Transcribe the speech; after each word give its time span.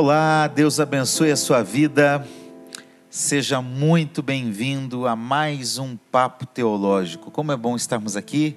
Olá, 0.00 0.46
Deus 0.46 0.78
abençoe 0.78 1.32
a 1.32 1.36
sua 1.36 1.60
vida. 1.60 2.24
Seja 3.10 3.60
muito 3.60 4.22
bem-vindo 4.22 5.08
a 5.08 5.16
mais 5.16 5.76
um 5.76 5.96
Papo 5.96 6.46
Teológico. 6.46 7.32
Como 7.32 7.50
é 7.50 7.56
bom 7.56 7.74
estarmos 7.74 8.14
aqui 8.14 8.56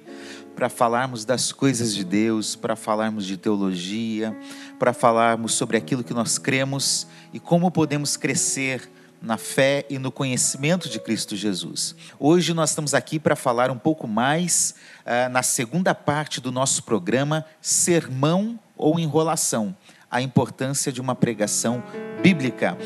para 0.54 0.68
falarmos 0.68 1.24
das 1.24 1.50
coisas 1.50 1.96
de 1.96 2.04
Deus, 2.04 2.54
para 2.54 2.76
falarmos 2.76 3.26
de 3.26 3.36
teologia, 3.36 4.38
para 4.78 4.92
falarmos 4.92 5.54
sobre 5.54 5.76
aquilo 5.76 6.04
que 6.04 6.14
nós 6.14 6.38
cremos 6.38 7.08
e 7.32 7.40
como 7.40 7.72
podemos 7.72 8.16
crescer 8.16 8.88
na 9.20 9.36
fé 9.36 9.84
e 9.90 9.98
no 9.98 10.12
conhecimento 10.12 10.88
de 10.88 11.00
Cristo 11.00 11.34
Jesus. 11.34 11.96
Hoje 12.20 12.54
nós 12.54 12.70
estamos 12.70 12.94
aqui 12.94 13.18
para 13.18 13.34
falar 13.34 13.68
um 13.68 13.78
pouco 13.78 14.06
mais 14.06 14.76
uh, 15.00 15.28
na 15.28 15.42
segunda 15.42 15.92
parte 15.92 16.40
do 16.40 16.52
nosso 16.52 16.84
programa 16.84 17.44
Sermão 17.60 18.60
ou 18.76 19.00
Enrolação 19.00 19.76
a 20.12 20.20
importância 20.20 20.92
de 20.92 21.00
uma 21.00 21.14
pregação 21.14 21.82
bíblica. 22.22 22.76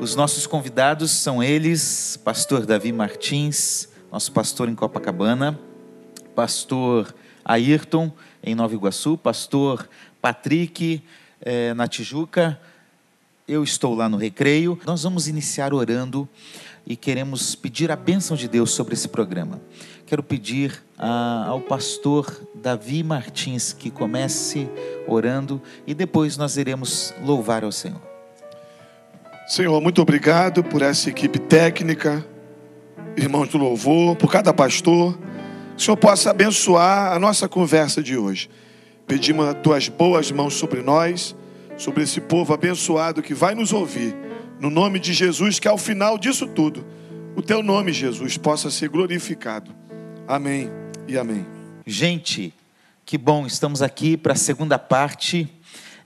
Os 0.00 0.16
nossos 0.16 0.46
convidados 0.46 1.10
são 1.10 1.42
eles, 1.42 2.18
pastor 2.24 2.64
Davi 2.64 2.90
Martins, 2.90 3.88
nosso 4.10 4.32
pastor 4.32 4.70
em 4.70 4.74
Copacabana, 4.74 5.60
pastor 6.34 7.14
Ayrton 7.44 8.10
em 8.42 8.54
Nova 8.54 8.74
Iguaçu, 8.74 9.18
pastor 9.18 9.86
Patrick 10.22 11.04
eh, 11.42 11.74
na 11.74 11.86
Tijuca, 11.86 12.58
eu 13.46 13.62
estou 13.62 13.94
lá 13.94 14.08
no 14.08 14.16
recreio. 14.16 14.80
Nós 14.86 15.02
vamos 15.02 15.28
iniciar 15.28 15.74
orando 15.74 16.26
e 16.86 16.96
queremos 16.96 17.54
pedir 17.54 17.90
a 17.90 17.96
bênção 17.96 18.36
de 18.36 18.48
Deus 18.48 18.70
sobre 18.70 18.94
esse 18.94 19.08
programa. 19.08 19.60
Quero 20.12 20.22
pedir 20.22 20.84
a, 20.98 21.46
ao 21.46 21.58
pastor 21.58 22.46
Davi 22.54 23.02
Martins 23.02 23.72
que 23.72 23.90
comece 23.90 24.68
orando 25.06 25.58
e 25.86 25.94
depois 25.94 26.36
nós 26.36 26.58
iremos 26.58 27.14
louvar 27.24 27.64
ao 27.64 27.72
Senhor. 27.72 27.98
Senhor, 29.48 29.80
muito 29.80 30.02
obrigado 30.02 30.62
por 30.62 30.82
essa 30.82 31.08
equipe 31.08 31.38
técnica, 31.38 32.22
irmãos 33.16 33.48
do 33.48 33.56
louvor, 33.56 34.14
por 34.16 34.30
cada 34.30 34.52
pastor. 34.52 35.16
Que 35.16 35.76
o 35.78 35.80
Senhor 35.80 35.96
possa 35.96 36.30
abençoar 36.30 37.14
a 37.14 37.18
nossa 37.18 37.48
conversa 37.48 38.02
de 38.02 38.14
hoje. 38.14 38.50
Pedimos 39.06 39.46
as 39.46 39.54
tuas 39.62 39.88
boas 39.88 40.30
mãos 40.30 40.52
sobre 40.52 40.82
nós, 40.82 41.34
sobre 41.78 42.02
esse 42.02 42.20
povo 42.20 42.52
abençoado 42.52 43.22
que 43.22 43.32
vai 43.32 43.54
nos 43.54 43.72
ouvir. 43.72 44.14
No 44.60 44.68
nome 44.68 44.98
de 44.98 45.14
Jesus, 45.14 45.58
que 45.58 45.68
ao 45.68 45.78
final 45.78 46.18
disso 46.18 46.46
tudo, 46.46 46.84
o 47.34 47.40
teu 47.40 47.62
nome, 47.62 47.94
Jesus, 47.94 48.36
possa 48.36 48.70
ser 48.70 48.90
glorificado. 48.90 49.80
Amém 50.26 50.70
e 51.08 51.18
amém. 51.18 51.44
Gente, 51.84 52.54
que 53.04 53.18
bom, 53.18 53.44
estamos 53.44 53.82
aqui 53.82 54.16
para 54.16 54.34
a 54.34 54.36
segunda 54.36 54.78
parte, 54.78 55.52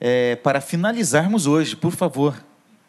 é, 0.00 0.36
para 0.36 0.60
finalizarmos 0.60 1.46
hoje, 1.46 1.76
por 1.76 1.92
favor. 1.92 2.34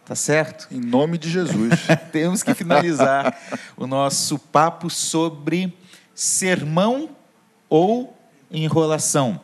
Tá 0.05 0.15
certo? 0.15 0.69
Em 0.71 0.79
nome 0.79 1.17
de 1.17 1.29
Jesus. 1.29 1.73
Temos 2.13 2.41
que 2.41 2.53
finalizar 2.53 3.37
o 3.75 3.85
nosso 3.85 4.39
papo 4.39 4.89
sobre 4.89 5.77
sermão 6.15 7.09
ou 7.69 8.17
enrolação. 8.49 9.41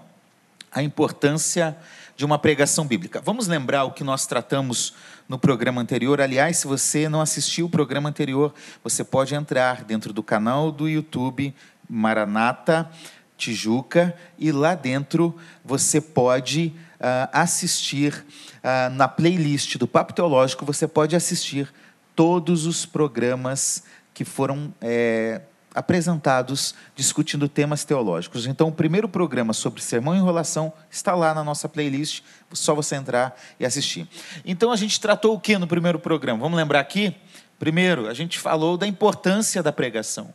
A 0.71 0.81
importância 0.81 1.77
de 2.15 2.23
uma 2.23 2.39
pregação 2.39 2.87
bíblica. 2.87 3.19
Vamos 3.19 3.47
lembrar 3.47 3.83
o 3.83 3.91
que 3.91 4.03
nós 4.03 4.25
tratamos 4.25 4.93
no 5.27 5.37
programa 5.37 5.81
anterior. 5.81 6.21
Aliás, 6.21 6.57
se 6.57 6.67
você 6.67 7.09
não 7.09 7.19
assistiu 7.19 7.65
o 7.65 7.69
programa 7.69 8.07
anterior, 8.07 8.53
você 8.83 9.03
pode 9.03 9.35
entrar 9.35 9.83
dentro 9.83 10.13
do 10.13 10.23
canal 10.23 10.71
do 10.71 10.87
YouTube 10.87 11.53
Maranata 11.93 12.89
Tijuca 13.37 14.15
e 14.39 14.51
lá 14.51 14.73
dentro 14.73 15.35
você 15.63 16.01
pode 16.01 16.73
uh, 16.99 17.29
assistir 17.31 18.25
uh, 18.63 18.89
na 18.93 19.07
playlist 19.07 19.77
do 19.77 19.87
Papo 19.87 20.11
Teológico, 20.11 20.65
você 20.65 20.87
pode 20.87 21.15
assistir 21.15 21.71
todos 22.15 22.65
os 22.65 22.85
programas 22.85 23.83
que 24.13 24.25
foram 24.25 24.73
é, 24.79 25.41
apresentados 25.73 26.75
discutindo 26.95 27.49
temas 27.49 27.83
teológicos. 27.83 28.45
Então, 28.45 28.67
o 28.67 28.71
primeiro 28.71 29.09
programa 29.09 29.51
sobre 29.51 29.81
sermão 29.81 30.13
e 30.15 30.19
enrolação 30.19 30.71
está 30.91 31.15
lá 31.15 31.33
na 31.33 31.43
nossa 31.43 31.67
playlist, 31.67 32.21
só 32.51 32.75
você 32.75 32.95
entrar 32.95 33.35
e 33.59 33.65
assistir. 33.65 34.07
Então, 34.45 34.71
a 34.71 34.75
gente 34.75 34.99
tratou 34.99 35.33
o 35.33 35.39
que 35.39 35.57
no 35.57 35.65
primeiro 35.65 35.97
programa? 35.97 36.39
Vamos 36.39 36.57
lembrar 36.57 36.79
aqui? 36.79 37.15
Primeiro, 37.57 38.07
a 38.07 38.13
gente 38.13 38.37
falou 38.37 38.77
da 38.77 38.85
importância 38.85 39.63
da 39.63 39.71
pregação 39.71 40.31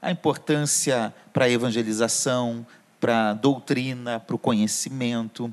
a 0.00 0.10
importância 0.10 1.14
para 1.32 1.44
a 1.44 1.50
evangelização, 1.50 2.66
para 3.00 3.30
a 3.30 3.34
doutrina, 3.34 4.20
para 4.20 4.36
o 4.36 4.38
conhecimento. 4.38 5.52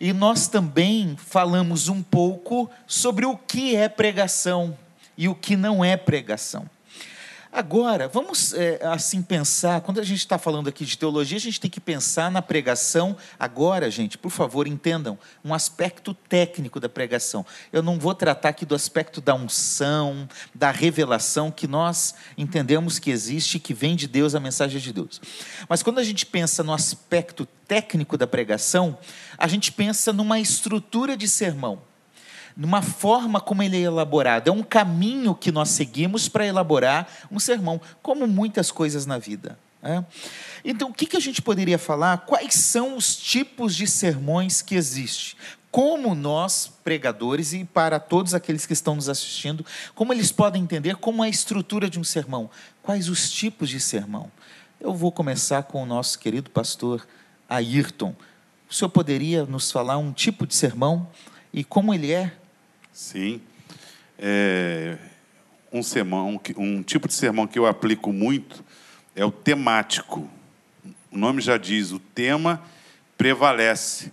E 0.00 0.12
nós 0.12 0.48
também 0.48 1.16
falamos 1.16 1.88
um 1.88 2.02
pouco 2.02 2.68
sobre 2.86 3.24
o 3.24 3.36
que 3.36 3.76
é 3.76 3.88
pregação 3.88 4.76
e 5.16 5.28
o 5.28 5.34
que 5.34 5.56
não 5.56 5.84
é 5.84 5.96
pregação. 5.96 6.68
Agora, 7.50 8.08
vamos 8.08 8.52
é, 8.52 8.78
assim 8.84 9.22
pensar, 9.22 9.80
quando 9.80 9.98
a 9.98 10.04
gente 10.04 10.18
está 10.18 10.38
falando 10.38 10.68
aqui 10.68 10.84
de 10.84 10.98
teologia, 10.98 11.38
a 11.38 11.40
gente 11.40 11.58
tem 11.58 11.70
que 11.70 11.80
pensar 11.80 12.30
na 12.30 12.42
pregação. 12.42 13.16
Agora, 13.38 13.90
gente, 13.90 14.18
por 14.18 14.30
favor, 14.30 14.66
entendam 14.66 15.18
um 15.42 15.54
aspecto 15.54 16.12
técnico 16.12 16.78
da 16.78 16.90
pregação. 16.90 17.46
Eu 17.72 17.82
não 17.82 17.98
vou 17.98 18.14
tratar 18.14 18.50
aqui 18.50 18.66
do 18.66 18.74
aspecto 18.74 19.22
da 19.22 19.34
unção, 19.34 20.28
da 20.54 20.70
revelação 20.70 21.50
que 21.50 21.66
nós 21.66 22.14
entendemos 22.36 22.98
que 22.98 23.10
existe, 23.10 23.58
que 23.58 23.72
vem 23.72 23.96
de 23.96 24.06
Deus, 24.06 24.34
a 24.34 24.40
mensagem 24.40 24.78
de 24.78 24.92
Deus. 24.92 25.18
Mas 25.68 25.82
quando 25.82 26.00
a 26.00 26.04
gente 26.04 26.26
pensa 26.26 26.62
no 26.62 26.72
aspecto 26.72 27.46
técnico 27.66 28.18
da 28.18 28.26
pregação, 28.26 28.98
a 29.38 29.48
gente 29.48 29.72
pensa 29.72 30.12
numa 30.12 30.38
estrutura 30.38 31.16
de 31.16 31.26
sermão 31.26 31.87
numa 32.58 32.82
forma 32.82 33.40
como 33.40 33.62
ele 33.62 33.76
é 33.76 33.82
elaborado. 33.82 34.48
É 34.48 34.52
um 34.52 34.64
caminho 34.64 35.32
que 35.32 35.52
nós 35.52 35.68
seguimos 35.68 36.28
para 36.28 36.44
elaborar 36.44 37.08
um 37.30 37.38
sermão, 37.38 37.80
como 38.02 38.26
muitas 38.26 38.72
coisas 38.72 39.06
na 39.06 39.16
vida. 39.16 39.56
Né? 39.80 40.04
Então, 40.64 40.90
o 40.90 40.92
que, 40.92 41.06
que 41.06 41.16
a 41.16 41.20
gente 41.20 41.40
poderia 41.40 41.78
falar? 41.78 42.18
Quais 42.26 42.54
são 42.54 42.96
os 42.96 43.14
tipos 43.14 43.76
de 43.76 43.86
sermões 43.86 44.60
que 44.60 44.74
existem? 44.74 45.38
Como 45.70 46.16
nós, 46.16 46.72
pregadores, 46.82 47.52
e 47.52 47.64
para 47.64 48.00
todos 48.00 48.34
aqueles 48.34 48.66
que 48.66 48.72
estão 48.72 48.96
nos 48.96 49.08
assistindo, 49.08 49.64
como 49.94 50.12
eles 50.12 50.32
podem 50.32 50.60
entender 50.60 50.96
como 50.96 51.22
é 51.22 51.28
a 51.28 51.30
estrutura 51.30 51.88
de 51.88 52.00
um 52.00 52.04
sermão? 52.04 52.50
Quais 52.82 53.08
os 53.08 53.30
tipos 53.30 53.68
de 53.68 53.78
sermão? 53.78 54.32
Eu 54.80 54.94
vou 54.94 55.12
começar 55.12 55.62
com 55.62 55.80
o 55.80 55.86
nosso 55.86 56.18
querido 56.18 56.50
pastor 56.50 57.06
Ayrton. 57.48 58.16
O 58.68 58.74
senhor 58.74 58.88
poderia 58.88 59.44
nos 59.44 59.70
falar 59.70 59.96
um 59.98 60.12
tipo 60.12 60.44
de 60.44 60.56
sermão 60.56 61.06
e 61.52 61.62
como 61.62 61.94
ele 61.94 62.10
é? 62.10 62.32
Sim. 62.98 63.40
É, 64.18 64.98
um, 65.72 65.84
sermão, 65.84 66.40
um 66.56 66.82
tipo 66.82 67.06
de 67.06 67.14
sermão 67.14 67.46
que 67.46 67.56
eu 67.56 67.64
aplico 67.64 68.12
muito 68.12 68.64
é 69.14 69.24
o 69.24 69.30
temático. 69.30 70.28
O 71.08 71.16
nome 71.16 71.40
já 71.40 71.56
diz, 71.56 71.92
o 71.92 72.00
tema 72.00 72.60
prevalece. 73.16 74.12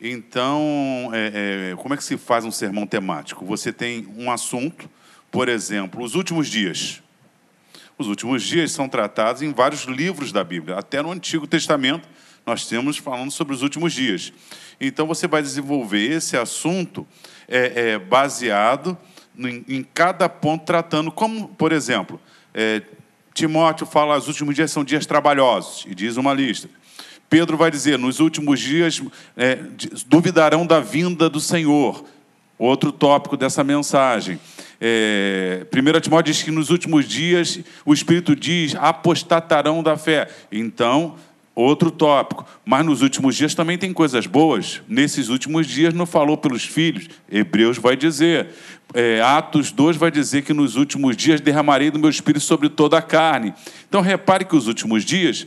Então, 0.00 1.10
é, 1.12 1.72
é, 1.72 1.76
como 1.76 1.92
é 1.92 1.96
que 1.98 2.02
se 2.02 2.16
faz 2.16 2.46
um 2.46 2.50
sermão 2.50 2.86
temático? 2.86 3.44
Você 3.44 3.70
tem 3.70 4.08
um 4.16 4.30
assunto, 4.30 4.88
por 5.30 5.46
exemplo, 5.46 6.02
os 6.02 6.14
últimos 6.14 6.48
dias. 6.48 7.02
Os 7.98 8.08
últimos 8.08 8.42
dias 8.42 8.72
são 8.72 8.88
tratados 8.88 9.42
em 9.42 9.52
vários 9.52 9.82
livros 9.82 10.32
da 10.32 10.42
Bíblia, 10.42 10.78
até 10.78 11.02
no 11.02 11.12
Antigo 11.12 11.46
Testamento 11.46 12.08
nós 12.44 12.66
temos 12.66 12.96
falando 12.96 13.30
sobre 13.30 13.54
os 13.54 13.62
últimos 13.62 13.92
dias. 13.92 14.32
Então 14.80 15.06
você 15.06 15.28
vai 15.28 15.42
desenvolver 15.42 16.10
esse 16.10 16.36
assunto 16.36 17.06
é, 17.52 17.90
é, 17.90 17.98
baseado 17.98 18.96
em, 19.38 19.62
em, 19.68 19.86
cada 19.94 20.26
ponto, 20.26 20.64
tratando 20.64 21.12
como, 21.12 21.48
por 21.48 21.70
exemplo, 21.70 22.18
é, 22.54 22.80
Timóteo 23.34 23.86
fala 23.86 24.16
os 24.16 24.26
últimos 24.26 24.54
dias 24.54 24.70
são 24.70 24.82
dias 24.82 25.04
trabalhosos, 25.04 25.84
e 25.86 25.94
diz 25.94 26.16
uma 26.16 26.32
lista. 26.32 26.68
Pedro 27.28 27.56
vai 27.56 27.70
dizer, 27.70 27.98
nos 27.98 28.20
últimos 28.20 28.58
dias 28.58 29.02
é, 29.36 29.58
duvidarão 30.06 30.66
da 30.66 30.80
vinda 30.80 31.28
do 31.28 31.40
Senhor. 31.40 32.04
Outro 32.58 32.92
tópico 32.92 33.36
dessa 33.36 33.64
mensagem. 33.64 34.38
É, 34.80 35.66
1 35.72 36.00
Timóteo 36.00 36.32
diz 36.32 36.42
que 36.42 36.50
nos 36.50 36.70
últimos 36.70 37.08
dias 37.08 37.58
o 37.84 37.92
Espírito 37.92 38.36
diz 38.36 38.74
apostatarão 38.76 39.82
da 39.82 39.96
fé. 39.96 40.28
Então, 40.50 41.16
Outro 41.54 41.90
tópico, 41.90 42.46
mas 42.64 42.84
nos 42.84 43.02
últimos 43.02 43.36
dias 43.36 43.54
também 43.54 43.76
tem 43.76 43.92
coisas 43.92 44.26
boas. 44.26 44.80
Nesses 44.88 45.28
últimos 45.28 45.66
dias 45.66 45.92
não 45.92 46.06
falou 46.06 46.34
pelos 46.38 46.64
filhos. 46.64 47.08
Hebreus 47.30 47.76
vai 47.76 47.94
dizer. 47.94 48.48
É, 48.94 49.20
Atos 49.20 49.70
2 49.70 49.96
vai 49.98 50.10
dizer 50.10 50.42
que 50.42 50.54
nos 50.54 50.76
últimos 50.76 51.14
dias 51.14 51.42
derramarei 51.42 51.90
do 51.90 51.98
meu 51.98 52.08
espírito 52.08 52.44
sobre 52.44 52.70
toda 52.70 52.96
a 52.96 53.02
carne. 53.02 53.52
Então 53.86 54.00
repare 54.00 54.46
que 54.46 54.56
os 54.56 54.66
últimos 54.66 55.04
dias, 55.04 55.46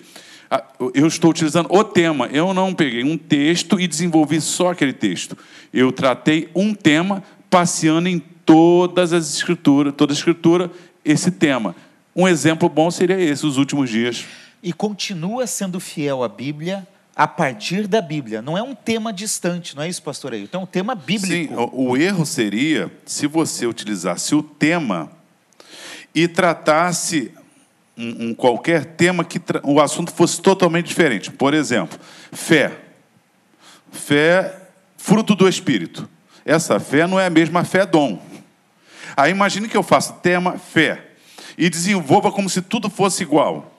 eu 0.94 1.08
estou 1.08 1.32
utilizando 1.32 1.70
o 1.72 1.84
tema. 1.84 2.28
Eu 2.32 2.54
não 2.54 2.72
peguei 2.72 3.04
um 3.04 3.18
texto 3.18 3.80
e 3.80 3.88
desenvolvi 3.88 4.40
só 4.40 4.72
aquele 4.72 4.94
texto. 4.94 5.36
Eu 5.74 5.92
tratei 5.92 6.50
um 6.56 6.76
tema, 6.76 7.24
passeando 7.50 8.10
em 8.10 8.20
todas 8.46 9.12
as 9.12 9.34
escrituras, 9.34 9.94
toda 9.98 10.14
a 10.14 10.16
escritura, 10.16 10.70
esse 11.04 11.32
tema. 11.32 11.76
Um 12.16 12.28
exemplo 12.28 12.70
bom 12.70 12.92
seria 12.92 13.20
esse, 13.20 13.44
os 13.44 13.58
últimos 13.58 13.90
dias 13.90 14.24
e 14.66 14.74
continua 14.74 15.46
sendo 15.46 15.80
fiel 15.80 16.24
à 16.24 16.28
Bíblia 16.28 16.88
a 17.16 17.28
partir 17.28 17.88
da 17.88 18.02
Bíblia. 18.02 18.42
Não 18.42 18.58
é 18.58 18.64
um 18.64 18.74
tema 18.74 19.14
distante, 19.14 19.76
não 19.76 19.84
é 19.84 19.88
isso, 19.88 20.02
pastor 20.02 20.34
aí? 20.34 20.42
Então, 20.42 20.62
é 20.62 20.64
um 20.64 20.68
tema 20.68 20.96
bíblico. 20.96 21.28
Sim, 21.28 21.54
o, 21.54 21.92
o 21.92 21.98
erro 21.98 22.26
seria 22.26 22.92
se 23.06 23.28
você 23.28 23.68
utilizasse 23.68 24.34
o 24.34 24.42
tema 24.42 25.12
e 26.16 26.28
tratasse 26.28 27.32
um, 27.96 28.30
um 28.30 28.34
qualquer 28.34 28.86
tema 28.86 29.24
que 29.24 29.40
o 29.62 29.80
assunto 29.80 30.12
fosse 30.12 30.42
totalmente 30.42 30.88
diferente. 30.88 31.32
Por 31.32 31.54
exemplo, 31.54 32.00
fé. 32.32 32.76
Fé, 33.92 34.64
fruto 34.98 35.36
do 35.36 35.48
Espírito. 35.48 36.10
Essa 36.44 36.80
fé 36.80 37.06
não 37.06 37.20
é 37.20 37.28
a 37.28 37.30
mesma 37.30 37.64
fé 37.64 37.86
dom. 37.86 38.20
Aí 39.16 39.30
imagine 39.30 39.70
que 39.70 39.78
eu 39.78 39.84
faço 39.84 40.14
tema 40.24 40.58
fé 40.58 41.12
e 41.56 41.70
desenvolva 41.70 42.32
como 42.32 42.50
se 42.50 42.64
tudo 42.64 42.90
fosse 42.90 43.22
igual. 43.22 43.75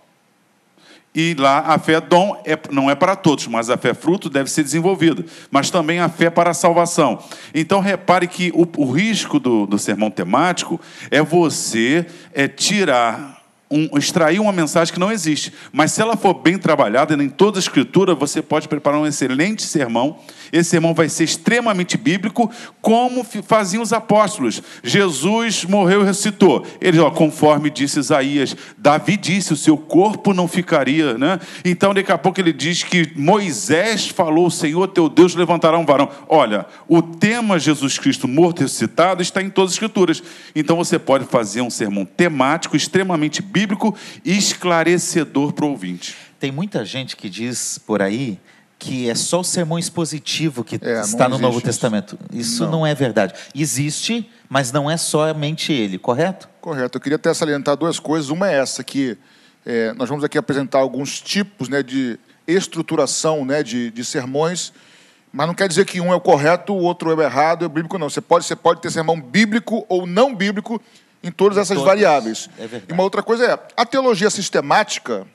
E 1.16 1.34
lá 1.38 1.60
a 1.60 1.78
fé 1.78 1.98
dom 1.98 2.38
é, 2.44 2.58
não 2.70 2.90
é 2.90 2.94
para 2.94 3.16
todos, 3.16 3.46
mas 3.46 3.70
a 3.70 3.78
fé 3.78 3.94
fruto 3.94 4.28
deve 4.28 4.50
ser 4.50 4.62
desenvolvida. 4.62 5.24
Mas 5.50 5.70
também 5.70 5.98
a 5.98 6.10
fé 6.10 6.28
para 6.28 6.50
a 6.50 6.54
salvação. 6.54 7.18
Então 7.54 7.80
repare 7.80 8.28
que 8.28 8.52
o, 8.54 8.68
o 8.76 8.92
risco 8.92 9.40
do, 9.40 9.66
do 9.66 9.78
sermão 9.78 10.10
temático 10.10 10.78
é 11.10 11.22
você 11.22 12.04
é, 12.34 12.46
tirar 12.46 13.35
um, 13.70 13.98
extrair 13.98 14.40
uma 14.40 14.52
mensagem 14.52 14.94
que 14.94 15.00
não 15.00 15.10
existe. 15.10 15.52
Mas 15.72 15.92
se 15.92 16.00
ela 16.00 16.16
for 16.16 16.34
bem 16.34 16.56
trabalhada 16.56 17.14
em 17.14 17.28
toda 17.28 17.58
a 17.58 17.60
escritura, 17.60 18.14
você 18.14 18.40
pode 18.40 18.68
preparar 18.68 19.00
um 19.00 19.06
excelente 19.06 19.62
sermão. 19.62 20.18
Esse 20.52 20.70
sermão 20.70 20.94
vai 20.94 21.08
ser 21.08 21.24
extremamente 21.24 21.96
bíblico, 21.96 22.50
como 22.80 23.24
faziam 23.24 23.82
os 23.82 23.92
apóstolos. 23.92 24.62
Jesus 24.82 25.64
morreu 25.64 26.02
e 26.02 26.04
ressuscitou. 26.04 26.64
Ele, 26.80 27.00
ó, 27.00 27.10
conforme 27.10 27.68
disse 27.68 27.98
Isaías, 27.98 28.56
Davi 28.78 29.16
disse: 29.16 29.52
o 29.52 29.56
seu 29.56 29.76
corpo 29.76 30.32
não 30.32 30.46
ficaria. 30.46 31.18
Né? 31.18 31.40
Então, 31.64 31.92
daqui 31.92 32.12
a 32.12 32.18
pouco 32.18 32.40
ele 32.40 32.52
diz 32.52 32.84
que 32.84 33.12
Moisés 33.16 34.06
falou: 34.08 34.48
Senhor 34.50 34.86
teu 34.88 35.08
Deus 35.08 35.34
levantará 35.34 35.76
um 35.76 35.84
varão. 35.84 36.08
Olha, 36.28 36.66
o 36.86 37.02
tema 37.02 37.58
Jesus 37.58 37.98
Cristo 37.98 38.28
morto 38.28 38.60
e 38.60 38.62
ressuscitado 38.62 39.22
está 39.22 39.42
em 39.42 39.50
todas 39.50 39.72
as 39.72 39.74
escrituras. 39.74 40.22
Então, 40.54 40.76
você 40.76 40.98
pode 40.98 41.24
fazer 41.24 41.62
um 41.62 41.70
sermão 41.70 42.04
temático 42.04 42.76
extremamente 42.76 43.42
bíblico 43.42 43.55
bíblico 43.56 43.96
e 44.22 44.36
esclarecedor 44.36 45.54
para 45.54 45.64
o 45.64 45.70
ouvinte. 45.70 46.14
Tem 46.38 46.52
muita 46.52 46.84
gente 46.84 47.16
que 47.16 47.30
diz 47.30 47.78
por 47.78 48.02
aí 48.02 48.38
que 48.78 49.08
é 49.08 49.14
só 49.14 49.40
o 49.40 49.44
sermão 49.44 49.78
expositivo 49.78 50.62
que 50.62 50.78
é, 50.82 51.00
está 51.00 51.26
no 51.26 51.38
Novo 51.38 51.56
isso. 51.56 51.64
Testamento. 51.64 52.18
Isso 52.30 52.64
não. 52.64 52.72
não. 52.72 52.86
é 52.86 52.94
verdade. 52.94 53.32
Existe, 53.54 54.30
mas 54.46 54.70
não 54.70 54.90
é 54.90 54.98
somente 54.98 55.72
ele, 55.72 55.96
correto? 55.96 56.50
Correto. 56.60 56.98
Eu 56.98 57.00
queria 57.00 57.16
até 57.16 57.32
salientar 57.32 57.78
duas 57.78 57.98
coisas. 57.98 58.28
Uma 58.28 58.50
é 58.50 58.58
essa, 58.58 58.84
que 58.84 59.16
é, 59.64 59.94
nós 59.94 60.06
vamos 60.06 60.22
aqui 60.22 60.36
apresentar 60.36 60.80
alguns 60.80 61.18
tipos 61.18 61.70
né, 61.70 61.82
de 61.82 62.18
estruturação 62.46 63.42
né, 63.46 63.62
de, 63.62 63.90
de 63.90 64.04
sermões, 64.04 64.70
mas 65.32 65.46
não 65.46 65.54
quer 65.54 65.66
dizer 65.66 65.86
que 65.86 65.98
um 65.98 66.12
é 66.12 66.14
o 66.14 66.20
correto, 66.20 66.74
o 66.74 66.82
outro 66.82 67.10
é 67.10 67.14
o 67.14 67.22
errado, 67.22 67.64
é 67.64 67.66
o 67.66 67.70
bíblico, 67.70 67.96
não. 67.96 68.10
Você 68.10 68.20
pode, 68.20 68.44
você 68.44 68.54
pode 68.54 68.82
ter 68.82 68.90
sermão 68.90 69.18
bíblico 69.18 69.86
ou 69.88 70.06
não 70.06 70.34
bíblico, 70.34 70.78
em 71.22 71.30
todas 71.30 71.58
essas 71.58 71.76
Todas. 71.76 71.84
variáveis. 71.84 72.48
É 72.58 72.82
e 72.88 72.92
uma 72.92 73.02
outra 73.02 73.22
coisa 73.22 73.44
é, 73.44 73.58
a 73.76 73.84
teologia 73.84 74.30
sistemática, 74.30 75.26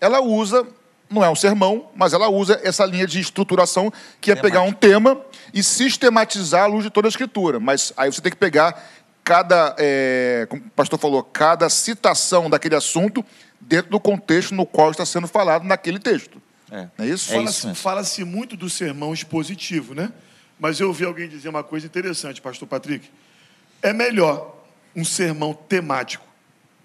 ela 0.00 0.20
usa, 0.20 0.66
não 1.10 1.24
é 1.24 1.30
um 1.30 1.34
sermão, 1.34 1.90
mas 1.94 2.12
ela 2.12 2.28
usa 2.28 2.60
essa 2.62 2.84
linha 2.84 3.06
de 3.06 3.20
estruturação, 3.20 3.92
que 4.20 4.30
é 4.30 4.34
pegar 4.34 4.62
um 4.62 4.72
tema 4.72 5.20
e 5.52 5.62
sistematizar 5.62 6.64
a 6.64 6.66
luz 6.66 6.84
de 6.84 6.90
toda 6.90 7.08
a 7.08 7.10
escritura. 7.10 7.58
Mas 7.58 7.92
aí 7.96 8.12
você 8.12 8.20
tem 8.20 8.30
que 8.30 8.38
pegar 8.38 8.82
cada, 9.24 9.74
é, 9.78 10.46
como 10.48 10.62
o 10.62 10.70
pastor 10.70 10.98
falou, 10.98 11.22
cada 11.22 11.68
citação 11.70 12.50
daquele 12.50 12.76
assunto 12.76 13.24
dentro 13.60 13.90
do 13.90 13.98
contexto 13.98 14.54
no 14.54 14.66
qual 14.66 14.90
está 14.90 15.06
sendo 15.06 15.26
falado 15.26 15.64
naquele 15.64 15.98
texto. 15.98 16.40
É, 16.70 16.88
é 16.98 17.06
isso? 17.06 17.32
É 17.32 17.36
Fala-se 17.36 17.74
fala 17.74 18.30
muito 18.30 18.56
do 18.56 18.68
sermão 18.68 19.14
expositivo, 19.14 19.94
né? 19.94 20.12
Mas 20.58 20.78
eu 20.78 20.88
ouvi 20.88 21.04
alguém 21.04 21.28
dizer 21.28 21.48
uma 21.48 21.64
coisa 21.64 21.86
interessante, 21.86 22.40
pastor 22.40 22.68
Patrick. 22.68 23.08
É 23.82 23.92
melhor 23.92 24.53
um 24.94 25.04
sermão 25.04 25.54
temático 25.54 26.24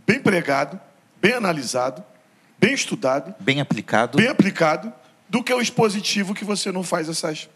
bem 0.06 0.20
pregado, 0.20 0.80
bem 1.22 1.34
analisado, 1.34 2.04
bem 2.58 2.74
estudado, 2.74 3.36
bem 3.40 3.62
aplicado, 3.62 4.18
bem 4.18 4.28
aplicado, 4.28 4.92
do 5.30 5.44
que 5.44 5.54
o 5.54 5.62
expositivo 5.62 6.34
que 6.34 6.44
você 6.44 6.72
não 6.72 6.82
faz 6.84 7.08
essas 7.08 7.48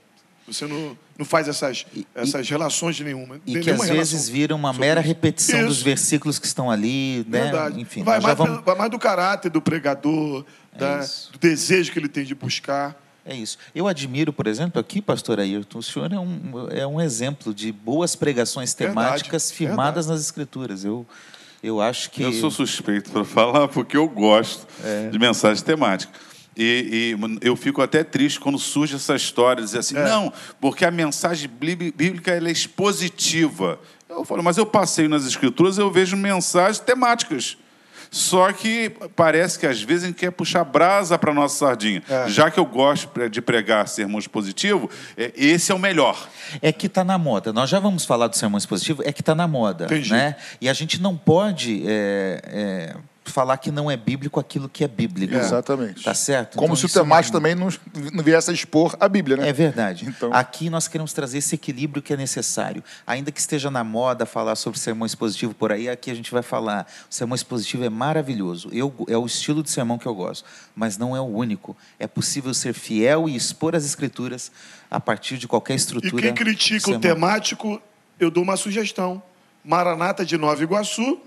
você 0.46 0.68
não, 0.68 0.98
não 1.18 1.26
faz 1.26 1.48
essas, 1.48 1.86
essas 2.14 2.46
e, 2.46 2.50
relações 2.50 2.98
de 2.98 3.04
nenhuma. 3.04 3.40
E 3.46 3.60
que 3.60 3.70
às 3.70 3.88
vezes 3.88 4.28
vira 4.28 4.54
uma 4.54 4.74
mera 4.74 5.00
repetição 5.00 5.60
isso. 5.60 5.68
dos 5.70 5.82
versículos 5.82 6.38
que 6.38 6.46
estão 6.46 6.70
ali. 6.70 7.26
Né? 7.30 7.44
Verdade. 7.44 7.80
Enfim, 7.80 8.04
vai 8.04 8.20
mais, 8.20 8.38
vamos... 8.38 8.64
vai 8.64 8.76
mais 8.76 8.92
do 8.92 9.00
caráter 9.00 9.50
do 9.50 9.62
pregador, 9.62 10.46
é 10.74 10.78
da, 10.78 11.00
do 11.00 11.40
desejo 11.40 11.92
que 11.94 12.00
ele 12.00 12.10
tem 12.10 12.26
de 12.26 12.36
buscar. 12.36 13.02
É 13.26 13.34
isso. 13.36 13.58
Eu 13.74 13.88
admiro, 13.88 14.34
por 14.34 14.48
exemplo, 14.48 14.80
aqui, 14.80 15.02
pastor 15.02 15.40
Ayrton, 15.40 15.80
o 15.80 15.84
senhor 15.84 16.12
é 16.12 16.20
um, 16.20 16.68
é 16.70 16.86
um 16.86 17.00
exemplo 17.00 17.54
de 17.54 17.72
boas 17.72 18.16
pregações 18.16 18.74
temáticas 18.74 19.44
verdade, 19.44 19.58
firmadas 19.58 20.06
verdade. 20.06 20.08
nas 20.10 20.22
escrituras. 20.22 20.84
Eu, 20.84 21.06
eu 21.64 21.80
acho 21.80 22.12
que. 22.12 22.22
Eu 22.22 22.34
sou 22.34 22.52
suspeito 22.52 23.12
para 23.12 23.24
falar 23.24 23.70
porque 23.70 23.96
eu 23.96 24.08
gosto 24.10 24.68
é. 24.84 25.10
de 25.10 25.18
mensagem 25.18 25.64
temática. 25.64 26.12
E, 26.56 27.16
e, 27.18 27.48
eu 27.48 27.56
fico 27.56 27.82
até 27.82 28.04
triste 28.04 28.40
quando 28.40 28.60
surge 28.60 28.96
essa 28.96 29.16
história, 29.16 29.64
dizer 29.64 29.80
assim, 29.80 29.98
é. 29.98 30.04
não, 30.04 30.32
porque 30.62 30.86
a 30.86 30.92
mensagem 30.92 31.50
bíblica 31.50 32.32
ela 32.32 32.50
é 32.50 32.52
expositiva. 32.52 33.80
Eu 34.08 34.24
falo, 34.24 34.44
mas 34.44 34.58
eu 34.58 34.66
passei 34.66 35.08
nas 35.08 35.26
escrituras, 35.26 35.78
eu 35.78 35.90
vejo 35.90 36.16
mensagens 36.16 36.80
temáticas. 36.80 37.58
Só 38.14 38.54
que 38.54 38.92
parece 39.16 39.58
que 39.58 39.66
às 39.66 39.82
vezes 39.82 40.04
a 40.04 40.08
gente 40.08 40.18
quer 40.18 40.32
puxar 40.32 40.64
brasa 40.64 41.18
para 41.18 41.32
a 41.32 41.34
nossa 41.34 41.66
sardinha. 41.66 42.04
É. 42.08 42.30
Já 42.30 42.52
que 42.52 42.60
eu 42.60 42.66
gosto 42.66 43.28
de 43.28 43.42
pregar 43.42 43.88
sermões 43.88 44.28
positivos, 44.28 44.94
é, 45.18 45.34
esse 45.36 45.72
é 45.72 45.76
o 45.76 45.80
melhor. 45.80 46.30
É 46.62 46.72
que 46.72 46.86
está 46.86 47.04
na 47.04 47.18
moda. 47.18 47.52
Nós 47.52 47.72
já 47.72 47.80
vamos 47.80 48.06
falar 48.06 48.28
do 48.28 48.38
sermões 48.38 48.68
positivos, 48.68 49.04
é 49.04 49.12
que 49.12 49.22
está 49.22 49.34
na 49.34 49.48
moda. 49.48 49.86
Entendi. 49.86 50.12
Né? 50.12 50.36
E 50.62 50.70
a 50.70 50.74
gente 50.74 51.02
não 51.02 51.18
pode. 51.18 51.84
É, 51.88 52.42
é 52.46 52.96
falar 53.32 53.58
que 53.58 53.72
não 53.72 53.90
é 53.90 53.96
bíblico 53.96 54.40
aquilo 54.40 54.68
que 54.68 54.84
é 54.84 54.88
bíblico. 54.88 55.34
É. 55.34 55.40
Exatamente. 55.40 56.04
Tá 56.04 56.14
certo? 56.14 56.58
Como 56.58 56.74
então, 56.74 56.88
se 56.90 56.98
o 56.98 57.14
é... 57.14 57.32
também 57.32 57.56
não, 57.56 57.70
não 58.12 58.24
viesse 58.24 58.52
a 58.52 58.54
expor 58.54 58.96
a 59.00 59.08
Bíblia, 59.08 59.38
né? 59.38 59.48
É 59.48 59.54
verdade. 59.54 60.06
Então... 60.08 60.34
Aqui 60.34 60.70
nós 60.70 60.88
queremos 60.88 61.14
trazer 61.14 61.38
esse 61.38 61.56
equilíbrio 61.56 62.02
que 62.02 62.14
é 62.14 62.18
necessário. 62.18 62.84
Ainda 63.08 63.32
que 63.32 63.40
esteja 63.40 63.72
na 63.72 63.84
moda 63.84 64.26
falar 64.26 64.56
sobre 64.56 64.80
sermão 64.80 65.06
expositivo 65.06 65.54
por 65.54 65.72
aí, 65.72 65.90
aqui 65.90 66.12
a 66.12 66.16
gente 66.16 66.32
vai 66.32 66.44
falar. 66.44 66.88
O 67.10 67.14
sermão 67.14 67.36
expositivo 67.36 67.84
é 67.84 67.90
maravilhoso. 67.90 68.70
Eu, 68.72 68.94
é 69.08 69.18
o 69.18 69.26
estilo 69.26 69.64
de 69.64 69.70
sermão 69.70 69.98
que 69.98 70.06
eu 70.06 70.16
gosto, 70.16 70.46
mas 70.76 70.98
não 70.98 71.16
é 71.16 71.22
o 71.22 71.26
único. 71.26 71.76
É 72.00 72.08
possível 72.08 72.54
ser 72.54 72.74
fiel 72.74 73.30
e 73.30 73.36
expor 73.36 73.76
as 73.76 73.86
escrituras 73.86 74.52
a 74.90 75.00
partir 75.00 75.38
de 75.38 75.48
qualquer 75.48 75.76
estrutura. 75.76 76.20
E 76.20 76.22
quem 76.22 76.34
critica 76.34 76.92
o 76.92 77.00
temático, 77.00 77.82
eu 78.20 78.30
dou 78.30 78.44
uma 78.44 78.58
sugestão. 78.58 79.22
Maranata 79.64 80.26
de 80.26 80.38
Nova 80.38 80.62
Iguaçu, 80.62 81.20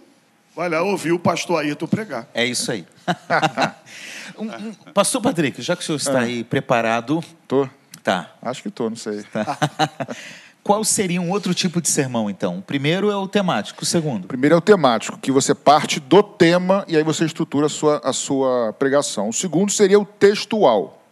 Vai 0.56 0.70
lá 0.70 0.80
ouvir 0.80 1.12
o 1.12 1.18
pastor 1.18 1.60
Ayrton 1.60 1.86
pregar. 1.86 2.26
É 2.32 2.42
isso 2.46 2.72
aí. 2.72 2.86
um, 4.38 4.44
um, 4.44 4.72
pastor 4.94 5.20
Patrick, 5.20 5.60
já 5.60 5.76
que 5.76 5.82
o 5.82 5.84
senhor 5.84 5.98
está 5.98 6.22
é. 6.22 6.24
aí 6.24 6.44
preparado. 6.44 7.22
Tô. 7.46 7.68
Tá. 8.02 8.32
Acho 8.40 8.62
que 8.62 8.70
tô, 8.70 8.88
não 8.88 8.96
sei. 8.96 9.22
Tá. 9.24 9.58
Qual 10.64 10.82
seria 10.82 11.20
um 11.20 11.30
outro 11.30 11.52
tipo 11.52 11.78
de 11.78 11.90
sermão, 11.90 12.30
então? 12.30 12.58
O 12.58 12.62
primeiro 12.62 13.10
é 13.10 13.16
o 13.16 13.28
temático, 13.28 13.82
o 13.82 13.86
segundo? 13.86 14.24
O 14.24 14.28
primeiro 14.28 14.54
é 14.54 14.58
o 14.58 14.60
temático, 14.62 15.18
que 15.18 15.30
você 15.30 15.54
parte 15.54 16.00
do 16.00 16.22
tema 16.22 16.86
e 16.88 16.96
aí 16.96 17.04
você 17.04 17.26
estrutura 17.26 17.66
a 17.66 17.68
sua, 17.68 18.00
a 18.02 18.12
sua 18.14 18.72
pregação. 18.78 19.28
O 19.28 19.34
segundo 19.34 19.70
seria 19.70 20.00
o 20.00 20.06
textual. 20.06 21.04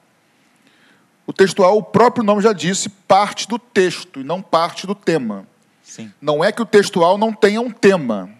O 1.26 1.34
textual, 1.34 1.76
o 1.76 1.82
próprio 1.82 2.24
nome 2.24 2.40
já 2.42 2.54
disse, 2.54 2.88
parte 2.88 3.46
do 3.46 3.58
texto 3.58 4.20
e 4.20 4.24
não 4.24 4.40
parte 4.40 4.86
do 4.86 4.94
tema. 4.94 5.46
Sim. 5.82 6.10
Não 6.20 6.42
é 6.42 6.50
que 6.50 6.62
o 6.62 6.66
textual 6.66 7.18
não 7.18 7.32
tenha 7.32 7.60
um 7.60 7.70
tema, 7.70 8.30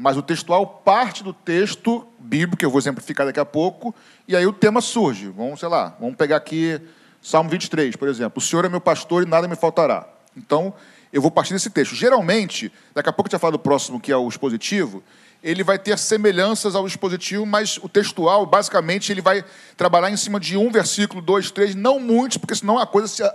mas 0.00 0.16
o 0.16 0.22
textual 0.22 0.64
parte 0.64 1.24
do 1.24 1.32
texto 1.32 2.06
bíblico, 2.20 2.56
que 2.56 2.64
eu 2.64 2.70
vou 2.70 2.78
exemplificar 2.78 3.26
daqui 3.26 3.40
a 3.40 3.44
pouco, 3.44 3.92
e 4.28 4.36
aí 4.36 4.46
o 4.46 4.52
tema 4.52 4.80
surge. 4.80 5.26
Vamos, 5.26 5.58
sei 5.58 5.68
lá, 5.68 5.96
vamos 5.98 6.14
pegar 6.14 6.36
aqui 6.36 6.80
Salmo 7.20 7.50
23, 7.50 7.96
por 7.96 8.06
exemplo. 8.06 8.38
O 8.38 8.40
Senhor 8.40 8.64
é 8.64 8.68
meu 8.68 8.80
pastor 8.80 9.24
e 9.24 9.26
nada 9.26 9.48
me 9.48 9.56
faltará. 9.56 10.06
Então, 10.36 10.72
eu 11.12 11.20
vou 11.20 11.32
partir 11.32 11.52
desse 11.52 11.68
texto. 11.68 11.96
Geralmente, 11.96 12.72
daqui 12.94 13.08
a 13.08 13.12
pouco 13.12 13.28
eu 13.28 13.32
já 13.32 13.40
falo 13.40 13.54
do 13.54 13.58
próximo, 13.58 13.98
que 13.98 14.12
é 14.12 14.16
o 14.16 14.28
expositivo, 14.28 15.02
ele 15.42 15.64
vai 15.64 15.80
ter 15.80 15.98
semelhanças 15.98 16.76
ao 16.76 16.86
expositivo, 16.86 17.44
mas 17.44 17.76
o 17.78 17.88
textual, 17.88 18.46
basicamente, 18.46 19.10
ele 19.10 19.20
vai 19.20 19.44
trabalhar 19.76 20.12
em 20.12 20.16
cima 20.16 20.38
de 20.38 20.56
um 20.56 20.70
versículo, 20.70 21.20
dois, 21.20 21.50
três, 21.50 21.74
não 21.74 21.98
muitos, 21.98 22.38
porque 22.38 22.54
senão 22.54 22.78
a 22.78 22.86
coisa 22.86 23.08
se 23.08 23.28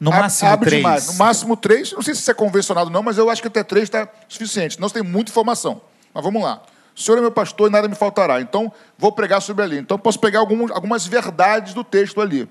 no 0.00 0.10
máximo 0.10 0.48
abre 0.48 0.70
três. 0.70 0.82
demais. 0.82 1.06
No 1.08 1.14
máximo 1.14 1.56
três, 1.58 1.92
não 1.92 2.00
sei 2.00 2.14
se 2.14 2.22
isso 2.22 2.30
é 2.30 2.34
convencionado 2.34 2.86
ou 2.86 2.92
não, 2.92 3.02
mas 3.02 3.18
eu 3.18 3.28
acho 3.28 3.42
que 3.42 3.48
até 3.48 3.62
três 3.62 3.82
está 3.82 4.08
suficiente. 4.26 4.80
Não 4.80 4.88
tem 4.88 5.02
muita 5.02 5.30
informação. 5.30 5.89
Mas 6.12 6.24
vamos 6.24 6.42
lá. 6.42 6.62
O 6.94 7.00
Senhor 7.00 7.18
é 7.18 7.20
meu 7.20 7.30
pastor 7.30 7.68
e 7.68 7.72
nada 7.72 7.88
me 7.88 7.94
faltará. 7.94 8.40
Então, 8.40 8.72
vou 8.98 9.12
pregar 9.12 9.40
sobre 9.40 9.64
ali. 9.64 9.78
Então, 9.78 9.98
posso 9.98 10.18
pegar 10.18 10.40
algumas, 10.40 11.06
verdades 11.06 11.72
do 11.72 11.82
texto 11.82 12.20
ali. 12.20 12.48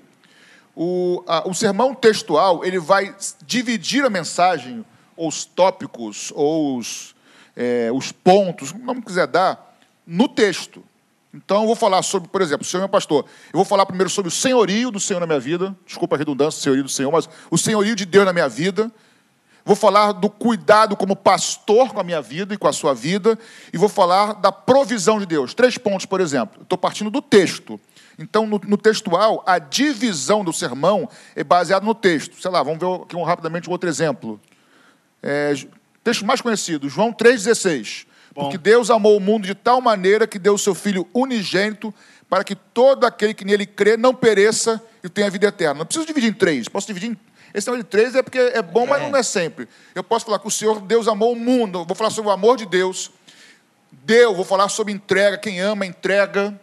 O, 0.74 1.22
a, 1.26 1.48
o 1.48 1.54
sermão 1.54 1.94
textual, 1.94 2.64
ele 2.64 2.78
vai 2.78 3.14
dividir 3.44 4.04
a 4.04 4.10
mensagem, 4.10 4.84
ou 5.16 5.28
os 5.28 5.44
tópicos, 5.44 6.32
ou 6.34 6.78
os, 6.78 7.14
é, 7.56 7.90
os 7.92 8.10
pontos, 8.12 8.72
como 8.72 9.02
quiser 9.02 9.26
dar, 9.26 9.76
no 10.06 10.26
texto. 10.26 10.82
Então, 11.32 11.60
eu 11.60 11.66
vou 11.66 11.76
falar 11.76 12.02
sobre, 12.02 12.28
por 12.28 12.42
exemplo, 12.42 12.62
o 12.62 12.68
Senhor 12.68 12.80
é 12.80 12.84
meu 12.84 12.88
pastor. 12.88 13.24
Eu 13.52 13.58
vou 13.58 13.64
falar 13.64 13.86
primeiro 13.86 14.10
sobre 14.10 14.28
o 14.28 14.32
senhorio 14.32 14.90
do 14.90 14.98
Senhor 14.98 15.20
na 15.20 15.26
minha 15.26 15.38
vida. 15.38 15.76
Desculpa 15.86 16.16
a 16.16 16.18
redundância, 16.18 16.60
senhorio 16.60 16.82
do 16.82 16.90
Senhor, 16.90 17.12
mas 17.12 17.28
o 17.50 17.56
senhorio 17.56 17.94
de 17.94 18.04
Deus 18.04 18.24
na 18.24 18.32
minha 18.32 18.48
vida. 18.48 18.90
Vou 19.64 19.76
falar 19.76 20.12
do 20.12 20.28
cuidado 20.28 20.96
como 20.96 21.14
pastor 21.14 21.92
com 21.92 22.00
a 22.00 22.04
minha 22.04 22.22
vida 22.22 22.54
e 22.54 22.56
com 22.56 22.66
a 22.66 22.72
sua 22.72 22.94
vida. 22.94 23.38
E 23.72 23.78
vou 23.78 23.88
falar 23.88 24.34
da 24.34 24.50
provisão 24.50 25.18
de 25.18 25.26
Deus. 25.26 25.54
Três 25.54 25.76
pontos, 25.76 26.06
por 26.06 26.20
exemplo. 26.20 26.62
Estou 26.62 26.78
partindo 26.78 27.10
do 27.10 27.20
texto. 27.20 27.78
Então, 28.18 28.46
no, 28.46 28.60
no, 28.66 28.76
textual, 28.76 29.42
a 29.46 29.58
divisão 29.58 30.44
do 30.44 30.52
sermão 30.52 31.08
é 31.34 31.42
baseada 31.42 31.84
no 31.84 31.94
texto. 31.94 32.40
Sei 32.40 32.50
lá, 32.50 32.62
vamos 32.62 32.78
ver 32.78 33.02
aqui 33.04 33.16
um, 33.16 33.22
rapidamente 33.22 33.68
um 33.68 33.72
outro 33.72 33.88
exemplo. 33.88 34.40
É, 35.22 35.54
texto 36.02 36.24
mais 36.24 36.40
conhecido, 36.40 36.88
João 36.88 37.12
3,16. 37.12 38.06
Porque 38.34 38.56
Deus 38.56 38.90
amou 38.90 39.16
o 39.16 39.20
mundo 39.20 39.46
de 39.46 39.54
tal 39.54 39.80
maneira 39.80 40.26
que 40.26 40.38
deu 40.38 40.54
o 40.54 40.58
seu 40.58 40.74
Filho 40.74 41.06
unigênito 41.12 41.92
para 42.28 42.44
que 42.44 42.54
todo 42.54 43.04
aquele 43.04 43.34
que 43.34 43.44
nele 43.44 43.66
crê 43.66 43.96
não 43.96 44.14
pereça 44.14 44.80
e 45.02 45.08
tenha 45.08 45.28
vida 45.28 45.48
eterna. 45.48 45.80
Não 45.80 45.86
preciso 45.86 46.06
dividir 46.06 46.30
em 46.30 46.32
três, 46.32 46.68
posso 46.68 46.86
dividir 46.86 47.10
em. 47.10 47.29
Esse 47.52 47.66
número 47.66 47.84
de 47.84 47.90
três 47.90 48.14
é 48.14 48.22
porque 48.22 48.38
é 48.38 48.62
bom, 48.62 48.86
mas 48.86 49.02
não 49.02 49.16
é 49.16 49.22
sempre. 49.22 49.68
Eu 49.94 50.04
posso 50.04 50.24
falar 50.24 50.38
que 50.38 50.46
o 50.46 50.50
Senhor, 50.50 50.80
Deus 50.80 51.08
amou 51.08 51.32
o 51.32 51.36
mundo. 51.36 51.84
vou 51.84 51.96
falar 51.96 52.10
sobre 52.10 52.30
o 52.30 52.32
amor 52.32 52.56
de 52.56 52.66
Deus. 52.66 53.10
Deu, 53.90 54.34
vou 54.34 54.44
falar 54.44 54.68
sobre 54.68 54.92
entrega, 54.92 55.36
quem 55.36 55.60
ama, 55.60 55.84
entrega. 55.84 56.58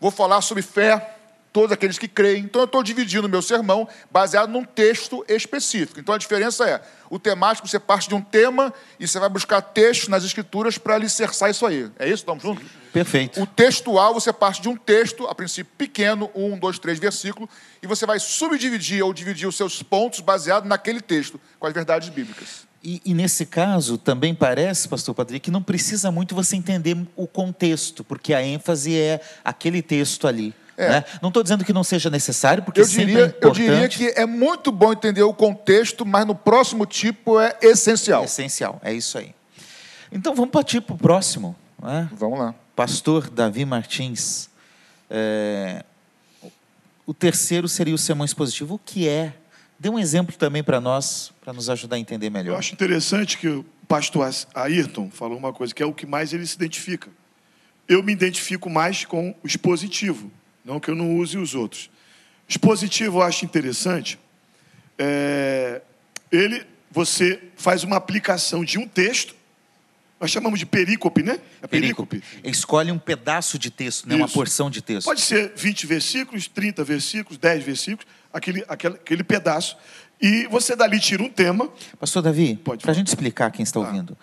Vou 0.00 0.10
falar 0.10 0.40
sobre 0.40 0.62
fé 0.62 1.16
todos 1.52 1.70
aqueles 1.70 1.98
que 1.98 2.08
creem. 2.08 2.44
Então 2.44 2.62
eu 2.62 2.66
estou 2.66 2.82
dividindo 2.82 3.26
o 3.26 3.30
meu 3.30 3.42
sermão 3.42 3.86
baseado 4.10 4.50
num 4.50 4.64
texto 4.64 5.24
específico. 5.28 6.00
Então 6.00 6.14
a 6.14 6.18
diferença 6.18 6.68
é, 6.68 6.80
o 7.10 7.18
temático 7.18 7.68
você 7.68 7.78
parte 7.78 8.08
de 8.08 8.14
um 8.14 8.22
tema 8.22 8.72
e 8.98 9.06
você 9.06 9.18
vai 9.18 9.28
buscar 9.28 9.60
textos 9.60 10.08
nas 10.08 10.24
escrituras 10.24 10.78
para 10.78 10.94
alicerçar 10.94 11.50
isso 11.50 11.66
aí. 11.66 11.90
É 11.98 12.06
isso? 12.06 12.22
Estamos 12.22 12.42
juntos? 12.42 12.81
Perfeito. 12.92 13.42
O 13.42 13.46
textual 13.46 14.12
você 14.12 14.32
parte 14.32 14.60
de 14.60 14.68
um 14.68 14.76
texto, 14.76 15.26
a 15.26 15.34
princípio 15.34 15.72
pequeno, 15.78 16.30
um, 16.34 16.58
dois, 16.58 16.78
três 16.78 16.98
versículos, 16.98 17.48
e 17.82 17.86
você 17.86 18.04
vai 18.04 18.18
subdividir 18.18 19.02
ou 19.02 19.12
dividir 19.14 19.48
os 19.48 19.56
seus 19.56 19.82
pontos 19.82 20.20
baseado 20.20 20.66
naquele 20.66 21.00
texto, 21.00 21.40
com 21.58 21.66
as 21.66 21.72
verdades 21.72 22.08
bíblicas. 22.10 22.66
E, 22.84 23.00
e, 23.04 23.14
nesse 23.14 23.46
caso, 23.46 23.96
também 23.96 24.34
parece, 24.34 24.88
pastor 24.88 25.14
Padre, 25.14 25.38
que 25.38 25.52
não 25.52 25.62
precisa 25.62 26.10
muito 26.10 26.34
você 26.34 26.56
entender 26.56 26.96
o 27.14 27.28
contexto, 27.28 28.02
porque 28.02 28.34
a 28.34 28.42
ênfase 28.42 28.98
é 28.98 29.20
aquele 29.44 29.80
texto 29.80 30.26
ali. 30.26 30.52
É. 30.76 30.88
Né? 30.88 31.04
Não 31.20 31.28
estou 31.28 31.44
dizendo 31.44 31.64
que 31.64 31.72
não 31.72 31.84
seja 31.84 32.10
necessário, 32.10 32.62
porque 32.62 32.80
eu 32.80 32.86
diria, 32.86 33.26
é 33.26 33.46
eu 33.46 33.50
diria 33.52 33.88
que 33.88 34.08
é 34.16 34.26
muito 34.26 34.72
bom 34.72 34.92
entender 34.92 35.22
o 35.22 35.32
contexto, 35.32 36.04
mas 36.04 36.26
no 36.26 36.34
próximo 36.34 36.84
tipo 36.84 37.38
é 37.38 37.56
essencial. 37.62 38.22
É 38.22 38.24
essencial, 38.24 38.80
é 38.82 38.92
isso 38.92 39.16
aí. 39.16 39.32
Então 40.10 40.34
vamos 40.34 40.50
partir 40.50 40.80
para 40.80 40.94
o 40.94 40.98
próximo. 40.98 41.54
Né? 41.80 42.08
Vamos 42.12 42.38
lá. 42.38 42.54
Pastor 42.74 43.28
Davi 43.28 43.64
Martins. 43.64 44.48
É... 45.10 45.84
O 47.06 47.12
terceiro 47.12 47.68
seria 47.68 47.94
o 47.94 47.98
sermão 47.98 48.24
expositivo. 48.24 48.74
O 48.74 48.78
que 48.78 49.08
é? 49.08 49.34
Dê 49.78 49.88
um 49.88 49.98
exemplo 49.98 50.36
também 50.36 50.62
para 50.62 50.80
nós, 50.80 51.32
para 51.42 51.52
nos 51.52 51.68
ajudar 51.68 51.96
a 51.96 51.98
entender 51.98 52.30
melhor. 52.30 52.52
Eu 52.52 52.58
acho 52.58 52.72
interessante 52.72 53.36
que 53.36 53.48
o 53.48 53.64
pastor 53.88 54.30
Ayrton 54.54 55.10
falou 55.10 55.36
uma 55.36 55.52
coisa, 55.52 55.74
que 55.74 55.82
é 55.82 55.86
o 55.86 55.92
que 55.92 56.06
mais 56.06 56.32
ele 56.32 56.46
se 56.46 56.54
identifica. 56.54 57.10
Eu 57.88 58.02
me 58.02 58.12
identifico 58.12 58.70
mais 58.70 59.04
com 59.04 59.34
o 59.42 59.46
expositivo. 59.46 60.30
Não 60.64 60.78
que 60.78 60.88
eu 60.88 60.94
não 60.94 61.16
use 61.16 61.36
os 61.36 61.54
outros. 61.54 61.90
Expositivo 62.48 63.18
eu 63.18 63.22
acho 63.22 63.44
interessante. 63.44 64.18
É, 64.96 65.82
ele, 66.30 66.64
você 66.90 67.42
faz 67.56 67.82
uma 67.82 67.96
aplicação 67.96 68.64
de 68.64 68.78
um 68.78 68.86
texto. 68.86 69.34
Nós 70.22 70.30
chamamos 70.30 70.60
de 70.60 70.64
perícope, 70.64 71.20
né? 71.20 71.40
É 71.60 71.66
perícope. 71.66 72.22
Escolhe 72.44 72.92
um 72.92 72.98
pedaço 72.98 73.58
de 73.58 73.72
texto, 73.72 74.08
né? 74.08 74.14
uma 74.14 74.28
porção 74.28 74.70
de 74.70 74.80
texto. 74.80 75.06
Pode 75.06 75.20
ser 75.20 75.52
20 75.56 75.84
versículos, 75.84 76.46
30 76.46 76.84
versículos, 76.84 77.36
10 77.36 77.64
versículos, 77.64 78.06
aquele, 78.32 78.64
aquele, 78.68 78.94
aquele 78.94 79.24
pedaço. 79.24 79.76
E 80.20 80.46
você 80.46 80.76
dali 80.76 81.00
tira 81.00 81.24
um 81.24 81.28
tema. 81.28 81.68
Pastor 81.98 82.22
Davi, 82.22 82.54
para 82.54 82.92
a 82.92 82.94
gente 82.94 83.08
explicar 83.08 83.50
quem 83.50 83.64
está 83.64 83.80
tá. 83.80 83.86
ouvindo 83.86 84.16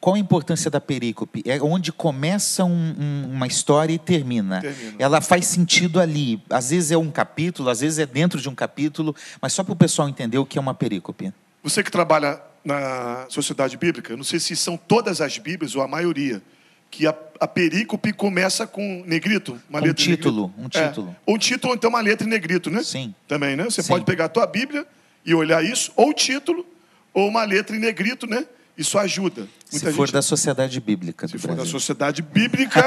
qual 0.00 0.14
a 0.16 0.18
importância 0.18 0.70
da 0.70 0.80
perícope? 0.80 1.42
É 1.44 1.60
onde 1.60 1.92
começa 1.92 2.64
um, 2.64 2.94
um, 2.98 3.30
uma 3.30 3.46
história 3.46 3.92
e 3.92 3.98
termina. 3.98 4.60
termina. 4.60 4.96
Ela 4.98 5.20
faz 5.20 5.46
sentido 5.46 6.00
ali. 6.00 6.42
Às 6.48 6.70
vezes 6.70 6.90
é 6.92 6.96
um 6.96 7.10
capítulo, 7.10 7.68
às 7.68 7.80
vezes 7.80 7.98
é 7.98 8.06
dentro 8.06 8.40
de 8.40 8.48
um 8.48 8.54
capítulo, 8.54 9.14
mas 9.40 9.52
só 9.52 9.62
para 9.62 9.72
o 9.72 9.76
pessoal 9.76 10.08
entender 10.08 10.38
o 10.38 10.46
que 10.46 10.56
é 10.56 10.60
uma 10.60 10.74
perícope. 10.74 11.32
Você 11.62 11.82
que 11.82 11.90
trabalha 11.90 12.40
na 12.64 13.26
sociedade 13.28 13.76
bíblica, 13.76 14.16
não 14.16 14.24
sei 14.24 14.38
se 14.38 14.54
são 14.54 14.76
todas 14.76 15.20
as 15.20 15.36
Bíblias 15.38 15.74
ou 15.74 15.82
a 15.82 15.88
maioria, 15.88 16.42
que 16.90 17.06
a, 17.06 17.14
a 17.40 17.48
perícope 17.48 18.12
começa 18.12 18.66
com 18.66 19.02
negrito, 19.06 19.60
uma 19.68 19.80
um 19.80 19.82
letra 19.82 20.04
título, 20.04 20.54
um 20.58 20.68
título. 20.68 21.16
É, 21.26 21.30
um 21.30 21.38
título, 21.38 21.74
então 21.74 21.90
uma 21.90 22.00
letra 22.00 22.26
em 22.26 22.30
negrito, 22.30 22.70
né? 22.70 22.82
Sim. 22.82 23.14
Também, 23.26 23.56
né? 23.56 23.64
Você 23.64 23.82
Sim. 23.82 23.88
pode 23.88 24.04
pegar 24.04 24.26
a 24.26 24.28
tua 24.28 24.46
Bíblia 24.46 24.86
e 25.24 25.34
olhar 25.34 25.64
isso, 25.64 25.90
ou 25.96 26.10
o 26.10 26.12
título, 26.12 26.66
ou 27.14 27.28
uma 27.28 27.44
letra 27.44 27.74
em 27.74 27.78
negrito, 27.78 28.26
né? 28.26 28.46
Isso 28.76 28.98
ajuda. 28.98 29.48
Muita 29.70 29.90
se 29.90 29.96
for 29.96 30.10
da 30.10 30.22
sociedade 30.22 30.80
bíblica. 30.80 31.28
Se 31.28 31.38
for 31.38 31.54
da 31.54 31.66
sociedade 31.66 32.22
bíblica 32.22 32.82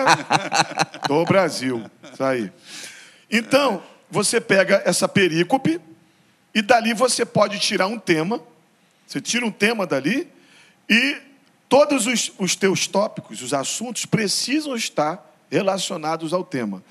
do 1.07 1.23
Brasil. 1.25 1.83
Isso 2.11 2.23
aí. 2.23 2.51
Então, 3.29 3.83
você 4.09 4.41
pega 4.41 4.81
essa 4.85 5.07
perícope 5.07 5.79
e 6.53 6.61
dali 6.61 6.93
você 6.93 7.25
pode 7.25 7.59
tirar 7.59 7.87
um 7.87 7.99
tema. 7.99 8.39
Você 9.05 9.21
tira 9.21 9.45
um 9.45 9.51
tema 9.51 9.85
dali 9.85 10.27
e 10.89 11.17
todos 11.69 12.07
os, 12.07 12.31
os 12.37 12.55
teus 12.55 12.87
tópicos, 12.87 13.41
os 13.41 13.53
assuntos, 13.53 14.05
precisam 14.05 14.75
estar 14.75 15.23
relacionados 15.49 16.33
ao 16.33 16.43
tema. 16.43 16.83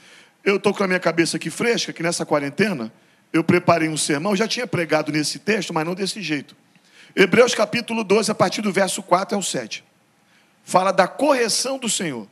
Eu 0.45 0.57
estou 0.57 0.75
com 0.75 0.85
a 0.85 0.87
minha 0.87 1.01
cabeça 1.01 1.37
aqui 1.37 1.51
fresca, 1.51 1.93
que 1.93 2.03
nessa 2.03 2.25
quarentena 2.25 2.93
eu 3.33 3.43
preparei 3.43 3.89
um 3.89 3.97
sermão, 3.97 4.37
já 4.37 4.47
tinha 4.47 4.67
pregado 4.67 5.11
nesse 5.11 5.39
texto, 5.39 5.73
mas 5.73 5.85
não 5.85 5.95
desse 5.95 6.23
jeito. 6.23 6.55
Hebreus 7.17 7.55
capítulo 7.55 8.05
12, 8.05 8.31
a 8.31 8.35
partir 8.35 8.61
do 8.63 8.73
verso 8.73 9.03
4 9.03 9.37
ao 9.37 9.43
7. 9.43 9.85
Fala 10.65 10.93
da 10.93 11.07
correção 11.07 11.79
do 11.79 11.89
Senhor. 11.89 12.27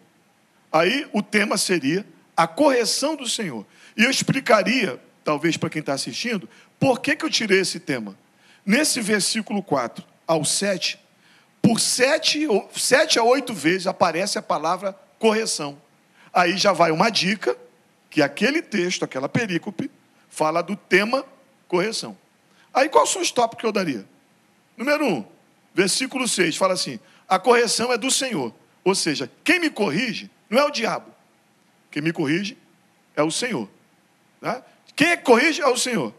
Aí 0.73 1.07
o 1.13 1.23
tema 1.23 1.59
seria 1.59 2.05
a 2.37 2.47
correção 2.47 3.15
do 3.15 3.29
Senhor. 3.29 3.67
E 3.97 4.05
eu 4.05 4.11
explicaria, 4.11 5.01
talvez 5.23 5.57
para 5.57 5.71
quem 5.71 5.81
está 5.81 5.93
assistindo, 5.93 6.49
por 6.81 7.01
que, 7.01 7.15
que 7.15 7.25
eu 7.25 7.31
tirei 7.31 7.61
esse 7.61 7.79
tema. 7.79 8.17
Nesse 8.65 9.01
versículo 9.01 9.63
4 9.63 10.05
ao 10.27 10.45
7, 10.45 10.99
por 11.61 11.79
sete, 11.79 12.47
sete 12.75 13.19
a 13.19 13.23
oito 13.23 13.55
vezes 13.55 13.87
aparece 13.87 14.37
a 14.37 14.43
palavra 14.43 14.99
correção. 15.19 15.81
Aí 16.33 16.57
já 16.57 16.73
vai 16.73 16.91
uma 16.91 17.09
dica, 17.09 17.57
que 18.11 18.21
aquele 18.21 18.61
texto, 18.61 19.05
aquela 19.05 19.29
perícope, 19.29 19.91
fala 20.29 20.61
do 20.61 20.77
tema 20.77 21.25
correção. 21.69 22.17
Aí 22.75 22.89
quais 22.89 23.09
são 23.11 23.23
os 23.23 23.31
tópicos 23.31 23.61
que 23.61 23.67
eu 23.67 23.73
daria? 23.73 24.05
Número 24.77 25.07
1, 25.07 25.25
versículo 25.73 26.27
6, 26.27 26.57
fala 26.57 26.75
assim: 26.75 26.99
a 27.29 27.39
correção 27.39 27.93
é 27.93 27.97
do 27.97 28.11
Senhor. 28.11 28.53
Ou 28.85 28.95
seja, 28.95 29.31
quem 29.45 29.61
me 29.61 29.71
corrige 29.71 30.31
não 30.51 30.59
é 30.59 30.65
o 30.65 30.71
diabo. 30.71 31.11
Quem 31.91 32.03
me 32.03 32.13
corrige 32.13 32.59
é 33.15 33.23
o 33.23 33.31
Senhor. 33.31 33.69
Tá? 34.41 34.63
Quem 34.97 35.11
é 35.11 35.17
corrige 35.17 35.61
é 35.63 35.69
o 35.69 35.77
Senhor. 35.77 36.13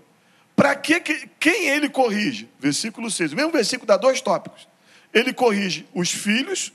Para 0.56 0.76
que, 0.76 1.00
quem 1.40 1.70
ele 1.70 1.90
corrige? 1.90 2.50
Versículo 2.60 3.10
6. 3.10 3.34
O 3.34 3.36
mesmo 3.36 3.52
versículo 3.52 3.88
dá 3.88 3.98
dois 3.98 4.22
tópicos. 4.22 4.68
Ele 5.14 5.34
corrige 5.34 5.86
os 5.94 6.12
filhos 6.12 6.72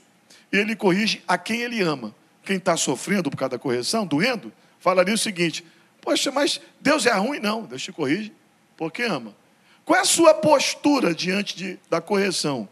e 0.51 0.57
ele 0.57 0.75
corrige 0.75 1.21
a 1.27 1.37
quem 1.37 1.61
ele 1.61 1.81
ama. 1.81 2.13
Quem 2.43 2.57
está 2.57 2.75
sofrendo 2.75 3.29
por 3.29 3.37
causa 3.37 3.51
da 3.51 3.59
correção, 3.59 4.05
doendo, 4.05 4.51
falaria 4.79 5.13
o 5.13 5.17
seguinte: 5.17 5.65
Poxa, 6.01 6.31
mas 6.31 6.59
Deus 6.79 7.05
é 7.05 7.13
ruim? 7.13 7.39
Não, 7.39 7.63
Deus 7.63 7.83
te 7.83 7.91
corrige 7.91 8.33
porque 8.75 9.03
ama. 9.03 9.35
Qual 9.85 9.97
é 9.97 10.01
a 10.01 10.05
sua 10.05 10.33
postura 10.33 11.13
diante 11.13 11.55
de, 11.55 11.79
da 11.89 11.99
correção? 11.99 12.67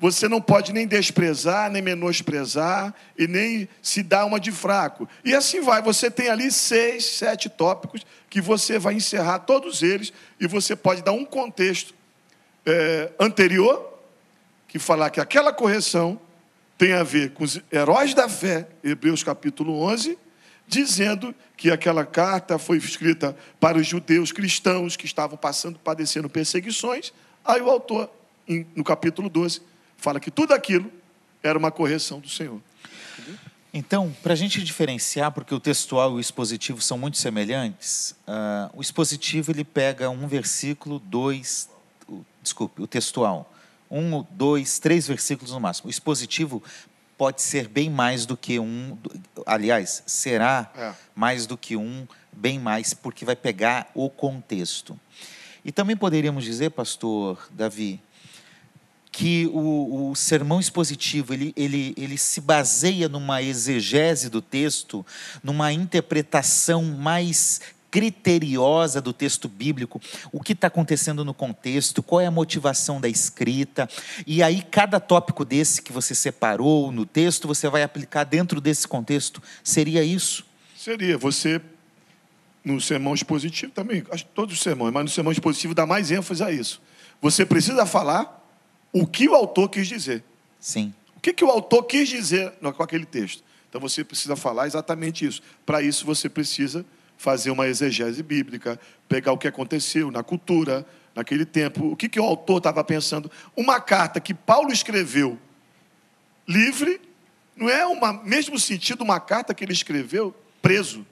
Você 0.00 0.28
não 0.28 0.40
pode 0.40 0.72
nem 0.72 0.86
desprezar, 0.86 1.70
nem 1.70 1.82
menosprezar 1.82 2.94
e 3.18 3.28
nem 3.28 3.68
se 3.82 4.02
dar 4.02 4.24
uma 4.24 4.40
de 4.40 4.50
fraco. 4.50 5.06
E 5.22 5.34
assim 5.34 5.60
vai. 5.60 5.82
Você 5.82 6.10
tem 6.10 6.30
ali 6.30 6.50
seis, 6.50 7.04
sete 7.04 7.50
tópicos 7.50 8.06
que 8.30 8.40
você 8.40 8.78
vai 8.78 8.94
encerrar 8.94 9.40
todos 9.40 9.82
eles 9.82 10.10
e 10.40 10.46
você 10.46 10.74
pode 10.74 11.02
dar 11.02 11.12
um 11.12 11.24
contexto 11.24 11.94
é, 12.64 13.12
anterior 13.20 13.98
que 14.66 14.78
falar 14.78 15.10
que 15.10 15.20
aquela 15.20 15.52
correção 15.52 16.18
tem 16.78 16.94
a 16.94 17.02
ver 17.02 17.32
com 17.32 17.44
os 17.44 17.60
heróis 17.70 18.14
da 18.14 18.26
fé, 18.26 18.66
Hebreus 18.82 19.22
capítulo 19.22 19.82
11, 19.82 20.16
dizendo 20.66 21.34
que 21.58 21.70
aquela 21.70 22.06
carta 22.06 22.58
foi 22.58 22.78
escrita 22.78 23.36
para 23.58 23.76
os 23.76 23.86
judeus 23.86 24.32
cristãos 24.32 24.96
que 24.96 25.04
estavam 25.04 25.36
passando, 25.36 25.78
padecendo 25.78 26.30
perseguições. 26.30 27.12
Aí 27.44 27.60
o 27.60 27.68
autor, 27.68 28.08
no 28.74 28.82
capítulo 28.82 29.28
12, 29.28 29.60
fala 30.00 30.18
que 30.18 30.30
tudo 30.30 30.52
aquilo 30.52 30.90
era 31.42 31.58
uma 31.58 31.70
correção 31.70 32.20
do 32.20 32.28
Senhor. 32.28 32.60
Então, 33.72 34.14
para 34.22 34.32
a 34.32 34.36
gente 34.36 34.62
diferenciar, 34.64 35.30
porque 35.30 35.54
o 35.54 35.60
textual 35.60 36.12
e 36.12 36.14
o 36.14 36.20
expositivo 36.20 36.80
são 36.80 36.98
muito 36.98 37.18
semelhantes, 37.18 38.16
uh, 38.26 38.70
o 38.74 38.80
expositivo 38.82 39.52
ele 39.52 39.62
pega 39.62 40.10
um 40.10 40.26
versículo, 40.26 40.98
dois, 40.98 41.68
desculpe, 42.42 42.82
o 42.82 42.86
textual, 42.86 43.52
um, 43.88 44.24
dois, 44.30 44.80
três 44.80 45.06
versículos 45.06 45.52
no 45.52 45.60
máximo. 45.60 45.86
O 45.86 45.90
expositivo 45.90 46.60
pode 47.16 47.42
ser 47.42 47.68
bem 47.68 47.88
mais 47.88 48.26
do 48.26 48.36
que 48.36 48.58
um. 48.58 48.96
Aliás, 49.46 50.02
será 50.06 50.70
É. 50.76 50.92
mais 51.14 51.46
do 51.46 51.56
que 51.56 51.76
um, 51.76 52.08
bem 52.32 52.58
mais, 52.58 52.92
porque 52.92 53.24
vai 53.24 53.36
pegar 53.36 53.88
o 53.94 54.10
contexto. 54.10 54.98
E 55.64 55.70
também 55.70 55.96
poderíamos 55.96 56.42
dizer, 56.42 56.70
pastor 56.70 57.46
Davi, 57.52 58.00
que 59.12 59.46
o, 59.52 60.10
o 60.10 60.14
sermão 60.14 60.60
expositivo 60.60 61.34
ele, 61.34 61.52
ele, 61.56 61.94
ele 61.96 62.16
se 62.16 62.40
baseia 62.40 63.08
numa 63.08 63.42
exegese 63.42 64.28
do 64.28 64.40
texto, 64.40 65.04
numa 65.42 65.72
interpretação 65.72 66.84
mais 66.84 67.60
criteriosa 67.90 69.00
do 69.00 69.12
texto 69.12 69.48
bíblico, 69.48 70.00
o 70.30 70.40
que 70.40 70.52
está 70.52 70.68
acontecendo 70.68 71.24
no 71.24 71.34
contexto, 71.34 72.02
qual 72.02 72.20
é 72.20 72.26
a 72.26 72.30
motivação 72.30 73.00
da 73.00 73.08
escrita, 73.08 73.88
e 74.24 74.42
aí 74.42 74.62
cada 74.62 75.00
tópico 75.00 75.44
desse 75.44 75.82
que 75.82 75.92
você 75.92 76.14
separou 76.14 76.92
no 76.92 77.04
texto, 77.04 77.48
você 77.48 77.68
vai 77.68 77.82
aplicar 77.82 78.24
dentro 78.24 78.60
desse 78.60 78.86
contexto. 78.86 79.42
Seria 79.64 80.04
isso? 80.04 80.46
Seria 80.76 81.18
você, 81.18 81.60
no 82.64 82.80
sermão 82.80 83.12
expositivo 83.12 83.72
também, 83.72 84.04
acho 84.10 84.24
que 84.24 84.30
todos 84.32 84.54
os 84.54 84.62
sermões, 84.62 84.94
mas 84.94 85.02
no 85.02 85.10
sermão 85.10 85.32
expositivo 85.32 85.74
dá 85.74 85.84
mais 85.84 86.12
ênfase 86.12 86.44
a 86.44 86.52
isso. 86.52 86.80
Você 87.20 87.44
precisa 87.44 87.84
falar 87.84 88.39
o 88.92 89.06
que 89.06 89.28
o 89.28 89.34
autor 89.34 89.68
quis 89.68 89.86
dizer. 89.86 90.22
Sim. 90.58 90.94
O 91.16 91.20
que, 91.20 91.32
que 91.32 91.44
o 91.44 91.50
autor 91.50 91.84
quis 91.84 92.08
dizer 92.08 92.52
com 92.76 92.82
aquele 92.82 93.04
texto? 93.04 93.42
Então 93.68 93.80
você 93.80 94.02
precisa 94.02 94.34
falar 94.34 94.66
exatamente 94.66 95.24
isso. 95.24 95.42
Para 95.64 95.80
isso 95.82 96.04
você 96.04 96.28
precisa 96.28 96.84
fazer 97.16 97.50
uma 97.50 97.68
exegese 97.68 98.22
bíblica, 98.22 98.80
pegar 99.08 99.32
o 99.32 99.38
que 99.38 99.46
aconteceu 99.46 100.10
na 100.10 100.22
cultura, 100.22 100.86
naquele 101.14 101.44
tempo, 101.44 101.92
o 101.92 101.96
que, 101.96 102.08
que 102.08 102.18
o 102.18 102.24
autor 102.24 102.58
estava 102.58 102.82
pensando. 102.82 103.30
Uma 103.56 103.80
carta 103.80 104.20
que 104.20 104.32
Paulo 104.32 104.72
escreveu 104.72 105.38
livre, 106.48 107.00
não 107.54 107.68
é 107.68 107.86
o 107.86 108.24
mesmo 108.24 108.58
sentido 108.58 109.02
uma 109.02 109.20
carta 109.20 109.54
que 109.54 109.62
ele 109.62 109.72
escreveu 109.72 110.34
preso. 110.62 111.06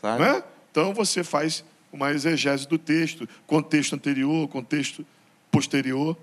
Claro. 0.00 0.22
É? 0.22 0.44
Então 0.70 0.94
você 0.94 1.24
faz 1.24 1.64
uma 1.92 2.12
exegese 2.12 2.66
do 2.66 2.78
texto, 2.78 3.28
contexto 3.46 3.94
anterior, 3.94 4.48
contexto 4.48 5.04
posterior. 5.50 6.16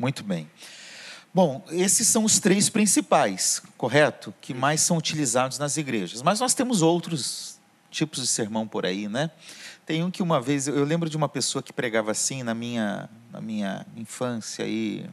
Muito 0.00 0.24
bem. 0.24 0.50
Bom, 1.32 1.62
esses 1.70 2.08
são 2.08 2.24
os 2.24 2.40
três 2.40 2.70
principais, 2.70 3.62
correto? 3.76 4.32
Que 4.40 4.54
mais 4.54 4.80
são 4.80 4.96
utilizados 4.96 5.58
nas 5.58 5.76
igrejas. 5.76 6.22
Mas 6.22 6.40
nós 6.40 6.54
temos 6.54 6.80
outros 6.80 7.60
tipos 7.90 8.22
de 8.22 8.26
sermão 8.26 8.66
por 8.66 8.86
aí, 8.86 9.08
né? 9.08 9.30
Tem 9.84 10.02
um 10.02 10.10
que 10.10 10.22
uma 10.22 10.40
vez, 10.40 10.66
eu 10.66 10.84
lembro 10.84 11.10
de 11.10 11.18
uma 11.18 11.28
pessoa 11.28 11.62
que 11.62 11.70
pregava 11.70 12.10
assim 12.12 12.42
na 12.42 12.54
minha, 12.54 13.10
na 13.30 13.42
minha 13.42 13.86
infância 13.94 14.64
e 14.66 15.04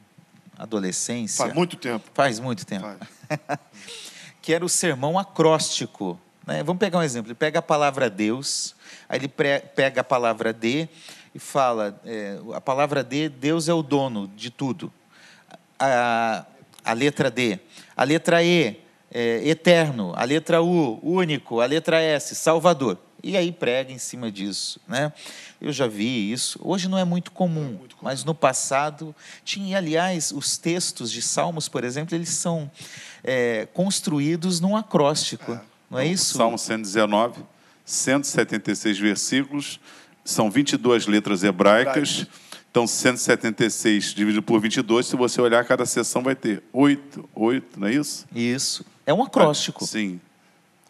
adolescência. 0.58 1.44
Faz 1.44 1.54
muito 1.54 1.76
tempo. 1.76 2.10
Faz 2.14 2.40
muito 2.40 2.66
tempo. 2.66 2.88
Faz. 3.28 3.60
que 4.42 4.54
era 4.54 4.64
o 4.64 4.70
sermão 4.70 5.20
acróstico. 5.20 6.18
né? 6.46 6.64
Vamos 6.64 6.80
pegar 6.80 7.00
um 7.00 7.04
exemplo. 7.04 7.30
Ele 7.30 7.36
pega 7.36 7.60
a 7.60 7.62
palavra 7.62 8.10
Deus, 8.10 8.74
aí 9.10 9.20
ele 9.20 9.28
pega 9.28 10.00
a 10.00 10.04
palavra 10.04 10.54
D 10.54 10.88
e 11.38 11.40
fala: 11.40 12.02
é, 12.04 12.40
a 12.56 12.60
palavra 12.60 13.04
D, 13.04 13.30
Deus 13.30 13.70
é 13.70 13.74
o 13.74 13.84
dono 13.84 14.28
de 14.36 14.50
tudo. 14.50 14.92
A, 15.78 16.44
a 16.84 16.94
letra 16.94 17.30
D. 17.30 17.60
A 17.96 18.04
letra 18.04 18.44
E, 18.44 18.82
é, 19.12 19.48
eterno. 19.48 20.14
A 20.16 20.24
letra 20.24 20.64
U, 20.64 21.00
único. 21.04 21.62
A 21.62 21.68
letra 21.68 22.02
S, 22.02 22.34
Salvador. 22.34 22.98
E 23.22 23.38
aí 23.38 23.52
prega 23.52 23.92
em 23.92 24.00
cima 24.00 24.32
disso. 24.32 24.80
Né? 24.88 25.14
Eu 25.62 25.72
já 25.72 25.88
vi 25.88 26.32
isso. 26.32 26.60
Hoje 26.64 26.88
não 26.88 26.98
é 26.98 27.04
muito 27.04 27.32
comum, 27.32 27.82
mas 28.02 28.24
no 28.24 28.34
passado 28.34 29.16
tinha. 29.44 29.78
Aliás, 29.78 30.32
os 30.32 30.58
textos 30.58 31.12
de 31.12 31.22
Salmos, 31.22 31.70
por 31.70 31.84
exemplo, 31.84 32.16
eles 32.16 32.30
são 32.30 32.72
é, 33.24 33.68
construídos 33.76 34.60
num 34.60 34.76
acróstico. 34.76 35.60
Não 35.88 36.00
é 36.00 36.08
isso? 36.08 36.36
Salmo 36.36 36.58
119, 36.58 37.44
176 37.86 38.98
versículos, 38.98 39.80
são 40.32 40.52
22 40.52 41.08
letras 41.08 41.44
hebraicas. 41.44 42.28
Então, 42.70 42.86
176 42.86 44.14
dividido 44.14 44.44
por 44.44 44.60
22, 44.60 45.08
se 45.08 45.16
você 45.16 45.42
olhar 45.42 45.64
cada 45.66 45.86
seção 45.86 46.22
vai 46.22 46.36
ter 46.36 46.62
8, 46.72 47.28
8, 47.34 47.80
não 47.80 47.88
é 47.88 47.94
isso? 47.94 48.28
Isso. 48.36 48.86
É 49.06 49.14
um 49.14 49.24
acróstico, 49.24 49.86
Sim, 49.86 50.20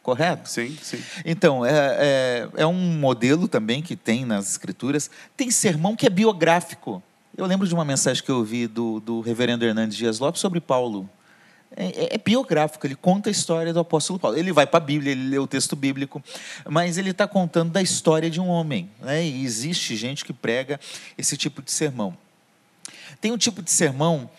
correto? 0.02 0.50
sim, 0.50 0.76
sim. 0.82 1.00
Então, 1.24 1.64
é, 1.64 1.70
é, 1.72 2.50
é 2.58 2.66
um 2.66 2.98
modelo 2.98 3.48
também 3.48 3.82
que 3.82 3.96
tem 3.96 4.26
nas 4.26 4.50
escrituras. 4.50 5.10
Tem 5.38 5.52
sermão 5.52 5.96
que 5.96 6.06
é 6.06 6.10
biográfico. 6.10 7.02
Eu 7.38 7.46
lembro 7.46 7.68
de 7.68 7.74
uma 7.74 7.86
mensagem 7.86 8.24
que 8.24 8.32
eu 8.32 8.38
ouvi 8.38 8.66
do, 8.66 9.00
do 9.00 9.22
reverendo 9.22 9.64
Hernandes 9.64 9.96
Dias 9.96 10.20
Lopes 10.20 10.42
sobre 10.42 10.60
Paulo. 10.60 11.08
É, 11.76 11.86
é- 11.86 12.16
é 12.16 12.18
biográfico, 12.18 12.88
ele 12.88 12.96
conta 12.96 13.30
a 13.30 13.32
história 13.32 13.74
do 13.74 13.80
apóstolo 13.80 14.18
Paulo. 14.18 14.38
Ele 14.38 14.52
vai 14.52 14.66
para 14.66 14.78
a 14.78 14.80
Bíblia, 14.80 15.12
ele 15.12 15.30
lê 15.30 15.38
o 15.38 15.48
texto 15.48 15.76
bíblico, 15.76 16.24
mas 16.68 16.98
ele 16.98 17.12
está 17.12 17.28
contando 17.28 17.72
da 17.72 17.82
história 17.82 18.30
de 18.30 18.40
um 18.40 18.48
homem. 18.48 18.90
Né? 19.02 19.26
E 19.26 19.44
existe 19.44 19.96
gente 19.96 20.24
que 20.24 20.34
prega 20.34 20.80
esse 21.18 21.36
tipo 21.36 21.62
de 21.62 21.72
sermão. 21.72 22.18
Tem 23.20 23.32
um 23.32 23.38
tipo 23.38 23.62
de 23.62 23.72
sermão 23.72 24.30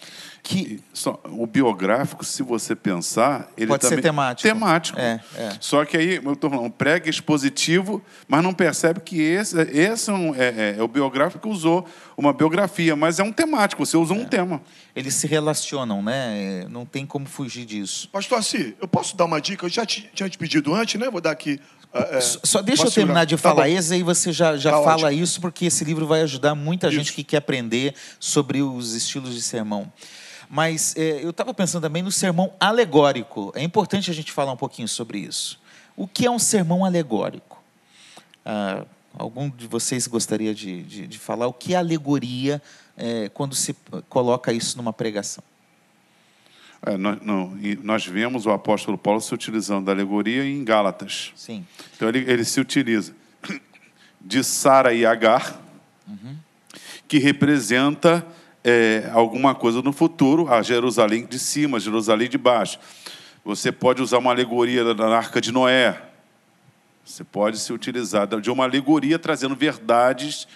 que 0.51 0.83
só- 0.95 1.21
o 1.27 1.47
biográfico, 1.47 2.25
se 2.25 2.43
você 2.43 2.75
pensar, 2.75 3.53
ele 3.55 3.67
Pode 3.67 3.83
ser 3.85 3.91
também 3.91 4.03
temático. 4.03 4.49
Temático. 4.49 4.99
É, 4.99 5.21
é. 5.37 5.51
Só 5.61 5.85
que 5.85 5.95
aí 5.95 6.17
eu 6.25 6.33
estou 6.33 6.49
falando, 6.49 6.71
prega 6.71 7.11
expositivo, 7.11 8.03
mas 8.27 8.43
não 8.43 8.55
percebe 8.55 9.01
que 9.01 9.21
esse, 9.21 9.61
esse 9.61 10.11
é, 10.11 10.15
é- 10.15 10.55
é- 10.57 10.77
é 10.79 10.83
o 10.83 10.89
biográfico 10.89 11.43
que 11.43 11.49
usou 11.55 11.87
uma 12.17 12.33
biografia, 12.33 12.97
mas 12.97 13.19
é 13.19 13.23
um 13.23 13.31
temático. 13.31 13.85
Você 13.85 13.97
usou 13.99 14.17
um 14.17 14.25
tema. 14.25 14.63
eles 14.97 15.15
se 15.15 15.27
relacionam, 15.29 16.03
né? 16.03 16.65
Não 16.71 16.85
tem 16.85 17.05
como 17.07 17.25
fugir 17.27 17.65
disso. 17.65 18.09
Pastor 18.11 18.39
Assi, 18.39 18.75
eu 18.81 18.89
posso 18.89 19.17
dar 19.17 19.27
uma 19.27 19.41
dica? 19.41 19.65
Eu 19.67 19.71
já 19.71 19.87
te, 19.87 20.11
tinha 20.13 20.29
te 20.29 20.37
pedido 20.39 20.75
antes, 20.75 20.99
né? 20.99 21.09
Vou 21.11 21.21
dar 21.21 21.31
aqui. 21.31 21.61
é, 21.93 22.21
Só- 22.21 22.41
Só 22.43 22.63
deixa 22.63 22.85
eu 22.87 22.91
terminar 22.91 23.25
de 23.25 23.37
Tá 23.37 23.43
falar 23.43 23.63
bom. 23.65 23.69
esse, 23.79 23.95
aí 23.95 24.03
você 24.03 24.33
já, 24.33 24.57
já 24.57 24.73
Tá 24.73 24.83
fala 24.83 25.07
ótimo. 25.09 25.23
isso, 25.23 25.41
porque 25.41 25.67
esse 25.67 25.85
livro 25.85 26.05
vai 26.07 26.23
ajudar 26.23 26.55
muita 26.57 26.91
gente 26.91 27.05
Isso. 27.07 27.15
que 27.15 27.23
quer 27.23 27.37
aprender 27.37 27.95
sobre 28.19 28.61
os 28.61 28.95
estilos 28.95 29.35
de 29.35 29.41
sermão. 29.43 29.91
Mas 30.49 30.97
é, 30.97 31.23
eu 31.23 31.31
estava 31.31 31.53
pensando 31.53 31.83
também 31.83 32.03
no 32.03 32.11
sermão 32.11 32.53
alegórico. 32.59 33.53
É 33.55 33.63
importante 33.63 34.11
a 34.11 34.15
gente 34.15 34.33
falar 34.33 34.53
um 34.53 34.57
pouquinho 34.57 34.89
sobre 34.89 35.19
isso. 35.19 35.61
O 35.97 36.07
que 36.07 36.25
é 36.27 36.31
um 36.31 36.39
sermão 36.39 36.85
alegórico? 36.85 37.63
Ah, 38.45 38.85
algum 39.13 39.51
de 39.51 39.67
vocês 39.67 40.07
gostaria 40.07 40.55
de, 40.55 40.83
de, 40.83 41.07
de 41.07 41.19
falar 41.19 41.47
o 41.47 41.53
que 41.53 41.75
é 41.75 41.77
alegoria 41.77 42.63
é, 42.97 43.29
quando 43.29 43.55
se 43.55 43.77
coloca 44.09 44.53
isso 44.53 44.77
numa 44.77 44.93
pregação? 44.93 45.45
É, 46.87 46.97
nós, 46.97 47.19
não, 47.21 47.59
nós 47.83 48.07
vemos 48.07 48.47
o 48.47 48.51
apóstolo 48.51 48.97
Paulo 48.97 49.21
se 49.21 49.35
utilizando 49.35 49.87
da 49.87 49.93
alegoria 49.93 50.45
em 50.45 50.65
Gálatas. 50.65 51.33
Sim. 51.35 51.67
Então 51.97 52.09
ele, 52.09 52.21
ele 52.31 52.45
se 52.45 52.61
utiliza 52.61 53.13
de 54.21 54.43
Sara 54.45 54.95
e 54.95 55.05
Agar, 55.05 55.61
que 57.07 57.19
representa 57.19 58.25
é, 58.69 59.11
alguma 59.15 59.55
coisa 59.55 59.81
no 59.81 59.93
futuro, 59.93 60.53
a 60.53 60.61
Jerusalém 60.61 61.25
de 61.25 61.39
cima, 61.39 61.81
Jerusalém 61.81 62.29
de 62.29 62.37
baixo. 62.37 62.79
Você 63.43 63.73
pode 63.73 64.03
usar 64.03 64.19
uma 64.19 64.31
alegoria 64.31 64.95
da, 64.95 65.07
arca 65.09 65.41
de 65.41 65.51
Noé. 65.51 66.03
Você 67.03 67.25
pode 67.25 67.59
se 67.59 67.73
utilizar 67.73 68.27
de 68.27 68.51
uma 68.51 68.65
alegoria 68.65 69.19
trazendo 69.19 69.57
verdades 69.57 70.47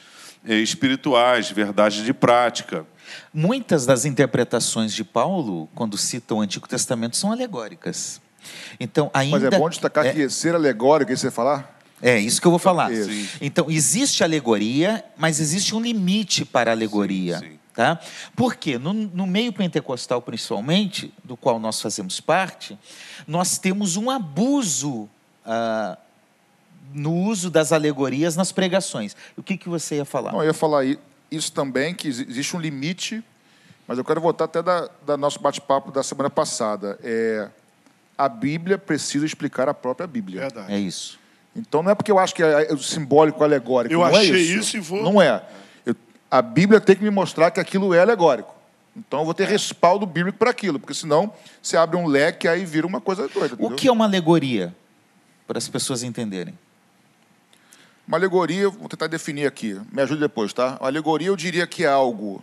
é, 0.46 0.56
espirituais, 0.56 1.50
verdades 1.50 2.04
de 2.04 2.12
prática. 2.12 2.84
Muitas 3.32 3.86
das 3.86 4.04
interpretações 4.04 4.92
de 4.92 5.04
Paulo, 5.04 5.68
quando 5.74 5.96
citam 5.96 6.38
o 6.38 6.40
Antigo 6.42 6.68
Testamento, 6.68 7.16
são 7.16 7.32
alegóricas. 7.32 8.20
Então, 8.78 9.10
ainda 9.14 9.38
Mas 9.38 9.52
é 9.54 9.58
bom 9.58 9.70
destacar 9.70 10.04
é, 10.04 10.12
que 10.12 10.28
ser 10.28 10.54
alegórico, 10.54 11.10
aí 11.10 11.16
você 11.16 11.30
falar, 11.30 11.78
é 12.02 12.18
isso 12.18 12.40
que 12.40 12.46
eu 12.46 12.50
vou 12.50 12.58
falar. 12.58 12.92
Isso. 12.92 13.10
Sim. 13.10 13.28
Então, 13.40 13.70
existe 13.70 14.24
alegoria, 14.24 15.04
mas 15.16 15.38
existe 15.40 15.74
um 15.74 15.80
limite 15.80 16.44
para 16.44 16.72
a 16.72 16.74
alegoria. 16.74 17.38
Sim, 17.38 17.46
sim. 17.46 17.61
Tá? 17.74 17.98
Porque 18.36 18.76
no, 18.78 18.92
no 18.92 19.26
meio 19.26 19.50
pentecostal, 19.52 20.20
principalmente, 20.20 21.12
do 21.24 21.36
qual 21.38 21.58
nós 21.58 21.80
fazemos 21.80 22.20
parte, 22.20 22.78
nós 23.26 23.56
temos 23.56 23.96
um 23.96 24.10
abuso 24.10 25.08
ah, 25.46 25.96
no 26.92 27.14
uso 27.14 27.50
das 27.50 27.72
alegorias 27.72 28.36
nas 28.36 28.52
pregações. 28.52 29.16
O 29.36 29.42
que, 29.42 29.56
que 29.56 29.68
você 29.70 29.96
ia 29.96 30.04
falar? 30.04 30.32
Não, 30.32 30.40
eu 30.40 30.48
ia 30.48 30.54
falar 30.54 30.84
isso 31.30 31.50
também, 31.52 31.94
que 31.94 32.08
exi- 32.08 32.26
existe 32.28 32.54
um 32.54 32.60
limite, 32.60 33.24
mas 33.88 33.96
eu 33.96 34.04
quero 34.04 34.20
voltar 34.20 34.44
até 34.44 34.62
da, 34.62 34.90
da 35.06 35.16
nosso 35.16 35.40
bate-papo 35.40 35.90
da 35.90 36.02
semana 36.02 36.28
passada. 36.28 36.98
É, 37.02 37.48
a 38.18 38.28
Bíblia 38.28 38.76
precisa 38.76 39.24
explicar 39.24 39.66
a 39.66 39.72
própria 39.72 40.06
Bíblia. 40.06 40.40
Verdade. 40.42 40.70
É 40.74 40.78
isso. 40.78 41.18
Então 41.56 41.82
não 41.82 41.90
é 41.90 41.94
porque 41.94 42.12
eu 42.12 42.18
acho 42.18 42.34
que 42.34 42.42
é 42.42 42.70
é 42.70 42.74
o 42.74 42.78
simbólico 42.78 43.42
alegórico. 43.42 43.94
Eu 43.94 44.00
não 44.00 44.06
achei 44.06 44.30
é 44.34 44.38
isso. 44.38 44.58
isso 44.58 44.76
e 44.76 44.80
vou- 44.80 45.02
Não 45.02 45.22
é. 45.22 45.42
A 46.32 46.40
Bíblia 46.40 46.80
tem 46.80 46.96
que 46.96 47.02
me 47.04 47.10
mostrar 47.10 47.50
que 47.50 47.60
aquilo 47.60 47.92
é 47.92 48.00
alegórico. 48.00 48.54
Então 48.96 49.18
eu 49.18 49.24
vou 49.26 49.32
É. 49.32 49.36
ter 49.36 49.48
respaldo 49.48 50.06
bíblico 50.06 50.38
para 50.38 50.50
aquilo, 50.50 50.80
porque 50.80 50.94
senão 50.94 51.30
você 51.62 51.76
abre 51.76 51.94
um 51.94 52.06
leque 52.06 52.46
e 52.46 52.48
aí 52.48 52.64
vira 52.64 52.86
uma 52.86 53.02
coisa 53.02 53.28
doida. 53.28 53.54
O 53.54 53.58
entendeu? 53.58 53.76
que 53.76 53.86
é 53.86 53.92
uma 53.92 54.06
alegoria? 54.06 54.74
Para 55.46 55.58
as 55.58 55.68
pessoas 55.68 56.02
entenderem. 56.02 56.58
Uma 58.08 58.16
alegoria, 58.16 58.70
vou 58.70 58.88
tentar 58.88 59.08
definir 59.08 59.46
aqui, 59.46 59.78
me 59.92 60.00
ajude 60.00 60.20
depois, 60.20 60.54
tá? 60.54 60.78
Uma 60.80 60.88
alegoria 60.88 61.28
eu 61.28 61.36
diria 61.36 61.66
que 61.66 61.84
é 61.84 61.88
algo, 61.88 62.42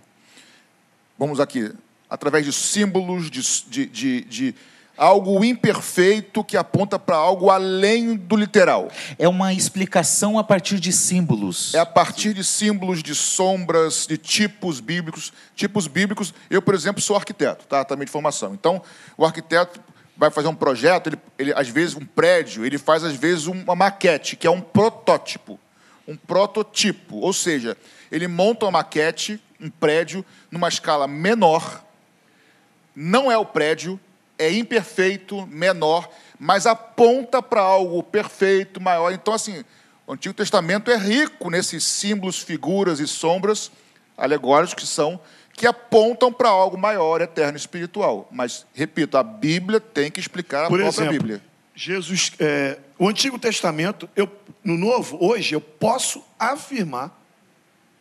vamos 1.18 1.40
aqui, 1.40 1.72
através 2.08 2.46
de 2.46 2.54
símbolos, 2.54 3.30
de, 3.32 3.42
de, 3.70 3.86
de, 3.88 4.22
de 4.22 4.56
algo 5.00 5.44
imperfeito 5.44 6.44
que 6.44 6.58
aponta 6.58 7.00
para 7.00 7.16
algo 7.16 7.50
além 7.50 8.16
do 8.16 8.36
literal. 8.36 8.90
É 9.18 9.28
uma 9.28 9.54
explicação 9.54 10.38
a 10.38 10.44
partir 10.44 10.80
de 10.80 10.92
símbolos. 10.92 11.74
É 11.74 11.80
a 11.80 11.86
partir 11.86 12.34
de 12.34 12.44
símbolos, 12.44 13.02
de 13.02 13.16
sombras, 13.16 14.06
de 14.06 14.18
tipos 14.18 14.80
bíblicos. 14.80 15.32
Tipos 15.56 15.88
bíblicos, 15.88 16.34
eu, 16.50 16.62
por 16.62 16.76
exemplo, 16.76 17.02
sou 17.02 17.16
arquiteto, 17.16 17.66
tá? 17.66 17.86
Também 17.86 18.06
de 18.06 18.12
formação. 18.12 18.54
Então, 18.54 18.82
o 19.18 19.26
arquiteto 19.26 19.80
vai 20.18 20.30
fazer 20.30 20.50
um 20.50 20.56
projeto, 20.56 21.08
ele, 21.08 21.18
ele 21.38 21.54
às 21.56 21.70
vezes 21.70 21.96
um 21.96 22.06
prédio, 22.06 22.66
ele 22.66 22.78
faz 22.78 23.06
às 23.06 23.16
vezes 23.16 23.48
uma 23.48 23.74
maquete, 23.74 24.36
que 24.36 24.46
é 24.46 24.52
um 24.52 24.60
protótipo, 24.60 25.58
um 26.06 26.18
prototipo, 26.18 27.20
ou 27.20 27.32
seja, 27.32 27.78
ele 28.12 28.28
monta 28.28 28.66
uma 28.66 28.72
maquete, 28.72 29.42
um 29.62 29.70
prédio 29.70 30.26
numa 30.52 30.68
escala 30.68 31.08
menor. 31.08 31.86
Não 32.94 33.32
é 33.32 33.38
o 33.38 33.46
prédio, 33.46 33.98
é 34.40 34.52
imperfeito, 34.52 35.46
menor, 35.48 36.10
mas 36.40 36.66
aponta 36.66 37.44
para 37.44 37.62
algo 37.62 38.02
perfeito, 38.02 38.82
maior. 38.82 39.12
Então, 39.12 39.34
assim, 39.34 39.64
o 40.08 40.14
Antigo 40.14 40.34
Testamento 40.34 40.90
é 40.90 40.98
rico 40.98 41.50
nesses 41.50 41.84
símbolos, 41.84 42.40
figuras 42.40 43.00
e 43.00 43.08
sombras 43.08 43.72
alegóricos 44.18 44.74
que 44.74 44.88
são 44.88 45.20
que 45.54 45.68
apontam 45.68 46.32
para 46.32 46.48
algo 46.48 46.78
maior, 46.78 47.20
eterno, 47.20 47.58
espiritual. 47.58 48.30
Mas, 48.32 48.66
repito, 48.74 49.18
a 49.18 49.24
Bíblia 49.24 49.82
tem 49.82 50.10
que 50.10 50.18
explicar 50.18 50.64
a 50.64 50.68
Por 50.70 50.80
própria 50.80 51.04
exemplo, 51.04 51.12
Bíblia. 51.12 51.42
Jesus, 51.76 52.32
é, 52.40 52.78
o 52.98 53.10
Antigo 53.10 53.38
Testamento, 53.38 54.10
eu, 54.16 54.32
no 54.64 54.78
Novo, 54.78 55.18
hoje, 55.20 55.54
eu 55.54 55.60
posso 55.60 56.24
afirmar 56.40 57.12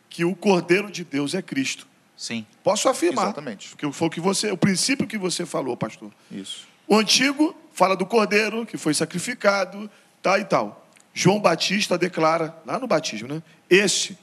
que 0.09 0.23
o 0.23 0.33
Cordeiro 0.33 0.89
de 0.89 1.03
Deus 1.03 1.33
é 1.33 1.41
Cristo. 1.41 1.85
Sim. 2.19 2.45
Posso 2.61 2.89
afirmar. 2.89 3.27
Exatamente. 3.27 3.69
Porque 3.69 3.89
foi 3.93 4.07
o 4.09 4.11
que 4.11 4.19
você, 4.19 4.51
o 4.51 4.57
princípio 4.57 5.07
que 5.07 5.17
você 5.17 5.45
falou, 5.45 5.77
pastor. 5.77 6.11
Isso. 6.29 6.67
O 6.85 6.97
antigo 6.97 7.55
fala 7.71 7.95
do 7.95 8.05
cordeiro 8.05 8.65
que 8.65 8.77
foi 8.77 8.93
sacrificado, 8.93 9.89
tal 10.21 10.37
e 10.37 10.43
tal. 10.43 10.85
João 11.13 11.39
Batista 11.39 11.97
declara, 11.97 12.53
lá 12.65 12.77
no 12.77 12.87
batismo, 12.87 13.29
né? 13.29 13.41
Este 13.69 14.17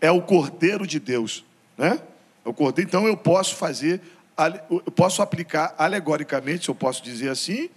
é 0.00 0.10
o 0.10 0.22
cordeiro 0.22 0.86
de 0.86 0.98
Deus, 0.98 1.44
né? 1.76 2.00
É 2.46 2.48
o 2.48 2.54
cordeiro. 2.54 2.88
Então 2.88 3.06
eu 3.06 3.14
posso 3.14 3.56
fazer, 3.56 4.00
eu 4.70 4.90
posso 4.92 5.20
aplicar 5.20 5.74
alegoricamente, 5.76 6.64
se 6.64 6.70
eu 6.70 6.74
posso 6.74 7.02
dizer 7.02 7.28
assim, 7.28 7.68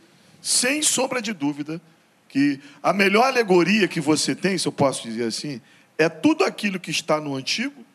sem 0.42 0.82
sombra 0.82 1.22
de 1.22 1.34
dúvida, 1.34 1.82
que 2.30 2.62
a 2.82 2.94
melhor 2.94 3.26
alegoria 3.26 3.86
que 3.86 4.00
você 4.00 4.34
tem, 4.34 4.58
se 4.58 4.66
eu 4.66 4.72
posso 4.72 5.04
dizer 5.04 5.26
assim, 5.26 5.60
é 5.98 6.08
tudo 6.08 6.46
aquilo 6.46 6.80
que 6.80 6.90
está 6.90 7.20
no 7.20 7.36
antigo 7.36 7.90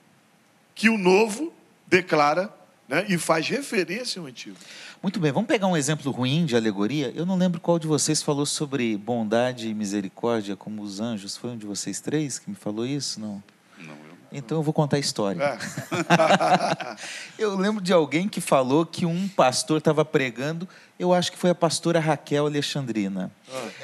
que 0.76 0.88
o 0.88 0.96
novo 0.96 1.52
declara 1.88 2.48
né, 2.88 3.04
e 3.08 3.18
faz 3.18 3.48
referência 3.48 4.20
ao 4.20 4.26
antigo. 4.28 4.56
Muito 5.02 5.18
bem, 5.18 5.32
vamos 5.32 5.48
pegar 5.48 5.66
um 5.66 5.76
exemplo 5.76 6.12
ruim 6.12 6.44
de 6.46 6.54
alegoria. 6.54 7.12
Eu 7.16 7.26
não 7.26 7.36
lembro 7.36 7.60
qual 7.60 7.78
de 7.78 7.86
vocês 7.86 8.22
falou 8.22 8.46
sobre 8.46 8.96
bondade 8.96 9.68
e 9.68 9.74
misericórdia 9.74 10.54
como 10.54 10.82
os 10.82 11.00
anjos. 11.00 11.36
Foi 11.36 11.50
um 11.50 11.56
de 11.56 11.66
vocês 11.66 11.98
três 12.00 12.38
que 12.38 12.48
me 12.50 12.54
falou 12.56 12.86
isso? 12.86 13.18
Não. 13.20 13.42
Não, 13.78 13.92
eu- 13.92 14.16
Então 14.32 14.58
eu 14.58 14.62
vou 14.62 14.72
contar 14.74 14.96
a 14.96 15.00
história. 15.00 15.42
É. 15.42 15.58
Eu 17.38 17.56
lembro 17.56 17.82
de 17.82 17.92
alguém 17.92 18.28
que 18.28 18.40
falou 18.40 18.84
que 18.86 19.04
um 19.06 19.28
pastor 19.28 19.78
estava 19.78 20.04
pregando, 20.04 20.66
eu 20.98 21.12
acho 21.12 21.30
que 21.30 21.38
foi 21.38 21.50
a 21.50 21.54
pastora 21.54 22.00
Raquel 22.00 22.46
Alexandrina. 22.46 23.30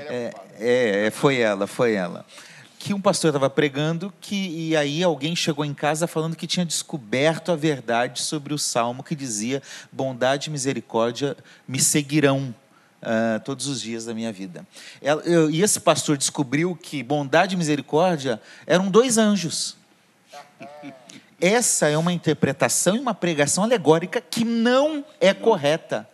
É, 0.08 0.34
é, 0.58 1.06
é, 1.06 1.10
foi 1.10 1.36
ela, 1.38 1.66
foi 1.66 1.92
ela. 1.94 2.24
Que 2.84 2.92
um 2.92 3.00
pastor 3.00 3.28
estava 3.28 3.48
pregando 3.48 4.12
que 4.20 4.34
e 4.48 4.76
aí 4.76 5.04
alguém 5.04 5.36
chegou 5.36 5.64
em 5.64 5.72
casa 5.72 6.08
falando 6.08 6.34
que 6.34 6.48
tinha 6.48 6.66
descoberto 6.66 7.52
a 7.52 7.56
verdade 7.56 8.20
sobre 8.20 8.52
o 8.52 8.58
salmo 8.58 9.04
que 9.04 9.14
dizia 9.14 9.62
bondade 9.92 10.48
e 10.48 10.52
misericórdia 10.52 11.36
me 11.68 11.78
seguirão 11.78 12.52
ah, 13.00 13.40
todos 13.44 13.68
os 13.68 13.80
dias 13.80 14.04
da 14.04 14.12
minha 14.12 14.32
vida. 14.32 14.66
Ela- 15.00 15.22
eu- 15.22 15.48
e 15.48 15.62
esse 15.62 15.78
pastor 15.78 16.16
descobriu 16.16 16.74
que 16.74 17.04
bondade 17.04 17.54
e 17.54 17.58
misericórdia 17.58 18.40
eram 18.66 18.90
dois 18.90 19.16
anjos. 19.16 19.76
Essa 21.40 21.88
é 21.88 21.96
uma 21.96 22.12
interpretação 22.12 22.96
e 22.96 22.98
uma 22.98 23.14
pregação 23.14 23.62
alegórica 23.62 24.20
que 24.20 24.44
não 24.44 25.04
é 25.20 25.32
correta. 25.32 26.08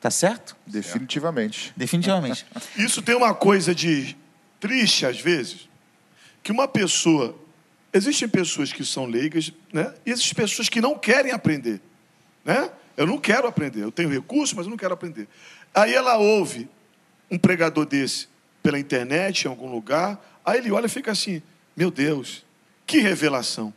Tá 0.00 0.10
certo? 0.10 0.54
Definitivamente. 0.64 1.72
Definitivamente. 1.76 2.46
Isso 2.78 3.02
tem 3.02 3.16
uma 3.16 3.34
coisa 3.34 3.74
de 3.74 4.16
triste 4.60 5.04
às 5.04 5.18
vezes, 5.20 5.68
que 6.46 6.52
uma 6.52 6.68
pessoa, 6.68 7.36
existem 7.92 8.28
pessoas 8.28 8.72
que 8.72 8.84
são 8.84 9.04
leigas, 9.04 9.52
né? 9.72 9.92
E 10.06 10.12
existem 10.12 10.32
pessoas 10.32 10.68
que 10.68 10.80
não 10.80 10.96
querem 10.96 11.32
aprender, 11.32 11.80
né? 12.44 12.70
Eu 12.96 13.04
não 13.04 13.18
quero 13.18 13.48
aprender, 13.48 13.82
eu 13.82 13.90
tenho 13.90 14.08
recurso, 14.08 14.54
mas 14.54 14.64
eu 14.64 14.70
não 14.70 14.76
quero 14.76 14.94
aprender. 14.94 15.26
Aí 15.74 15.92
ela 15.92 16.16
ouve 16.18 16.68
um 17.28 17.36
pregador 17.36 17.84
desse 17.84 18.28
pela 18.62 18.78
internet, 18.78 19.42
em 19.42 19.48
algum 19.48 19.68
lugar, 19.68 20.24
aí 20.44 20.58
ele 20.58 20.70
olha 20.70 20.86
e 20.86 20.88
fica 20.88 21.10
assim: 21.10 21.42
"Meu 21.76 21.90
Deus, 21.90 22.44
que 22.86 23.00
revelação". 23.00 23.74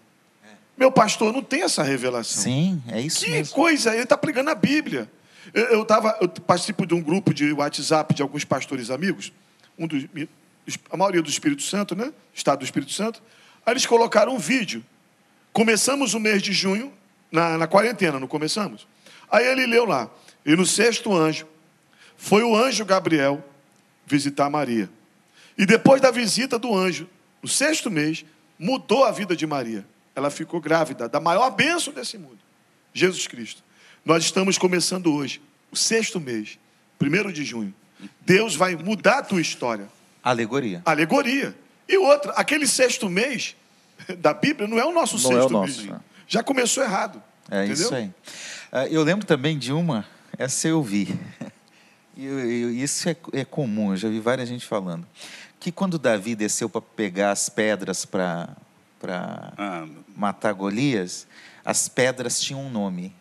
Meu 0.78 0.92
pastor 0.92 1.34
não 1.34 1.42
tem 1.42 1.64
essa 1.64 1.82
revelação. 1.82 2.44
Sim, 2.44 2.84
é 2.88 3.02
isso 3.02 3.26
Que 3.26 3.32
mesmo. 3.32 3.56
coisa, 3.56 3.94
ele 3.94 4.04
está 4.04 4.16
pregando 4.16 4.52
a 4.52 4.56
Bíblia. 4.56 5.12
Eu, 5.56 5.66
eu, 5.66 5.86
tava, 5.86 6.16
eu 6.22 6.30
participo 6.30 6.86
de 6.86 6.94
um 6.94 7.02
grupo 7.02 7.34
de 7.34 7.52
WhatsApp 7.52 8.14
de 8.14 8.22
alguns 8.22 8.46
pastores 8.46 8.92
amigos, 8.92 9.34
um 9.76 9.88
dos, 9.88 10.06
a 10.90 10.98
maioria 10.98 11.22
do 11.22 11.30
Espírito 11.30 11.62
Santo, 11.64 11.96
né? 11.96 12.12
Estado 12.34 12.60
do 12.60 12.66
Espírito 12.66 12.92
Santo. 12.92 13.22
Aí 13.66 13.74
eles 13.74 13.86
colocaram 13.86 14.34
um 14.36 14.40
vídeo. 14.40 14.84
Começamos 15.54 16.14
o 16.14 16.20
mês 16.20 16.42
de 16.42 16.54
junho, 16.54 16.94
na, 17.32 17.58
na 17.58 17.68
quarentena, 17.68 18.20
não 18.20 18.28
começamos? 18.28 18.88
Aí 19.32 19.46
ele 19.46 19.66
leu 19.66 19.86
lá, 19.86 20.10
e 20.46 20.56
no 20.56 20.66
sexto 20.66 21.14
anjo, 21.16 21.48
foi 22.18 22.44
o 22.44 22.56
anjo 22.56 22.84
Gabriel 22.84 23.44
visitar 24.06 24.50
Maria. 24.50 24.90
E 25.58 25.66
depois 25.66 26.02
da 26.02 26.12
visita 26.12 26.58
do 26.58 26.76
anjo, 26.76 27.08
no 27.42 27.48
sexto 27.48 27.92
mês, 27.92 28.26
mudou 28.58 29.06
a 29.06 29.12
vida 29.12 29.36
de 29.36 29.46
Maria. 29.46 29.86
Ela 30.16 30.30
ficou 30.30 30.60
grávida 30.60 31.08
da 31.08 31.20
maior 31.20 31.50
bênção 31.52 31.94
desse 31.94 32.18
mundo, 32.18 32.40
Jesus 32.94 33.28
Cristo. 33.28 33.64
Nós 34.04 34.24
estamos 34.24 34.58
começando 34.58 35.14
hoje, 35.14 35.42
o 35.72 35.76
sexto 35.76 36.20
mês, 36.20 36.58
primeiro 36.98 37.32
de 37.32 37.44
junho. 37.44 37.74
Deus 38.22 38.56
vai 38.56 38.76
mudar 38.76 39.20
a 39.20 39.24
tua 39.24 39.42
história. 39.42 39.88
Alegoria. 40.24 40.82
Alegoria. 40.86 41.56
E 41.88 41.98
outra, 41.98 42.32
aquele 42.34 42.68
sexto 42.68 43.10
mês 43.10 43.56
da 44.20 44.34
Bíblia 44.34 44.68
não 44.68 44.78
é 44.80 44.86
o 44.86 44.94
nosso 44.94 45.18
Não 45.18 45.32
é 45.32 45.34
sexto 45.36 45.50
o 45.50 45.54
nosso, 45.54 45.78
mês. 45.82 45.92
né? 45.92 46.00
Já 46.28 46.44
começou 46.44 46.84
errado. 46.84 47.22
É 47.50 47.66
entendeu? 47.66 47.74
isso 47.86 47.96
aí. 47.96 48.12
Ah, 48.72 48.88
Eu 48.88 49.04
lembro 49.04 49.26
também 49.26 49.58
de 49.58 49.74
uma, 49.74 50.06
essa 50.38 50.68
eu 50.68 50.82
vi. 50.84 51.18
E 52.22 52.84
isso 52.84 53.08
é, 53.08 53.16
é 53.32 53.46
comum, 53.46 53.92
eu 53.92 53.96
já 53.96 54.10
vi 54.10 54.20
várias 54.20 54.50
gente 54.50 54.66
falando. 54.66 55.08
Que 55.58 55.72
quando 55.72 55.98
Davi 55.98 56.36
desceu 56.36 56.70
para 56.70 56.82
pegar 56.82 57.32
as 57.32 57.48
pedras 57.48 58.04
para 58.04 58.58
Ah, 59.58 59.88
matar 60.18 60.52
Golias, 60.52 61.26
as 61.64 61.88
pedras 61.88 62.42
tinham 62.42 62.62
um 62.62 62.70
nome. 62.70 63.16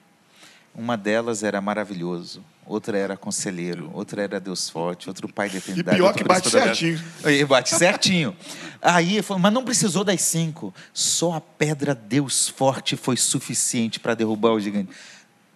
Uma 0.75 0.97
delas 0.97 1.45
era 1.45 1.61
maravilhoso, 1.61 2.45
outra 2.68 2.96
era 2.98 3.16
conselheiro, 3.16 3.90
outra 3.94 4.22
era 4.22 4.38
Deus 4.38 4.68
forte, 4.68 5.09
outro 5.09 5.26
pai 5.33 5.48
de 5.48 5.57
E 5.57 5.59
eternidade. 5.59 5.96
pior 5.96 6.09
outro 6.09 6.22
que 6.22 6.28
bate 6.28 6.50
certinho. 6.50 7.00
E 7.26 7.44
bate 7.44 7.74
certinho. 7.74 8.37
Aí 8.81 9.22
falou, 9.22 9.40
mas 9.40 9.52
não 9.52 9.64
precisou 9.64 10.04
das 10.04 10.20
cinco. 10.20 10.72
Só 10.92 11.35
a 11.35 11.40
pedra 11.40 11.94
Deus 11.94 12.48
forte 12.48 12.96
foi 12.96 13.16
suficiente 13.16 13.98
para 13.98 14.14
derrubar 14.14 14.52
o 14.52 14.61
gigante. 14.61 14.90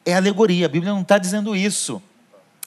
É 0.04 0.14
alegoria, 0.14 0.66
a 0.66 0.68
Bíblia 0.68 0.92
não 0.92 1.02
está 1.02 1.18
dizendo 1.18 1.54
isso. 1.54 2.02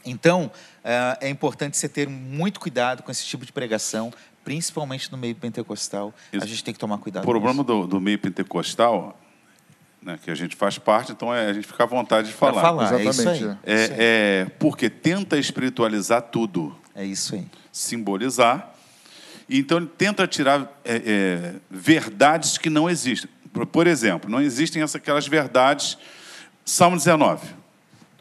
Então, 0.05 0.51
eh, 0.83 1.17
é 1.21 1.29
importante 1.29 1.75
você 1.75 1.89
ter 1.89 2.07
muito 2.07 2.59
cuidado 2.59 3.01
com 3.03 3.11
esse 3.11 3.25
tipo 3.25 3.45
de 3.45 3.51
pregação, 3.51 4.13
principalmente 4.43 5.11
no 5.11 5.17
meio 5.17 5.35
pentecostal. 5.35 6.13
A 6.31 6.37
Isso. 6.37 6.47
gente 6.47 6.63
tem 6.63 6.73
que 6.73 6.79
tomar 6.79 6.99
cuidado. 6.99 7.23
o 7.23 7.27
problema 7.27 7.63
do, 7.63 7.87
do 7.87 7.99
meio 7.99 8.19
pentecostal, 8.19 9.19
né, 10.05 10.19
que 10.23 10.29
a 10.29 10.35
gente 10.35 10.55
faz 10.55 10.77
parte, 10.77 11.11
então 11.11 11.33
é, 11.33 11.47
a 11.49 11.53
gente 11.53 11.65
fica 11.65 11.83
à 11.83 11.87
vontade 11.87 12.27
de 12.29 12.33
Pra 12.35 12.49
falar. 12.53 12.61
falar, 12.61 12.99
é 12.99 13.03
isso 13.05 13.21
Exatamente, 13.21 13.43
aí. 13.43 13.57
é. 13.65 13.73
É, 13.73 13.89
é 14.43 14.45
porque 14.59 14.87
tenta 14.89 15.35
espiritualizar 15.37 16.21
tudo, 16.21 16.77
É 16.93 17.03
isso 17.03 17.33
aí. 17.33 17.45
simbolizar. 17.71 18.71
E 19.49 19.57
então 19.59 19.77
ele 19.79 19.87
tenta 19.97 20.27
tirar 20.27 20.79
é, 20.85 20.95
é, 21.05 21.53
verdades 21.69 22.57
que 22.59 22.69
não 22.69 22.87
existem. 22.89 23.29
Por, 23.51 23.65
por 23.65 23.87
exemplo, 23.87 24.29
não 24.29 24.39
existem 24.41 24.81
aquelas 24.83 25.27
verdades. 25.27 25.97
Salmo 26.63 26.97
19. 26.97 27.47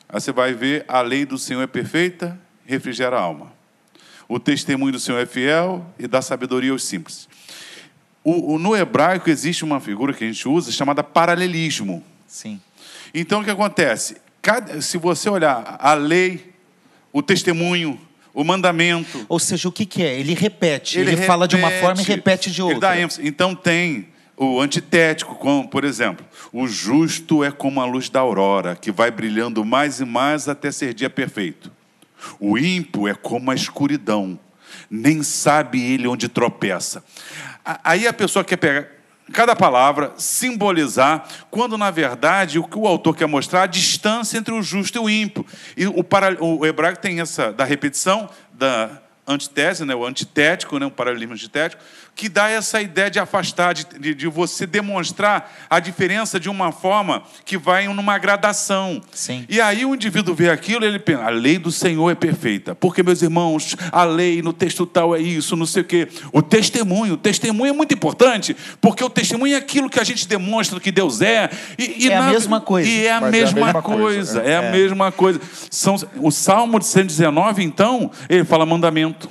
Aí 0.08 0.20
você 0.20 0.32
vai 0.32 0.52
ver: 0.54 0.84
a 0.88 1.00
lei 1.02 1.24
do 1.26 1.36
Senhor 1.38 1.62
é 1.62 1.66
perfeita, 1.66 2.38
refrigera 2.66 3.16
a 3.16 3.20
alma. 3.20 3.52
O 4.28 4.38
testemunho 4.38 4.92
do 4.92 4.98
Senhor 5.00 5.18
é 5.18 5.26
fiel 5.26 5.84
e 5.98 6.06
dá 6.06 6.22
sabedoria 6.22 6.72
aos 6.72 6.84
simples. 6.84 7.28
O- 8.24 8.54
o- 8.54 8.58
no 8.58 8.74
hebraico 8.74 9.28
existe 9.28 9.62
uma 9.64 9.78
figura 9.78 10.12
que 10.14 10.24
a 10.24 10.26
gente 10.26 10.48
usa 10.48 10.72
chamada 10.72 11.04
paralelismo. 11.04 12.02
Sim. 12.26 12.58
Então 13.12 13.40
o 13.42 13.44
que 13.44 13.50
acontece? 13.50 14.16
Cada- 14.40 14.80
se 14.80 14.96
você 14.98 15.28
olhar 15.28 15.76
a 15.78 15.92
lei, 15.94 16.52
o 17.12 17.22
testemunho, 17.22 18.00
o 18.32 18.42
mandamento, 18.42 19.24
Ou 19.28 19.38
seja, 19.38 19.68
o 19.68 19.72
que, 19.72 19.86
que 19.86 20.02
é? 20.02 20.18
Ele 20.18 20.34
repete. 20.34 20.98
Ele, 20.98 21.16
fala 21.18 21.46
de 21.46 21.54
uma 21.54 21.70
forma 21.70 22.00
e 22.02 22.04
repete 22.04 22.50
de 22.50 22.60
outra. 22.62 22.74
Ele 22.74 22.80
dá 22.80 22.98
ênfase. 22.98 23.26
Então 23.26 23.54
tem 23.54 24.08
o 24.36 24.60
antitético, 24.60 25.36
como, 25.36 25.68
por 25.68 25.84
exemplo, 25.84 26.26
o 26.52 26.66
justo 26.66 27.44
é 27.44 27.52
como 27.52 27.80
a 27.80 27.84
luz 27.84 28.08
da 28.08 28.18
aurora, 28.20 28.74
que 28.74 28.90
vai 28.90 29.10
brilhando 29.10 29.64
mais 29.64 30.00
e 30.00 30.04
mais 30.04 30.48
até 30.48 30.72
ser 30.72 30.92
dia 30.94 31.08
perfeito. 31.08 31.70
O 32.40 32.58
ímpio 32.58 33.06
é 33.06 33.14
como 33.14 33.50
a 33.50 33.54
escuridão, 33.54 34.36
nem 34.90 35.22
sabe 35.22 35.80
ele 35.80 36.08
onde 36.08 36.26
tropeça. 36.28 37.04
Aí 37.64 38.06
a 38.06 38.12
pessoa 38.12 38.44
quer 38.44 38.56
pegar 38.56 38.86
cada 39.32 39.56
palavra, 39.56 40.12
simbolizar, 40.18 41.26
quando 41.50 41.78
na 41.78 41.90
verdade 41.90 42.58
o 42.58 42.64
que 42.64 42.78
o 42.78 42.86
autor 42.86 43.16
quer 43.16 43.26
mostrar 43.26 43.60
é 43.60 43.62
a 43.62 43.66
distância 43.66 44.36
entre 44.36 44.52
o 44.52 44.62
justo 44.62 44.98
e 44.98 45.00
o 45.00 45.08
ímpio. 45.08 45.46
E 45.76 45.86
o, 45.86 46.04
para, 46.04 46.36
o 46.44 46.66
hebraico 46.66 47.00
tem 47.00 47.20
essa 47.20 47.52
da 47.52 47.64
repetição, 47.64 48.28
da 48.52 48.90
antitese, 49.26 49.84
né, 49.84 49.94
o 49.94 50.04
antitético, 50.04 50.78
né, 50.78 50.84
o 50.84 50.90
paralelismo 50.90 51.32
antitético, 51.32 51.82
que 52.14 52.28
dá 52.28 52.48
essa 52.48 52.80
ideia 52.80 53.10
de 53.10 53.18
afastar, 53.18 53.74
de, 53.74 53.84
de, 53.98 54.14
de 54.14 54.28
você 54.28 54.66
demonstrar 54.66 55.52
a 55.68 55.80
diferença 55.80 56.38
de 56.38 56.48
uma 56.48 56.70
forma 56.70 57.22
que 57.44 57.58
vai 57.58 57.88
numa 57.88 58.18
gradação. 58.18 59.02
Sim. 59.12 59.44
E 59.48 59.60
aí 59.60 59.84
o 59.84 59.94
indivíduo 59.94 60.34
vê 60.34 60.48
aquilo 60.48 60.84
e 60.84 60.88
ele 60.88 60.98
pensa, 60.98 61.24
a 61.24 61.28
lei 61.28 61.58
do 61.58 61.72
Senhor 61.72 62.10
é 62.10 62.14
perfeita. 62.14 62.74
Porque, 62.74 63.02
meus 63.02 63.20
irmãos, 63.22 63.76
a 63.90 64.04
lei 64.04 64.42
no 64.42 64.52
texto 64.52 64.86
tal 64.86 65.14
é 65.14 65.20
isso, 65.20 65.56
não 65.56 65.66
sei 65.66 65.82
o 65.82 65.84
quê. 65.84 66.08
O 66.32 66.40
testemunho, 66.40 67.14
o 67.14 67.16
testemunho 67.16 67.70
é 67.70 67.72
muito 67.72 67.94
importante, 67.94 68.56
porque 68.80 69.02
o 69.02 69.10
testemunho 69.10 69.54
é 69.54 69.58
aquilo 69.58 69.90
que 69.90 69.98
a 69.98 70.04
gente 70.04 70.28
demonstra 70.28 70.78
que 70.78 70.92
Deus 70.92 71.20
é. 71.20 71.50
E, 71.76 72.06
e 72.06 72.10
É 72.10 72.16
a 72.16 72.22
mesma 72.22 72.60
coisa. 72.60 72.88
E 72.88 73.06
é 73.06 73.12
a, 73.12 73.20
Mas 73.20 73.34
é 73.34 73.38
a 73.38 73.40
mesma, 73.40 73.64
mesma 73.64 73.82
coisa, 73.82 73.98
coisa, 73.98 74.40
é, 74.42 74.56
a 74.56 74.70
mesma 74.70 75.12
coisa. 75.12 75.40
São, 75.70 75.96
o 76.18 76.30
Salmo 76.30 76.78
de 76.78 76.86
119, 76.86 77.64
então, 77.64 78.10
ele 78.28 78.44
fala 78.44 78.64
mandamento, 78.64 79.28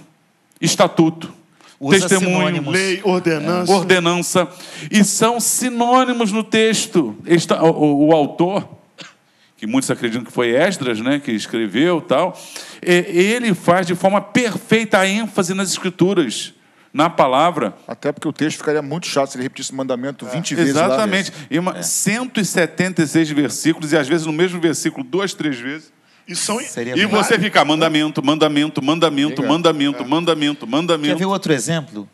estatuto, 0.59 1.33
Usa 1.83 1.99
testemunho, 2.07 2.37
sinônimos. 2.37 2.73
Lei, 2.73 3.01
ordenança. 3.03 3.71
ordenança, 3.71 4.47
e 4.91 5.03
são 5.03 5.39
sinônimos 5.39 6.31
no 6.31 6.43
texto. 6.43 7.15
Está- 7.25 7.61
o, 7.63 8.07
o- 8.07 8.13
autor, 8.13 8.67
que 9.57 9.65
muitos 9.67 9.89
acreditam 9.91 10.23
que 10.25 10.31
foi 10.31 10.49
Esdras, 10.55 10.99
né, 10.99 11.19
que 11.19 11.31
escreveu 11.31 12.01
tal, 12.01 12.37
e- 12.81 12.89
ele 13.33 13.53
faz 13.53 13.87
de 13.87 13.95
forma 13.95 14.19
perfeita 14.21 14.99
a 14.99 15.07
ênfase 15.07 15.53
nas 15.53 15.69
escrituras, 15.69 16.53
na 16.93 17.09
palavra. 17.09 17.73
Até 17.87 18.11
porque 18.11 18.27
o 18.27 18.33
texto 18.33 18.57
ficaria 18.57 18.81
muito 18.81 19.07
chato 19.07 19.31
se 19.31 19.37
ele 19.37 19.43
repetisse 19.43 19.71
o 19.71 19.75
mandamento 19.75 20.25
20 20.27 20.53
vezes. 20.55 20.75
lá 20.75 20.85
Exatamente. 20.85 21.31
mesmo. 21.31 21.47
E 21.49 21.57
uma- 21.59 21.81
176 21.81 23.29
versículos, 23.31 23.91
e 23.93 23.97
às 23.97 24.07
vezes 24.07 24.25
no 24.27 24.33
mesmo 24.33 24.59
versículo, 24.61 25.03
duas, 25.03 25.33
três 25.33 25.59
vezes. 25.59 25.91
E 26.27 26.35
são 26.35 26.59
Seria 26.61 26.95
E 26.97 27.05
você 27.05 27.37
fica 27.37 27.63
mandamento, 27.65 28.23
mandamento, 28.23 28.81
mandamento, 28.81 29.41
Legal. 29.41 29.55
mandamento, 29.57 30.05
mandamento, 30.07 30.65
Quer 30.65 30.71
mandamento. 30.71 31.17
ver 31.17 31.25
outro 31.25 31.51
exemplo? 31.53 32.07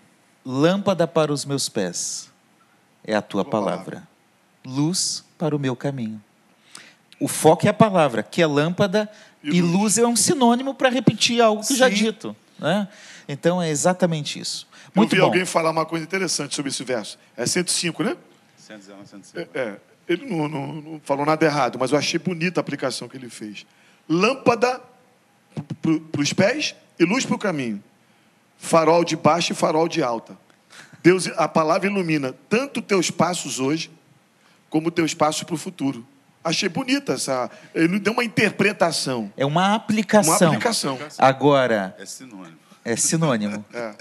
Lâmpada 0.45 1.08
para 1.08 1.32
os 1.32 1.45
meus 1.45 1.69
pés 1.69 2.30
é 3.04 3.13
a 3.15 3.22
tua 3.22 3.45
palavra. 3.45 4.08
Luz 4.65 5.24
para 5.38 5.56
o 5.56 5.60
meu 5.60 5.76
caminho. 5.76 6.22
O 7.19 7.28
foco 7.28 7.65
é 7.65 7.69
a 7.69 7.74
palavra, 7.74 8.24
que 8.24 8.41
é 8.41 8.48
lâmpada 8.48 9.10
e 9.43 9.62
luz 9.62 9.98
é 9.98 10.06
um 10.08 10.15
sinônimo 10.15 10.74
para 10.74 10.89
repetir 10.89 11.41
algo 11.41 11.65
que 11.65 11.76
já 11.76 11.88
é 11.88 11.89
Sim. 11.91 11.95
dito. 12.06 12.36
Né? 12.58 12.88
Então 13.28 13.62
é 13.62 13.69
exatamente 13.69 14.39
isso. 14.39 14.67
Eu 14.88 14.91
Muito 14.95 15.12
vi 15.12 15.17
bom. 15.19 15.26
alguém 15.26 15.45
falar 15.45 15.69
uma 15.69 15.86
coisa 15.86 16.04
interessante 16.04 16.56
sobre 16.56 16.69
esse 16.72 16.84
verso. 16.84 17.17
É 17.38 17.45
105, 17.45 18.04
né? 18.04 18.17
É, 19.36 19.48
é. 19.60 19.76
ele 20.08 20.26
não, 20.26 20.48
não- 20.48 20.74
não 20.76 21.02
falou 21.04 21.26
nada 21.26 21.45
errado, 21.45 21.78
mas 21.80 21.91
eu 21.91 21.98
achei 21.98 22.19
bonita 22.19 22.60
a 22.60 22.62
aplicação 22.62 23.08
que 23.08 23.15
ele 23.17 23.30
fez. 23.30 23.65
Lâmpada 24.10 24.82
para 25.82 26.22
os 26.22 26.34
pés 26.34 26.76
e 27.00 27.06
luz 27.06 27.26
para 27.26 27.36
o 27.36 27.39
caminho. 27.39 27.82
Farol 28.58 29.06
de 29.06 29.15
baixo 29.15 29.54
e 29.54 29.56
farol 29.56 29.88
de 29.88 30.02
alta. 30.04 30.36
Deus, 31.02 31.28
a 31.38 31.48
palavra 31.48 31.88
ilumina 31.88 32.36
tanto 32.50 32.82
teus 32.82 33.10
passos 33.10 33.60
hoje, 33.60 33.89
como 34.69 34.91
teus 34.91 35.13
passos 35.13 35.43
para 35.43 35.56
o 35.56 35.58
futuro. 35.58 36.06
Achei 36.43 36.67
bonita 36.67 37.13
essa. 37.13 37.50
Ele 37.74 38.00
deu 38.00 38.13
uma 38.13 38.24
interpretação. 38.24 39.32
É 39.38 39.45
uma 39.45 39.76
aplicação. 39.76 40.34
Uma 40.34 40.48
aplicação. 40.48 41.00
Agora, 41.17 41.95
É 42.00 42.06
sinônimo. 42.06 42.58
é 42.84 42.95
sinônimo. 42.95 43.65
É. 43.74 43.93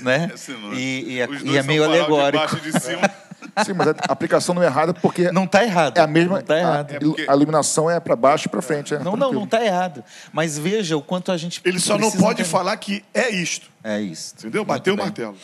Né? 0.00 0.30
É 0.32 0.36
sinônimo. 0.36 0.74
E, 0.74 1.14
e 1.14 1.20
é, 1.20 1.28
e 1.44 1.56
é 1.56 1.62
meio 1.62 1.82
farol 1.82 1.96
de 1.96 2.00
alegórico. 2.00 2.38
baixo 2.44 2.60
de 2.60 2.80
cima. 2.80 3.10
Sim, 3.64 3.72
mas 3.74 3.88
a 3.88 3.94
aplicação 4.12 4.54
não 4.54 4.62
é 4.62 4.66
errada 4.66 4.92
porque 4.92 5.30
Não 5.32 5.44
está 5.44 5.62
errado. 5.64 5.96
é 5.96 6.00
a 6.00 6.06
mesma. 6.06 6.32
Não 6.34 6.40
está 6.40 6.58
errado. 6.58 6.94
A, 6.94 6.98
porque- 7.00 7.26
a 7.28 7.34
iluminação 7.34 7.90
é 7.90 7.98
para 7.98 8.14
baixo 8.14 8.46
e 8.46 8.50
para 8.50 8.60
frente. 8.60 8.92
é 8.94 8.98
Não, 8.98 9.04
não, 9.04 9.12
tranquilo. 9.12 9.32
não 9.40 9.44
está 9.44 9.64
errado. 9.64 10.04
Mas 10.32 10.58
veja 10.58 10.96
o 10.96 11.02
quanto 11.02 11.32
a 11.32 11.36
gente. 11.36 11.60
Ele 11.64 11.78
só 11.80 11.96
não 11.96 12.10
pode 12.10 12.40
entender. 12.42 12.44
falar 12.44 12.76
que 12.76 13.02
é 13.14 13.30
isto. 13.30 13.70
É 13.82 14.00
isso. 14.00 14.34
Entendeu? 14.38 14.60
Muito 14.60 14.68
Bateu 14.68 14.94
o 14.94 14.98
martelo. 14.98 15.36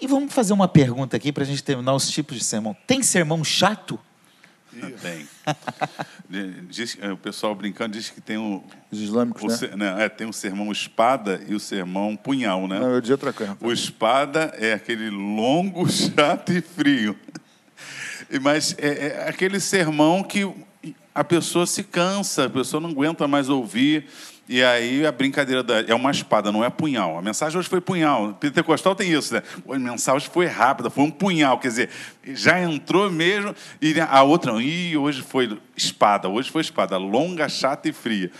E 0.00 0.06
vamos 0.08 0.32
fazer 0.34 0.52
uma 0.52 0.66
pergunta 0.66 1.16
aqui 1.16 1.32
para 1.32 1.44
a 1.44 1.46
gente 1.46 1.62
terminar 1.62 1.94
os 1.94 2.10
tipos 2.10 2.36
de 2.36 2.42
sermão. 2.44 2.76
Tem 2.86 3.02
sermão 3.02 3.44
chato? 3.44 3.98
Tem. 5.02 5.28
Diz- 6.68 6.96
é, 7.00 7.12
o 7.12 7.16
pessoal 7.16 7.54
brincando 7.54 7.92
diz 7.92 8.08
que 8.08 8.20
tem 8.20 8.38
o, 8.38 8.64
Os 8.90 8.98
islâmicos, 9.00 9.42
o 9.42 9.46
né? 9.48 9.54
ser- 9.56 9.76
não, 9.76 9.98
é, 10.00 10.08
tem 10.08 10.26
o 10.26 10.32
sermão 10.32 10.72
espada 10.72 11.42
e 11.46 11.54
o 11.54 11.60
sermão 11.60 12.16
punhal, 12.16 12.66
né? 12.66 12.80
Não, 12.80 12.88
eu 12.90 13.00
dizia 13.00 13.14
outra 13.14 13.32
coisa. 13.34 13.56
O 13.60 13.70
espada 13.70 14.52
é 14.58 14.72
aquele 14.72 15.10
longo, 15.10 15.86
chato 15.92 16.52
e 16.52 16.62
frio. 16.62 17.14
Mas 18.40 18.74
é, 18.78 19.08
é 19.08 19.28
aquele 19.28 19.60
sermão 19.60 20.22
que 20.22 20.50
a 21.14 21.22
pessoa 21.22 21.66
se 21.66 21.84
cansa, 21.84 22.46
a 22.46 22.50
pessoa 22.50 22.80
não 22.80 22.90
aguenta 22.90 23.28
mais 23.28 23.48
ouvir. 23.48 24.06
E 24.48 24.62
aí 24.62 25.06
a 25.06 25.12
brincadeira 25.12 25.62
da, 25.62 25.80
é 25.82 25.94
uma 25.94 26.10
espada, 26.10 26.50
não 26.50 26.64
é 26.64 26.68
punhal. 26.68 27.16
A 27.16 27.22
mensagem 27.22 27.58
hoje 27.58 27.68
foi 27.68 27.80
punhal. 27.80 28.34
Pentecostal 28.34 28.94
tem 28.94 29.12
isso, 29.12 29.32
né? 29.32 29.42
A 29.68 29.78
mensagem 29.78 30.28
foi 30.28 30.46
rápida, 30.46 30.90
foi 30.90 31.04
um 31.04 31.10
punhal, 31.10 31.58
quer 31.58 31.68
dizer, 31.68 31.90
já 32.24 32.60
entrou 32.60 33.10
mesmo. 33.10 33.54
E 33.80 33.94
a 34.00 34.22
outra, 34.22 34.52
e 34.60 34.96
hoje 34.96 35.22
foi 35.22 35.58
espada, 35.76 36.28
hoje 36.28 36.50
foi 36.50 36.60
espada, 36.60 36.96
longa, 36.96 37.48
chata 37.48 37.88
e 37.88 37.92
fria. 37.92 38.30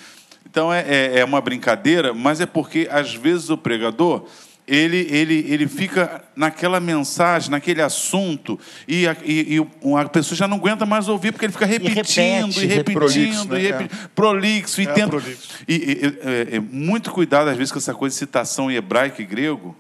Então 0.45 0.73
é, 0.73 0.85
é, 0.87 1.19
é 1.21 1.25
uma 1.25 1.41
brincadeira, 1.41 2.13
mas 2.13 2.41
é 2.41 2.47
porque 2.47 2.89
às 2.91 3.15
vezes 3.15 3.49
o 3.49 3.57
pregador 3.57 4.27
ele, 4.67 5.07
ele, 5.11 5.45
ele 5.49 5.67
fica 5.69 6.23
naquela 6.37 6.79
mensagem, 6.81 7.51
naquele 7.51 7.83
assunto, 7.83 8.59
e 8.87 9.07
a, 9.09 9.17
e, 9.25 9.57
e 9.59 9.95
a 9.97 10.09
pessoa 10.09 10.37
já 10.37 10.47
não 10.47 10.57
aguenta 10.57 10.87
mais 10.87 11.09
ouvir, 11.09 11.33
porque 11.33 11.45
ele 11.47 11.53
fica 11.53 11.67
repetindo, 11.67 12.47
repete, 12.55 12.65
e 12.65 12.67
repetindo, 12.67 12.95
prolixo, 12.95 13.49
né? 13.49 13.61
e 13.61 13.63
repe- 13.63 13.91
prolixo, 14.15 14.81
e 14.81 14.85
É, 14.87 14.93
tenta. 14.93 15.09
prolixo. 15.09 15.49
E, 15.69 15.75
e- 15.75 16.53
é- 16.55 16.57
é 16.57 16.61
muito 16.61 17.11
cuidado, 17.11 17.49
às 17.49 17.57
vezes, 17.57 17.73
com 17.73 17.79
essa 17.79 17.93
coisa 17.95 18.15
de 18.15 18.19
citação 18.19 18.71
em 18.71 18.75
hebraico 18.75 19.21
e 19.21 19.25
grego, 19.25 19.77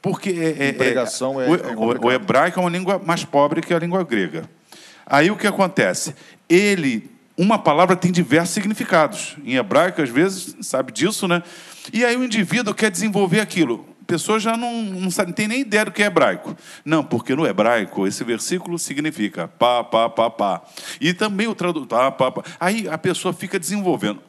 porque 0.00 0.30
é, 0.30 0.68
é- 0.68 0.72
Pregação 0.72 1.40
é- 1.40 1.46
o, 1.48 1.54
é 1.54 1.98
o 2.00 2.10
hebraico 2.12 2.58
é 2.58 2.62
uma 2.62 2.70
língua 2.70 2.98
mais 3.04 3.24
pobre 3.24 3.60
que 3.60 3.74
a 3.74 3.78
língua 3.78 4.02
grega. 4.04 4.48
Aí 5.06 5.30
o 5.30 5.36
que 5.36 5.46
acontece? 5.46 6.14
Ele, 6.48 7.10
uma 7.36 7.58
palavra 7.58 7.94
tem 7.96 8.10
diversos 8.10 8.54
significados. 8.54 9.36
Em 9.44 9.56
hebraico, 9.56 10.00
às 10.00 10.08
vezes, 10.08 10.54
sabe 10.62 10.92
disso, 10.92 11.28
né? 11.28 11.42
E 11.92 12.04
aí 12.04 12.16
o 12.16 12.24
indivíduo 12.24 12.74
quer 12.74 12.90
desenvolver 12.90 13.40
aquilo. 13.40 13.86
Pessoa 14.08 14.40
já 14.40 14.56
não, 14.56 14.84
não, 14.84 15.10
sabe, 15.10 15.28
não 15.28 15.34
tem 15.34 15.46
nem 15.46 15.60
ideia 15.60 15.84
do 15.84 15.92
que 15.92 16.02
é 16.02 16.06
hebraico. 16.06 16.56
Não, 16.82 17.04
porque 17.04 17.36
no 17.36 17.46
hebraico 17.46 18.06
esse 18.06 18.24
versículo 18.24 18.78
significa 18.78 19.48
pá, 19.48 19.84
pá, 19.84 20.08
pá, 20.08 20.30
pá. 20.30 20.62
E 20.98 21.12
também 21.12 21.46
o 21.46 21.54
tradutor, 21.54 21.86
pá, 21.86 22.10
pá, 22.10 22.32
pá. 22.32 22.42
Aí 22.58 22.88
a 22.88 22.96
pessoa 22.96 23.34
fica 23.34 23.58
desenvolvendo. 23.58 24.22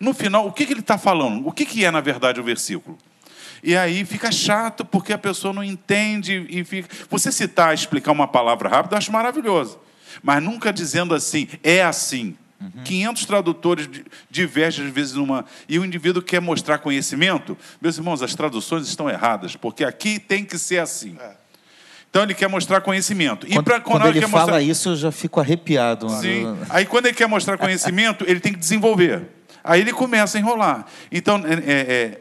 No 0.00 0.12
final, 0.12 0.48
o 0.48 0.52
que, 0.52 0.66
que 0.66 0.72
ele 0.72 0.80
está 0.80 0.98
falando? 0.98 1.46
O 1.46 1.52
que, 1.52 1.64
que 1.64 1.84
é, 1.84 1.92
na 1.92 2.00
verdade, 2.00 2.40
o 2.40 2.42
versículo? 2.42 2.98
E 3.62 3.76
aí 3.76 4.04
fica 4.04 4.32
chato 4.32 4.84
porque 4.84 5.12
a 5.12 5.18
pessoa 5.18 5.54
não 5.54 5.62
entende 5.62 6.44
e 6.50 6.64
fica. 6.64 6.88
Você 7.08 7.30
citar, 7.30 7.72
explicar 7.72 8.10
uma 8.10 8.26
palavra 8.26 8.68
rápida, 8.68 8.96
eu 8.96 8.98
acho 8.98 9.12
maravilhoso. 9.12 9.78
Mas 10.24 10.42
nunca 10.42 10.72
dizendo 10.72 11.14
assim, 11.14 11.46
é 11.62 11.84
assim. 11.84 12.36
500 12.84 13.24
tradutores 13.24 13.88
di- 13.88 14.04
divergem 14.30 14.86
às 14.86 14.92
vezes 14.92 15.14
numa. 15.14 15.44
E 15.68 15.78
o 15.78 15.84
indivíduo 15.84 16.22
quer 16.22 16.40
mostrar 16.40 16.78
conhecimento. 16.78 17.56
Meus 17.80 17.96
irmãos, 17.96 18.22
as 18.22 18.34
traduções 18.34 18.86
estão 18.86 19.08
erradas, 19.08 19.56
porque 19.56 19.84
aqui 19.84 20.18
tem 20.18 20.44
que 20.44 20.58
ser 20.58 20.78
assim. 20.78 21.16
Então 22.10 22.22
ele 22.22 22.34
quer 22.34 22.48
mostrar 22.48 22.80
conhecimento. 22.80 23.46
E 23.46 23.52
Quando, 23.52 23.64
pra, 23.64 23.80
quando 23.80 24.02
hora 24.02 24.10
ele 24.10 24.20
quer 24.20 24.28
fala 24.28 24.42
mostrar... 24.44 24.62
isso, 24.62 24.88
eu 24.90 24.96
já 24.96 25.12
fico 25.12 25.40
arrepiado. 25.40 26.08
Sim. 26.08 26.56
Aí 26.68 26.84
quando 26.84 27.06
ele 27.06 27.14
quer 27.14 27.26
mostrar 27.28 27.56
conhecimento, 27.58 28.24
ele 28.28 28.40
tem 28.40 28.52
que 28.52 28.58
desenvolver. 28.58 29.22
Aí 29.62 29.80
ele 29.80 29.92
começa 29.92 30.36
a 30.36 30.40
enrolar. 30.40 30.86
Então, 31.12 31.40
é, 31.46 32.18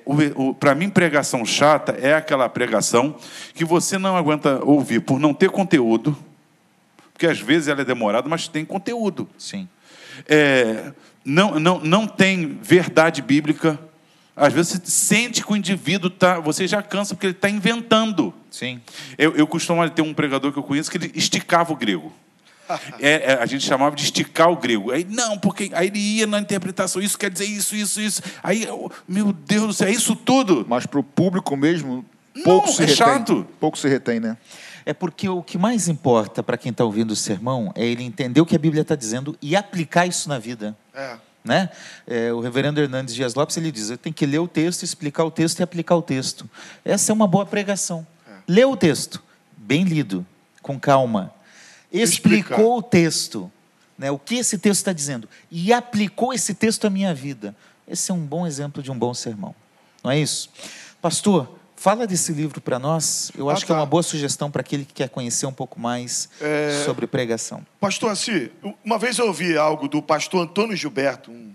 para 0.59 0.75
mim, 0.75 0.89
pregação 0.89 1.45
chata 1.45 1.93
é 1.93 2.13
aquela 2.13 2.47
pregação 2.49 3.15
que 3.53 3.63
você 3.65 3.97
não 3.97 4.15
aguenta 4.15 4.63
ouvir 4.63 4.99
por 4.99 5.19
não 5.19 5.33
ter 5.33 5.49
conteúdo, 5.49 6.17
porque 7.13 7.25
às 7.25 7.39
vezes 7.39 7.67
ela 7.69 7.81
é 7.81 7.85
demorada, 7.85 8.27
mas 8.29 8.47
tem 8.47 8.63
conteúdo. 8.65 9.27
Sim. 9.37 9.67
É, 10.27 10.91
não, 11.23 11.59
não, 11.59 11.79
não 11.79 12.07
tem 12.07 12.57
verdade 12.61 13.21
bíblica. 13.21 13.79
Às 14.35 14.53
vezes 14.53 14.71
você 14.71 14.81
sente 14.85 15.45
que 15.45 15.51
o 15.51 15.55
indivíduo 15.55 16.09
está. 16.09 16.39
Você 16.39 16.67
já 16.67 16.81
cansa 16.81 17.13
porque 17.13 17.27
ele 17.27 17.33
está 17.33 17.49
inventando. 17.49 18.33
Sim. 18.49 18.81
Eu, 19.17 19.35
eu 19.35 19.45
costumo 19.45 19.87
ter 19.89 20.01
um 20.01 20.13
pregador 20.13 20.51
que 20.51 20.59
eu 20.59 20.63
conheço 20.63 20.89
que 20.89 20.97
ele 20.97 21.11
esticava 21.13 21.73
o 21.73 21.75
grego. 21.75 22.13
É, 22.99 23.31
é, 23.31 23.33
a 23.41 23.47
gente 23.47 23.65
chamava 23.65 23.95
de 23.95 24.03
esticar 24.03 24.51
o 24.51 24.55
grego. 24.55 24.91
Aí, 24.91 25.03
não, 25.03 25.39
porque 25.39 25.71
aí 25.73 25.87
ele 25.87 25.97
ia 25.97 26.27
na 26.27 26.39
interpretação, 26.39 27.01
isso 27.01 27.17
quer 27.17 27.31
dizer 27.31 27.45
isso, 27.45 27.75
isso, 27.75 27.99
isso. 27.99 28.21
Aí, 28.43 28.63
eu, 28.63 28.91
meu 29.07 29.33
Deus 29.33 29.65
do 29.65 29.73
céu, 29.73 29.87
é 29.87 29.91
isso 29.91 30.15
tudo? 30.15 30.63
Mas 30.69 30.85
para 30.85 30.99
o 30.99 31.03
público 31.03 31.57
mesmo, 31.57 32.05
pouco 32.43 32.67
Não, 32.67 32.73
se 32.75 32.83
é 32.83 32.85
retém. 32.85 32.95
chato. 32.95 33.47
Pouco 33.59 33.75
se 33.75 33.87
retém, 33.89 34.19
né? 34.19 34.37
É 34.89 34.93
porque 34.93 35.29
o 35.29 35.43
que 35.43 35.55
mais 35.55 35.87
importa 35.87 36.41
para 36.41 36.57
quem 36.57 36.71
está 36.71 36.83
ouvindo 36.83 37.11
o 37.11 37.15
sermão 37.15 37.71
é 37.75 37.85
ele 37.85 38.03
entender 38.03 38.41
o 38.41 38.45
que 38.45 38.55
a 38.55 38.57
Bíblia 38.57 38.81
está 38.81 38.95
dizendo 38.95 39.37
e 39.39 39.55
aplicar 39.55 40.07
isso 40.07 40.27
na 40.27 40.39
vida. 40.39 40.75
É. 40.95 41.15
Né? 41.45 41.69
É, 42.07 42.33
o 42.33 42.39
reverendo 42.39 42.81
Hernandes 42.81 43.13
Dias 43.13 43.35
Lopes 43.35 43.55
ele 43.55 43.71
diz: 43.71 43.95
tem 44.01 44.11
que 44.11 44.25
ler 44.25 44.39
o 44.39 44.47
texto, 44.47 44.81
explicar 44.81 45.25
o 45.25 45.29
texto 45.29 45.59
e 45.59 45.63
aplicar 45.63 45.95
o 45.95 46.01
texto. 46.01 46.49
Essa 46.83 47.11
é 47.11 47.13
uma 47.13 47.27
boa 47.27 47.45
pregação. 47.45 48.07
É. 48.27 48.31
Lê 48.47 48.65
o 48.65 48.75
texto, 48.75 49.21
bem 49.55 49.83
lido, 49.83 50.25
com 50.59 50.79
calma. 50.79 51.31
Explicou 51.93 52.79
o 52.79 52.81
texto, 52.81 53.51
né, 53.95 54.09
o 54.09 54.17
que 54.17 54.37
esse 54.37 54.57
texto 54.57 54.79
está 54.79 54.91
dizendo, 54.91 55.29
e 55.51 55.71
aplicou 55.71 56.33
esse 56.33 56.55
texto 56.55 56.87
à 56.87 56.89
minha 56.89 57.13
vida. 57.13 57.55
Esse 57.87 58.09
é 58.09 58.13
um 58.15 58.25
bom 58.25 58.47
exemplo 58.47 58.81
de 58.81 58.89
um 58.89 58.97
bom 58.97 59.13
sermão. 59.13 59.53
Não 60.03 60.09
é 60.09 60.17
isso? 60.17 60.49
Pastor, 60.99 61.58
fala 61.79 62.05
desse 62.05 62.33
livro 62.33 62.59
para 62.59 62.77
nós. 62.77 63.31
Eu 63.37 63.49
acho 63.49 63.59
ah, 63.59 63.61
tá. 63.61 63.65
que 63.65 63.71
é 63.71 63.75
tá. 63.75 63.79
uma 63.79 63.85
boa 63.85 64.03
sugestão 64.03 64.51
para 64.51 64.59
aquele 64.59 64.83
que 64.83 64.93
quer 64.93 65.07
conhecer 65.07 65.45
um 65.45 65.53
pouco 65.53 65.79
mais 65.79 66.29
é... 66.41 66.83
sobre 66.83 67.07
pregação. 67.07 67.65
Pastor 67.79 68.11
Assi, 68.11 68.51
uma 68.83 68.97
vez 68.99 69.17
eu 69.17 69.27
ouvi 69.27 69.57
algo 69.57 69.87
do 69.87 70.01
pastor 70.01 70.43
Antônio 70.43 70.75
Gilberto, 70.75 71.31
um 71.31 71.53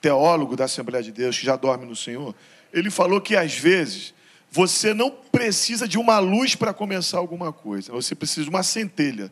teólogo 0.00 0.56
da 0.56 0.64
Assembleia 0.64 1.04
de 1.04 1.12
Deus 1.12 1.38
que 1.38 1.44
já 1.44 1.56
dorme 1.56 1.84
no 1.84 1.94
Senhor. 1.94 2.34
Ele 2.72 2.90
falou 2.90 3.20
que 3.20 3.36
às 3.36 3.54
vezes 3.54 4.14
você 4.50 4.94
não 4.94 5.10
precisa 5.10 5.86
de 5.86 5.98
uma 5.98 6.18
luz 6.18 6.54
para 6.54 6.72
começar 6.72 7.18
alguma 7.18 7.52
coisa, 7.52 7.92
você 7.92 8.14
precisa 8.14 8.44
de 8.44 8.50
uma 8.50 8.62
centelha. 8.62 9.30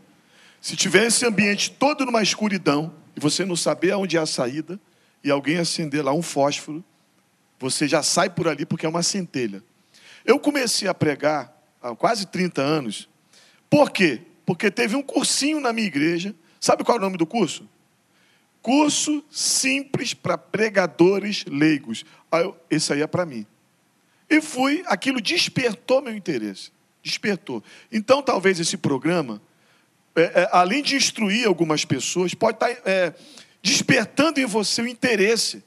Se 0.61 0.77
tiver 0.77 1.07
esse 1.07 1.25
ambiente 1.25 1.71
todo 1.71 2.05
numa 2.05 2.23
escuridão 2.23 2.93
e 3.17 3.21
você 3.21 3.47
não 3.47 3.57
saber 3.57 3.93
aonde 3.93 4.19
é 4.19 4.21
a 4.21 4.27
saída 4.27 4.79
e 5.25 5.31
alguém 5.31 5.57
acender 5.57 6.05
lá 6.05 6.13
um 6.13 6.23
fósforo, 6.23 6.85
você 7.59 7.89
já 7.89 8.03
sai 8.03 8.29
por 8.29 8.47
ali 8.47 8.67
porque 8.67 8.85
é 8.85 8.89
uma 8.89 9.03
centelha. 9.03 9.63
Eu 10.27 10.41
comecei 10.41 10.89
a 10.89 10.93
pregar 10.95 11.57
há 11.81 11.95
quase 11.95 12.27
30 12.27 12.61
anos. 12.61 13.09
Por 13.71 13.91
quê? 13.91 14.21
Porque 14.45 14.71
teve 14.71 14.97
um 14.97 15.03
cursinho 15.03 15.61
na 15.61 15.73
minha 15.73 15.87
igreja. 15.87 16.35
Sabe 16.61 16.83
qual 16.83 16.97
é 16.97 17.01
o 17.01 17.03
nome 17.03 17.17
do 17.17 17.27
curso? 17.27 17.69
Curso 18.61 19.25
simples 19.31 20.13
para 20.13 20.37
pregadores 20.37 21.45
leigos. 21.47 22.05
esse 22.69 22.93
aí 22.93 23.03
é 23.03 23.07
para 23.07 23.25
mim. 23.25 23.47
E 24.29 24.41
fui, 24.41 24.83
aquilo 24.87 25.21
despertou 25.21 26.03
meu 26.03 26.15
interesse. 26.15 26.73
Despertou. 27.01 27.63
Então, 27.93 28.21
talvez 28.21 28.59
esse 28.59 28.77
programa, 28.77 29.41
é, 30.17 30.23
é, 30.23 30.49
além 30.51 30.83
de 30.83 30.97
instruir 30.97 31.47
algumas 31.47 31.85
pessoas, 31.85 32.35
pode 32.35 32.57
estar 32.57 32.75
tá, 32.75 32.91
é, 32.91 33.15
despertando 33.63 34.41
em 34.41 34.47
você 34.47 34.83
o 34.83 34.89
interesse 34.89 35.63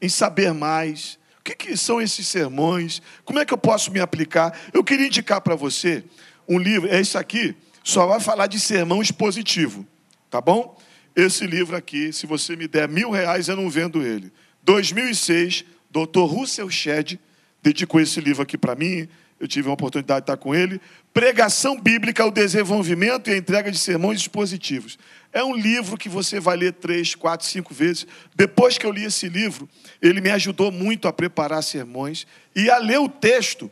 em 0.00 0.08
saber 0.08 0.54
mais. 0.54 1.17
Que, 1.48 1.54
que 1.54 1.76
são 1.78 1.98
esses 1.98 2.28
sermões? 2.28 3.00
Como 3.24 3.38
é 3.38 3.44
que 3.44 3.54
eu 3.54 3.58
posso 3.58 3.90
me 3.90 4.00
aplicar? 4.00 4.54
Eu 4.70 4.84
queria 4.84 5.06
indicar 5.06 5.40
para 5.40 5.54
você 5.54 6.04
um 6.46 6.58
livro, 6.58 6.86
é 6.90 7.00
esse 7.00 7.16
aqui, 7.16 7.56
só 7.82 8.06
vai 8.06 8.20
falar 8.20 8.48
de 8.48 8.60
sermão 8.60 9.00
expositivo, 9.00 9.86
tá 10.28 10.42
bom? 10.42 10.78
Esse 11.16 11.46
livro 11.46 11.74
aqui, 11.74 12.12
se 12.12 12.26
você 12.26 12.54
me 12.54 12.68
der 12.68 12.86
mil 12.86 13.10
reais, 13.10 13.48
eu 13.48 13.56
não 13.56 13.70
vendo 13.70 14.02
ele. 14.02 14.30
2006, 14.62 15.64
Dr. 15.90 16.20
Russell 16.20 16.68
Shedd, 16.68 17.18
dedicou 17.62 17.98
esse 17.98 18.20
livro 18.20 18.42
aqui 18.42 18.58
para 18.58 18.74
mim, 18.74 19.08
eu 19.40 19.48
tive 19.48 19.70
a 19.70 19.72
oportunidade 19.72 20.20
de 20.20 20.24
estar 20.24 20.36
com 20.36 20.54
ele. 20.54 20.78
Pregação 21.14 21.80
Bíblica, 21.80 22.26
o 22.26 22.30
desenvolvimento 22.30 23.30
e 23.30 23.32
a 23.32 23.36
entrega 23.38 23.70
de 23.70 23.78
sermões 23.78 24.20
expositivos. 24.20 24.98
É 25.32 25.44
um 25.44 25.54
livro 25.54 25.96
que 25.96 26.08
você 26.08 26.40
vai 26.40 26.56
ler 26.56 26.72
três, 26.72 27.14
quatro, 27.14 27.46
cinco 27.46 27.74
vezes. 27.74 28.06
Depois 28.34 28.78
que 28.78 28.86
eu 28.86 28.90
li 28.90 29.04
esse 29.04 29.28
livro, 29.28 29.68
ele 30.00 30.20
me 30.20 30.30
ajudou 30.30 30.72
muito 30.72 31.06
a 31.06 31.12
preparar 31.12 31.62
sermões 31.62 32.26
e 32.54 32.70
a 32.70 32.78
ler 32.78 32.98
o 32.98 33.08
texto 33.08 33.70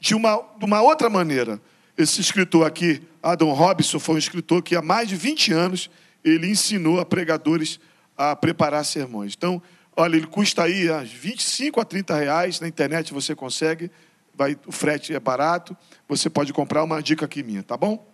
de 0.00 0.14
uma, 0.14 0.36
de 0.58 0.64
uma 0.64 0.82
outra 0.82 1.08
maneira. 1.08 1.60
Esse 1.96 2.20
escritor 2.20 2.66
aqui, 2.66 3.02
Adam 3.22 3.52
Robson, 3.52 3.98
foi 3.98 4.16
um 4.16 4.18
escritor 4.18 4.62
que 4.62 4.76
há 4.76 4.82
mais 4.82 5.08
de 5.08 5.16
20 5.16 5.52
anos 5.52 5.90
ele 6.24 6.48
ensinou 6.48 6.98
a 6.98 7.04
pregadores 7.06 7.78
a 8.16 8.34
preparar 8.34 8.84
sermões. 8.84 9.34
Então, 9.36 9.62
Olha, 9.98 10.16
ele 10.16 10.26
custa 10.26 10.64
aí 10.64 10.86
25 11.04 11.80
a 11.80 11.84
30 11.84 12.14
reais, 12.14 12.60
na 12.60 12.68
internet 12.68 13.14
você 13.14 13.34
consegue, 13.34 13.90
vai, 14.34 14.54
o 14.66 14.72
frete 14.72 15.14
é 15.14 15.18
barato, 15.18 15.74
você 16.06 16.28
pode 16.28 16.52
comprar 16.52 16.84
uma 16.84 17.02
dica 17.02 17.24
aqui 17.24 17.42
minha, 17.42 17.62
tá 17.62 17.78
bom? 17.78 18.06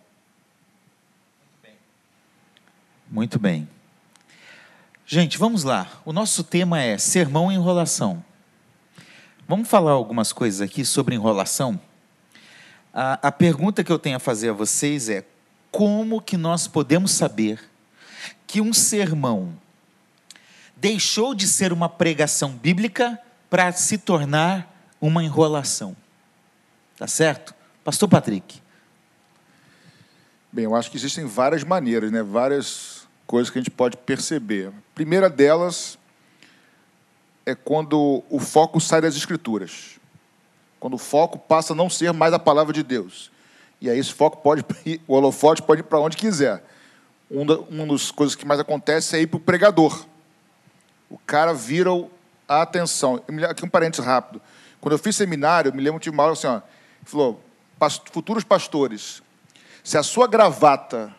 Muito 3.12 3.38
bem. 3.38 3.68
Gente, 5.04 5.36
vamos 5.36 5.64
lá. 5.64 5.86
O 6.02 6.14
nosso 6.14 6.42
tema 6.42 6.80
é 6.80 6.96
sermão 6.96 7.52
e 7.52 7.54
enrolação. 7.54 8.24
Vamos 9.46 9.68
falar 9.68 9.90
algumas 9.90 10.32
coisas 10.32 10.62
aqui 10.62 10.82
sobre 10.82 11.14
enrolação? 11.14 11.78
A, 12.90 13.28
a 13.28 13.30
pergunta 13.30 13.84
que 13.84 13.92
eu 13.92 13.98
tenho 13.98 14.16
a 14.16 14.18
fazer 14.18 14.48
a 14.48 14.54
vocês 14.54 15.10
é: 15.10 15.26
como 15.70 16.22
que 16.22 16.38
nós 16.38 16.66
podemos 16.66 17.10
saber 17.10 17.62
que 18.46 18.62
um 18.62 18.72
sermão 18.72 19.52
deixou 20.74 21.34
de 21.34 21.46
ser 21.46 21.70
uma 21.70 21.90
pregação 21.90 22.52
bíblica 22.52 23.20
para 23.50 23.70
se 23.72 23.98
tornar 23.98 24.88
uma 24.98 25.22
enrolação. 25.22 25.94
Tá 26.96 27.06
certo? 27.06 27.54
Pastor 27.84 28.08
Patrick. 28.08 28.62
Bem, 30.50 30.64
eu 30.64 30.74
acho 30.74 30.90
que 30.90 30.96
existem 30.96 31.26
várias 31.26 31.62
maneiras, 31.62 32.10
né? 32.10 32.22
várias 32.22 33.01
coisas 33.32 33.48
que 33.48 33.58
a 33.58 33.62
gente 33.62 33.70
pode 33.70 33.96
perceber. 33.96 34.68
A 34.68 34.72
primeira 34.94 35.30
delas 35.30 35.98
é 37.46 37.54
quando 37.54 38.22
o 38.28 38.38
foco 38.38 38.78
sai 38.78 39.00
das 39.00 39.16
Escrituras. 39.16 39.98
Quando 40.78 40.94
o 40.94 40.98
foco 40.98 41.38
passa 41.38 41.72
a 41.72 41.76
não 41.76 41.88
ser 41.88 42.12
mais 42.12 42.34
a 42.34 42.38
palavra 42.38 42.74
de 42.74 42.82
Deus. 42.82 43.32
E 43.80 43.88
aí 43.88 43.98
esse 43.98 44.12
foco 44.12 44.36
pode 44.42 44.62
ir, 44.84 45.00
o 45.08 45.14
holofote 45.14 45.62
pode 45.62 45.80
ir 45.80 45.84
para 45.84 45.98
onde 45.98 46.14
quiser. 46.14 46.62
Uma 47.30 47.86
das 47.86 48.10
coisas 48.10 48.36
que 48.36 48.44
mais 48.44 48.60
acontece 48.60 49.16
é 49.16 49.22
ir 49.22 49.26
para 49.28 49.38
o 49.38 49.40
pregador 49.40 50.04
o 51.08 51.18
cara 51.18 51.52
vira 51.52 51.90
a 52.48 52.62
atenção. 52.62 53.22
Aqui 53.48 53.64
um 53.64 53.68
parênteses 53.68 54.04
rápido. 54.04 54.40
Quando 54.80 54.92
eu 54.92 54.98
fiz 54.98 55.14
seminário, 55.14 55.72
me 55.74 55.82
lembro 55.82 56.00
de 56.00 56.08
uma 56.08 56.22
aula 56.22 56.32
assim, 56.32 56.46
ó, 56.46 56.62
falou, 57.04 57.42
futuros 58.10 58.44
pastores, 58.44 59.22
se 59.84 59.98
a 59.98 60.02
sua 60.02 60.26
gravata, 60.26 61.14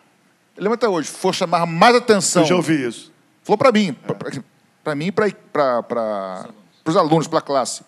lembro 0.56 0.74
até 0.74 0.88
hoje, 0.88 1.08
for 1.08 1.34
chamar 1.34 1.66
mais 1.66 1.96
atenção... 1.96 2.42
Eu 2.42 2.48
já 2.48 2.56
ouvi 2.56 2.86
isso. 2.86 3.12
Falou 3.42 3.58
para 3.58 3.72
mim, 3.72 3.96
é. 4.08 4.42
para 4.82 4.94
mim 4.94 5.06
e 5.06 5.12
para 5.12 6.48
os 6.86 6.96
alunos, 6.96 7.28
para 7.28 7.40
a 7.40 7.42
classe. 7.42 7.82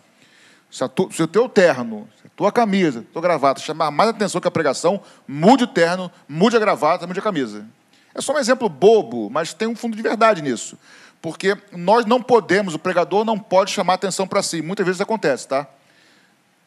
Se, 0.71 0.85
a 0.85 0.89
tu, 0.89 1.09
se, 1.11 1.23
o 1.23 1.27
teu 1.27 1.49
terno, 1.49 2.09
a 2.25 2.29
tua 2.37 2.53
camisa, 2.53 3.01
a 3.01 3.13
tua 3.13 3.23
gravata 3.23 3.61
chamar 3.61 3.91
mais 3.91 4.11
atenção 4.11 4.41
que 4.41 4.49
a 4.49 4.51
pregação, 4.51 5.01
mude 5.27 5.65
o 5.65 5.67
terno, 5.67 6.11
mude 6.29 6.57
a 6.57 6.61
gravata, 6.61 7.07
mude 7.07 7.21
a 7.21 7.23
camisa. 7.23 7.65
É 8.15 8.21
só 8.21 8.35
um 8.35 8.39
exemplo 8.39 8.69
bobo, 8.69 9.31
mas 9.31 9.55
tem 9.55 9.69
um 9.69 9.77
fundo 9.77 9.97
de 9.97 10.03
verdade 10.03 10.43
nisso. 10.43 10.79
Porque 11.23 11.57
nós 11.73 12.05
não 12.05 12.23
podemos, 12.23 12.75
o 12.75 12.79
pregador 12.79 13.25
não 13.25 13.39
pode 13.39 13.71
chamar 13.71 13.95
atenção 13.95 14.27
para 14.27 14.43
si. 14.43 14.61
Muitas 14.61 14.85
vezes 14.85 15.01
acontece, 15.01 15.49
tá? 15.49 15.67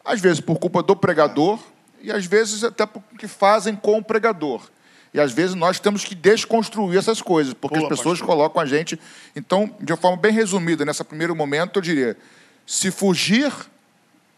Às 0.03 0.19
vezes 0.19 0.39
por 0.39 0.57
culpa 0.57 0.81
do 0.81 0.95
pregador 0.95 1.59
e 2.01 2.11
às 2.11 2.25
vezes 2.25 2.63
até 2.63 2.85
porque 2.85 3.27
fazem 3.27 3.75
com 3.75 3.97
o 3.97 4.03
pregador. 4.03 4.61
E 5.13 5.19
às 5.19 5.31
vezes 5.31 5.55
nós 5.55 5.79
temos 5.79 6.05
que 6.05 6.13
desconstruir 6.13 6.97
essas 6.97 7.21
coisas, 7.21 7.53
porque 7.53 7.77
Boa, 7.77 7.91
as 7.91 7.97
pessoas 7.97 8.19
pastor. 8.19 8.35
colocam 8.35 8.61
a 8.61 8.65
gente. 8.65 8.99
Então, 9.35 9.75
de 9.79 9.91
uma 9.91 9.97
forma 9.97 10.17
bem 10.17 10.31
resumida, 10.31 10.85
nesse 10.85 11.03
primeiro 11.03 11.35
momento, 11.35 11.77
eu 11.77 11.81
diria: 11.81 12.17
se 12.65 12.91
fugir 12.91 13.51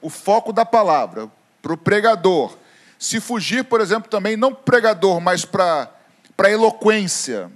o 0.02 0.10
foco 0.10 0.54
da 0.54 0.66
palavra 0.66 1.30
para 1.62 1.74
o 1.74 1.78
pregador, 1.78 2.56
se 2.98 3.20
fugir, 3.20 3.66
por 3.66 3.82
exemplo, 3.82 4.10
também 4.10 4.38
não 4.38 4.54
pregador, 4.54 5.20
mas 5.20 5.44
para 5.44 5.90
a 6.38 6.50
eloquência 6.50 7.52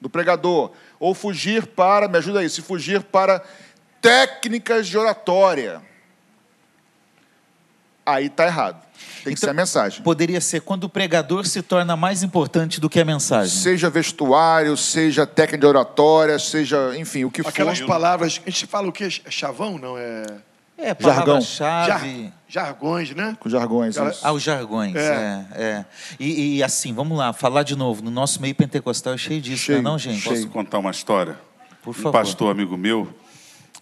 do 0.00 0.10
pregador, 0.10 0.72
ou 0.98 1.14
fugir 1.14 1.66
para, 1.66 2.08
me 2.08 2.18
ajuda 2.18 2.40
aí, 2.40 2.50
se 2.50 2.62
fugir 2.62 3.02
para 3.02 3.42
técnicas 4.00 4.86
de 4.86 4.98
oratória. 4.98 5.82
Aí 8.04 8.26
está 8.26 8.46
errado. 8.46 8.85
Tem 9.26 9.34
que 9.34 9.40
então, 9.40 9.48
ser 9.48 9.50
a 9.50 9.54
mensagem. 9.54 10.02
Poderia 10.02 10.40
ser 10.40 10.60
quando 10.60 10.84
o 10.84 10.88
pregador 10.88 11.44
se 11.46 11.60
torna 11.60 11.96
mais 11.96 12.22
importante 12.22 12.80
do 12.80 12.88
que 12.88 13.00
a 13.00 13.04
mensagem. 13.04 13.52
Seja 13.52 13.90
vestuário, 13.90 14.76
seja 14.76 15.26
técnica 15.26 15.58
de 15.58 15.66
oratória, 15.66 16.38
seja, 16.38 16.96
enfim, 16.96 17.24
o 17.24 17.30
que 17.30 17.40
Aquelas 17.40 17.78
for. 17.78 17.84
Aquelas 17.84 17.88
palavras, 17.88 18.40
a 18.46 18.48
gente 18.48 18.66
fala 18.66 18.86
o 18.86 18.92
quê? 18.92 19.10
Chavão, 19.10 19.78
não? 19.78 19.98
É, 19.98 20.26
é 20.78 20.94
palavra-chave. 20.94 22.22
Jar, 22.22 22.32
jargões, 22.46 23.10
né? 23.16 23.36
Com 23.40 23.48
jargões. 23.48 23.96
Ah, 24.22 24.32
os 24.32 24.44
jargões, 24.44 24.94
é. 24.94 25.44
é, 25.56 25.60
é. 25.60 25.84
E, 26.20 26.58
e, 26.58 26.62
assim, 26.62 26.94
vamos 26.94 27.18
lá, 27.18 27.32
falar 27.32 27.64
de 27.64 27.74
novo. 27.74 28.04
No 28.04 28.10
nosso 28.12 28.40
meio 28.40 28.54
pentecostal 28.54 29.14
é 29.14 29.18
cheio 29.18 29.40
disso, 29.40 29.64
cheio, 29.64 29.82
não 29.82 29.90
é 29.90 29.92
não, 29.92 29.98
gente? 29.98 30.22
Posso 30.22 30.46
contar 30.50 30.78
uma 30.78 30.92
história? 30.92 31.36
Por 31.82 31.94
favor. 31.94 32.10
Um 32.10 32.12
pastor 32.12 32.52
amigo 32.52 32.76
meu, 32.76 33.12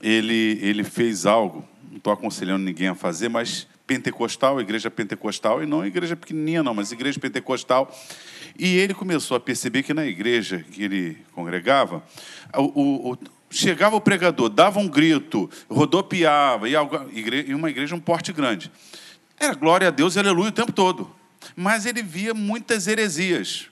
ele, 0.01 0.59
ele 0.63 0.85
fez 0.85 1.27
algo, 1.27 1.63
não 1.91 1.99
estou 1.99 2.15
aconselhando 2.15 2.65
ninguém 2.65 2.89
a 2.89 2.95
fazer, 2.95 3.29
mas 3.29 3.67
pentecostal, 3.87 4.61
igreja 4.61 4.91
pentecostal, 4.91 5.63
e 5.63 5.67
não 5.67 5.85
igreja 5.85 6.17
pequenininha 6.17 6.63
não, 6.63 6.75
mas 6.75 6.93
igreja 6.93 7.21
pentecostal. 7.21 7.95
E 8.59 8.77
ele 8.77 8.95
começou 8.95 9.37
a 9.37 9.41
perceber 9.41 9.83
que 9.83 9.93
na 9.93 10.07
igreja 10.07 10.65
que 10.73 10.83
ele 10.83 11.19
congregava, 11.33 12.03
o, 12.57 13.13
o, 13.13 13.19
chegava 13.51 13.97
o 13.97 14.01
pregador, 14.01 14.49
dava 14.49 14.81
um 14.81 14.89
grito, 14.89 15.51
rodopiava, 15.69 16.69
e 16.69 17.55
uma 17.55 17.71
igreja 17.71 17.95
um 17.95 18.01
porte 18.01 18.33
grande. 18.33 18.71
Era 19.39 19.55
glória 19.55 19.89
a 19.89 19.91
Deus 19.91 20.17
e 20.17 20.19
aleluia 20.19 20.49
o 20.49 20.53
tempo 20.53 20.73
todo. 20.73 21.15
Mas 21.55 21.85
ele 21.87 22.03
via 22.03 22.33
muitas 22.33 22.87
heresias. 22.87 23.69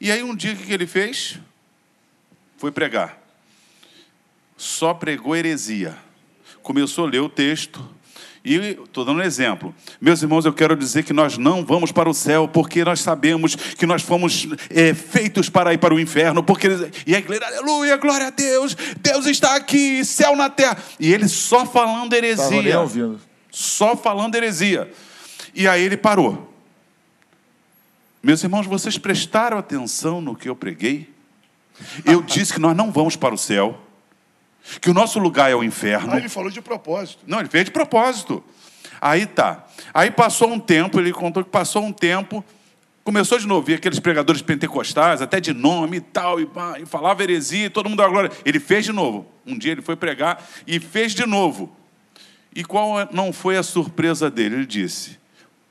E 0.00 0.12
aí 0.12 0.22
um 0.22 0.34
dia 0.34 0.52
o 0.52 0.56
que 0.56 0.72
ele 0.72 0.86
fez? 0.86 1.38
Foi 2.56 2.70
pregar. 2.70 3.18
só 4.56 4.92
pregou 4.92 5.36
heresia. 5.36 5.96
Começou 6.62 7.06
a 7.06 7.08
ler 7.08 7.20
o 7.20 7.28
texto, 7.28 7.88
e 8.56 8.70
estou 8.82 9.04
dando 9.04 9.18
um 9.18 9.22
exemplo. 9.22 9.74
Meus 10.00 10.22
irmãos, 10.22 10.44
eu 10.44 10.52
quero 10.52 10.74
dizer 10.74 11.02
que 11.04 11.12
nós 11.12 11.36
não 11.36 11.64
vamos 11.64 11.92
para 11.92 12.08
o 12.08 12.14
céu, 12.14 12.48
porque 12.48 12.84
nós 12.84 13.00
sabemos 13.00 13.54
que 13.54 13.84
nós 13.84 14.02
fomos 14.02 14.48
é, 14.70 14.94
feitos 14.94 15.48
para 15.48 15.74
ir 15.74 15.78
para 15.78 15.94
o 15.94 16.00
inferno. 16.00 16.42
Porque, 16.42 16.68
e 17.06 17.14
a 17.14 17.18
igreja, 17.18 17.44
aleluia, 17.46 17.96
glória 17.96 18.28
a 18.28 18.30
Deus, 18.30 18.76
Deus 19.00 19.26
está 19.26 19.54
aqui, 19.54 20.04
céu 20.04 20.34
na 20.34 20.48
terra. 20.48 20.78
E 20.98 21.12
ele 21.12 21.28
só 21.28 21.66
falando 21.66 22.12
heresia. 22.14 22.74
Só 23.50 23.96
falando 23.96 24.34
heresia. 24.34 24.90
E 25.54 25.68
aí 25.68 25.82
ele 25.82 25.96
parou. 25.96 26.54
Meus 28.22 28.42
irmãos, 28.42 28.66
vocês 28.66 28.98
prestaram 28.98 29.58
atenção 29.58 30.20
no 30.20 30.34
que 30.34 30.48
eu 30.48 30.56
preguei? 30.56 31.08
Eu 32.04 32.22
disse 32.24 32.52
que 32.52 32.60
nós 32.60 32.76
não 32.76 32.90
vamos 32.90 33.16
para 33.16 33.34
o 33.34 33.38
céu, 33.38 33.78
que 34.80 34.90
o 34.90 34.94
nosso 34.94 35.18
lugar 35.18 35.50
é 35.50 35.54
o 35.54 35.64
inferno. 35.64 36.12
Ah, 36.12 36.18
ele 36.18 36.28
falou 36.28 36.50
de 36.50 36.60
propósito. 36.60 37.22
Não, 37.26 37.40
ele 37.40 37.48
fez 37.48 37.64
de 37.64 37.70
propósito. 37.70 38.42
Aí 39.00 39.26
tá. 39.26 39.66
Aí 39.94 40.10
passou 40.10 40.48
um 40.48 40.58
tempo, 40.58 41.00
ele 41.00 41.12
contou 41.12 41.44
que 41.44 41.50
passou 41.50 41.82
um 41.82 41.92
tempo, 41.92 42.44
começou 43.04 43.38
de 43.38 43.46
novo, 43.46 43.66
via 43.66 43.76
aqueles 43.76 43.98
pregadores 43.98 44.42
pentecostais, 44.42 45.22
até 45.22 45.40
de 45.40 45.54
nome 45.54 45.98
e 45.98 46.00
tal, 46.00 46.40
e, 46.40 46.48
e 46.82 46.86
falava 46.86 47.22
heresia, 47.22 47.66
e 47.66 47.70
todo 47.70 47.88
mundo 47.88 47.98
dava 47.98 48.10
glória. 48.10 48.30
Ele 48.44 48.60
fez 48.60 48.84
de 48.84 48.92
novo. 48.92 49.26
Um 49.46 49.56
dia 49.56 49.72
ele 49.72 49.82
foi 49.82 49.96
pregar 49.96 50.44
e 50.66 50.78
fez 50.78 51.14
de 51.14 51.24
novo. 51.24 51.74
E 52.54 52.64
qual 52.64 53.08
não 53.12 53.32
foi 53.32 53.56
a 53.56 53.62
surpresa 53.62 54.30
dele? 54.30 54.56
Ele 54.56 54.66
disse: 54.66 55.18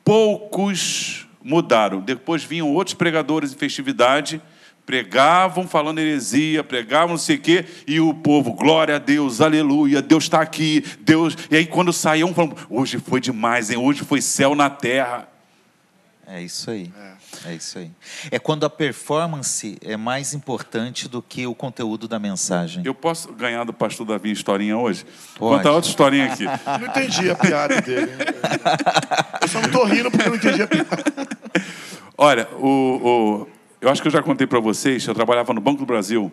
poucos 0.03 1.27
mudaram. 1.43 1.99
Depois 1.99 2.43
vinham 2.43 2.73
outros 2.73 2.93
pregadores 2.93 3.53
em 3.53 3.57
festividade 3.57 4.41
pregavam 4.87 5.67
falando 5.67 5.99
heresia, 5.99 6.63
pregavam 6.63 7.09
não 7.09 7.17
sei 7.17 7.35
o 7.35 7.41
quê, 7.41 7.65
e 7.85 7.99
o 7.99 8.13
povo, 8.13 8.53
glória 8.53 8.95
a 8.95 8.97
Deus, 8.97 9.41
aleluia, 9.41 10.01
Deus 10.01 10.23
está 10.23 10.39
aqui, 10.39 10.81
Deus. 11.01 11.35
E 11.51 11.57
aí 11.57 11.65
quando 11.65 11.91
saíam, 11.91 12.33
falando, 12.33 12.55
hoje 12.69 12.97
foi 12.97 13.19
demais, 13.19 13.69
hein? 13.69 13.77
hoje 13.77 14.05
foi 14.05 14.21
céu 14.21 14.55
na 14.55 14.69
terra. 14.69 15.27
É 16.25 16.41
isso 16.41 16.71
aí. 16.71 16.89
É. 17.45 17.49
é. 17.49 17.55
isso 17.55 17.77
aí. 17.77 17.91
É 18.31 18.39
quando 18.39 18.65
a 18.65 18.69
performance 18.69 19.77
é 19.81 19.97
mais 19.97 20.33
importante 20.33 21.09
do 21.09 21.21
que 21.21 21.45
o 21.45 21.53
conteúdo 21.53 22.07
da 22.07 22.17
mensagem. 22.17 22.81
Eu 22.85 22.95
posso 22.95 23.33
ganhar 23.33 23.65
do 23.65 23.73
pastor 23.73 24.05
Davi 24.05 24.31
historinha 24.31 24.77
hoje? 24.77 25.05
Pode. 25.35 25.57
Contar 25.57 25.71
outra 25.73 25.89
historinha 25.89 26.31
aqui. 26.31 26.45
Não 26.79 26.87
entendi 26.87 27.29
a 27.29 27.35
piada 27.35 27.81
dele. 27.81 28.11
Eu 29.41 29.47
só 29.49 29.59
não 29.59 29.67
estou 29.67 29.85
rindo 29.85 30.09
porque 30.09 30.27
eu 30.27 30.31
não 30.31 30.37
entendi 30.37 30.61
a 30.61 30.67
piada. 30.67 31.03
Olha, 32.17 32.47
o, 32.59 33.47
o 33.47 33.56
eu 33.79 33.89
acho 33.89 34.01
que 34.01 34.07
eu 34.07 34.11
já 34.11 34.21
contei 34.21 34.47
para 34.47 34.59
vocês, 34.59 35.05
eu 35.05 35.13
trabalhava 35.13 35.53
no 35.53 35.61
Banco 35.61 35.79
do 35.79 35.85
Brasil 35.85 36.31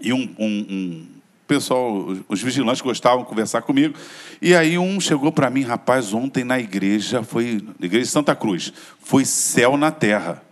e 0.00 0.12
um, 0.12 0.34
um, 0.38 0.66
um 0.70 1.06
pessoal, 1.46 2.08
os 2.28 2.42
vigilantes 2.42 2.80
gostavam 2.80 3.22
de 3.22 3.28
conversar 3.28 3.62
comigo. 3.62 3.94
E 4.40 4.54
aí 4.54 4.78
um 4.78 5.00
chegou 5.00 5.30
para 5.30 5.50
mim, 5.50 5.62
rapaz, 5.62 6.12
ontem 6.12 6.44
na 6.44 6.58
igreja, 6.58 7.22
foi 7.22 7.62
na 7.78 7.86
igreja 7.86 8.04
de 8.04 8.10
Santa 8.10 8.34
Cruz, 8.34 8.72
foi 8.98 9.24
céu 9.24 9.76
na 9.76 9.90
terra. 9.90 10.42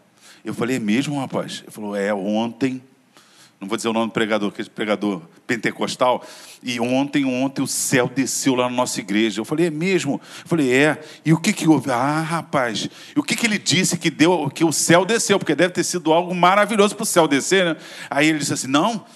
Eu 0.45 0.55
falei, 0.55 0.77
é 0.77 0.81
mesmo, 0.81 1.19
rapaz? 1.19 1.63
Ele 1.63 1.71
falou, 1.71 1.97
é, 1.97 2.13
ontem 2.13 2.83
não 3.63 3.69
vou 3.69 3.77
dizer 3.77 3.89
o 3.89 3.93
nome 3.93 4.07
do 4.09 4.13
pregador, 4.13 4.51
que 4.51 4.61
é 4.61 4.65
pregador 4.65 5.23
pentecostal, 5.47 6.27
e 6.65 6.81
ontem, 6.81 7.25
ontem 7.25 7.63
o 7.63 7.67
céu 7.67 8.11
desceu 8.13 8.57
lá 8.57 8.69
na 8.69 8.75
nossa 8.75 8.99
igreja. 8.99 9.41
Eu 9.41 9.45
falei, 9.45 9.67
é 9.67 9.71
mesmo? 9.71 10.21
Eu 10.43 10.49
falei, 10.49 10.75
é. 10.75 11.01
E 11.25 11.33
o 11.33 11.39
que 11.39 11.53
que 11.53 11.69
houve? 11.69 11.89
Ah, 11.89 12.23
rapaz, 12.23 12.89
e 13.15 13.19
o 13.19 13.23
que 13.23 13.37
que 13.37 13.47
ele 13.47 13.59
disse 13.59 13.97
que 13.97 14.11
deu, 14.11 14.51
que 14.53 14.65
o 14.65 14.73
céu 14.73 15.05
desceu? 15.05 15.39
Porque 15.39 15.55
deve 15.55 15.73
ter 15.73 15.85
sido 15.85 16.13
algo 16.13 16.35
maravilhoso 16.35 16.97
para 16.97 17.05
o 17.05 17.07
céu 17.07 17.29
descer, 17.29 17.65
né? 17.65 17.77
Aí 18.11 18.29
ele 18.29 18.41
disse 18.41 18.53
assim, 18.53 18.67
não. 18.67 19.07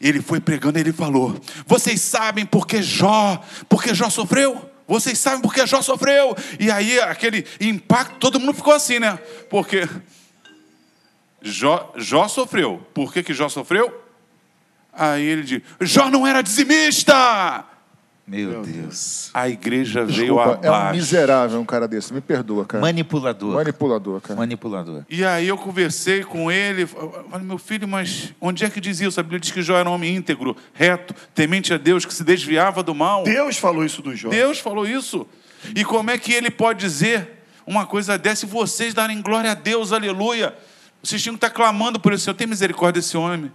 Ele 0.00 0.22
foi 0.22 0.38
pregando 0.38 0.78
e 0.78 0.82
ele 0.82 0.92
falou, 0.92 1.34
vocês 1.66 2.00
sabem 2.00 2.46
por 2.46 2.64
que 2.64 2.80
Jó, 2.80 3.42
porque 3.68 3.92
Jó 3.92 4.08
sofreu? 4.08 4.70
Vocês 4.86 5.18
sabem 5.18 5.40
por 5.40 5.52
que 5.52 5.66
Jó 5.66 5.82
sofreu? 5.82 6.36
E 6.60 6.70
aí 6.70 7.00
aquele 7.00 7.44
impacto, 7.60 8.18
todo 8.20 8.38
mundo 8.38 8.54
ficou 8.54 8.72
assim, 8.72 9.00
né? 9.00 9.18
Porque 9.50 9.88
Jó, 11.42 11.92
Jó 11.96 12.28
sofreu. 12.28 12.84
Por 12.92 13.12
que, 13.12 13.22
que 13.22 13.34
Jó 13.34 13.48
sofreu? 13.48 14.02
Aí 14.92 15.24
ele 15.24 15.42
diz: 15.42 15.62
Jó 15.80 16.10
não 16.10 16.26
era 16.26 16.42
dizimista. 16.42 17.64
Meu, 18.26 18.50
Meu 18.50 18.62
Deus. 18.62 18.76
Deus. 18.76 19.30
A 19.32 19.48
igreja 19.48 20.04
Desculpa, 20.04 20.20
veio 20.20 20.40
abaixo. 20.40 20.66
É 20.66 20.90
um 20.90 20.96
miserável 20.96 21.60
um 21.60 21.64
cara 21.64 21.86
desse. 21.86 22.12
Me 22.12 22.20
perdoa, 22.20 22.64
cara. 22.64 22.82
Manipulador. 22.82 23.54
Manipulador, 23.54 24.20
cara. 24.20 24.36
Manipulador. 24.36 25.04
E 25.08 25.24
aí 25.24 25.46
eu 25.46 25.56
conversei 25.56 26.24
com 26.24 26.50
ele. 26.50 26.86
Falei, 26.86 27.46
meu 27.46 27.56
filho, 27.56 27.86
mas 27.86 28.34
onde 28.40 28.64
é 28.64 28.70
que 28.70 28.80
diz 28.80 29.00
isso? 29.00 29.20
A 29.20 29.22
Bíblia 29.22 29.38
diz 29.38 29.52
que 29.52 29.62
Jó 29.62 29.76
era 29.76 29.88
um 29.88 29.92
homem 29.92 30.16
íntegro, 30.16 30.56
reto, 30.74 31.14
temente 31.36 31.72
a 31.72 31.78
Deus, 31.78 32.04
que 32.04 32.12
se 32.12 32.24
desviava 32.24 32.82
do 32.82 32.96
mal. 32.96 33.22
Deus 33.22 33.58
falou 33.58 33.84
isso 33.84 34.02
do 34.02 34.16
Jó. 34.16 34.28
Deus 34.28 34.58
falou 34.58 34.84
isso. 34.84 35.24
E 35.76 35.84
como 35.84 36.10
é 36.10 36.18
que 36.18 36.32
ele 36.32 36.50
pode 36.50 36.80
dizer 36.80 37.44
uma 37.64 37.86
coisa 37.86 38.18
dessa 38.18 38.44
e 38.44 38.48
vocês 38.48 38.92
darem 38.92 39.22
glória 39.22 39.52
a 39.52 39.54
Deus, 39.54 39.92
aleluia? 39.92 40.52
Vocês 41.02 41.22
tinham 41.22 41.34
que 41.34 41.44
estar 41.44 41.54
clamando 41.54 42.00
por 42.00 42.12
isso. 42.12 42.28
Eu 42.28 42.34
tenho 42.34 42.50
misericórdia 42.50 43.00
desse 43.00 43.16
homem. 43.16 43.52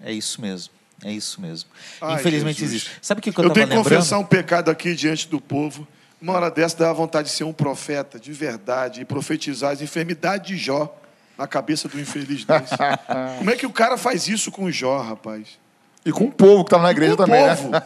É 0.00 0.12
isso 0.12 0.40
mesmo. 0.40 0.72
É 1.04 1.12
isso 1.12 1.40
mesmo. 1.40 1.68
Ai, 2.00 2.20
Infelizmente 2.20 2.60
Jesus. 2.60 2.82
existe. 2.82 2.98
Sabe 3.00 3.20
o 3.20 3.22
que, 3.22 3.28
eu 3.28 3.32
estava 3.32 3.48
lembrando? 3.48 3.62
Eu 3.62 3.68
tenho 3.68 3.82
que 3.82 3.88
confessar 3.90 4.18
um 4.18 4.24
pecado 4.24 4.70
aqui 4.70 4.94
diante 4.94 5.28
do 5.28 5.40
povo. 5.40 5.86
Uma 6.20 6.34
hora 6.34 6.50
dessa 6.50 6.76
dá 6.76 6.92
vontade 6.92 7.28
de 7.28 7.34
ser 7.34 7.44
um 7.44 7.52
profeta 7.52 8.18
de 8.20 8.32
verdade 8.32 9.00
e 9.00 9.04
profetizar 9.04 9.72
as 9.72 9.80
enfermidades 9.80 10.46
de 10.46 10.56
Jó 10.56 10.94
na 11.38 11.46
cabeça 11.46 11.88
do 11.88 11.98
infeliz 11.98 12.44
desse. 12.44 12.76
Como 13.38 13.50
é 13.50 13.56
que 13.56 13.64
o 13.64 13.72
cara 13.72 13.96
faz 13.96 14.28
isso 14.28 14.50
com 14.50 14.64
o 14.64 14.72
Jó, 14.72 15.00
rapaz? 15.00 15.58
E 16.04 16.12
com 16.12 16.24
o 16.24 16.32
povo 16.32 16.64
que 16.64 16.68
está 16.68 16.78
na 16.78 16.90
igreja 16.90 17.16
também, 17.16 17.42
né? 17.42 17.56
povo. 17.56 17.70
né? 17.72 17.84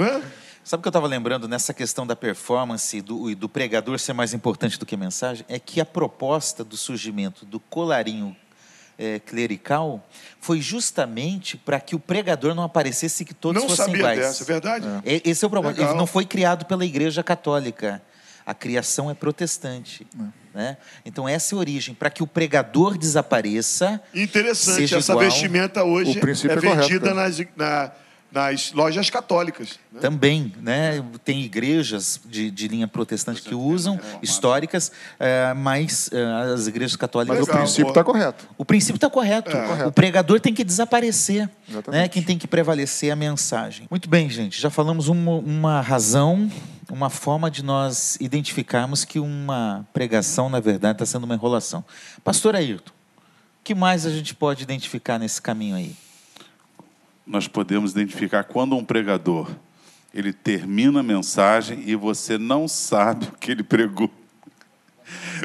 É. 0.00 0.37
Sabe 0.68 0.80
o 0.80 0.82
que 0.82 0.88
eu 0.88 0.90
estava 0.90 1.06
lembrando 1.06 1.48
nessa 1.48 1.72
questão 1.72 2.06
da 2.06 2.14
performance 2.14 3.00
do, 3.00 3.34
do 3.34 3.48
pregador 3.48 3.98
ser 3.98 4.12
mais 4.12 4.34
importante 4.34 4.78
do 4.78 4.84
que 4.84 4.96
a 4.96 4.98
mensagem? 4.98 5.42
É 5.48 5.58
que 5.58 5.80
a 5.80 5.84
proposta 5.86 6.62
do 6.62 6.76
surgimento 6.76 7.46
do 7.46 7.58
colarinho 7.58 8.36
é, 8.98 9.18
clerical 9.18 10.06
foi 10.42 10.60
justamente 10.60 11.56
para 11.56 11.80
que 11.80 11.96
o 11.96 11.98
pregador 11.98 12.54
não 12.54 12.64
aparecesse 12.64 13.24
que 13.24 13.32
todos 13.32 13.62
não 13.62 13.66
fossem 13.66 13.86
sabia 13.86 13.98
iguais. 13.98 14.18
Dessa, 14.18 14.42
é 14.42 14.46
verdade? 14.46 14.86
É. 15.06 15.22
Esse 15.24 15.42
é 15.42 15.48
o 15.48 15.50
problema. 15.50 15.74
Ele 15.74 15.94
não 15.94 16.06
foi 16.06 16.26
criado 16.26 16.66
pela 16.66 16.84
Igreja 16.84 17.22
Católica. 17.22 18.02
A 18.44 18.52
criação 18.52 19.10
é 19.10 19.14
protestante. 19.14 20.06
É. 20.20 20.58
Né? 20.58 20.76
Então, 21.02 21.26
essa 21.26 21.54
é 21.54 21.56
a 21.56 21.60
origem. 21.60 21.94
Para 21.94 22.10
que 22.10 22.22
o 22.22 22.26
pregador 22.26 22.98
desapareça. 22.98 24.02
Interessante, 24.14 24.94
essa 24.94 25.12
igual, 25.12 25.24
vestimenta 25.24 25.82
hoje 25.82 26.18
é, 26.18 26.52
é 26.52 26.56
vendida 26.56 27.14
nas, 27.14 27.38
na, 27.56 27.90
nas 28.30 28.72
lojas 28.72 29.08
católicas. 29.08 29.78
Né? 29.90 30.00
Também, 30.00 30.52
né? 30.60 31.02
Tem 31.24 31.42
igrejas 31.42 32.20
de, 32.24 32.50
de 32.50 32.68
linha 32.68 32.86
protestante 32.86 33.40
que 33.40 33.54
usam, 33.54 33.94
é, 33.96 34.18
históricas, 34.22 34.92
é, 35.18 35.54
mas 35.54 36.10
é, 36.12 36.52
as 36.52 36.66
igrejas 36.66 36.96
católicas. 36.96 37.38
Mas 37.38 37.48
o 37.48 37.50
princípio 37.50 37.88
está 37.88 38.04
correto. 38.04 38.48
O 38.58 38.64
princípio 38.64 38.96
está 38.96 39.10
correto. 39.10 39.56
É. 39.56 39.86
O 39.86 39.92
pregador 39.92 40.40
tem 40.40 40.52
que 40.52 40.62
desaparecer. 40.62 41.48
Né? 41.88 42.08
Quem 42.08 42.22
tem 42.22 42.36
que 42.36 42.46
prevalecer 42.46 43.08
é 43.08 43.12
a 43.12 43.16
mensagem. 43.16 43.86
Muito 43.90 44.08
bem, 44.08 44.28
gente. 44.28 44.60
Já 44.60 44.68
falamos 44.68 45.08
uma, 45.08 45.32
uma 45.32 45.80
razão, 45.80 46.50
uma 46.90 47.08
forma 47.08 47.50
de 47.50 47.64
nós 47.64 48.16
identificarmos 48.20 49.04
que 49.04 49.18
uma 49.18 49.86
pregação, 49.92 50.50
na 50.50 50.60
verdade, 50.60 50.96
está 50.96 51.06
sendo 51.06 51.24
uma 51.24 51.34
enrolação. 51.34 51.82
Pastor 52.22 52.54
Ayrton, 52.54 52.92
o 52.92 53.64
que 53.64 53.74
mais 53.74 54.04
a 54.04 54.10
gente 54.10 54.34
pode 54.34 54.62
identificar 54.62 55.18
nesse 55.18 55.40
caminho 55.40 55.76
aí? 55.76 55.96
Nós 57.28 57.46
podemos 57.46 57.92
identificar 57.92 58.44
quando 58.44 58.76
um 58.76 58.84
pregador 58.84 59.48
ele 60.12 60.32
termina 60.32 61.00
a 61.00 61.02
mensagem 61.02 61.82
e 61.86 61.94
você 61.94 62.38
não 62.38 62.66
sabe 62.66 63.26
o 63.26 63.38
que 63.38 63.50
ele 63.50 63.62
pregou. 63.62 64.10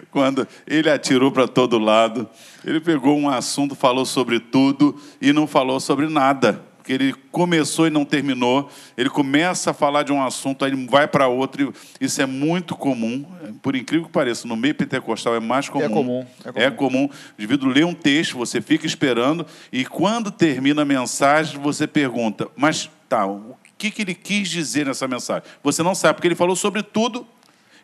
Quando 0.10 0.48
ele 0.66 0.90
atirou 0.90 1.32
para 1.32 1.48
todo 1.48 1.78
lado, 1.78 2.28
ele 2.66 2.80
pegou 2.80 3.18
um 3.18 3.30
assunto, 3.30 3.76
falou 3.76 4.06
sobre 4.06 4.40
tudo 4.40 5.00
e 5.22 5.34
não 5.34 5.46
falou 5.46 5.80
sobre 5.80 6.08
nada 6.08 6.64
porque 6.84 6.92
ele 6.92 7.14
começou 7.32 7.88
e 7.88 7.90
não 7.90 8.04
terminou, 8.04 8.70
ele 8.98 9.10
começa 9.10 9.72
a 9.72 9.74
falar 9.74 10.04
de 10.04 10.12
um 10.12 10.22
assunto, 10.22 10.66
aí 10.66 10.76
vai 10.86 11.08
para 11.08 11.30
outro, 11.30 11.74
isso 12.00 12.22
é 12.22 12.26
muito 12.26 12.76
comum, 12.76 13.26
por 13.62 13.74
incrível 13.74 14.06
que 14.06 14.12
pareça, 14.12 14.46
no 14.46 14.58
meio 14.58 14.76
pentecostal 14.76 15.34
é 15.34 15.40
mais 15.40 15.70
comum. 15.70 15.86
É 15.86 15.88
comum. 15.88 16.28
É 16.44 16.52
comum. 16.52 16.66
É 16.66 16.72
comum. 16.72 17.06
O 17.06 17.42
indivíduo 17.42 17.70
lê 17.70 17.86
um 17.86 17.94
texto, 17.94 18.38
você 18.38 18.60
fica 18.60 18.86
esperando, 18.86 19.48
e 19.72 19.86
quando 19.86 20.30
termina 20.30 20.82
a 20.82 20.86
mensagem, 20.86 21.58
você 21.58 21.88
pergunta, 21.88 22.50
mas 22.54 22.90
tá, 23.08 23.26
o 23.26 23.56
que, 23.78 23.90
que 23.90 24.02
ele 24.02 24.14
quis 24.14 24.50
dizer 24.50 24.86
nessa 24.86 25.08
mensagem? 25.08 25.44
Você 25.64 25.82
não 25.82 25.96
sabe, 25.96 26.16
porque 26.16 26.28
ele 26.28 26.36
falou 26.36 26.56
sobre 26.56 26.84
tudo, 26.84 27.26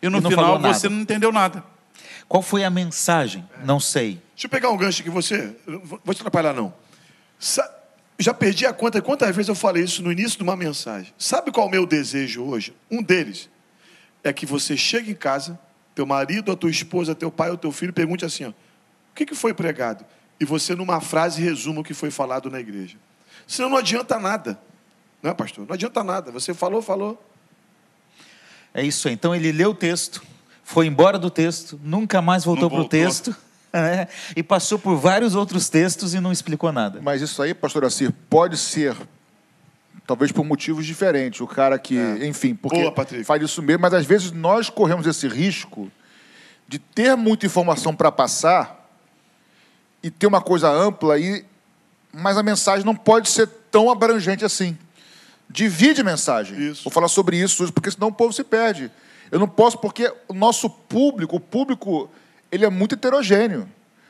e 0.01 0.09
no 0.09 0.17
e 0.17 0.21
final 0.23 0.59
você 0.59 0.89
não 0.89 0.99
entendeu 0.99 1.31
nada. 1.31 1.63
Qual 2.27 2.43
foi 2.43 2.65
a 2.65 2.69
mensagem? 2.69 3.47
Não 3.63 3.79
sei. 3.79 4.21
Deixa 4.33 4.47
eu 4.47 4.49
pegar 4.49 4.69
um 4.69 4.77
gancho 4.77 5.01
aqui, 5.01 5.09
você. 5.09 5.55
Vou 5.65 6.13
te 6.13 6.19
atrapalhar, 6.19 6.53
não. 6.53 6.73
Sa 7.39 7.78
já 8.19 8.33
perdi 8.33 8.65
a 8.65 8.73
conta 8.73 9.01
quantas 9.01 9.33
vezes 9.33 9.47
eu 9.47 9.55
falei 9.55 9.83
isso 9.83 10.03
no 10.03 10.11
início 10.11 10.37
de 10.37 10.43
uma 10.43 10.55
mensagem. 10.55 11.13
Sabe 11.17 11.51
qual 11.51 11.65
é 11.65 11.69
o 11.69 11.71
meu 11.71 11.85
desejo 11.85 12.43
hoje? 12.43 12.73
Um 12.91 13.01
deles 13.01 13.49
é 14.23 14.33
que 14.33 14.45
você 14.45 14.75
chegue 14.75 15.11
em 15.11 15.15
casa, 15.15 15.57
teu 15.95 16.05
marido, 16.05 16.51
a 16.51 16.55
tua 16.55 16.69
esposa, 16.69 17.15
teu 17.15 17.31
pai 17.31 17.49
ou 17.49 17.57
teu 17.57 17.71
filho 17.71 17.93
pergunte 17.93 18.25
assim: 18.25 18.43
ó, 18.43 18.49
o 18.49 18.53
que, 19.15 19.25
que 19.25 19.33
foi 19.33 19.53
pregado? 19.53 20.05
E 20.37 20.45
você, 20.45 20.75
numa 20.75 20.99
frase, 20.99 21.41
resuma 21.41 21.79
o 21.79 21.83
que 21.83 21.93
foi 21.93 22.11
falado 22.11 22.49
na 22.49 22.59
igreja. 22.59 22.97
Senão 23.47 23.69
não 23.69 23.77
adianta 23.77 24.19
nada. 24.19 24.59
Não, 25.23 25.33
pastor, 25.33 25.65
não 25.65 25.73
adianta 25.73 26.03
nada. 26.03 26.31
Você 26.31 26.53
falou, 26.53 26.81
falou. 26.81 27.21
É 28.73 28.83
isso 28.83 29.07
aí. 29.07 29.13
Então 29.13 29.33
ele 29.33 29.51
leu 29.51 29.71
o 29.71 29.75
texto, 29.75 30.21
foi 30.63 30.87
embora 30.87 31.17
do 31.17 31.29
texto, 31.29 31.79
nunca 31.83 32.21
mais 32.21 32.43
voltou 32.43 32.69
para 32.69 32.79
o 32.79 32.87
texto, 32.87 33.35
né? 33.71 34.07
e 34.35 34.43
passou 34.43 34.79
por 34.79 34.95
vários 34.95 35.35
outros 35.35 35.69
textos 35.69 36.13
e 36.13 36.19
não 36.19 36.31
explicou 36.31 36.71
nada. 36.71 36.99
Mas 37.01 37.21
isso 37.21 37.41
aí, 37.41 37.53
pastor 37.53 37.85
Assir, 37.85 38.11
pode 38.29 38.57
ser, 38.57 38.95
talvez 40.05 40.31
por 40.31 40.43
motivos 40.43 40.85
diferentes. 40.85 41.41
O 41.41 41.47
cara 41.47 41.77
que, 41.77 41.95
enfim, 42.21 42.55
porque 42.55 42.79
É. 42.79 42.91
Boa, 42.91 43.23
faz 43.23 43.41
isso 43.43 43.61
mesmo, 43.61 43.81
mas 43.81 43.93
às 43.93 44.05
vezes 44.05 44.31
nós 44.31 44.69
corremos 44.69 45.05
esse 45.07 45.27
risco 45.27 45.91
de 46.67 46.77
ter 46.77 47.15
muita 47.15 47.45
informação 47.45 47.95
para 47.95 48.11
passar 48.11 48.87
e 50.03 50.09
ter 50.09 50.27
uma 50.27 50.41
coisa 50.41 50.69
ampla, 50.69 51.19
e, 51.19 51.43
mas 52.13 52.37
a 52.37 52.43
mensagem 52.43 52.85
não 52.85 52.95
pode 52.95 53.29
ser 53.29 53.47
tão 53.71 53.89
abrangente 53.89 54.45
assim. 54.45 54.77
Divide 55.49 56.01
a 56.01 56.03
mensagem. 56.03 56.69
Isso. 56.69 56.83
Vou 56.83 56.93
falar 56.93 57.07
sobre 57.07 57.37
isso 57.37 57.71
porque 57.73 57.89
senão 57.89 58.09
o 58.09 58.13
povo 58.13 58.31
se 58.31 58.43
perde. 58.43 58.91
Eu 59.31 59.39
não 59.39 59.47
posso, 59.47 59.77
porque 59.77 60.13
o 60.27 60.33
nosso 60.33 60.69
público, 60.69 61.35
o 61.35 61.39
público, 61.39 62.09
ele 62.51 62.65
é 62.65 62.69
muito 62.69 62.95
heterogêneo. 62.95 63.69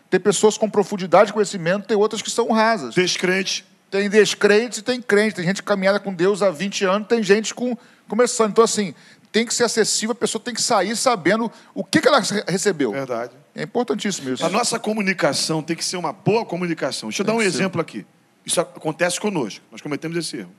Tem 0.09 0.19
pessoas 0.19 0.57
com 0.57 0.69
profundidade 0.69 1.27
de 1.27 1.33
conhecimento, 1.33 1.87
tem 1.87 1.95
outras 1.97 2.21
que 2.21 2.31
são 2.31 2.51
rasas. 2.51 2.95
Descrente. 2.95 3.65
Tem 3.91 4.09
descrentes 4.09 4.79
e 4.79 4.81
tem 4.81 5.01
crentes. 5.01 5.35
Tem 5.35 5.45
gente 5.45 5.61
caminhada 5.63 5.99
com 5.99 6.13
Deus 6.13 6.41
há 6.41 6.49
20 6.49 6.85
anos, 6.85 7.07
tem 7.07 7.21
gente 7.23 7.53
com 7.53 7.77
começando. 8.07 8.51
Então, 8.51 8.63
assim, 8.63 8.93
tem 9.31 9.45
que 9.45 9.53
ser 9.53 9.63
acessível, 9.63 10.13
a 10.13 10.15
pessoa 10.15 10.41
tem 10.43 10.53
que 10.53 10.61
sair 10.61 10.95
sabendo 10.95 11.51
o 11.75 11.83
que, 11.83 12.01
que 12.01 12.07
ela 12.07 12.19
re- 12.19 12.43
recebeu. 12.47 12.91
Verdade. 12.91 13.33
É 13.55 13.63
importantíssimo 13.63 14.31
isso. 14.33 14.43
A 14.45 14.49
nossa 14.49 14.79
comunicação 14.79 15.61
tem 15.61 15.75
que 15.75 15.83
ser 15.85 15.97
uma 15.97 16.11
boa 16.13 16.45
comunicação. 16.45 17.09
Deixa 17.09 17.21
eu 17.21 17.25
dar 17.25 17.33
um 17.33 17.37
que 17.37 17.43
ser. 17.43 17.49
exemplo 17.49 17.79
aqui. 17.81 18.05
Isso 18.45 18.59
acontece 18.61 19.19
conosco. 19.19 19.63
Nós 19.71 19.81
cometemos 19.81 20.17
esse 20.17 20.37
erro. 20.37 20.51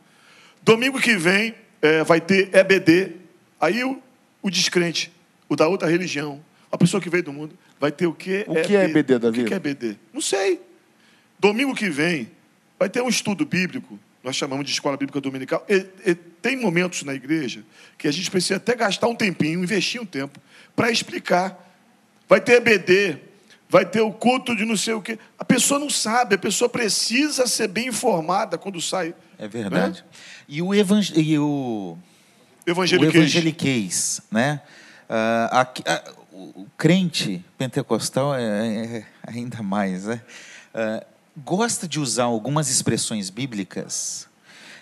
Domingo 0.62 1.00
que 1.00 1.16
vem 1.16 1.54
eh, 1.82 2.04
vai 2.04 2.20
ter 2.20 2.54
EBD. 2.54 3.16
Aí 3.60 3.82
o, 3.82 4.00
o 4.42 4.50
descrente, 4.50 5.10
o 5.48 5.56
da 5.56 5.66
outra 5.66 5.88
religião, 5.88 6.40
a 6.70 6.76
pessoa 6.78 7.00
que 7.00 7.08
veio 7.10 7.22
do 7.24 7.32
mundo, 7.32 7.56
vai 7.80 7.90
ter 7.90 8.06
o 8.06 8.12
quê? 8.12 8.44
O 8.46 8.54
que 8.62 8.76
é 8.76 8.84
EBD, 8.84 9.18
Davi? 9.18 9.42
O 9.42 9.46
que 9.46 9.54
é 9.54 9.56
EBD? 9.56 9.96
Não 10.12 10.20
sei. 10.20 10.60
Domingo 11.38 11.74
que 11.74 11.88
vem 11.88 12.30
vai 12.78 12.88
ter 12.88 13.00
um 13.02 13.08
estudo 13.08 13.44
bíblico. 13.46 13.98
Nós 14.22 14.36
chamamos 14.36 14.66
de 14.66 14.72
escola 14.72 14.96
bíblica 14.98 15.18
dominical. 15.20 15.64
E- 15.68 15.86
e 16.06 16.14
tem 16.14 16.56
momentos 16.56 17.02
na 17.04 17.14
igreja 17.14 17.64
que 17.96 18.06
a 18.06 18.12
gente 18.12 18.30
precisa 18.30 18.56
até 18.56 18.74
gastar 18.76 19.08
um 19.08 19.14
tempinho, 19.14 19.62
investir 19.64 20.00
um 20.00 20.04
tempo, 20.06 20.38
para 20.76 20.90
explicar. 20.90 21.66
Vai 22.28 22.40
ter 22.40 22.56
EBD, 22.64 23.16
vai 23.68 23.86
ter 23.86 24.02
o 24.02 24.12
culto 24.12 24.54
de 24.54 24.64
não 24.66 24.76
sei 24.76 24.92
o 24.92 25.00
quê. 25.00 25.18
A 25.38 25.44
pessoa 25.44 25.80
não 25.80 25.88
sabe, 25.88 26.34
a 26.34 26.38
pessoa 26.38 26.68
precisa 26.68 27.46
ser 27.46 27.68
bem 27.68 27.88
informada 27.88 28.58
quando 28.58 28.78
sai. 28.80 29.14
É 29.38 29.48
verdade. 29.48 30.04
E 30.46 30.60
o, 30.60 30.74
evang... 30.74 31.02
e 31.16 31.38
o... 31.38 31.96
o 31.96 31.98
Evangeliquez. 32.70 33.14
evangeliquez, 33.16 34.20
né? 34.30 34.60
Ah, 35.08 35.60
aqui- 35.62 35.82
ah, 35.86 36.12
o 36.60 36.66
crente 36.76 37.42
pentecostal 37.56 38.34
é, 38.34 38.42
é- 38.42 39.06
ainda 39.26 39.62
mais, 39.62 40.04
né? 40.04 40.20
Ah, 40.74 41.02
gosta 41.36 41.88
de 41.88 41.98
usar 41.98 42.24
algumas 42.24 42.68
expressões 42.68 43.30
bíblicas. 43.30 44.28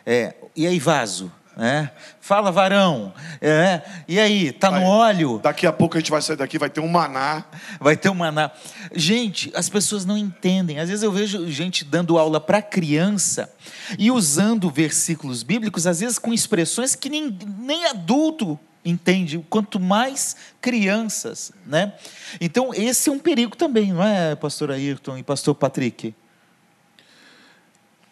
É, 0.05 0.35
e 0.57 0.67
aí, 0.67 0.81
vaso? 0.81 1.31
Né? 1.57 1.91
Fala, 2.21 2.51
varão. 2.51 3.13
É, 3.41 3.83
e 4.09 4.19
aí, 4.19 4.53
tá 4.53 4.71
no 4.71 4.85
óleo? 4.85 5.41
Daqui 5.43 5.67
a 5.67 5.73
pouco 5.73 5.97
a 5.97 6.01
gente 6.01 6.11
vai 6.11 6.23
sair 6.23 6.37
daqui, 6.37 6.59
vai 6.59 6.71
ter 6.71 6.81
um 6.81 6.89
maná. 6.89 7.45
Vai 7.81 7.97
ter 7.97 8.09
um 8.09 8.15
maná. 8.15 8.51
Gente, 8.95 9.53
as 9.55 9.69
pessoas 9.69 10.05
não 10.05 10.17
entendem. 10.17 10.79
Às 10.79 10.89
vezes 10.89 11.03
eu 11.03 11.13
vejo 11.13 11.49
gente 11.49 11.85
dando 11.85 12.19
aula 12.19 12.41
para 12.41 12.63
criança 12.63 13.53
e 13.99 14.11
usando 14.11 14.71
versículos 14.71 15.43
bíblicos, 15.43 15.87
às 15.87 16.01
vezes 16.01 16.19
com 16.19 16.33
expressões 16.33 16.95
que 16.95 17.09
nem, 17.09 17.37
nem 17.59 17.87
adulto 17.87 18.59
entende, 18.89 19.45
quanto 19.51 19.79
mais 19.79 20.37
crianças, 20.61 21.53
né? 21.67 21.93
Então, 22.41 22.73
esse 22.75 23.09
é 23.09 23.13
um 23.13 23.19
perigo 23.19 23.57
também, 23.57 23.93
não 23.93 24.03
é, 24.03 24.35
pastor 24.35 24.71
Ayrton 24.71 25.19
e 25.19 25.23
pastor 25.23 25.55
Patrick? 25.55 26.15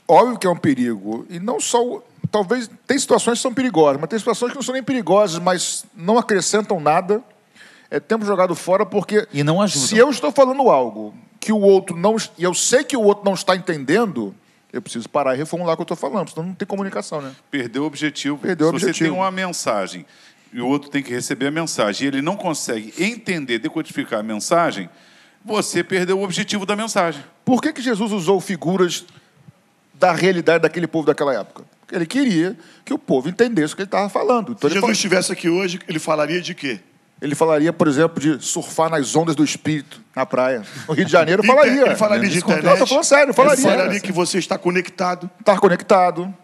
Óbvio 0.09 0.39
que 0.39 0.47
é 0.47 0.51
um 0.51 0.57
perigo. 0.57 1.27
E 1.29 1.41
não 1.41 1.59
só. 1.59 2.03
Talvez. 2.31 2.71
Tem 2.87 2.99
situações 2.99 3.39
que 3.39 3.43
são 3.43 3.53
perigosas, 3.53 4.01
mas 4.01 4.09
tem 4.09 4.19
situações 4.19 4.51
que 4.51 4.57
não 4.57 4.63
são 4.63 4.73
nem 4.73 4.83
perigosas, 4.83 5.41
mas 5.41 5.85
não 5.95 6.19
acrescentam 6.19 6.81
nada. 6.81 7.23
É 7.91 7.99
tempo 7.99 8.25
jogado 8.25 8.55
fora, 8.55 8.87
porque. 8.87 9.27
E 9.33 9.43
não 9.43 9.61
ajudam. 9.61 9.89
Se 9.89 9.97
eu 9.97 10.11
estou 10.11 10.31
falando 10.31 10.69
algo 10.71 11.15
que 11.41 11.53
o 11.53 11.61
outro 11.61 11.97
não. 11.97 12.17
E 12.39 12.45
eu 12.45 12.55
sei 12.55 12.85
que 12.85 12.97
o 12.97 13.03
outro 13.03 13.25
não 13.25 13.35
está 13.35 13.57
entendendo, 13.57 14.35
eu 14.73 14.81
preciso 14.81 15.09
parar 15.09 15.35
e 15.35 15.39
reformular 15.39 15.75
o 15.75 15.77
que 15.77 15.83
eu 15.83 15.95
estou 15.95 15.97
falando, 15.97 16.31
senão 16.31 16.47
não 16.49 16.55
tem 16.55 16.67
comunicação, 16.67 17.21
né? 17.21 17.35
Perdeu 17.51 17.83
o 17.83 17.87
objetivo. 17.87 18.39
Perdeu 18.39 18.69
o 18.69 18.71
Se 18.71 18.81
você 18.81 18.87
objetivo. 18.87 19.11
tem 19.11 19.19
uma 19.19 19.31
mensagem 19.31 20.07
e 20.53 20.61
o 20.61 20.67
outro 20.67 20.91
tem 20.91 21.03
que 21.03 21.11
receber 21.13 21.49
a 21.49 21.51
mensagem 21.51 22.05
e 22.05 22.09
ele 22.09 22.23
não 22.23 22.37
consegue 22.37 22.93
entender, 22.99 23.59
decodificar 23.59 24.21
a 24.21 24.23
mensagem, 24.23 24.89
você 25.45 25.85
perdeu 25.85 26.19
o 26.19 26.25
objetivo 26.25 26.65
da 26.67 26.75
mensagem. 26.75 27.23
Por 27.45 27.61
que, 27.63 27.73
que 27.73 27.83
Jesus 27.83 28.13
usou 28.13 28.41
figuras 28.41 29.05
da 29.95 30.13
realidade 30.13 30.63
daquele 30.63 30.87
povo 30.87 31.07
daquela 31.07 31.35
época? 31.35 31.65
Porque 31.81 31.95
ele 31.95 32.07
queria 32.07 32.57
que 32.85 32.93
o 32.93 32.99
povo 32.99 33.29
entendesse 33.29 33.73
o 33.73 33.77
que 33.77 33.83
ele 33.83 33.87
estava 33.87 34.09
falando. 34.09 34.53
Então 34.53 34.61
Se 34.61 34.67
ele, 34.67 34.75
Jesus 34.75 34.81
fal- 34.81 34.91
estivesse 34.93 35.33
aqui 35.33 35.49
hoje, 35.49 35.79
ele 35.89 35.99
falaria 35.99 36.41
de 36.41 36.55
quê? 36.55 36.81
ele 37.23 37.35
falaria, 37.35 37.73
por 37.73 37.89
exemplo, 37.89 38.21
de 38.21 38.45
surfar 38.45 38.91
nas 38.91 39.17
ondas 39.17 39.35
do 39.35 39.43
espírito 39.43 40.03
na 40.15 40.27
praia. 40.27 40.63
No 40.87 40.93
Rio 40.93 41.07
de 41.07 41.13
Janeiro, 41.13 41.43
falaria. 41.43 41.87
Ele 41.87 41.97
falaria 41.97 42.29
de 42.29 42.39
internet. 42.39 42.65
Não, 42.65 42.77
tô 42.77 42.87
falando 42.87 43.05
sério, 43.05 43.33
falaria. 43.33 43.59
Ele 43.65 43.71
falaria 43.77 44.01
que 44.01 44.13
você 44.13 44.37
está 44.39 44.59
conectado. 44.59 45.31
Estar 45.41 45.59
conectado. 45.59 46.35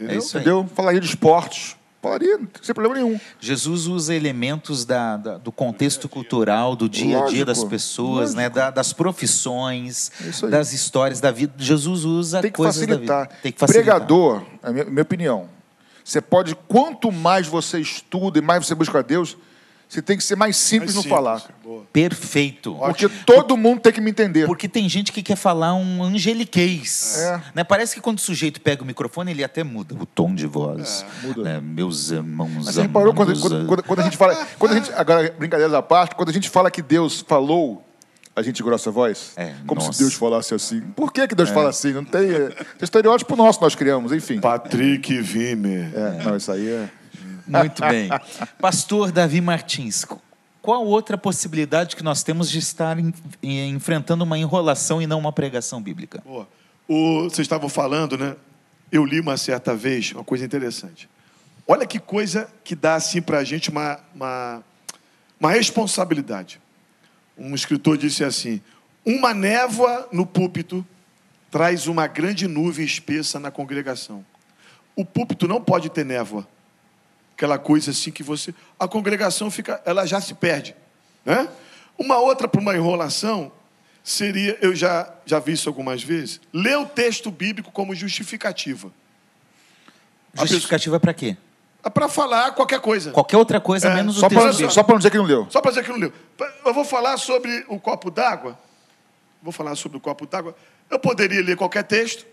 É 0.00 0.16
isso 0.16 0.36
aí. 0.38 0.42
Entendeu? 0.42 0.66
Falaria 0.74 0.98
de 1.00 1.06
esportes. 1.06 1.76
Falaria, 2.04 2.38
sem 2.60 2.74
problema 2.74 2.94
nenhum. 3.02 3.18
Jesus 3.40 3.86
usa 3.86 4.14
elementos 4.14 4.84
da- 4.84 5.16
da- 5.16 5.38
do 5.38 5.50
contexto 5.50 6.06
cultural, 6.06 6.76
do 6.76 6.86
dia 6.86 7.22
a 7.22 7.26
dia 7.26 7.46
das 7.46 7.64
pessoas, 7.64 8.34
né, 8.34 8.50
da- 8.50 8.70
das 8.70 8.92
profissões, 8.92 10.12
das 10.50 10.74
histórias 10.74 11.18
da 11.18 11.30
vida. 11.30 11.54
Jesus 11.56 12.04
usa 12.04 12.42
Tem 12.42 12.50
que 12.50 12.56
coisas 12.58 12.76
facilitar. 12.76 13.16
da 13.20 13.22
vida. 13.28 13.38
Tem 13.42 13.52
que 13.52 13.58
facilitar. 13.58 13.94
Pregador, 13.96 14.42
é 14.62 14.70
minha, 14.70 14.84
minha 14.84 15.02
opinião. 15.02 15.48
Você 16.04 16.20
pode, 16.20 16.54
quanto 16.68 17.10
mais 17.10 17.46
você 17.46 17.80
estuda 17.80 18.38
e 18.38 18.42
mais 18.42 18.66
você 18.66 18.74
busca 18.74 18.98
a 18.98 19.02
Deus, 19.02 19.36
você 19.94 20.02
tem 20.02 20.16
que 20.16 20.24
ser 20.24 20.36
mais 20.36 20.56
simples 20.56 20.94
Mais 20.94 20.96
no 20.96 21.02
simples. 21.02 21.16
falar. 21.16 21.42
Boa. 21.62 21.84
Perfeito. 21.92 22.74
Porque 22.74 23.08
todo 23.24 23.56
mundo 23.56 23.80
tem 23.80 23.92
que 23.92 24.00
me 24.00 24.10
entender. 24.10 24.46
Porque 24.46 24.68
tem 24.68 24.88
gente 24.88 25.12
que 25.12 25.22
quer 25.22 25.36
falar 25.36 25.74
um 25.74 26.02
angeliquez. 26.02 27.18
É. 27.18 27.40
Né? 27.54 27.64
Parece 27.64 27.94
que 27.94 28.00
quando 28.00 28.18
o 28.18 28.20
sujeito 28.20 28.60
pega 28.60 28.82
o 28.82 28.86
microfone, 28.86 29.30
ele 29.30 29.44
até 29.44 29.62
muda 29.64 29.94
o 29.94 30.04
tom 30.06 30.34
de 30.34 30.46
voz. 30.46 31.04
muda. 31.22 31.42
Né? 31.42 31.60
Meus 31.62 32.10
irmãos. 32.10 32.50
Mas 32.66 32.74
você 32.74 32.82
reparou 32.82 33.14
quando, 33.14 33.28
amados, 33.30 33.40
quando, 33.42 33.66
quando- 33.66 33.82
quando 33.84 34.00
a 34.00 34.02
gente 34.04 34.16
fala. 34.16 34.34
Quando 34.58 34.72
a 34.72 34.74
gente, 34.74 34.92
agora, 34.92 35.34
brincadeiras 35.38 35.74
à 35.74 35.82
parte, 35.82 36.14
quando 36.14 36.28
a 36.28 36.32
gente 36.32 36.50
fala 36.50 36.70
que 36.70 36.82
Deus 36.82 37.24
falou, 37.26 37.84
a 38.36 38.42
gente 38.42 38.62
grossa 38.62 38.90
a 38.90 38.92
voz? 38.92 39.32
É, 39.36 39.54
como 39.66 39.80
nossa. 39.80 39.92
se 39.92 40.00
Deus 40.00 40.14
falasse 40.14 40.52
assim. 40.54 40.80
Por 40.80 41.12
que, 41.12 41.26
que 41.28 41.34
Deus 41.34 41.50
fala 41.50 41.70
assim? 41.70 41.92
Não 41.92 42.04
tem. 42.04 42.30
É, 42.30 42.48
tem 42.48 42.64
estereótipo 42.82 43.36
nosso 43.36 43.58
que 43.58 43.64
nós 43.64 43.74
criamos, 43.74 44.12
enfim. 44.12 44.40
Patrick 44.40 45.20
Vimer. 45.20 45.90
É, 45.94 46.24
não, 46.24 46.36
isso 46.36 46.50
aí 46.50 46.68
é. 46.68 46.88
Muito 47.46 47.80
bem. 47.86 48.08
Pastor 48.60 49.12
Davi 49.12 49.40
Martins, 49.40 50.04
qual 50.62 50.84
outra 50.86 51.18
possibilidade 51.18 51.94
que 51.96 52.02
nós 52.02 52.22
temos 52.22 52.50
de 52.50 52.58
estar 52.58 52.98
em- 52.98 53.12
em- 53.42 53.70
enfrentando 53.70 54.24
uma 54.24 54.38
enrolação 54.38 55.00
e 55.02 55.06
não 55.06 55.18
uma 55.18 55.32
pregação 55.32 55.80
bíblica? 55.82 56.22
Boa. 56.24 56.48
O, 56.88 57.24
vocês 57.24 57.40
estavam 57.40 57.68
falando, 57.68 58.16
né? 58.16 58.36
Eu 58.90 59.04
li 59.04 59.20
uma 59.20 59.36
certa 59.36 59.74
vez 59.74 60.12
uma 60.12 60.24
coisa 60.24 60.44
interessante. 60.44 61.08
Olha 61.66 61.86
que 61.86 61.98
coisa 61.98 62.48
que 62.62 62.74
dá 62.74 62.94
assim 62.94 63.20
para 63.22 63.38
a 63.38 63.44
gente 63.44 63.70
uma, 63.70 63.98
uma, 64.14 64.62
uma 65.40 65.50
responsabilidade. 65.50 66.60
Um 67.36 67.54
escritor 67.54 67.96
disse 67.96 68.22
assim: 68.22 68.60
Uma 69.04 69.32
névoa 69.34 70.08
no 70.12 70.24
púlpito 70.26 70.86
traz 71.50 71.86
uma 71.86 72.06
grande 72.06 72.46
nuvem 72.46 72.84
espessa 72.84 73.40
na 73.40 73.50
congregação. 73.50 74.24
O 74.94 75.04
púlpito 75.04 75.48
não 75.48 75.60
pode 75.60 75.88
ter 75.90 76.04
névoa. 76.04 76.46
Aquela 77.36 77.58
coisa 77.58 77.90
assim 77.90 78.10
que 78.10 78.22
você. 78.22 78.54
A 78.78 78.86
congregação 78.86 79.50
fica. 79.50 79.82
Ela 79.84 80.06
já 80.06 80.20
se 80.20 80.34
perde. 80.34 80.74
Né? 81.24 81.48
Uma 81.98 82.18
outra 82.18 82.46
para 82.46 82.60
uma 82.60 82.74
enrolação 82.74 83.50
seria, 84.02 84.58
eu 84.60 84.74
já, 84.74 85.10
já 85.24 85.38
vi 85.38 85.52
isso 85.52 85.68
algumas 85.68 86.02
vezes, 86.02 86.40
ler 86.52 86.76
o 86.76 86.84
texto 86.86 87.30
bíblico 87.30 87.72
como 87.72 87.94
justificativa. 87.94 88.92
Justificativa 90.34 90.98
para 91.00 91.14
quê? 91.14 91.36
Para 91.92 92.08
falar 92.08 92.52
qualquer 92.52 92.80
coisa. 92.80 93.10
Qualquer 93.12 93.36
outra 93.36 93.60
coisa 93.60 93.88
É, 93.88 93.94
menos 93.94 94.18
o 94.18 94.20
texto 94.28 94.34
para 94.40 94.50
bíblico. 94.50 94.72
só 94.72 94.82
pra 94.82 94.94
não 94.94 94.98
dizer 94.98 95.10
que 95.10 95.18
não 95.18 95.24
leu. 95.24 95.46
Só 95.50 95.60
para 95.60 95.70
dizer 95.70 95.84
que 95.84 95.90
não 95.90 95.98
leu. 95.98 96.12
Eu 96.64 96.74
vou 96.74 96.84
falar 96.84 97.16
sobre 97.18 97.64
o 97.68 97.78
copo 97.78 98.10
d'água. 98.10 98.58
Vou 99.42 99.52
falar 99.52 99.74
sobre 99.76 99.98
o 99.98 100.00
copo 100.00 100.26
d'água. 100.26 100.56
Eu 100.90 100.98
poderia 100.98 101.42
ler 101.42 101.56
qualquer 101.56 101.84
texto. 101.84 102.26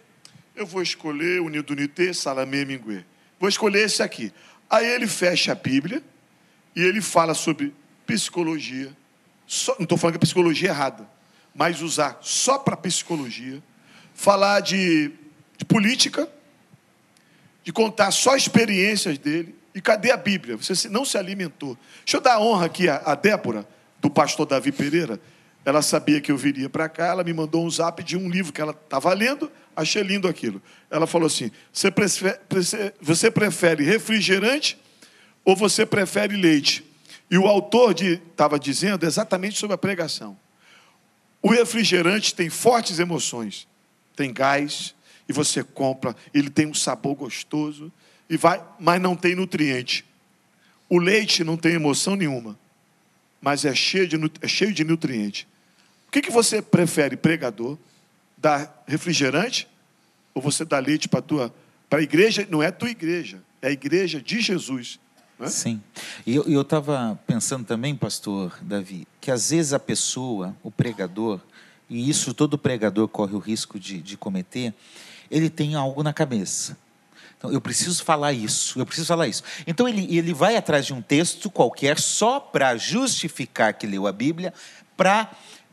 Eu 0.55 0.65
vou 0.65 0.81
escolher 0.81 1.41
o 1.41 1.49
Nidunité, 1.49 2.13
Salamé, 2.13 2.65
Minguê. 2.65 3.03
Vou 3.39 3.49
escolher 3.49 3.85
esse 3.85 4.01
aqui. 4.01 4.31
Aí 4.71 4.85
ele 4.87 5.05
fecha 5.05 5.51
a 5.51 5.55
Bíblia 5.55 6.01
e 6.73 6.81
ele 6.81 7.01
fala 7.01 7.33
sobre 7.33 7.73
psicologia. 8.07 8.95
Só- 9.45 9.75
não 9.77 9.83
estou 9.83 9.97
falando 9.97 10.13
que 10.13 10.19
é 10.19 10.25
psicologia 10.25 10.69
errada, 10.69 11.05
mas 11.53 11.81
usar 11.81 12.17
só 12.21 12.57
para 12.57 12.77
psicologia. 12.77 13.61
Falar 14.13 14.61
de, 14.61 15.11
de 15.57 15.65
política. 15.65 16.27
de 17.63 17.71
contar 17.71 18.09
só 18.11 18.35
experiências 18.35 19.17
dele. 19.17 19.53
E 19.75 19.79
cadê 19.81 20.11
a 20.11 20.17
Bíblia? 20.17 20.57
Você 20.57 20.89
não 20.89 21.05
se 21.05 21.17
alimentou. 21.17 21.77
Deixa 22.03 22.17
eu 22.17 22.21
dar 22.21 22.39
honra 22.39 22.65
aqui 22.65 22.89
a 22.89 23.13
Débora, 23.13 23.67
do 24.01 24.09
pastor 24.09 24.45
Davi 24.45 24.71
Pereira. 24.71 25.19
Ela 25.63 25.81
sabia 25.83 26.19
que 26.19 26.31
eu 26.31 26.37
viria 26.37 26.69
para 26.69 26.89
cá, 26.89 27.07
ela 27.07 27.23
me 27.23 27.31
mandou 27.33 27.63
um 27.63 27.69
zap 27.69 28.03
de 28.03 28.17
um 28.17 28.27
livro 28.29 28.51
que 28.51 28.59
ela 28.59 28.71
estava 28.71 29.13
lendo, 29.13 29.51
achei 29.75 30.03
lindo 30.03 30.27
aquilo. 30.27 30.61
Ela 30.89 31.07
falou 31.07 31.27
assim: 31.27 31.51
você 31.71 31.91
prefere, 31.91 32.39
você 33.01 33.31
prefere 33.31 33.83
refrigerante 33.83 34.77
ou 35.43 35.55
você 35.55 35.85
prefere 35.85 36.35
leite? 36.35 36.83
E 37.29 37.37
o 37.37 37.47
autor 37.47 37.95
estava 38.01 38.59
dizendo 38.59 39.05
exatamente 39.05 39.57
sobre 39.57 39.73
a 39.73 39.77
pregação. 39.77 40.37
O 41.41 41.49
refrigerante 41.49 42.35
tem 42.35 42.49
fortes 42.49 42.99
emoções, 42.99 43.67
tem 44.15 44.33
gás, 44.33 44.93
e 45.27 45.33
você 45.33 45.63
compra, 45.63 46.15
ele 46.33 46.49
tem 46.49 46.67
um 46.67 46.73
sabor 46.73 47.15
gostoso, 47.15 47.91
e 48.29 48.37
vai, 48.37 48.61
mas 48.79 49.01
não 49.01 49.15
tem 49.15 49.33
nutriente. 49.33 50.05
O 50.89 50.99
leite 50.99 51.43
não 51.43 51.55
tem 51.55 51.73
emoção 51.73 52.15
nenhuma, 52.15 52.59
mas 53.41 53.65
é 53.65 53.73
cheio 53.73 54.07
de, 54.07 54.17
é 54.41 54.47
cheio 54.47 54.73
de 54.73 54.83
nutriente. 54.83 55.47
O 56.07 56.11
que, 56.11 56.21
que 56.21 56.31
você 56.31 56.61
prefere, 56.61 57.15
pregador? 57.15 57.77
Dar 58.41 58.83
refrigerante 58.87 59.67
ou 60.33 60.41
você 60.41 60.65
dá 60.65 60.79
leite 60.79 61.07
para 61.07 61.21
tua 61.21 61.53
para 61.89 61.99
a 61.99 62.03
igreja? 62.03 62.47
Não 62.49 62.63
é 62.63 62.67
a 62.67 62.71
tua 62.71 62.89
igreja, 62.89 63.41
é 63.61 63.67
a 63.67 63.71
igreja 63.71 64.21
de 64.21 64.41
Jesus. 64.41 64.99
É? 65.39 65.47
Sim. 65.47 65.81
E 66.25 66.35
eu 66.35 66.61
estava 66.61 67.19
pensando 67.27 67.65
também, 67.65 67.95
pastor 67.95 68.57
Davi, 68.61 69.07
que 69.19 69.31
às 69.31 69.49
vezes 69.49 69.73
a 69.73 69.79
pessoa, 69.79 70.55
o 70.63 70.71
pregador, 70.71 71.39
e 71.89 72.09
isso 72.09 72.33
todo 72.33 72.57
pregador 72.57 73.07
corre 73.07 73.35
o 73.35 73.39
risco 73.39 73.79
de, 73.79 73.99
de 73.99 74.15
cometer, 74.15 74.73
ele 75.29 75.49
tem 75.49 75.75
algo 75.75 76.01
na 76.03 76.13
cabeça. 76.13 76.77
Então, 77.37 77.51
eu 77.51 77.59
preciso 77.59 78.03
falar 78.03 78.33
isso, 78.33 78.79
eu 78.79 78.85
preciso 78.85 79.07
falar 79.07 79.27
isso. 79.27 79.43
Então, 79.65 79.89
ele, 79.89 80.15
ele 80.15 80.31
vai 80.31 80.55
atrás 80.55 80.85
de 80.85 80.93
um 80.93 81.01
texto 81.01 81.49
qualquer 81.49 81.99
só 81.99 82.39
para 82.39 82.77
justificar 82.77 83.73
que 83.73 83.87
leu 83.87 84.05
a 84.05 84.11
Bíblia, 84.11 84.53
para 84.95 85.31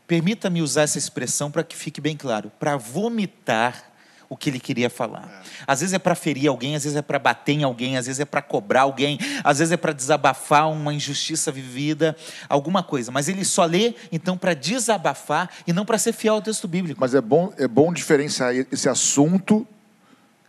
Permita-me 0.09 0.59
usar 0.63 0.81
essa 0.81 0.97
expressão 0.97 1.51
para 1.51 1.63
que 1.63 1.77
fique 1.77 2.01
bem 2.01 2.17
claro: 2.17 2.51
para 2.59 2.75
vomitar 2.75 3.83
o 4.27 4.35
que 4.35 4.49
ele 4.49 4.59
queria 4.59 4.89
falar. 4.89 5.43
Às 5.67 5.81
vezes 5.81 5.93
é 5.93 5.99
para 5.99 6.15
ferir 6.15 6.49
alguém, 6.49 6.75
às 6.75 6.83
vezes 6.83 6.97
é 6.97 7.01
para 7.03 7.19
bater 7.19 7.53
em 7.53 7.63
alguém, 7.63 7.95
às 7.95 8.07
vezes 8.07 8.19
é 8.19 8.25
para 8.25 8.41
cobrar 8.41 8.81
alguém, 8.81 9.19
às 9.43 9.59
vezes 9.59 9.71
é 9.71 9.77
para 9.77 9.93
desabafar 9.93 10.67
uma 10.71 10.91
injustiça 10.91 11.51
vivida, 11.51 12.15
alguma 12.47 12.81
coisa. 12.81 13.11
Mas 13.11 13.29
ele 13.29 13.45
só 13.45 13.65
lê, 13.65 13.93
então, 14.11 14.35
para 14.35 14.55
desabafar 14.55 15.47
e 15.67 15.73
não 15.73 15.85
para 15.85 15.99
ser 15.99 16.13
fiel 16.13 16.35
ao 16.35 16.41
texto 16.41 16.67
bíblico. 16.67 16.99
Mas 16.99 17.13
é 17.13 17.21
bom, 17.21 17.53
é 17.55 17.67
bom 17.67 17.93
diferenciar 17.93 18.55
esse 18.55 18.89
assunto 18.89 19.67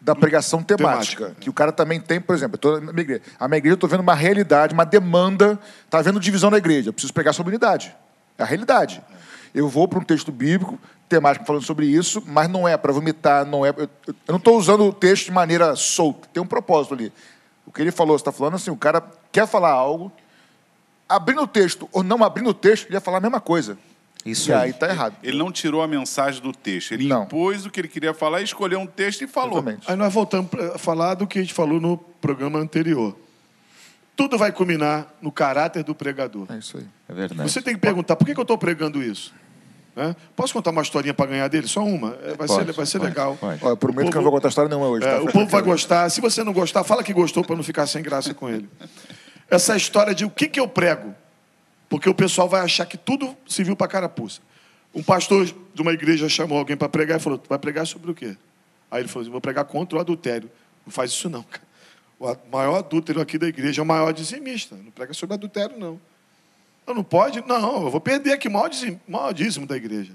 da 0.00 0.14
pregação 0.14 0.62
temática, 0.62 1.24
temática. 1.24 1.40
que 1.40 1.50
o 1.50 1.52
cara 1.52 1.70
também 1.70 2.00
tem, 2.00 2.18
por 2.18 2.34
exemplo, 2.34 2.56
tô 2.56 2.80
na 2.80 2.92
minha 2.92 3.02
igreja, 3.02 3.22
a 3.38 3.46
minha 3.46 3.58
igreja 3.58 3.72
eu 3.72 3.74
estou 3.74 3.90
vendo 3.90 4.00
uma 4.00 4.14
realidade, 4.14 4.72
uma 4.72 4.84
demanda, 4.84 5.58
está 5.84 5.98
havendo 5.98 6.18
divisão 6.18 6.50
na 6.50 6.56
igreja, 6.56 6.88
eu 6.88 6.92
preciso 6.94 7.12
pregar 7.12 7.34
sobre 7.34 7.50
unidade. 7.50 7.94
É 8.38 8.42
a 8.42 8.46
realidade. 8.46 9.02
Eu 9.54 9.68
vou 9.68 9.88
para 9.88 9.98
um 9.98 10.04
texto 10.04 10.30
bíblico, 10.30 10.78
temático 11.08 11.44
falando 11.44 11.64
sobre 11.64 11.86
isso, 11.86 12.22
mas 12.26 12.48
não 12.48 12.66
é 12.68 12.76
para 12.76 12.92
vomitar, 12.92 13.44
não 13.44 13.66
é. 13.66 13.70
Eu, 13.70 13.88
não 14.28 14.36
estou 14.36 14.56
usando 14.56 14.84
o 14.84 14.92
texto 14.92 15.26
de 15.26 15.32
maneira 15.32 15.74
solta, 15.74 16.28
tem 16.32 16.42
um 16.42 16.46
propósito 16.46 16.94
ali. 16.94 17.12
O 17.66 17.72
que 17.72 17.82
ele 17.82 17.90
falou, 17.90 18.16
você 18.16 18.22
está 18.22 18.32
falando 18.32 18.54
assim, 18.54 18.70
o 18.70 18.76
cara 18.76 19.02
quer 19.32 19.46
falar 19.46 19.70
algo, 19.70 20.10
abrindo 21.08 21.42
o 21.42 21.46
texto 21.46 21.88
ou 21.92 22.02
não 22.02 22.22
abrindo 22.22 22.50
o 22.50 22.54
texto, 22.54 22.86
ele 22.86 22.94
ia 22.94 23.00
falar 23.00 23.18
a 23.18 23.20
mesma 23.20 23.40
coisa. 23.40 23.76
Isso 24.24 24.50
e 24.50 24.54
aí 24.54 24.70
está 24.70 24.88
errado. 24.88 25.16
Ele 25.22 25.38
não 25.38 25.50
tirou 25.50 25.82
a 25.82 25.88
mensagem 25.88 26.42
do 26.42 26.52
texto, 26.52 26.92
ele 26.92 27.08
não. 27.08 27.24
impôs 27.24 27.64
o 27.64 27.70
que 27.70 27.80
ele 27.80 27.88
queria 27.88 28.12
falar, 28.12 28.42
escolheu 28.42 28.78
um 28.78 28.86
texto 28.86 29.22
e 29.22 29.26
falou. 29.26 29.58
Exatamente. 29.58 29.90
Aí 29.90 29.96
nós 29.96 30.12
voltamos 30.12 30.50
para 30.50 30.78
falar 30.78 31.14
do 31.14 31.26
que 31.26 31.38
a 31.38 31.42
gente 31.42 31.54
falou 31.54 31.80
no 31.80 31.96
programa 31.96 32.58
anterior. 32.58 33.16
Tudo 34.14 34.36
vai 34.36 34.52
culminar 34.52 35.06
no 35.22 35.32
caráter 35.32 35.82
do 35.82 35.94
pregador. 35.94 36.46
É 36.50 36.58
isso 36.58 36.76
aí. 36.76 36.86
É 37.08 37.14
verdade. 37.14 37.50
Você 37.50 37.62
tem 37.62 37.74
que 37.74 37.80
perguntar, 37.80 38.16
por 38.16 38.26
que 38.26 38.38
eu 38.38 38.42
estou 38.42 38.58
pregando 38.58 39.02
isso? 39.02 39.32
É? 39.96 40.14
Posso 40.36 40.52
contar 40.52 40.70
uma 40.70 40.82
historinha 40.82 41.12
para 41.12 41.26
ganhar 41.26 41.48
dele? 41.48 41.66
Só 41.66 41.82
uma. 41.82 42.16
É, 42.22 42.28
vai 42.34 42.46
pode, 42.46 42.66
ser, 42.66 42.72
vai 42.72 42.86
ser 42.86 42.98
pode, 42.98 43.10
legal. 43.10 43.36
Pode. 43.36 43.64
Olha, 43.64 43.76
prometo 43.76 43.98
povo, 43.98 44.10
que 44.10 44.16
eu 44.16 44.20
não 44.20 44.30
vou 44.30 44.32
contar 44.32 44.48
história 44.48 44.68
nenhuma 44.68 44.88
hoje. 44.88 45.06
É, 45.06 45.16
tá? 45.16 45.22
o 45.22 45.32
povo 45.32 45.46
vai 45.46 45.62
gostar. 45.62 46.08
Se 46.10 46.20
você 46.20 46.44
não 46.44 46.52
gostar, 46.52 46.84
fala 46.84 47.02
que 47.02 47.12
gostou 47.12 47.44
para 47.44 47.56
não 47.56 47.62
ficar 47.62 47.86
sem 47.86 48.02
graça 48.02 48.32
com 48.32 48.48
ele. 48.48 48.68
Essa 49.50 49.76
história 49.76 50.14
de 50.14 50.24
o 50.24 50.30
que, 50.30 50.48
que 50.48 50.60
eu 50.60 50.68
prego. 50.68 51.14
Porque 51.88 52.08
o 52.08 52.14
pessoal 52.14 52.48
vai 52.48 52.60
achar 52.60 52.86
que 52.86 52.96
tudo 52.96 53.36
se 53.48 53.64
viu 53.64 53.74
para 53.74 53.88
carapuça. 53.88 54.40
Um 54.94 55.02
pastor 55.02 55.44
de 55.44 55.82
uma 55.82 55.92
igreja 55.92 56.28
chamou 56.28 56.58
alguém 56.58 56.76
para 56.76 56.88
pregar 56.88 57.18
e 57.18 57.20
falou: 57.20 57.40
Vai 57.48 57.58
pregar 57.58 57.86
sobre 57.86 58.12
o 58.12 58.14
quê? 58.14 58.36
Aí 58.90 59.02
ele 59.02 59.08
falou 59.08 59.22
assim: 59.22 59.30
Vou 59.30 59.40
pregar 59.40 59.64
contra 59.64 59.98
o 59.98 60.00
adultério. 60.00 60.48
Não 60.86 60.92
faz 60.92 61.10
isso 61.10 61.28
não, 61.28 61.42
cara. 61.42 61.68
O 62.18 62.36
maior 62.52 62.76
adúltero 62.76 63.20
aqui 63.20 63.38
da 63.38 63.48
igreja 63.48 63.80
é 63.80 63.82
o 63.82 63.86
maior 63.86 64.12
dizimista. 64.12 64.76
Não 64.76 64.90
prega 64.90 65.12
sobre 65.14 65.34
adultério, 65.34 65.78
não. 65.78 66.00
Eu 66.86 66.94
não 66.94 67.04
pode? 67.04 67.42
Não, 67.46 67.84
eu 67.84 67.90
vou 67.90 68.00
perder 68.00 68.32
aqui 68.32 68.48
maior, 68.48 68.70
maior 69.06 69.32
dízimo 69.32 69.66
da 69.66 69.76
igreja. 69.76 70.12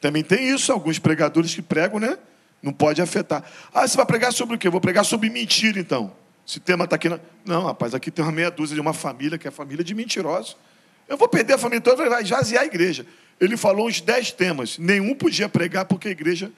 Também 0.00 0.22
tem 0.22 0.48
isso, 0.50 0.72
alguns 0.72 0.98
pregadores 0.98 1.54
que 1.54 1.62
pregam, 1.62 1.98
né? 1.98 2.18
Não 2.62 2.72
pode 2.72 3.00
afetar. 3.00 3.44
Ah, 3.72 3.86
você 3.86 3.96
vai 3.96 4.06
pregar 4.06 4.32
sobre 4.32 4.56
o 4.56 4.58
quê? 4.58 4.68
Eu 4.68 4.72
vou 4.72 4.80
pregar 4.80 5.04
sobre 5.04 5.30
mentira, 5.30 5.78
então. 5.78 6.12
Esse 6.46 6.60
tema 6.60 6.84
está 6.84 6.96
aqui. 6.96 7.08
Na... 7.08 7.20
Não, 7.44 7.64
rapaz, 7.64 7.94
aqui 7.94 8.10
tem 8.10 8.24
uma 8.24 8.32
meia 8.32 8.50
dúzia 8.50 8.74
de 8.74 8.80
uma 8.80 8.92
família, 8.92 9.38
que 9.38 9.46
é 9.46 9.50
a 9.50 9.52
família 9.52 9.84
de 9.84 9.94
mentirosos. 9.94 10.56
Eu 11.08 11.16
vou 11.16 11.28
perder 11.28 11.54
a 11.54 11.58
família 11.58 11.80
toda, 11.80 12.08
vai 12.08 12.24
jazear 12.24 12.62
a 12.62 12.66
igreja. 12.66 13.06
Ele 13.40 13.56
falou 13.56 13.86
uns 13.86 14.00
dez 14.00 14.32
temas, 14.32 14.78
nenhum 14.78 15.14
podia 15.14 15.48
pregar 15.48 15.84
porque 15.84 16.08
a 16.08 16.10
igreja. 16.10 16.52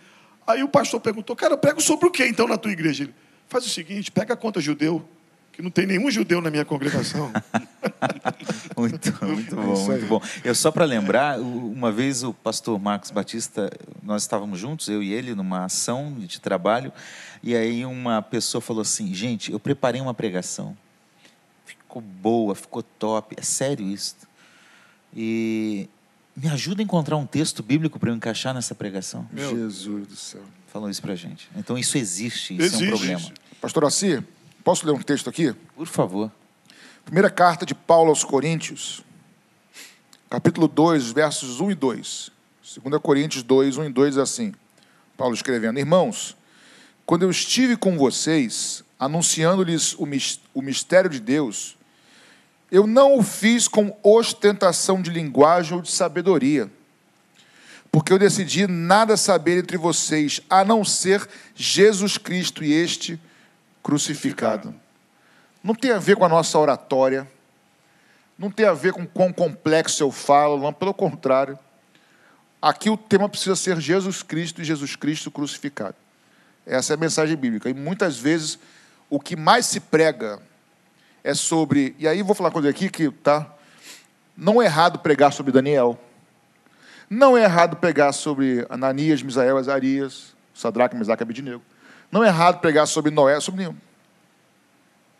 Aí 0.46 0.62
o 0.62 0.68
pastor 0.68 1.00
perguntou, 1.00 1.36
cara, 1.36 1.54
eu 1.54 1.58
prego 1.58 1.80
sobre 1.80 2.06
o 2.06 2.10
quê 2.10 2.26
então 2.26 2.48
na 2.48 2.56
tua 2.56 2.72
igreja? 2.72 3.04
Ele, 3.04 3.14
faz 3.48 3.66
o 3.66 3.68
seguinte, 3.68 4.10
pega 4.10 4.34
a 4.34 4.36
conta 4.36 4.60
judeu, 4.60 5.06
que 5.60 5.62
não 5.62 5.70
tem 5.70 5.86
nenhum 5.86 6.10
judeu 6.10 6.40
na 6.40 6.50
minha 6.50 6.64
congregação. 6.64 7.30
muito, 8.76 9.12
muito 9.24 9.54
bom, 9.56 9.86
muito 9.86 10.06
bom. 10.06 10.22
Eu 10.42 10.54
só 10.54 10.72
para 10.72 10.84
lembrar, 10.84 11.38
uma 11.38 11.92
vez 11.92 12.24
o 12.24 12.32
pastor 12.32 12.80
Marcos 12.80 13.10
Batista, 13.10 13.70
nós 14.02 14.22
estávamos 14.22 14.58
juntos, 14.58 14.88
eu 14.88 15.02
e 15.02 15.12
ele, 15.12 15.34
numa 15.34 15.66
ação 15.66 16.14
de 16.18 16.40
trabalho, 16.40 16.90
e 17.42 17.54
aí 17.54 17.84
uma 17.84 18.22
pessoa 18.22 18.60
falou 18.60 18.80
assim: 18.80 19.14
gente, 19.14 19.52
eu 19.52 19.60
preparei 19.60 20.00
uma 20.00 20.14
pregação, 20.14 20.76
ficou 21.66 22.00
boa, 22.00 22.54
ficou 22.54 22.82
top, 22.82 23.36
é 23.38 23.42
sério 23.42 23.86
isso. 23.86 24.16
E 25.14 25.88
me 26.34 26.48
ajuda 26.48 26.80
a 26.80 26.84
encontrar 26.84 27.16
um 27.16 27.26
texto 27.26 27.62
bíblico 27.62 27.98
para 27.98 28.10
eu 28.10 28.14
encaixar 28.14 28.54
nessa 28.54 28.74
pregação. 28.74 29.28
Meu. 29.30 29.50
Jesus 29.50 30.06
do 30.06 30.16
céu. 30.16 30.42
Falou 30.68 30.88
isso 30.88 31.02
para 31.02 31.16
gente. 31.16 31.50
Então 31.56 31.76
isso 31.76 31.98
existe, 31.98 32.54
isso 32.54 32.62
existe. 32.62 32.84
é 32.84 32.86
um 32.86 32.90
problema. 32.90 33.32
Pastor 33.60 33.84
Assi, 33.84 34.22
posso 34.64 34.86
ler 34.86 34.92
um 34.92 35.02
texto 35.02 35.28
aqui? 35.28 35.54
Por 35.74 35.86
favor. 35.86 36.30
Primeira 37.04 37.30
carta 37.30 37.66
de 37.66 37.74
Paulo 37.74 38.10
aos 38.10 38.22
Coríntios, 38.22 39.02
capítulo 40.28 40.68
2, 40.68 41.12
versos 41.12 41.60
1 41.60 41.70
e 41.72 41.74
2. 41.74 42.30
2 42.84 43.02
Coríntios 43.02 43.42
2, 43.42 43.78
1 43.78 43.84
e 43.84 43.88
2 43.90 44.16
é 44.16 44.20
assim. 44.20 44.54
Paulo 45.16 45.34
escrevendo: 45.34 45.78
Irmãos, 45.78 46.36
quando 47.04 47.22
eu 47.22 47.30
estive 47.30 47.76
com 47.76 47.98
vocês, 47.98 48.84
anunciando-lhes 48.98 49.96
o 49.98 50.62
mistério 50.62 51.10
de 51.10 51.18
Deus, 51.18 51.76
eu 52.70 52.86
não 52.86 53.18
o 53.18 53.22
fiz 53.22 53.66
com 53.66 53.96
ostentação 54.02 55.02
de 55.02 55.10
linguagem 55.10 55.74
ou 55.74 55.82
de 55.82 55.90
sabedoria, 55.90 56.70
porque 57.90 58.12
eu 58.12 58.18
decidi 58.18 58.68
nada 58.68 59.16
saber 59.16 59.58
entre 59.58 59.76
vocês, 59.76 60.40
a 60.48 60.64
não 60.64 60.84
ser 60.84 61.28
Jesus 61.56 62.16
Cristo 62.16 62.62
e 62.62 62.72
este 62.72 63.20
crucificado. 63.82 64.74
Não 65.62 65.74
tem 65.74 65.90
a 65.90 65.98
ver 65.98 66.16
com 66.16 66.24
a 66.24 66.28
nossa 66.28 66.58
oratória, 66.58 67.30
não 68.38 68.50
tem 68.50 68.66
a 68.66 68.72
ver 68.72 68.92
com 68.92 69.06
quão 69.06 69.32
complexo 69.32 70.02
eu 70.02 70.10
falo, 70.10 70.58
não, 70.58 70.72
pelo 70.72 70.94
contrário. 70.94 71.58
Aqui 72.60 72.88
o 72.88 72.96
tema 72.96 73.28
precisa 73.28 73.56
ser 73.56 73.80
Jesus 73.80 74.22
Cristo 74.22 74.60
e 74.60 74.64
Jesus 74.64 74.96
Cristo 74.96 75.30
crucificado. 75.30 75.96
Essa 76.66 76.92
é 76.92 76.94
a 76.94 76.98
mensagem 76.98 77.36
bíblica. 77.36 77.68
E 77.68 77.74
muitas 77.74 78.18
vezes 78.18 78.58
o 79.08 79.18
que 79.18 79.36
mais 79.36 79.66
se 79.66 79.80
prega 79.80 80.40
é 81.24 81.34
sobre. 81.34 81.94
E 81.98 82.06
aí 82.06 82.22
vou 82.22 82.34
falar 82.34 82.50
coisa 82.50 82.68
aqui 82.68 82.88
que 82.88 83.10
tá. 83.10 83.52
Não 84.36 84.60
é 84.60 84.66
errado 84.66 84.98
pregar 85.00 85.32
sobre 85.32 85.52
Daniel. 85.52 85.98
Não 87.08 87.36
é 87.36 87.42
errado 87.42 87.76
pregar 87.76 88.12
sobre 88.14 88.64
Ananias, 88.70 89.20
Misael, 89.20 89.58
Azarias, 89.58 90.34
Sadraque, 90.54 90.96
Mesaque 90.96 91.22
e 91.22 91.24
Abidinego. 91.24 91.62
Não 92.10 92.24
é 92.24 92.28
errado 92.28 92.60
pregar 92.60 92.86
sobre 92.86 93.10
Noé, 93.10 93.38
sobre 93.40 93.62
nenhum. 93.62 93.76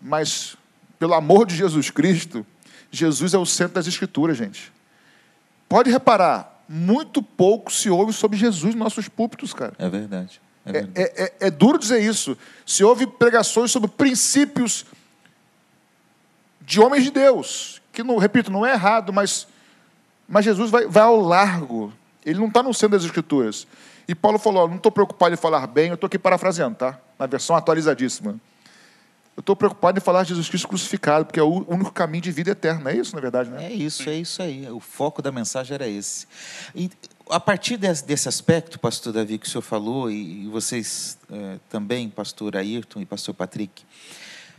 Mas, 0.01 0.57
pelo 0.99 1.15
amor 1.15 1.47
de 1.47 1.55
Jesus 1.55 1.91
Cristo, 1.91 2.45
Jesus 2.91 3.35
é 3.35 3.39
o 3.39 3.47
centro 3.47 3.75
das 3.75 3.87
Escrituras, 3.87 4.37
gente. 4.37 4.73
Pode 5.69 5.91
reparar, 5.91 6.65
muito 6.69 7.23
pouco 7.23 7.73
se 7.73 7.89
ouve 7.91 8.13
sobre 8.13 8.37
Jesus 8.37 8.75
nos 8.75 8.85
nossos 8.85 9.09
púlpitos, 9.09 9.53
cara. 9.53 9.73
É 9.79 9.89
verdade. 9.89 10.41
É, 10.65 10.73
verdade. 10.73 10.93
é, 11.01 11.23
é, 11.25 11.33
é 11.47 11.51
duro 11.51 11.79
dizer 11.79 12.03
isso. 12.03 12.37
Se 12.67 12.83
ouve 12.83 13.07
pregações 13.07 13.71
sobre 13.71 13.89
princípios 13.89 14.85
de 16.61 16.81
homens 16.81 17.05
de 17.05 17.11
Deus, 17.11 17.81
que, 17.93 18.03
não, 18.03 18.17
repito, 18.19 18.51
não 18.51 18.65
é 18.65 18.73
errado, 18.73 19.13
mas, 19.13 19.47
mas 20.29 20.45
Jesus 20.45 20.71
vai, 20.71 20.87
vai 20.87 21.03
ao 21.03 21.21
largo. 21.21 21.93
Ele 22.25 22.39
não 22.39 22.49
está 22.49 22.63
no 22.63 22.75
centro 22.75 22.97
das 22.97 23.05
Escrituras. 23.05 23.67
E 24.11 24.15
Paulo 24.17 24.41
falou: 24.41 24.67
não 24.67 24.77
estou 24.77 24.91
preocupado 24.91 25.33
em 25.33 25.37
falar 25.37 25.69
bem, 25.69 25.87
eu 25.87 25.95
estou 25.95 26.09
aqui 26.09 26.19
parafraseando, 26.19 26.75
tá? 26.75 26.99
Na 27.17 27.27
versão 27.27 27.55
atualizadíssima. 27.55 28.41
Eu 29.37 29.41
estou 29.41 29.55
preocupado 29.55 29.99
em 29.99 30.01
falar 30.01 30.25
de 30.25 30.31
Jesus 30.31 30.49
Cristo 30.49 30.67
crucificado, 30.67 31.27
porque 31.27 31.39
é 31.39 31.43
o 31.45 31.65
único 31.69 31.93
caminho 31.93 32.21
de 32.21 32.33
vida 32.33 32.51
eterna. 32.51 32.91
É 32.91 32.97
isso, 32.97 33.15
na 33.15 33.21
verdade, 33.21 33.51
né? 33.51 33.67
É 33.67 33.73
isso, 33.73 34.11
é 34.11 34.17
isso 34.17 34.43
aí. 34.43 34.69
O 34.69 34.81
foco 34.81 35.23
da 35.23 35.31
mensagem 35.31 35.77
era 35.77 35.87
esse. 35.87 36.27
E 36.75 36.91
a 37.31 37.39
partir 37.39 37.77
desse, 37.77 38.05
desse 38.05 38.29
aspecto, 38.29 38.81
pastor 38.81 39.13
Davi, 39.13 39.39
que 39.39 39.47
o 39.47 39.49
senhor 39.49 39.63
falou, 39.63 40.11
e, 40.11 40.43
e 40.43 40.49
vocês 40.49 41.17
eh, 41.31 41.59
também, 41.69 42.11
pastor 42.11 42.57
Ayrton 42.57 43.01
e 43.01 43.07
pastor 43.07 43.33
Patrick, 43.33 43.85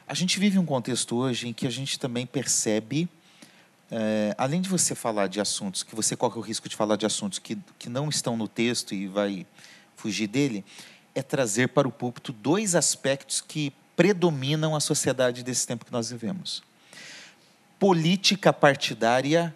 a 0.08 0.14
gente 0.14 0.40
vive 0.40 0.58
um 0.58 0.66
contexto 0.66 1.18
hoje 1.18 1.50
em 1.50 1.54
que 1.54 1.68
a 1.68 1.70
gente 1.70 2.00
também 2.00 2.26
percebe, 2.26 3.10
eh, 3.92 4.34
além 4.38 4.62
de 4.62 4.70
você 4.70 4.96
falar 4.96 5.28
de 5.28 5.42
assuntos, 5.42 5.84
que 5.84 5.94
você 5.94 6.16
corre 6.16 6.40
o 6.40 6.42
risco 6.42 6.70
de 6.70 6.76
falar 6.76 6.96
de 6.96 7.06
assuntos 7.06 7.40
que, 7.40 7.58
que 7.78 7.90
não 7.90 8.08
estão 8.08 8.38
no 8.38 8.48
texto 8.48 8.96
e 8.96 9.06
vai 9.06 9.46
fugir 9.98 10.28
dele, 10.28 10.64
é 11.14 11.22
trazer 11.22 11.68
para 11.68 11.88
o 11.88 11.92
púlpito 11.92 12.32
dois 12.32 12.74
aspectos 12.74 13.42
que 13.42 13.74
predominam 13.96 14.76
a 14.76 14.80
sociedade 14.80 15.44
desse 15.44 15.68
tempo 15.68 15.84
que 15.84 15.92
nós 15.92 16.10
vivemos: 16.10 16.64
política 17.78 18.54
partidária 18.54 19.54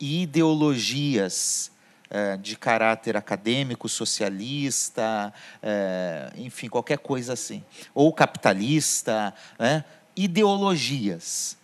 e 0.00 0.22
ideologias 0.22 1.70
eh, 2.10 2.38
de 2.38 2.56
caráter 2.56 3.18
acadêmico, 3.18 3.86
socialista, 3.86 5.30
eh, 5.62 6.32
enfim, 6.36 6.68
qualquer 6.68 6.96
coisa 6.96 7.34
assim, 7.34 7.62
ou 7.94 8.10
capitalista, 8.14 9.34
né? 9.58 9.84
ideologias. 10.16 11.58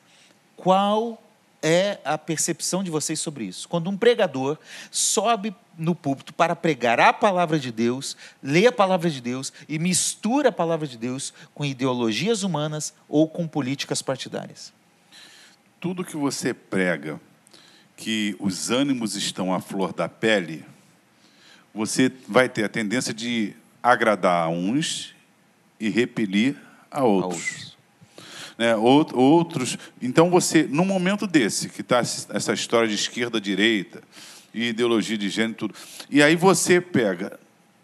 Qual 0.54 1.18
é 1.64 1.98
a 2.04 2.18
percepção 2.18 2.84
de 2.84 2.90
vocês 2.90 3.18
sobre 3.18 3.44
isso? 3.44 3.66
Quando 3.66 3.88
um 3.88 3.96
pregador 3.96 4.58
sobe 4.90 5.56
no 5.78 5.94
púlpito 5.94 6.34
para 6.34 6.54
pregar 6.54 7.00
a 7.00 7.10
palavra 7.10 7.58
de 7.58 7.72
Deus, 7.72 8.18
lê 8.42 8.66
a 8.66 8.72
palavra 8.72 9.08
de 9.08 9.18
Deus 9.18 9.50
e 9.66 9.78
mistura 9.78 10.50
a 10.50 10.52
palavra 10.52 10.86
de 10.86 10.98
Deus 10.98 11.32
com 11.54 11.64
ideologias 11.64 12.42
humanas 12.42 12.92
ou 13.08 13.26
com 13.26 13.48
políticas 13.48 14.02
partidárias. 14.02 14.74
Tudo 15.80 16.04
que 16.04 16.18
você 16.18 16.52
prega, 16.52 17.18
que 17.96 18.36
os 18.38 18.70
ânimos 18.70 19.16
estão 19.16 19.54
à 19.54 19.58
flor 19.58 19.94
da 19.94 20.06
pele, 20.06 20.66
você 21.72 22.12
vai 22.28 22.46
ter 22.46 22.64
a 22.64 22.68
tendência 22.68 23.14
de 23.14 23.56
agradar 23.82 24.44
a 24.44 24.48
uns 24.50 25.14
e 25.80 25.88
repelir 25.88 26.56
a 26.90 27.04
outros. 27.04 27.40
A 27.40 27.46
outros 27.46 27.73
né, 28.58 28.76
outros. 28.76 29.78
Então 30.00 30.30
você, 30.30 30.64
num 30.64 30.84
momento 30.84 31.26
desse, 31.26 31.68
que 31.68 31.80
está 31.80 31.98
essa 32.00 32.52
história 32.52 32.88
de 32.88 32.94
esquerda, 32.94 33.40
direita, 33.40 34.02
e 34.54 34.68
ideologia 34.68 35.18
de 35.18 35.28
gênero, 35.28 35.54
tudo, 35.54 35.74
e 36.08 36.22
aí 36.22 36.36
você 36.36 36.80
pega 36.80 37.38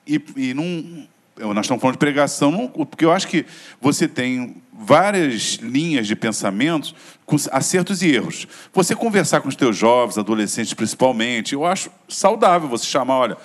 e, 0.07 0.23
e 0.37 0.55
num, 0.55 1.07
nós 1.37 1.65
estamos 1.65 1.81
falando 1.81 1.95
de 1.95 1.99
pregação, 1.99 2.69
porque 2.69 3.05
eu 3.05 3.13
acho 3.13 3.27
que 3.27 3.45
você 3.81 4.07
tem 4.07 4.57
várias 4.73 5.55
linhas 5.63 6.07
de 6.07 6.17
pensamentos 6.17 6.95
com 7.27 7.37
acertos 7.51 8.03
e 8.03 8.15
erros. 8.15 8.47
Você 8.73 8.95
conversar 8.95 9.41
com 9.41 9.49
os 9.49 9.57
teus 9.57 9.77
jovens, 9.77 10.17
adolescentes 10.17 10.73
principalmente, 10.73 11.55
eu 11.55 11.67
acho 11.67 11.91
saudável 12.09 12.69
você 12.69 12.87
chamar, 12.87 13.19
olha, 13.19 13.37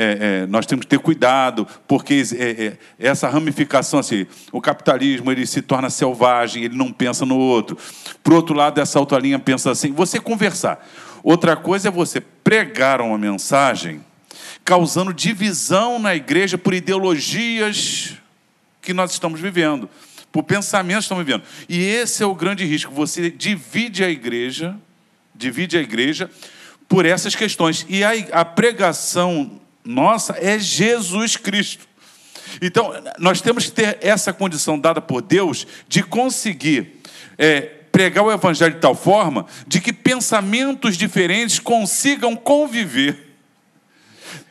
é, 0.00 0.42
é, 0.42 0.46
nós 0.46 0.64
temos 0.64 0.84
que 0.84 0.90
ter 0.90 1.00
cuidado, 1.00 1.66
porque 1.88 2.22
é, 2.38 2.66
é, 2.66 2.78
essa 3.00 3.28
ramificação, 3.28 3.98
assim, 3.98 4.28
o 4.52 4.60
capitalismo 4.60 5.32
ele 5.32 5.44
se 5.44 5.60
torna 5.60 5.90
selvagem, 5.90 6.62
ele 6.62 6.76
não 6.76 6.92
pensa 6.92 7.26
no 7.26 7.36
outro. 7.36 7.76
Por 8.22 8.32
outro 8.32 8.54
lado, 8.54 8.80
essa 8.80 9.00
outra 9.00 9.18
linha 9.18 9.40
pensa 9.40 9.72
assim. 9.72 9.90
Você 9.92 10.20
conversar. 10.20 10.88
Outra 11.20 11.56
coisa 11.56 11.88
é 11.88 11.90
você 11.90 12.20
pregar 12.20 13.00
uma 13.00 13.18
mensagem 13.18 14.00
causando 14.64 15.12
divisão 15.12 15.98
na 15.98 16.14
igreja 16.14 16.56
por 16.56 16.74
ideologias 16.74 18.14
que 18.80 18.94
nós 18.94 19.10
estamos 19.10 19.40
vivendo, 19.40 19.90
por 20.30 20.44
pensamentos 20.44 21.06
que 21.06 21.12
estamos 21.12 21.24
vivendo. 21.24 21.42
E 21.68 21.80
esse 21.80 22.22
é 22.22 22.26
o 22.26 22.36
grande 22.36 22.64
risco. 22.64 22.94
Você 22.94 23.30
divide 23.30 24.04
a 24.04 24.08
igreja, 24.08 24.76
divide 25.34 25.76
a 25.76 25.80
igreja 25.80 26.30
por 26.88 27.04
essas 27.04 27.34
questões. 27.34 27.84
E 27.88 28.04
a, 28.04 28.12
a 28.30 28.44
pregação 28.44 29.60
nossa 29.88 30.36
é 30.38 30.58
Jesus 30.58 31.38
Cristo. 31.38 31.88
Então, 32.60 32.92
nós 33.18 33.40
temos 33.40 33.64
que 33.64 33.72
ter 33.72 33.98
essa 34.02 34.34
condição 34.34 34.78
dada 34.78 35.00
por 35.00 35.22
Deus 35.22 35.66
de 35.88 36.02
conseguir 36.02 37.00
é, 37.38 37.60
pregar 37.90 38.22
o 38.22 38.30
Evangelho 38.30 38.74
de 38.74 38.80
tal 38.80 38.94
forma 38.94 39.46
de 39.66 39.80
que 39.80 39.90
pensamentos 39.90 40.94
diferentes 40.94 41.58
consigam 41.58 42.36
conviver 42.36 43.28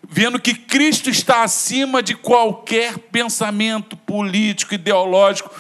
vendo 0.10 0.40
que 0.40 0.54
Cristo 0.54 1.10
está 1.10 1.44
acima 1.44 2.02
de 2.02 2.16
qualquer 2.16 2.98
pensamento 2.98 3.98
político, 3.98 4.74
ideológico. 4.74 5.54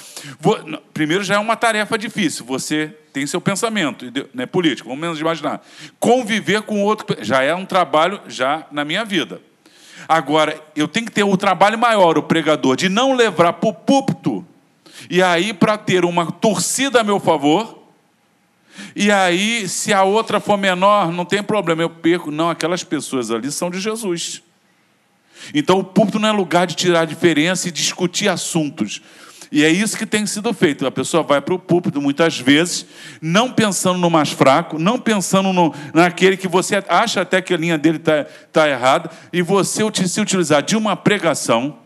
Primeiro, 0.93 1.23
já 1.23 1.35
é 1.35 1.37
uma 1.37 1.57
tarefa 1.57 1.97
difícil. 1.97 2.45
Você 2.45 2.95
tem 3.11 3.27
seu 3.27 3.41
pensamento 3.41 4.05
né, 4.33 4.45
político, 4.45 4.87
vamos 4.87 5.01
menos 5.01 5.19
imaginar. 5.19 5.61
Conviver 5.99 6.61
com 6.61 6.81
outro 6.81 7.17
já 7.21 7.43
é 7.43 7.53
um 7.53 7.65
trabalho 7.65 8.21
já 8.27 8.65
na 8.71 8.85
minha 8.85 9.03
vida. 9.03 9.41
Agora, 10.07 10.61
eu 10.75 10.87
tenho 10.87 11.05
que 11.05 11.11
ter 11.11 11.23
o 11.23 11.33
um 11.33 11.37
trabalho 11.37 11.77
maior, 11.77 12.17
o 12.17 12.23
pregador, 12.23 12.75
de 12.75 12.87
não 12.89 13.13
levar 13.13 13.53
para 13.53 13.69
o 13.69 13.73
púlpito, 13.73 14.45
e 15.09 15.21
aí 15.21 15.53
para 15.53 15.77
ter 15.77 16.05
uma 16.05 16.31
torcida 16.31 17.01
a 17.01 17.03
meu 17.03 17.19
favor, 17.19 17.77
e 18.95 19.11
aí, 19.11 19.67
se 19.67 19.93
a 19.93 20.03
outra 20.03 20.39
for 20.39 20.57
menor, 20.57 21.11
não 21.11 21.25
tem 21.25 21.41
problema, 21.41 21.81
eu 21.81 21.89
perco. 21.89 22.31
Não, 22.31 22.49
aquelas 22.49 22.83
pessoas 22.83 23.31
ali 23.31 23.51
são 23.51 23.69
de 23.69 23.79
Jesus. 23.79 24.41
Então, 25.53 25.79
o 25.79 25.83
púlpito 25.83 26.19
não 26.19 26.29
é 26.29 26.31
lugar 26.31 26.67
de 26.67 26.75
tirar 26.75 27.05
diferença 27.05 27.67
e 27.67 27.71
discutir 27.71 28.27
assuntos. 28.27 29.01
E 29.51 29.63
é 29.63 29.69
isso 29.69 29.97
que 29.97 30.05
tem 30.05 30.25
sido 30.25 30.53
feito. 30.53 30.85
A 30.85 30.91
pessoa 30.91 31.23
vai 31.23 31.41
para 31.41 31.53
o 31.53 31.59
púlpito 31.59 32.01
muitas 32.01 32.39
vezes, 32.39 32.85
não 33.21 33.51
pensando 33.51 33.97
no 33.97 34.09
mais 34.09 34.29
fraco, 34.29 34.77
não 34.77 34.99
pensando 34.99 35.53
no, 35.53 35.73
naquele 35.93 36.35
que 36.35 36.47
você 36.47 36.83
acha 36.87 37.21
até 37.21 37.41
que 37.41 37.53
a 37.53 37.57
linha 37.57 37.77
dele 37.77 37.97
está 37.97 38.25
tá 38.51 38.69
errada, 38.69 39.09
e 39.31 39.41
você 39.41 39.83
se 40.07 40.21
utilizar 40.21 40.61
de 40.61 40.75
uma 40.75 40.95
pregação 40.95 41.79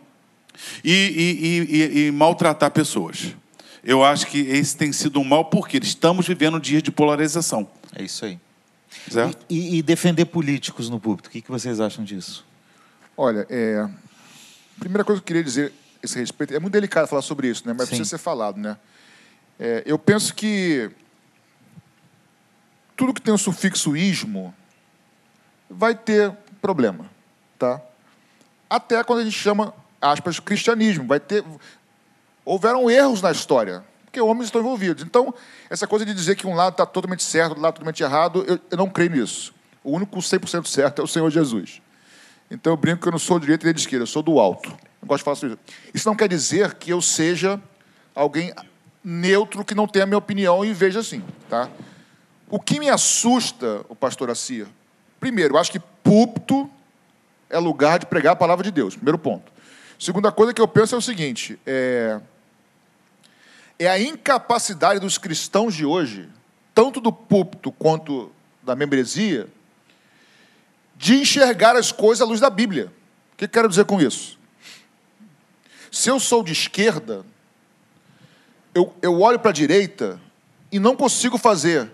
e, 0.84 0.91
e, 0.91 1.76
e, 1.76 2.07
e, 2.07 2.12
maltratar 2.12 2.72
pessoas. 2.72 3.36
Eu 3.84 4.03
acho 4.03 4.28
que 4.28 4.39
esse 4.39 4.76
tem 4.76 4.91
sido 4.91 5.20
um 5.20 5.24
mal, 5.24 5.45
porque 5.45 5.78
estamos 5.78 6.28
vivendo 6.28 6.59
dias 6.59 6.84
de 6.84 6.91
polarização. 6.91 7.68
É 7.95 8.03
isso 8.03 8.26
aí. 8.26 8.39
E, 9.49 9.82
defender 9.82 10.26
políticos 10.26 10.89
no 10.89 10.99
púlpito, 10.99 11.30
o 11.30 11.32
que, 11.32 11.41
que 11.41 11.49
vocês 11.49 11.80
acham 11.80 12.03
disso? 12.03 12.45
Olha, 13.16 13.45
é... 13.49 13.80
a 13.80 14.80
primeira 14.80 15.03
coisa 15.03 15.22
que 15.22 15.24
eu 15.24 15.28
queria 15.28 15.43
dizer 15.43 15.74
esse 16.02 16.18
respeito. 16.18 16.54
É 16.54 16.60
muito 16.60 16.74
delicado 16.74 17.08
falar 17.08 17.22
sobre 17.22 17.47
isso, 17.47 17.68
né? 17.68 17.74
mas 17.74 17.88
Sim. 17.88 17.95
precisa 17.95 18.10
ser 18.10 18.18
falado. 18.18 18.58
Né? 18.58 18.78
É, 19.60 19.84
eu 19.86 19.97
penso 19.97 20.34
que 20.34 20.89
tudo 22.95 23.14
que 23.14 23.22
tem 23.22 23.34
o 23.34 23.38
sufixo 23.38 23.95
ismo 23.95 24.54
vai 25.70 25.95
ter 25.95 26.32
problema. 26.62 27.10
Tá? 27.58 27.82
Até 28.70 29.04
quando 29.04 29.20
a 29.20 29.24
gente 29.24 29.38
chama, 29.38 29.74
aspas, 30.02 30.39
cristianismo. 30.39 31.08
Vai 31.08 31.20
ter... 31.20 31.43
Houveram 32.43 32.89
erros 32.89 33.22
na 33.22 33.32
história, 33.32 33.84
porque 34.06 34.20
homens 34.20 34.45
estão 34.45 34.62
envolvidos. 34.62 35.04
Então, 35.04 35.34
essa 35.70 35.86
coisa 35.88 36.06
de 36.06 36.14
dizer 36.14 36.36
que 36.36 36.47
um 36.47 36.56
lado 36.56 36.74
está 36.74 36.86
totalmente 36.86 37.24
certo, 37.24 37.49
outro 37.49 37.64
lado 37.64 37.74
totalmente 37.76 38.02
errado, 38.02 38.43
eu, 38.47 38.60
eu 38.70 38.78
não 38.78 38.89
creio 38.89 39.12
nisso. 39.12 39.54
O 39.84 39.91
único 39.91 40.18
100% 40.18 40.66
certo 40.68 41.02
é 41.02 41.04
o 41.04 41.08
Senhor 41.08 41.30
Jesus. 41.30 41.82
Então 42.49 42.74
eu 42.74 42.78
brinco 42.78 43.02
que 43.02 43.08
eu 43.08 43.12
não 43.12 43.20
sou 43.20 43.39
de 43.39 43.45
direita 43.45 43.66
nem 43.66 43.74
de 43.74 43.80
esquerda, 43.80 44.04
eu 44.04 44.08
sou 44.08 44.22
do 44.22 44.39
alto. 44.39 44.78
Eu 45.02 45.08
gosto 45.08 45.20
de 45.20 45.24
falar 45.24 45.36
sobre 45.36 45.56
isso. 45.56 45.64
Isso 45.93 46.08
não 46.08 46.16
quer 46.16 46.28
dizer 46.28 46.76
que 46.76 46.91
eu 46.91 47.02
seja 47.02 47.60
alguém 48.14 48.54
neutro 49.04 49.66
que 49.66 49.74
não 49.74 49.88
tenha 49.88 50.04
a 50.04 50.06
minha 50.06 50.18
opinião 50.18 50.64
e 50.64 50.74
veja 50.74 50.99
assim, 50.99 51.24
tá? 51.49 51.70
O 52.49 52.60
que 52.60 52.80
me 52.80 52.89
assusta, 52.89 53.86
o 53.89 53.95
pastor 53.95 54.30
Assia, 54.30 54.68
primeiro, 55.20 55.56
eu 55.56 55.60
acho 55.60 55.72
que 55.72 55.80
púlpito 55.80 56.70
é 57.49 57.58
lugar 57.58 57.99
de 57.99 58.06
pregar 58.06 58.34
a 58.34 58.36
palavra 58.36 58.64
de 58.64 58.72
Deus, 58.72 58.95
primeiro 58.95 59.18
ponto. 59.18 59.52
Segunda 59.97 60.32
coisa 60.32 60.54
que 60.54 60.62
eu 60.62 60.68
penso 60.68 60.95
é 60.95 60.97
o 60.97 61.02
seguinte, 61.02 61.60
é, 61.66 62.20
é 63.80 63.88
a 63.88 63.99
incapacidade 63.99 64.99
dos 64.99 65.18
cristãos 65.18 65.74
de 65.74 65.86
hoje, 65.86 66.28
tanto 66.74 66.99
do 66.99 67.12
púlpito 67.12 67.72
quanto 67.72 68.32
da 68.62 68.76
membresia, 68.76 69.47
de 70.95 71.16
enxergar 71.16 71.76
as 71.76 71.91
coisas 71.91 72.22
à 72.22 72.26
luz 72.26 72.39
da 72.39 72.49
Bíblia. 72.49 72.91
O 73.34 73.38
que 73.38 73.47
quero 73.47 73.68
dizer 73.68 73.86
com 73.86 73.99
isso? 73.99 74.38
Se 75.92 76.10
eu 76.10 76.20
sou 76.20 76.42
de 76.42 76.54
esquerda, 76.54 77.26
eu, 78.74 78.96
eu 79.02 79.20
olho 79.20 79.38
para 79.38 79.50
a 79.52 79.54
direita 79.54 80.20
e 80.72 80.80
não 80.80 80.96
consigo 80.96 81.38
fazer. 81.38 81.92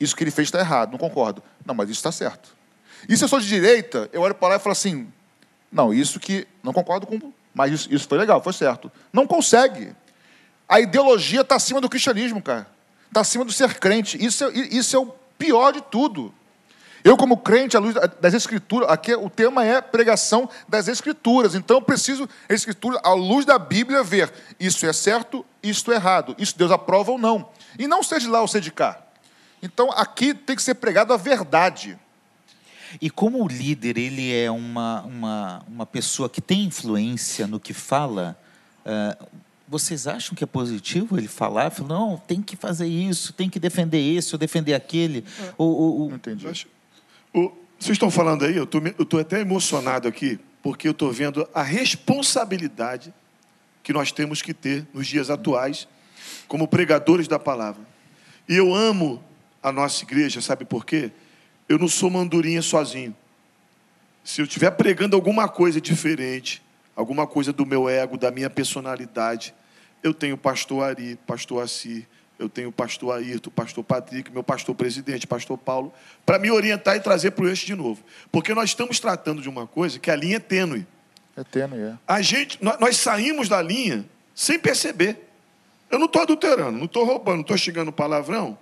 Isso 0.00 0.16
que 0.16 0.24
ele 0.24 0.30
fez 0.30 0.48
está 0.48 0.58
errado, 0.58 0.92
não 0.92 0.98
concordo. 0.98 1.42
Não, 1.64 1.74
mas 1.74 1.90
isso 1.90 1.98
está 1.98 2.10
certo. 2.10 2.56
E 3.06 3.16
se 3.16 3.22
eu 3.22 3.28
sou 3.28 3.38
de 3.38 3.46
direita, 3.46 4.08
eu 4.12 4.22
olho 4.22 4.34
para 4.34 4.48
lá 4.48 4.56
e 4.56 4.58
falo 4.58 4.72
assim: 4.72 5.12
não, 5.70 5.92
isso 5.92 6.18
que. 6.18 6.46
Não 6.62 6.72
concordo 6.72 7.06
com. 7.06 7.32
Mas 7.54 7.72
isso, 7.72 7.94
isso 7.94 8.08
foi 8.08 8.18
legal, 8.18 8.42
foi 8.42 8.52
certo. 8.52 8.90
Não 9.12 9.26
consegue. 9.26 9.94
A 10.68 10.80
ideologia 10.80 11.42
está 11.42 11.56
acima 11.56 11.80
do 11.80 11.88
cristianismo, 11.88 12.40
cara. 12.40 12.66
Está 13.08 13.20
acima 13.20 13.44
do 13.44 13.52
ser 13.52 13.78
crente. 13.78 14.22
Isso 14.22 14.44
é, 14.44 14.52
isso 14.52 14.96
é 14.96 14.98
o 14.98 15.06
pior 15.36 15.72
de 15.72 15.82
tudo. 15.82 16.32
Eu, 17.08 17.16
como 17.16 17.38
crente, 17.38 17.74
à 17.74 17.80
luz 17.80 17.94
das 18.20 18.34
Escrituras, 18.34 18.90
aqui 18.90 19.14
o 19.14 19.30
tema 19.30 19.64
é 19.64 19.80
pregação 19.80 20.46
das 20.68 20.88
Escrituras. 20.88 21.54
Então, 21.54 21.78
eu 21.78 21.82
preciso, 21.82 22.28
a 22.46 22.52
Escritura, 22.52 23.00
à 23.02 23.14
luz 23.14 23.46
da 23.46 23.58
Bíblia, 23.58 24.02
ver 24.02 24.30
isso 24.60 24.84
é 24.84 24.92
certo 24.92 25.42
isto 25.62 25.90
é 25.90 25.94
errado, 25.94 26.36
isso 26.38 26.56
Deus 26.58 26.70
aprova 26.70 27.10
ou 27.10 27.18
não. 27.18 27.48
E 27.78 27.86
não 27.88 28.02
seja 28.02 28.26
de 28.26 28.28
lá 28.28 28.42
ou 28.42 28.48
seja 28.48 28.64
de 28.64 28.72
cá. 28.72 29.02
Então 29.62 29.90
aqui 29.92 30.34
tem 30.34 30.54
que 30.54 30.62
ser 30.62 30.74
pregado 30.74 31.14
a 31.14 31.16
verdade. 31.16 31.98
E 33.00 33.08
como 33.08 33.42
o 33.42 33.48
líder 33.48 33.96
ele 33.96 34.34
é 34.34 34.50
uma, 34.50 35.02
uma, 35.02 35.62
uma 35.66 35.86
pessoa 35.86 36.28
que 36.28 36.42
tem 36.42 36.64
influência 36.64 37.46
no 37.46 37.58
que 37.58 37.72
fala, 37.72 38.38
uh, 38.84 39.26
vocês 39.66 40.06
acham 40.06 40.34
que 40.34 40.44
é 40.44 40.46
positivo 40.46 41.18
ele 41.18 41.28
falar? 41.28 41.70
Falar, 41.70 41.88
não, 41.88 42.18
tem 42.18 42.42
que 42.42 42.54
fazer 42.54 42.86
isso, 42.86 43.32
tem 43.32 43.48
que 43.48 43.58
defender 43.58 43.98
esse 43.98 44.34
ou 44.34 44.38
defender 44.38 44.74
aquele? 44.74 45.24
É. 45.40 45.54
Ou, 45.56 45.74
ou, 45.74 46.00
ou... 46.00 46.08
Não 46.10 46.16
entendi. 46.16 46.46
Vocês 47.78 47.94
estão 47.94 48.10
falando 48.10 48.44
aí, 48.44 48.56
eu 48.56 48.64
estou 48.64 49.20
até 49.20 49.40
emocionado 49.40 50.08
aqui, 50.08 50.38
porque 50.62 50.88
eu 50.88 50.92
estou 50.92 51.12
vendo 51.12 51.48
a 51.54 51.62
responsabilidade 51.62 53.14
que 53.82 53.92
nós 53.92 54.12
temos 54.12 54.42
que 54.42 54.52
ter 54.52 54.86
nos 54.92 55.06
dias 55.06 55.30
atuais, 55.30 55.86
como 56.46 56.66
pregadores 56.66 57.28
da 57.28 57.38
palavra. 57.38 57.82
E 58.48 58.56
eu 58.56 58.74
amo 58.74 59.22
a 59.62 59.70
nossa 59.70 60.04
igreja, 60.04 60.40
sabe 60.40 60.64
por 60.64 60.84
quê? 60.84 61.10
Eu 61.68 61.78
não 61.78 61.88
sou 61.88 62.10
mandurinha 62.10 62.62
sozinho. 62.62 63.14
Se 64.24 64.40
eu 64.40 64.44
estiver 64.44 64.70
pregando 64.72 65.16
alguma 65.16 65.48
coisa 65.48 65.80
diferente, 65.80 66.62
alguma 66.96 67.26
coisa 67.26 67.52
do 67.52 67.64
meu 67.64 67.88
ego, 67.88 68.18
da 68.18 68.30
minha 68.30 68.50
personalidade, 68.50 69.54
eu 70.02 70.12
tenho 70.12 70.36
pastor 70.36 70.84
Ari, 70.84 71.18
pastor 71.26 71.62
Assi, 71.62 72.06
eu 72.38 72.48
tenho 72.48 72.68
o 72.68 72.72
pastor 72.72 73.16
Ayrton, 73.16 73.48
o 73.48 73.52
pastor 73.52 73.82
Patrick, 73.82 74.30
meu 74.30 74.44
pastor 74.44 74.74
presidente, 74.74 75.26
pastor 75.26 75.58
Paulo, 75.58 75.92
para 76.24 76.38
me 76.38 76.50
orientar 76.50 76.96
e 76.96 77.00
trazer 77.00 77.32
para 77.32 77.44
o 77.44 77.48
eixo 77.48 77.66
de 77.66 77.74
novo. 77.74 78.02
Porque 78.30 78.54
nós 78.54 78.70
estamos 78.70 79.00
tratando 79.00 79.42
de 79.42 79.48
uma 79.48 79.66
coisa 79.66 79.98
que 79.98 80.10
a 80.10 80.14
linha 80.14 80.36
é 80.36 80.40
tênue. 80.40 80.86
É 81.36 81.42
tênue, 81.42 81.80
é. 81.80 81.94
A 82.06 82.22
gente, 82.22 82.62
nós, 82.62 82.78
nós 82.78 82.96
saímos 82.96 83.48
da 83.48 83.60
linha 83.60 84.04
sem 84.34 84.58
perceber. 84.58 85.28
Eu 85.90 85.98
não 85.98 86.06
estou 86.06 86.22
adulterando, 86.22 86.78
não 86.78 86.84
estou 86.84 87.04
roubando, 87.04 87.36
não 87.36 87.42
estou 87.42 87.56
chegando 87.56 87.90
palavrão. 87.90 88.56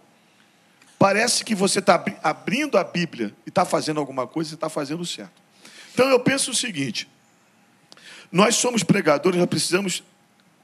Parece 0.99 1.45
que 1.45 1.55
você 1.55 1.81
está 1.81 2.03
abrindo 2.23 2.79
a 2.79 2.85
Bíblia 2.85 3.35
e 3.45 3.51
está 3.51 3.67
fazendo 3.67 4.01
alguma 4.01 4.27
coisa 4.27 4.53
e 4.53 4.55
está 4.55 4.71
fazendo 4.71 5.05
certo. 5.05 5.43
Então 5.93 6.09
eu 6.09 6.19
penso 6.19 6.51
o 6.51 6.55
seguinte: 6.55 7.07
nós 8.33 8.55
somos 8.55 8.83
pregadores, 8.83 9.39
nós 9.39 9.49
precisamos 9.49 10.03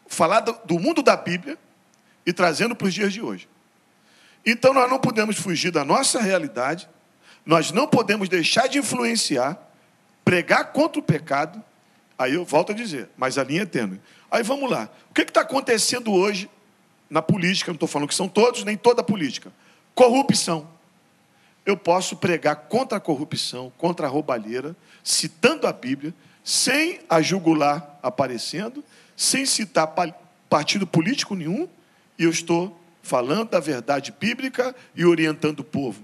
falar 0.07 0.41
do 0.41 0.79
mundo 0.79 1.03
da 1.03 1.17
Bíblia 1.17 1.59
e 2.25 2.33
trazendo 2.33 2.75
para 2.75 2.87
os 2.87 2.95
dias 2.95 3.13
de 3.13 3.21
hoje. 3.21 3.49
Então 4.45 4.75
nós 4.75 4.91
não 4.91 4.99
podemos 4.99 5.37
fugir 5.37 5.71
da 5.71 5.85
nossa 5.85 6.21
realidade, 6.21 6.89
nós 7.45 7.71
não 7.71 7.87
podemos 7.87 8.29
deixar 8.29 8.69
de 8.69 8.79
influenciar, 8.79 9.59
pregar 10.25 10.73
contra 10.73 11.01
o 11.01 11.03
pecado. 11.03 11.63
Aí 12.19 12.35
eu 12.35 12.45
volto 12.45 12.73
a 12.73 12.75
dizer, 12.75 13.09
mas 13.17 13.39
a 13.39 13.45
linha 13.45 13.63
é 13.63 13.67
tênue. 13.67 14.01
Aí 14.31 14.43
vamos 14.43 14.71
lá. 14.71 14.89
O 15.11 15.15
que 15.15 15.23
está 15.23 15.41
acontecendo 15.41 16.13
hoje 16.13 16.49
na 17.11 17.21
política? 17.21 17.71
Não 17.71 17.77
estou 17.77 17.89
falando 17.89 18.09
que 18.09 18.15
são 18.15 18.29
todos, 18.29 18.65
nem 18.65 18.77
toda 18.77 19.01
a 19.01 19.05
política. 19.05 19.53
Corrupção. 19.95 20.69
Eu 21.65 21.77
posso 21.77 22.17
pregar 22.17 22.57
contra 22.57 22.99
a 22.99 23.01
corrupção, 23.01 23.73
contra 23.77 24.07
a 24.07 24.11
roubalheira, 24.11 24.75
citando 25.03 25.67
a 25.67 25.73
Bíblia, 25.73 26.15
sem 26.45 27.01
a 27.09 27.23
jugular 27.23 27.99
aparecendo, 28.03 28.85
sem 29.17 29.47
citar 29.47 29.95
partido 30.49 30.87
político 30.87 31.35
nenhum, 31.35 31.69
e 32.19 32.25
eu 32.25 32.31
estou 32.31 32.79
falando 33.03 33.51
da 33.51 33.61
verdade 33.61 34.15
bíblica 34.19 34.75
e 34.95 35.05
orientando 35.05 35.61
o 35.61 35.65
povo. 35.65 36.03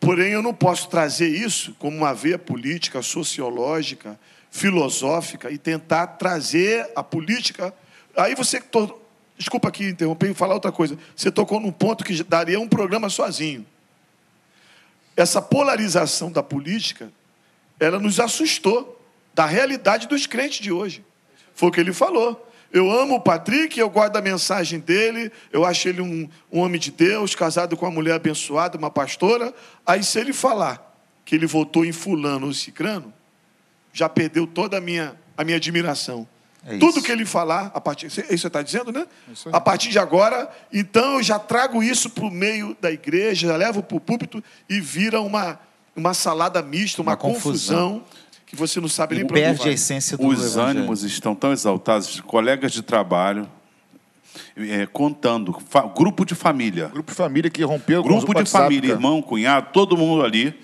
Porém, 0.00 0.32
eu 0.32 0.42
não 0.42 0.52
posso 0.52 0.88
trazer 0.88 1.28
isso 1.28 1.74
como 1.78 1.96
uma 1.96 2.12
veia 2.12 2.38
política, 2.38 3.02
sociológica, 3.02 4.18
filosófica 4.50 5.50
e 5.50 5.58
tentar 5.58 6.06
trazer 6.06 6.90
a 6.94 7.02
política. 7.02 7.74
Aí 8.16 8.34
você 8.34 8.60
Desculpa 9.36 9.68
aqui 9.68 9.88
interromper 9.88 10.30
e 10.30 10.34
falar 10.34 10.54
outra 10.54 10.70
coisa. 10.70 10.96
Você 11.14 11.30
tocou 11.30 11.58
num 11.58 11.72
ponto 11.72 12.04
que 12.04 12.22
daria 12.22 12.58
um 12.60 12.68
programa 12.68 13.10
sozinho. 13.10 13.66
Essa 15.16 15.42
polarização 15.42 16.30
da 16.30 16.42
política, 16.42 17.10
ela 17.78 17.98
nos 17.98 18.20
assustou 18.20 19.00
da 19.32 19.44
realidade 19.44 20.06
dos 20.06 20.26
crentes 20.26 20.60
de 20.60 20.70
hoje. 20.70 21.04
Foi 21.54 21.68
o 21.68 21.72
que 21.72 21.80
ele 21.80 21.92
falou. 21.92 22.52
Eu 22.74 22.90
amo 22.90 23.14
o 23.14 23.20
Patrick, 23.20 23.78
eu 23.78 23.88
guardo 23.88 24.16
a 24.16 24.20
mensagem 24.20 24.80
dele, 24.80 25.30
eu 25.52 25.64
acho 25.64 25.88
ele 25.88 26.00
um, 26.00 26.28
um 26.50 26.58
homem 26.58 26.80
de 26.80 26.90
Deus, 26.90 27.32
casado 27.32 27.76
com 27.76 27.86
uma 27.86 27.92
mulher 27.92 28.14
abençoada, 28.14 28.76
uma 28.76 28.90
pastora. 28.90 29.54
Aí, 29.86 30.02
se 30.02 30.18
ele 30.18 30.32
falar 30.32 30.92
que 31.24 31.36
ele 31.36 31.46
votou 31.46 31.84
em 31.84 31.92
Fulano 31.92 32.48
ou 32.48 32.52
Cicrano, 32.52 33.14
já 33.92 34.08
perdeu 34.08 34.44
toda 34.44 34.78
a 34.78 34.80
minha, 34.80 35.14
a 35.36 35.44
minha 35.44 35.56
admiração. 35.56 36.26
É 36.66 36.76
Tudo 36.76 37.00
que 37.00 37.12
ele 37.12 37.24
falar, 37.24 37.70
a 37.72 37.80
partir, 37.80 38.06
isso 38.06 38.22
você 38.26 38.46
está 38.48 38.60
dizendo, 38.60 38.90
né? 38.90 39.06
A 39.52 39.60
partir 39.60 39.90
de 39.90 39.98
agora, 40.00 40.50
então 40.72 41.18
eu 41.18 41.22
já 41.22 41.38
trago 41.38 41.80
isso 41.80 42.10
para 42.10 42.24
o 42.24 42.30
meio 42.30 42.76
da 42.80 42.90
igreja, 42.90 43.46
já 43.46 43.56
levo 43.56 43.84
para 43.84 43.96
o 43.96 44.00
púlpito 44.00 44.42
e 44.68 44.80
vira 44.80 45.20
uma, 45.20 45.60
uma 45.94 46.12
salada 46.12 46.60
mista, 46.60 47.02
uma, 47.02 47.12
uma 47.12 47.16
confusão. 47.16 48.00
confusão. 48.00 48.23
Que 48.54 48.60
você 48.60 48.80
não 48.80 48.88
sabe 48.88 49.16
nem 49.16 49.26
para 49.26 49.36
onde 49.36 49.44
perde 49.44 49.68
a 49.68 49.72
essência 49.72 50.16
do 50.16 50.26
Os 50.26 50.38
evangelho. 50.38 50.78
ânimos 50.78 51.02
estão 51.02 51.34
tão 51.34 51.52
exaltados, 51.52 52.20
colegas 52.20 52.72
de 52.72 52.82
trabalho 52.82 53.48
é, 54.56 54.86
contando, 54.86 55.56
grupo 55.96 56.24
de 56.24 56.34
família. 56.34 56.88
Grupo 56.88 57.10
de 57.10 57.16
família 57.16 57.50
que 57.50 57.62
rompeu 57.62 58.02
Grupo 58.02 58.34
de 58.34 58.44
família, 58.48 58.92
irmão, 58.92 59.20
cunhado, 59.20 59.68
todo 59.72 59.96
mundo 59.96 60.24
ali, 60.24 60.54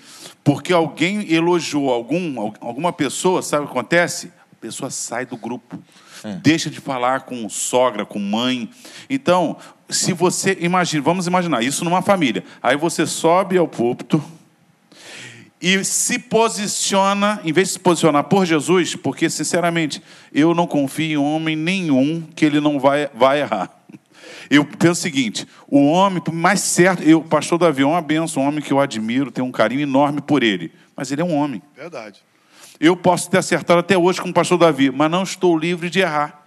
porque 0.43 0.73
alguém 0.73 1.31
elogiou 1.31 1.91
algum, 1.91 2.51
alguma 2.59 2.91
pessoa, 2.91 3.41
sabe 3.41 3.63
o 3.63 3.67
que 3.67 3.71
acontece? 3.73 4.31
pessoa 4.61 4.91
sai 4.91 5.25
do 5.25 5.35
grupo. 5.35 5.79
É. 6.23 6.35
Deixa 6.35 6.69
de 6.69 6.79
falar 6.79 7.21
com 7.21 7.49
sogra, 7.49 8.05
com 8.05 8.19
mãe. 8.19 8.69
Então, 9.09 9.57
se 9.89 10.13
você 10.13 10.55
imagina, 10.61 11.03
vamos 11.03 11.25
imaginar 11.25 11.63
isso 11.63 11.83
numa 11.83 12.03
família. 12.03 12.43
Aí 12.61 12.77
você 12.77 13.07
sobe 13.07 13.57
ao 13.57 13.67
púlpito 13.67 14.23
e 15.61 15.83
se 15.83 16.17
posiciona, 16.17 17.39
em 17.43 17.53
vez 17.53 17.67
de 17.67 17.73
se 17.73 17.79
posicionar 17.79 18.23
por 18.23 18.45
Jesus, 18.45 18.95
porque 18.95 19.29
sinceramente, 19.29 20.01
eu 20.33 20.55
não 20.55 20.65
confio 20.65 21.05
em 21.05 21.17
homem 21.17 21.55
nenhum 21.55 22.21
que 22.35 22.43
ele 22.43 22.59
não 22.59 22.79
vai, 22.79 23.09
vai 23.13 23.41
errar. 23.41 23.69
Eu 24.49 24.65
penso 24.65 24.93
o 24.93 24.95
seguinte: 24.95 25.47
o 25.67 25.85
homem, 25.85 26.21
mais 26.33 26.61
certo, 26.61 27.03
eu, 27.03 27.19
o 27.19 27.23
pastor 27.23 27.59
Davi 27.59 27.83
é 27.83 27.85
uma 27.85 28.01
benção, 28.01 28.43
um 28.43 28.47
homem 28.47 28.61
que 28.61 28.73
eu 28.73 28.79
admiro, 28.79 29.31
tenho 29.31 29.47
um 29.47 29.51
carinho 29.51 29.81
enorme 29.81 30.19
por 30.21 30.41
ele, 30.41 30.71
mas 30.95 31.11
ele 31.11 31.21
é 31.21 31.25
um 31.25 31.35
homem. 31.35 31.61
Verdade. 31.75 32.21
Eu 32.79 32.97
posso 32.97 33.29
ter 33.29 33.37
acertado 33.37 33.79
até 33.79 33.95
hoje 33.95 34.19
com 34.19 34.29
o 34.29 34.33
pastor 34.33 34.57
Davi, 34.57 34.89
mas 34.89 35.11
não 35.11 35.21
estou 35.21 35.55
livre 35.55 35.89
de 35.89 35.99
errar 35.99 36.40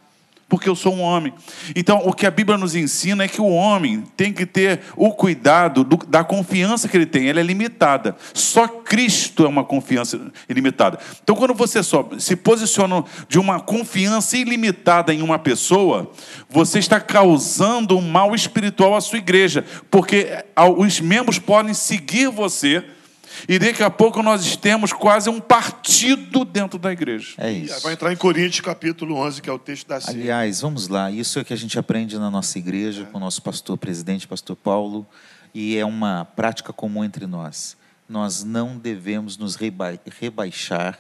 porque 0.55 0.69
eu 0.69 0.77
sou 0.77 0.95
um 0.95 1.01
homem. 1.01 1.35
Então, 1.75 2.03
o 2.05 2.13
que 2.13 2.25
a 2.25 2.31
Bíblia 2.31 2.57
nos 2.57 2.77
ensina 2.77 3.25
é 3.25 3.29
que 3.29 3.41
o 3.41 3.49
homem 3.49 4.05
tem 4.17 4.33
que 4.33 4.47
ter 4.47 4.83
o 4.97 5.11
cuidado 5.11 5.83
do, 5.83 5.97
da 5.97 6.23
confiança 6.23 6.89
que 6.89 6.97
ele 6.97 7.07
tem. 7.07 7.29
Ela 7.29 7.41
é 7.41 7.43
limitada. 7.43 8.15
Só 8.33 8.69
Cristo 8.69 9.45
é 9.45 9.49
uma 9.49 9.65
confiança 9.65 10.31
ilimitada. 10.49 11.01
Então, 11.25 11.35
quando 11.35 11.55
você 11.55 11.83
só 11.83 12.09
se 12.21 12.37
posiciona 12.37 13.03
de 13.29 13.37
uma 13.37 13.59
confiança 13.59 14.37
ilimitada 14.37 15.13
em 15.13 15.23
uma 15.23 15.41
pessoa, 15.41 16.13
você 16.49 16.79
está 16.79 17.01
causando 17.01 17.99
um 17.99 18.09
mal 18.09 18.33
espiritual 18.33 18.95
à 18.95 19.01
sua 19.01 19.19
igreja, 19.19 19.65
porque 19.91 20.29
os 20.79 21.01
membros 21.01 21.41
podem 21.41 21.75
seguir 21.75 22.29
você 22.29 22.85
e 23.49 23.59
daqui 23.59 23.83
a 23.83 23.91
pouco 23.91 24.23
nós 24.23 24.57
temos 24.57 24.93
quase 24.93 25.29
um 25.29 25.41
partido 25.41 26.45
dentro 26.45 26.79
da 26.79 26.93
igreja. 26.93 27.35
É 27.39 27.53
isso. 27.53 27.83
Vai 27.83 27.93
entrar 27.93 28.13
em 28.13 28.17
Coríntios 28.17 28.61
capítulo 28.61 29.17
11, 29.17 29.43
que 29.43 29.51
é 29.51 29.53
o 29.53 29.59
texto 29.59 29.87
da 29.87 30.01
ceia. 30.01 30.17
Aliás, 30.17 30.61
vamos 30.61 30.89
lá. 30.89 31.11
Isso 31.11 31.39
é 31.39 31.43
o 31.43 31.45
que 31.45 31.53
a 31.53 31.57
gente 31.57 31.79
aprende 31.79 32.19
na 32.19 32.31
nossa 32.31 32.59
igreja 32.59 33.03
é. 33.03 33.07
com 33.07 33.19
o 33.19 33.21
nosso 33.21 33.43
pastor 33.43 33.77
presidente, 33.77 34.27
pastor 34.27 34.57
Paulo, 34.57 35.07
e 35.55 35.77
é 35.77 35.85
uma 35.85 36.25
prática 36.25 36.73
comum 36.73 37.05
entre 37.05 37.27
nós. 37.27 37.77
Nós 38.09 38.43
não 38.45 38.79
devemos 38.79 39.37
nos 39.37 39.57
reba 39.57 39.99
rebaixar 40.21 40.99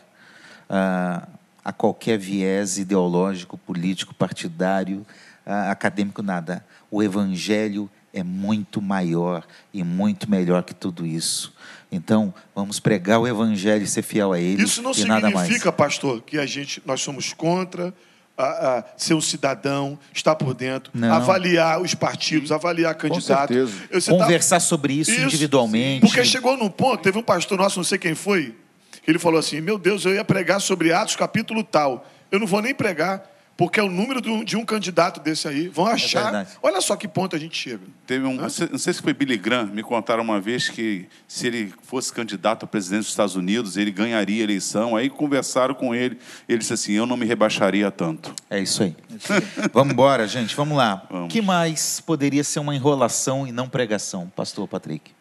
ah, 0.68 1.26
a 1.64 1.72
qualquer 1.72 2.18
viés 2.18 2.78
ideológico, 2.78 3.56
político, 3.56 4.14
partidário, 4.14 5.06
ah, 5.46 5.70
acadêmico, 5.70 6.22
nada. 6.22 6.64
O 6.90 7.02
evangelho 7.02 7.90
é 7.90 7.94
muito 8.22 8.80
maior 8.80 9.44
e 9.72 9.82
muito 9.82 10.30
melhor 10.30 10.62
que 10.62 10.74
tudo 10.74 11.04
isso. 11.04 11.52
Então, 11.90 12.34
vamos 12.54 12.80
pregar 12.80 13.20
o 13.20 13.26
evangelho 13.26 13.84
e 13.84 13.86
ser 13.86 14.02
fiel 14.02 14.32
a 14.32 14.40
ele. 14.40 14.62
Isso 14.62 14.82
não 14.82 14.90
e 14.90 14.94
significa, 14.94 15.20
nada 15.20 15.34
mais. 15.34 15.62
pastor, 15.76 16.22
que 16.22 16.38
a 16.38 16.46
gente 16.46 16.82
nós 16.84 17.00
somos 17.00 17.32
contra 17.32 17.94
a, 18.36 18.78
a 18.78 18.84
ser 18.96 19.14
um 19.14 19.20
cidadão, 19.20 19.98
estar 20.12 20.34
por 20.34 20.54
dentro, 20.54 20.90
não. 20.94 21.12
avaliar 21.12 21.80
os 21.80 21.94
partidos, 21.94 22.50
avaliar 22.50 22.94
candidatos. 22.94 23.72
Conversar 24.08 24.56
tá... 24.56 24.60
sobre 24.60 24.94
isso, 24.94 25.10
isso, 25.10 25.22
individualmente. 25.22 26.00
Porque 26.00 26.24
chegou 26.24 26.56
num 26.56 26.70
ponto, 26.70 27.02
teve 27.02 27.18
um 27.18 27.22
pastor 27.22 27.58
nosso, 27.58 27.78
não 27.78 27.84
sei 27.84 27.98
quem 27.98 28.14
foi, 28.14 28.54
que 29.02 29.10
ele 29.10 29.18
falou 29.18 29.38
assim: 29.38 29.60
Meu 29.60 29.78
Deus, 29.78 30.04
eu 30.04 30.14
ia 30.14 30.24
pregar 30.24 30.60
sobre 30.60 30.92
Atos 30.92 31.16
capítulo 31.16 31.62
tal. 31.62 32.08
Eu 32.30 32.40
não 32.40 32.46
vou 32.46 32.60
nem 32.60 32.74
pregar, 32.74 33.22
Porque 33.56 33.78
é 33.78 33.82
o 33.84 33.88
número 33.88 34.20
de 34.44 34.56
um, 34.56 34.64
candidato 34.64 35.20
desse 35.20 35.46
aí. 35.46 35.68
Vão 35.68 35.86
achar. 35.86 36.22
verdade. 36.24 36.50
olha 36.60 36.80
só 36.80 36.96
que 36.96 37.06
ponto 37.06 37.36
a 37.36 37.38
gente 37.38 37.56
chega. 37.56 37.82
Teve 38.04 38.26
um, 38.26 38.34
não 38.34 38.48
sei 38.50 38.68
não 38.68 38.78
sei 38.78 38.92
se 38.92 39.00
foi 39.00 39.14
Billy 39.14 39.36
Graham, 39.36 39.66
me 39.66 39.80
contaram 39.80 40.24
uma 40.24 40.40
vez 40.40 40.68
que 40.68 41.06
se 41.28 41.46
ele 41.46 41.72
fosse 41.84 42.12
candidato 42.12 42.64
a 42.64 42.66
presidente 42.66 43.02
dos 43.02 43.10
Estados 43.10 43.36
Unidos, 43.36 43.76
ele 43.76 43.92
ganharia 43.92 44.40
a 44.40 44.44
eleição. 44.44 44.96
Aí 44.96 45.08
conversaram 45.08 45.72
com 45.72 45.94
ele, 45.94 46.18
ele 46.48 46.58
disse 46.58 46.72
assim: 46.72 46.92
Eu 46.94 47.06
não 47.06 47.16
me 47.16 47.24
rebaixaria 47.26 47.92
tanto. 47.92 48.34
É 48.50 48.58
isso 48.58 48.82
aí. 48.82 48.96
vamos 49.72 49.92
embora, 49.92 50.26
gente, 50.26 50.56
vamos 50.56 50.76
lá. 50.76 51.06
O 51.08 51.28
que 51.28 51.40
mais 51.40 52.00
poderia 52.00 52.42
ser 52.42 52.58
uma 52.58 52.74
enrolação 52.74 53.46
e 53.46 53.52
não 53.52 53.68
pregação, 53.68 54.32
pastor 54.34 54.66
Patrick? 54.66 55.12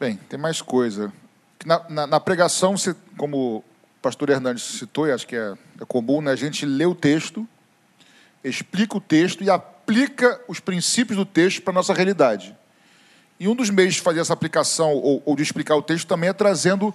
Bem, 0.00 0.18
tem 0.28 0.38
mais 0.38 0.62
coisa. 0.62 1.12
Na, 1.66 1.82
na- 1.88 2.06
na 2.06 2.20
pregação, 2.20 2.76
você- 2.78 2.94
como 3.16 3.62
pastor 4.06 4.30
Hernandes 4.30 4.62
citou, 4.62 5.08
e 5.08 5.10
acho 5.10 5.26
que 5.26 5.34
é, 5.34 5.54
é 5.80 5.84
comum, 5.84 6.20
né, 6.20 6.30
a 6.30 6.36
gente 6.36 6.64
lê 6.64 6.86
o 6.86 6.94
texto, 6.94 7.44
explica 8.44 8.96
o 8.96 9.00
texto 9.00 9.42
e 9.42 9.50
aplica 9.50 10.40
os 10.46 10.60
princípios 10.60 11.16
do 11.18 11.24
texto 11.26 11.60
para 11.62 11.72
a 11.72 11.74
nossa 11.74 11.92
realidade. 11.92 12.54
E 13.40 13.48
um 13.48 13.54
dos 13.56 13.68
meios 13.68 13.94
de 13.94 14.00
fazer 14.00 14.20
essa 14.20 14.32
aplicação 14.32 14.92
ou, 14.92 15.20
ou 15.26 15.34
de 15.34 15.42
explicar 15.42 15.74
o 15.74 15.82
texto 15.82 16.06
também 16.06 16.30
é 16.30 16.32
trazendo 16.32 16.94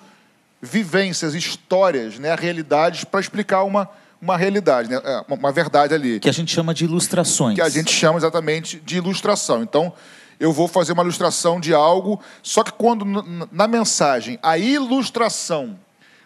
vivências, 0.62 1.36
histórias, 1.36 2.18
né, 2.18 2.34
realidades 2.34 3.03
para 3.03 3.20
explicar 3.20 3.66
uma, 3.66 3.89
uma 4.22 4.38
realidade, 4.38 4.89
né, 4.89 5.01
é, 5.03 5.26
uma- 5.28 5.51
verdade 5.51 5.93
ali 5.93 6.18
Que 6.18 6.30
a 6.30 6.32
gente 6.32 6.53
chama 6.53 6.74
de 6.74 6.86
ilustrações. 6.86 7.55
que 7.55 7.62
a 7.62 7.68
gente 7.68 7.91
chama 7.91 8.20
exatamente 8.20 8.80
de 8.80 8.95
ilustração. 8.95 9.62
Então, 9.62 9.91
eu 10.39 10.53
vou 10.53 10.66
fazer 10.70 10.93
uma 10.93 11.03
ilustração 11.03 11.59
de 11.59 11.74
algo, 11.74 12.22
só 12.41 12.64
que 12.64 12.72
quando 12.72 13.03
na 13.51 13.68
mensagem 13.68 14.39
a 14.41 14.57
ilustração 14.57 15.78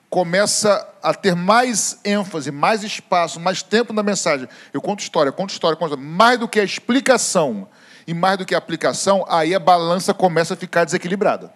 começa 0.10 0.88
a 1.04 1.14
ter 1.14 1.36
mais 1.36 2.00
ênfase, 2.06 2.52
mais 2.52 2.84
espaço, 2.84 3.40
mais 3.40 3.62
tempo 3.62 3.92
na 3.94 4.02
mensagem, 4.04 4.48
eu 4.74 4.82
conto 4.82 5.02
história, 5.02 5.32
conto 5.32 5.50
história, 5.52 5.76
conto 5.78 5.92
história, 5.92 6.10
mais 6.10 6.40
do 6.40 6.48
que 6.48 6.60
a 6.60 6.64
explicação 6.64 7.68
e 8.08 8.14
mais 8.14 8.38
do 8.38 8.46
que 8.46 8.56
a 8.56 8.58
aplicação, 8.58 9.26
aí 9.28 9.54
a 9.54 9.60
balança 9.60 10.14
começa 10.14 10.54
a 10.54 10.58
ficar 10.58 10.86
desequilibrada. 10.86 11.52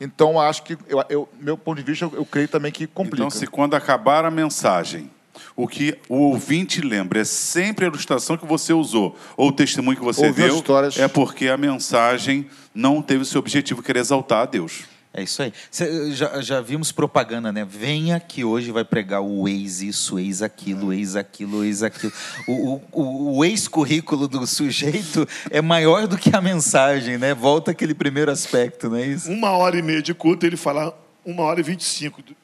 Então, 0.00 0.40
acho 0.40 0.62
que, 0.62 0.78
eu, 0.86 1.04
eu- 1.08 1.28
meu 1.40 1.58
ponto 1.58 1.78
de 1.78 1.82
vista, 1.84 2.04
eu, 2.04 2.12
eu 2.14 2.24
creio 2.24 2.46
também 2.46 2.70
que 2.70 2.86
complica. 2.86 3.16
Então, 3.16 3.30
se 3.30 3.46
quando 3.46 3.74
acabar 3.74 4.24
a 4.24 4.30
mensagem, 4.30 5.10
o 5.56 5.66
que 5.66 5.98
o 6.08 6.16
ouvinte 6.16 6.80
lembra 6.80 7.20
é 7.20 7.24
sempre 7.24 7.84
a 7.84 7.88
ilustração 7.88 8.36
que 8.36 8.46
você 8.46 8.72
usou, 8.72 9.16
ou 9.36 9.48
o 9.48 9.52
testemunho 9.52 9.96
que 9.96 10.04
você 10.04 10.24
Ouviu 10.26 10.46
as 10.46 10.52
deu, 10.52 11.04
é 11.04 11.08
porque 11.08 11.48
a 11.48 11.56
mensagem 11.56 12.48
não 12.72 13.02
teve 13.02 13.22
o 13.22 13.24
seu 13.24 13.40
objetivo, 13.40 13.82
que 13.82 13.90
era 13.90 13.98
exaltar 13.98 14.42
a 14.42 14.46
Deus. 14.46 14.84
É 15.12 15.22
isso 15.22 15.42
aí. 15.42 15.52
Cê- 15.70 16.12
já, 16.12 16.40
já 16.42 16.60
vimos 16.60 16.92
propaganda, 16.92 17.50
né? 17.50 17.64
Venha 17.64 18.20
que 18.20 18.44
hoje 18.44 18.70
vai 18.70 18.84
pregar 18.84 19.20
o 19.22 19.48
ex 19.48 19.80
isso, 19.80 20.18
ex 20.18 20.42
aquilo, 20.42 20.92
ex 20.92 21.16
aquilo, 21.16 21.64
ex 21.64 21.82
aquilo. 21.82 22.12
O, 22.46 22.52
o, 22.52 22.82
o- 22.92 23.36
o 23.38 23.44
ex-currículo 23.44 24.28
do 24.28 24.46
sujeito 24.46 25.26
é 25.50 25.62
maior 25.62 26.06
do 26.06 26.16
que 26.18 26.34
a 26.36 26.40
mensagem, 26.40 27.16
né? 27.18 27.34
Volta 27.34 27.70
aquele 27.70 27.94
primeiro 27.94 28.30
aspecto, 28.30 28.90
não 28.90 28.96
é 28.96 29.06
isso? 29.06 29.30
Uma 29.30 29.50
hora 29.52 29.78
e 29.78 29.82
meia 29.82 30.02
de 30.02 30.12
culto, 30.12 30.44
ele 30.46 30.56
fala 30.56 30.96
uma 31.24 31.42
hora 31.42 31.58
e 31.58 31.62
vinte 31.62 31.80
e 31.80 31.84
cinco 31.84 32.22
do- 32.22 32.36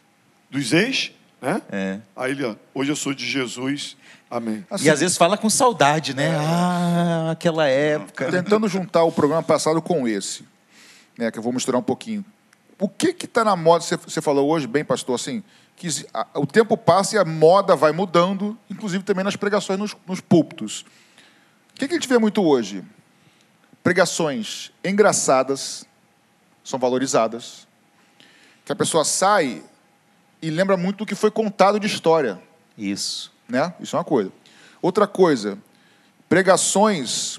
dos 0.51 0.73
ex, 0.73 1.12
né? 1.43 1.61
É. 1.71 1.99
Aí 2.17 2.33
ele, 2.33 2.45
ó, 2.45 2.55
hoje 2.75 2.91
eu 2.91 2.97
sou 2.97 3.12
de 3.12 3.27
Jesus, 3.27 3.95
amém. 4.31 4.65
Assim, 4.71 4.87
E 4.87 4.91
às 4.91 5.01
vezes 5.01 5.17
fala 5.19 5.37
com 5.37 5.51
saudade, 5.51 6.15
né? 6.17 6.35
Ah, 6.35 7.29
aquela 7.33 7.69
época. 7.69 8.31
Tentando 8.33 8.67
juntar 8.69 9.05
o 9.05 9.12
programa 9.12 9.43
passado 9.43 9.81
com 9.83 10.09
esse, 10.09 10.45
né, 11.19 11.31
que 11.31 11.39
eu 11.39 11.43
vou 11.43 11.53
misturar 11.53 11.79
um 11.79 11.85
pouquinho. 11.85 12.25
O 12.85 12.89
que 12.91 13.14
que 13.14 13.24
está 13.24 13.43
na 13.43 13.57
moda? 13.57 13.82
Você, 13.82 13.97
você 13.97 14.20
falou 14.20 14.47
hoje, 14.51 14.66
bem, 14.66 14.85
pastor, 14.85 15.14
assim, 15.14 15.43
que 15.74 15.89
a- 16.12 16.26
o 16.35 16.47
tempo 16.47 16.76
passa 16.76 17.16
e 17.16 17.18
a 17.18 17.24
moda 17.24 17.74
vai 17.74 17.93
mudando, 17.93 18.59
inclusive 18.68 19.03
também 19.03 19.24
nas 19.24 19.37
pregações 19.37 19.78
nos, 19.78 19.97
nos 20.07 20.20
púlpitos. 20.20 20.82
O 21.70 21.78
que, 21.78 21.89
que 21.89 21.95
a 21.95 21.97
gente 21.97 22.07
vê 22.07 22.18
muito 22.18 22.43
hoje? 22.45 22.85
Pregações 23.82 24.70
engraçadas, 24.85 25.87
são 26.62 26.78
valorizadas, 26.78 27.66
que 28.66 28.72
a 28.72 28.76
pessoa 28.76 29.03
sai 29.03 29.62
e 30.43 30.51
lembra 30.51 30.76
muito 30.76 30.99
do 30.99 31.07
que 31.07 31.14
foi 31.14 31.30
contado 31.30 31.80
de 31.80 31.87
história 31.87 32.39
Isso. 32.76 33.32
né? 33.49 33.72
Isso 33.80 33.97
é 33.97 33.99
uma 33.99 34.05
coisa. 34.05 34.30
Outra 34.82 35.07
coisa, 35.07 35.57
pregações 36.28 37.39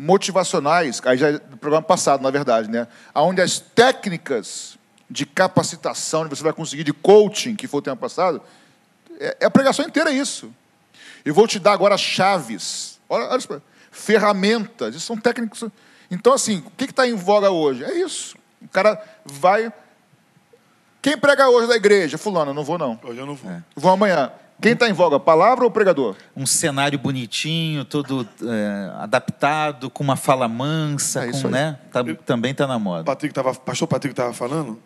motivacionais, 0.00 1.02
aí 1.04 1.18
já 1.18 1.28
é 1.30 1.32
do 1.32 1.56
programa 1.56 1.84
passado, 1.84 2.22
na 2.22 2.30
verdade, 2.30 2.70
né? 2.70 2.86
Onde 3.12 3.42
as 3.42 3.58
técnicas 3.58 4.78
de 5.10 5.26
capacitação 5.26 6.22
que 6.22 6.30
você 6.36 6.42
vai 6.44 6.52
conseguir 6.52 6.84
de 6.84 6.92
coaching, 6.92 7.56
que 7.56 7.66
foi 7.66 7.80
o 7.80 7.82
tema 7.82 7.96
passado, 7.96 8.40
é, 9.18 9.38
é 9.40 9.46
a 9.46 9.50
pregação 9.50 9.84
inteira 9.84 10.12
isso. 10.12 10.54
Eu 11.24 11.34
vou 11.34 11.48
te 11.48 11.58
dar 11.58 11.72
agora 11.72 11.98
chaves, 11.98 13.00
olha, 13.08 13.24
olha 13.24 13.38
isso, 13.38 13.60
ferramentas, 13.90 14.94
isso 14.94 15.04
são 15.04 15.16
técnicas. 15.16 15.64
Então, 16.08 16.32
assim, 16.32 16.62
o 16.64 16.70
que 16.70 16.84
está 16.84 17.04
em 17.04 17.16
voga 17.16 17.50
hoje? 17.50 17.82
É 17.82 17.92
isso. 17.98 18.36
O 18.62 18.68
cara 18.68 19.02
vai. 19.24 19.72
Quem 21.02 21.18
prega 21.18 21.48
hoje 21.48 21.66
da 21.66 21.74
igreja? 21.74 22.16
Fulano, 22.16 22.52
eu 22.52 22.54
não 22.54 22.62
vou 22.62 22.78
não. 22.78 23.00
Hoje 23.02 23.18
eu 23.18 23.26
não 23.26 23.34
vou. 23.34 23.50
Vou 23.74 23.90
amanhã. 23.90 24.30
Quem 24.60 24.72
está 24.72 24.88
em 24.88 24.92
voga, 24.92 25.20
palavra 25.20 25.64
ou 25.64 25.70
pregador? 25.70 26.16
Um 26.36 26.44
cenário 26.44 26.98
bonitinho, 26.98 27.84
todo 27.84 28.28
é, 28.42 28.90
adaptado, 28.96 29.88
com 29.88 30.02
uma 30.02 30.16
fala 30.16 30.48
mansa, 30.48 31.26
É 31.26 31.30
com, 31.30 31.48
né? 31.48 31.78
Tá- 31.92 32.02
também 32.26 32.50
está 32.50 32.66
na 32.66 32.78
moda. 32.78 33.04
Patrick 33.04 33.32
tava, 33.32 33.54
pastor 33.54 33.86
Patrick 33.86 34.12
estava 34.12 34.32
falando, 34.32 34.80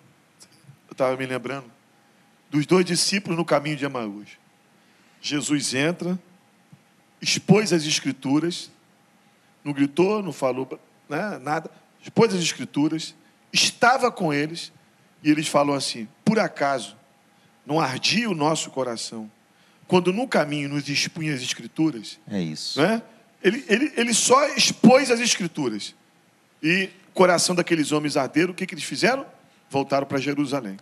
eu 0.89 0.93
estava 0.93 1.17
me 1.17 1.25
lembrando 1.25 1.65
dos 2.51 2.67
dois 2.67 2.85
discípulos 2.85 3.39
no 3.39 3.47
caminho 3.47 3.77
de 3.77 3.87
Emaús. 3.87 4.29
Jesus 5.23 5.73
entra, 5.73 6.19
expôs 7.21 7.73
as 7.73 7.85
escrituras, 7.85 8.71
não 9.65 9.73
gritou, 9.73 10.23
não 10.23 10.35
falou 10.35 10.69
né, 11.09 11.39
nada, 11.43 11.71
expôs 12.03 12.35
as 12.35 12.41
escrituras, 12.41 13.15
estava 13.51 14.13
com 14.13 14.35
eles 14.35 14.71
e 15.25 15.31
eles 15.31 15.49
falam 15.49 15.75
assim: 15.75 16.07
por 16.23 16.39
acaso 16.39 16.95
não 17.65 17.81
ardia 17.81 18.29
o 18.29 18.35
nosso 18.35 18.71
coração 18.71 19.31
quando 19.93 20.11
no 20.11 20.27
caminho 20.27 20.71
nos 20.71 20.89
expunha 20.89 21.35
as 21.35 21.43
escrituras? 21.43 22.19
É 22.27 22.41
isso. 22.41 22.81
né? 22.81 23.03
Ele, 23.45 23.63
ele, 23.69 23.93
ele 23.95 24.15
só 24.15 24.49
expôs 24.57 25.11
as 25.11 25.21
escrituras. 25.21 25.95
E 26.63 26.89
o 27.11 27.13
coração 27.13 27.55
daqueles 27.55 27.93
homens 27.93 28.17
arderam, 28.17 28.53
o 28.53 28.55
que, 28.55 28.65
que 28.65 28.73
eles 28.73 28.85
fizeram? 28.85 29.27
Voltaram 29.69 30.07
para 30.07 30.17
Jerusalém. 30.17 30.79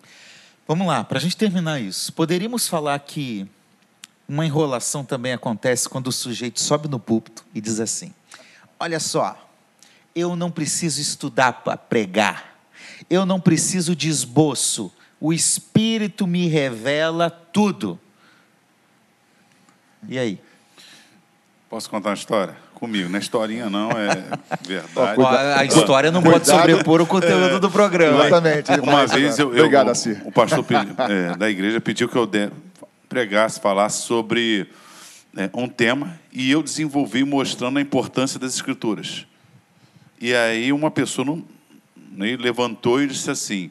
Vamos 0.64 0.86
lá, 0.86 1.02
para 1.02 1.18
a 1.18 1.20
gente 1.20 1.36
terminar 1.36 1.80
isso, 1.80 2.12
poderíamos 2.12 2.68
falar 2.68 2.96
que 3.00 3.48
uma 4.28 4.46
enrolação 4.46 5.04
também 5.04 5.32
acontece 5.32 5.88
quando 5.88 6.06
o 6.06 6.12
sujeito 6.12 6.60
sobe 6.60 6.86
no 6.86 7.00
púlpito 7.00 7.44
e 7.52 7.60
diz 7.60 7.80
assim: 7.80 8.14
Olha 8.78 9.00
só, 9.00 9.50
eu 10.14 10.36
não 10.36 10.52
preciso 10.52 11.00
estudar 11.00 11.64
para 11.64 11.76
pregar, 11.76 12.60
eu 13.10 13.26
não 13.26 13.40
preciso 13.40 13.96
de 13.96 14.08
esboço, 14.08 14.92
o 15.20 15.32
Espírito 15.32 16.28
me 16.28 16.46
revela 16.46 17.28
tudo. 17.28 17.98
E 20.08 20.18
aí? 20.18 20.38
Posso 21.68 21.88
contar 21.88 22.10
uma 22.10 22.14
história? 22.14 22.56
Comigo, 22.74 23.08
não 23.10 23.16
é 23.16 23.20
historinha 23.20 23.68
não, 23.70 23.90
é 23.90 24.08
verdade. 24.66 25.20
Ó, 25.20 25.26
a 25.28 25.64
história 25.64 26.10
não 26.10 26.22
pode 26.22 26.46
sobrepor 26.46 27.00
o 27.00 27.06
conteúdo 27.06 27.60
do 27.60 27.70
programa. 27.70 28.26
Exatamente. 28.26 28.70
Uma 28.80 29.06
vez 29.06 29.38
eu, 29.38 29.48
eu- 29.54 29.64
Obrigado, 29.64 29.88
o- 29.88 29.90
Assir. 29.90 30.20
o 30.24 30.32
pastor 30.32 30.64
pedi- 30.64 30.88
é, 30.98 31.36
da 31.36 31.48
igreja 31.50 31.80
pediu 31.80 32.08
que 32.08 32.16
eu 32.16 32.26
de- 32.26 32.50
pregasse, 33.08 33.60
falasse 33.60 34.02
sobre 34.02 34.66
é, 35.36 35.48
um 35.54 35.68
tema 35.68 36.18
e 36.32 36.50
eu 36.50 36.62
desenvolvi 36.62 37.22
mostrando 37.22 37.78
a 37.78 37.82
importância 37.82 38.38
das 38.40 38.54
escrituras. 38.54 39.26
E 40.20 40.34
aí 40.34 40.72
uma 40.72 40.90
pessoa 40.90 41.24
não, 41.24 41.44
né, 42.12 42.36
levantou 42.40 43.00
e 43.02 43.06
disse 43.06 43.30
assim: 43.30 43.70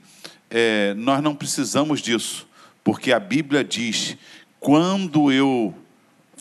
é, 0.51 0.93
nós 0.93 1.21
não 1.21 1.35
precisamos 1.35 1.99
disso, 1.99 2.47
porque 2.83 3.11
a 3.11 3.19
Bíblia 3.19 3.63
diz 3.63 4.15
quando 4.59 5.31
eu 5.31 5.73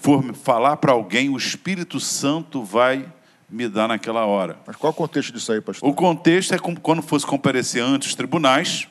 for 0.00 0.34
falar 0.34 0.76
para 0.76 0.92
alguém, 0.92 1.28
o 1.28 1.36
Espírito 1.36 1.98
Santo 2.00 2.62
vai 2.62 3.06
me 3.50 3.68
dar 3.68 3.88
naquela 3.88 4.26
hora. 4.26 4.58
Mas 4.66 4.76
qual 4.76 4.90
é 4.90 4.92
o 4.92 4.96
contexto 4.96 5.32
disso 5.32 5.52
aí, 5.52 5.60
pastor? 5.60 5.88
O 5.88 5.92
contexto 5.92 6.54
é 6.54 6.58
como 6.58 6.78
quando 6.78 7.02
fosse 7.02 7.26
comparecer 7.26 7.82
ante 7.82 8.06
os 8.06 8.14
tribunais, 8.14 8.86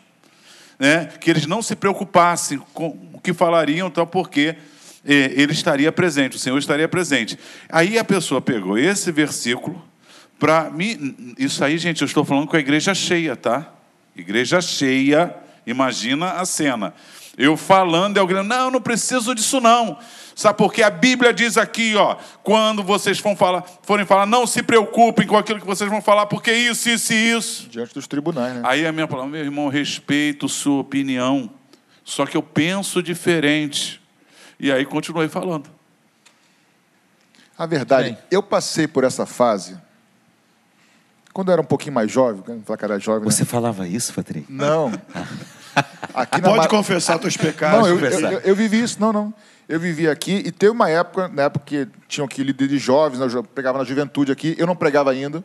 né, 0.79 1.05
que 1.05 1.29
eles 1.29 1.45
não 1.45 1.61
se 1.61 1.75
preocupassem 1.75 2.59
com 2.73 2.97
o 3.13 3.19
que 3.19 3.33
falariam, 3.33 3.89
tal, 3.89 4.05
porque 4.05 4.55
eh, 5.05 5.33
ele 5.35 5.53
estaria 5.53 5.91
presente, 5.91 6.35
o 6.35 6.39
Senhor 6.39 6.57
estaria 6.57 6.87
presente. 6.87 7.37
Aí 7.69 7.97
a 7.97 8.03
pessoa 8.03 8.41
pegou 8.41 8.77
esse 8.77 9.11
versículo 9.11 9.81
para 10.39 10.69
mim. 10.69 11.35
Isso 11.37 11.63
aí, 11.63 11.77
gente, 11.77 12.01
eu 12.01 12.05
estou 12.05 12.25
falando 12.25 12.47
com 12.47 12.55
a 12.55 12.59
igreja 12.59 12.93
cheia, 12.93 13.35
tá? 13.35 13.73
Igreja 14.15 14.61
cheia, 14.61 15.35
imagina 15.65 16.33
a 16.33 16.45
cena. 16.45 16.93
Eu 17.37 17.55
falando 17.55 18.17
e 18.17 18.19
alguém, 18.19 18.43
não, 18.43 18.71
não 18.71 18.81
preciso 18.81 19.35
disso 19.35 19.61
não. 19.61 19.99
Sabe 20.35 20.57
por 20.57 20.73
quê? 20.73 20.81
A 20.81 20.89
Bíblia 20.89 21.31
diz 21.31 21.55
aqui, 21.55 21.95
ó, 21.95 22.15
quando 22.43 22.83
vocês 22.83 23.19
forem 23.19 23.37
falar, 23.37 23.63
forem 23.83 24.05
falar, 24.05 24.25
não 24.25 24.47
se 24.47 24.63
preocupem 24.63 25.27
com 25.27 25.37
aquilo 25.37 25.59
que 25.59 25.65
vocês 25.65 25.89
vão 25.89 26.01
falar, 26.01 26.25
porque 26.25 26.51
isso, 26.51 26.89
isso 26.89 27.13
e 27.13 27.31
isso. 27.31 27.69
Diante 27.69 27.93
dos 27.93 28.07
tribunais, 28.07 28.55
né? 28.55 28.61
Aí 28.65 28.87
a 28.87 28.91
minha 28.91 29.07
palavra, 29.07 29.31
meu 29.31 29.43
irmão, 29.43 29.67
respeito 29.67 30.49
sua 30.49 30.81
opinião, 30.81 31.49
só 32.03 32.25
que 32.25 32.35
eu 32.35 32.41
penso 32.41 33.03
diferente. 33.03 34.01
E 34.59 34.71
aí 34.71 34.83
continuei 34.83 35.27
falando. 35.27 35.69
A 37.55 37.65
verdade, 37.67 38.09
Bem. 38.09 38.17
eu 38.31 38.41
passei 38.41 38.87
por 38.87 39.03
essa 39.03 39.25
fase 39.27 39.77
quando 41.33 41.49
eu 41.49 41.53
era 41.53 41.61
um 41.61 41.65
pouquinho 41.65 41.93
mais 41.93 42.11
jovem, 42.11 42.41
quando 42.41 42.57
eu 42.57 42.63
falar 42.63 42.77
que 42.77 42.85
era 42.85 42.99
jovem, 42.99 43.25
né? 43.25 43.31
Você 43.31 43.45
falava 43.45 43.87
isso, 43.87 44.11
Patrick? 44.11 44.51
Não. 44.51 44.91
Aqui 46.13 46.41
na 46.41 46.47
Pode 46.49 46.57
Mar- 46.57 46.67
confessar 46.67 47.19
teus 47.19 47.37
pecados. 47.37 47.79
Não, 47.79 47.87
eu, 47.87 47.99
eu, 47.99 48.39
eu 48.39 48.55
vivi 48.55 48.81
isso, 48.81 48.99
não, 48.99 49.13
não. 49.13 49.33
Eu 49.69 49.79
vivi 49.79 50.07
aqui 50.07 50.43
e 50.45 50.51
teve 50.51 50.71
uma 50.71 50.89
época, 50.89 51.27
na 51.27 51.43
época 51.43 51.65
que 51.65 51.87
tinham 52.07 52.25
aqui 52.25 52.41
líder 52.41 52.67
de 52.69 52.77
jovens, 52.77 53.19
né, 53.19 53.27
eu 53.31 53.43
pregava 53.43 53.77
na 53.77 53.83
juventude 53.83 54.31
aqui, 54.31 54.55
eu 54.57 54.65
não 54.65 54.75
pregava 54.75 55.11
ainda, 55.11 55.43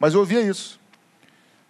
mas 0.00 0.14
eu 0.14 0.20
ouvia 0.20 0.40
isso. 0.40 0.78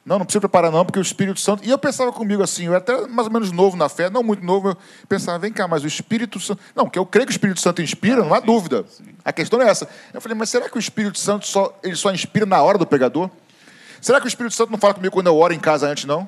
Não, 0.06 0.18
não 0.18 0.24
precisa 0.24 0.40
preparar 0.40 0.72
não, 0.72 0.86
porque 0.86 0.98
o 0.98 1.02
Espírito 1.02 1.38
Santo... 1.38 1.62
E 1.66 1.68
eu 1.68 1.76
pensava 1.76 2.10
comigo 2.10 2.42
assim, 2.42 2.64
eu 2.64 2.72
era 2.72 2.78
até 2.78 3.06
mais 3.08 3.26
ou 3.26 3.32
menos 3.32 3.52
novo 3.52 3.76
na 3.76 3.90
fé, 3.90 4.08
não 4.08 4.22
muito 4.22 4.42
novo, 4.42 4.70
eu 4.70 4.76
pensava, 5.06 5.38
vem 5.38 5.52
cá, 5.52 5.68
mas 5.68 5.84
o 5.84 5.86
Espírito 5.86 6.40
Santo... 6.40 6.62
Não, 6.74 6.84
porque 6.84 6.98
eu 6.98 7.04
creio 7.04 7.26
que 7.26 7.32
o 7.32 7.34
Espírito 7.34 7.60
Santo 7.60 7.82
inspira, 7.82 8.22
não 8.22 8.32
há 8.32 8.40
dúvida. 8.40 8.86
A 9.22 9.32
questão 9.34 9.60
é 9.60 9.68
essa. 9.68 9.86
Eu 10.14 10.20
falei, 10.22 10.38
mas 10.38 10.48
será 10.48 10.66
que 10.70 10.78
o 10.78 10.80
Espírito 10.80 11.18
Santo 11.18 11.46
só, 11.46 11.78
ele 11.82 11.96
só 11.96 12.10
inspira 12.10 12.46
na 12.46 12.62
hora 12.62 12.78
do 12.78 12.86
pregador? 12.86 13.28
Será 14.00 14.18
que 14.18 14.26
o 14.26 14.28
Espírito 14.28 14.54
Santo 14.54 14.70
não 14.70 14.78
fala 14.78 14.94
comigo 14.94 15.12
quando 15.12 15.26
eu 15.26 15.36
oro 15.36 15.52
em 15.52 15.58
casa 15.58 15.86
antes, 15.86 16.04
não? 16.06 16.26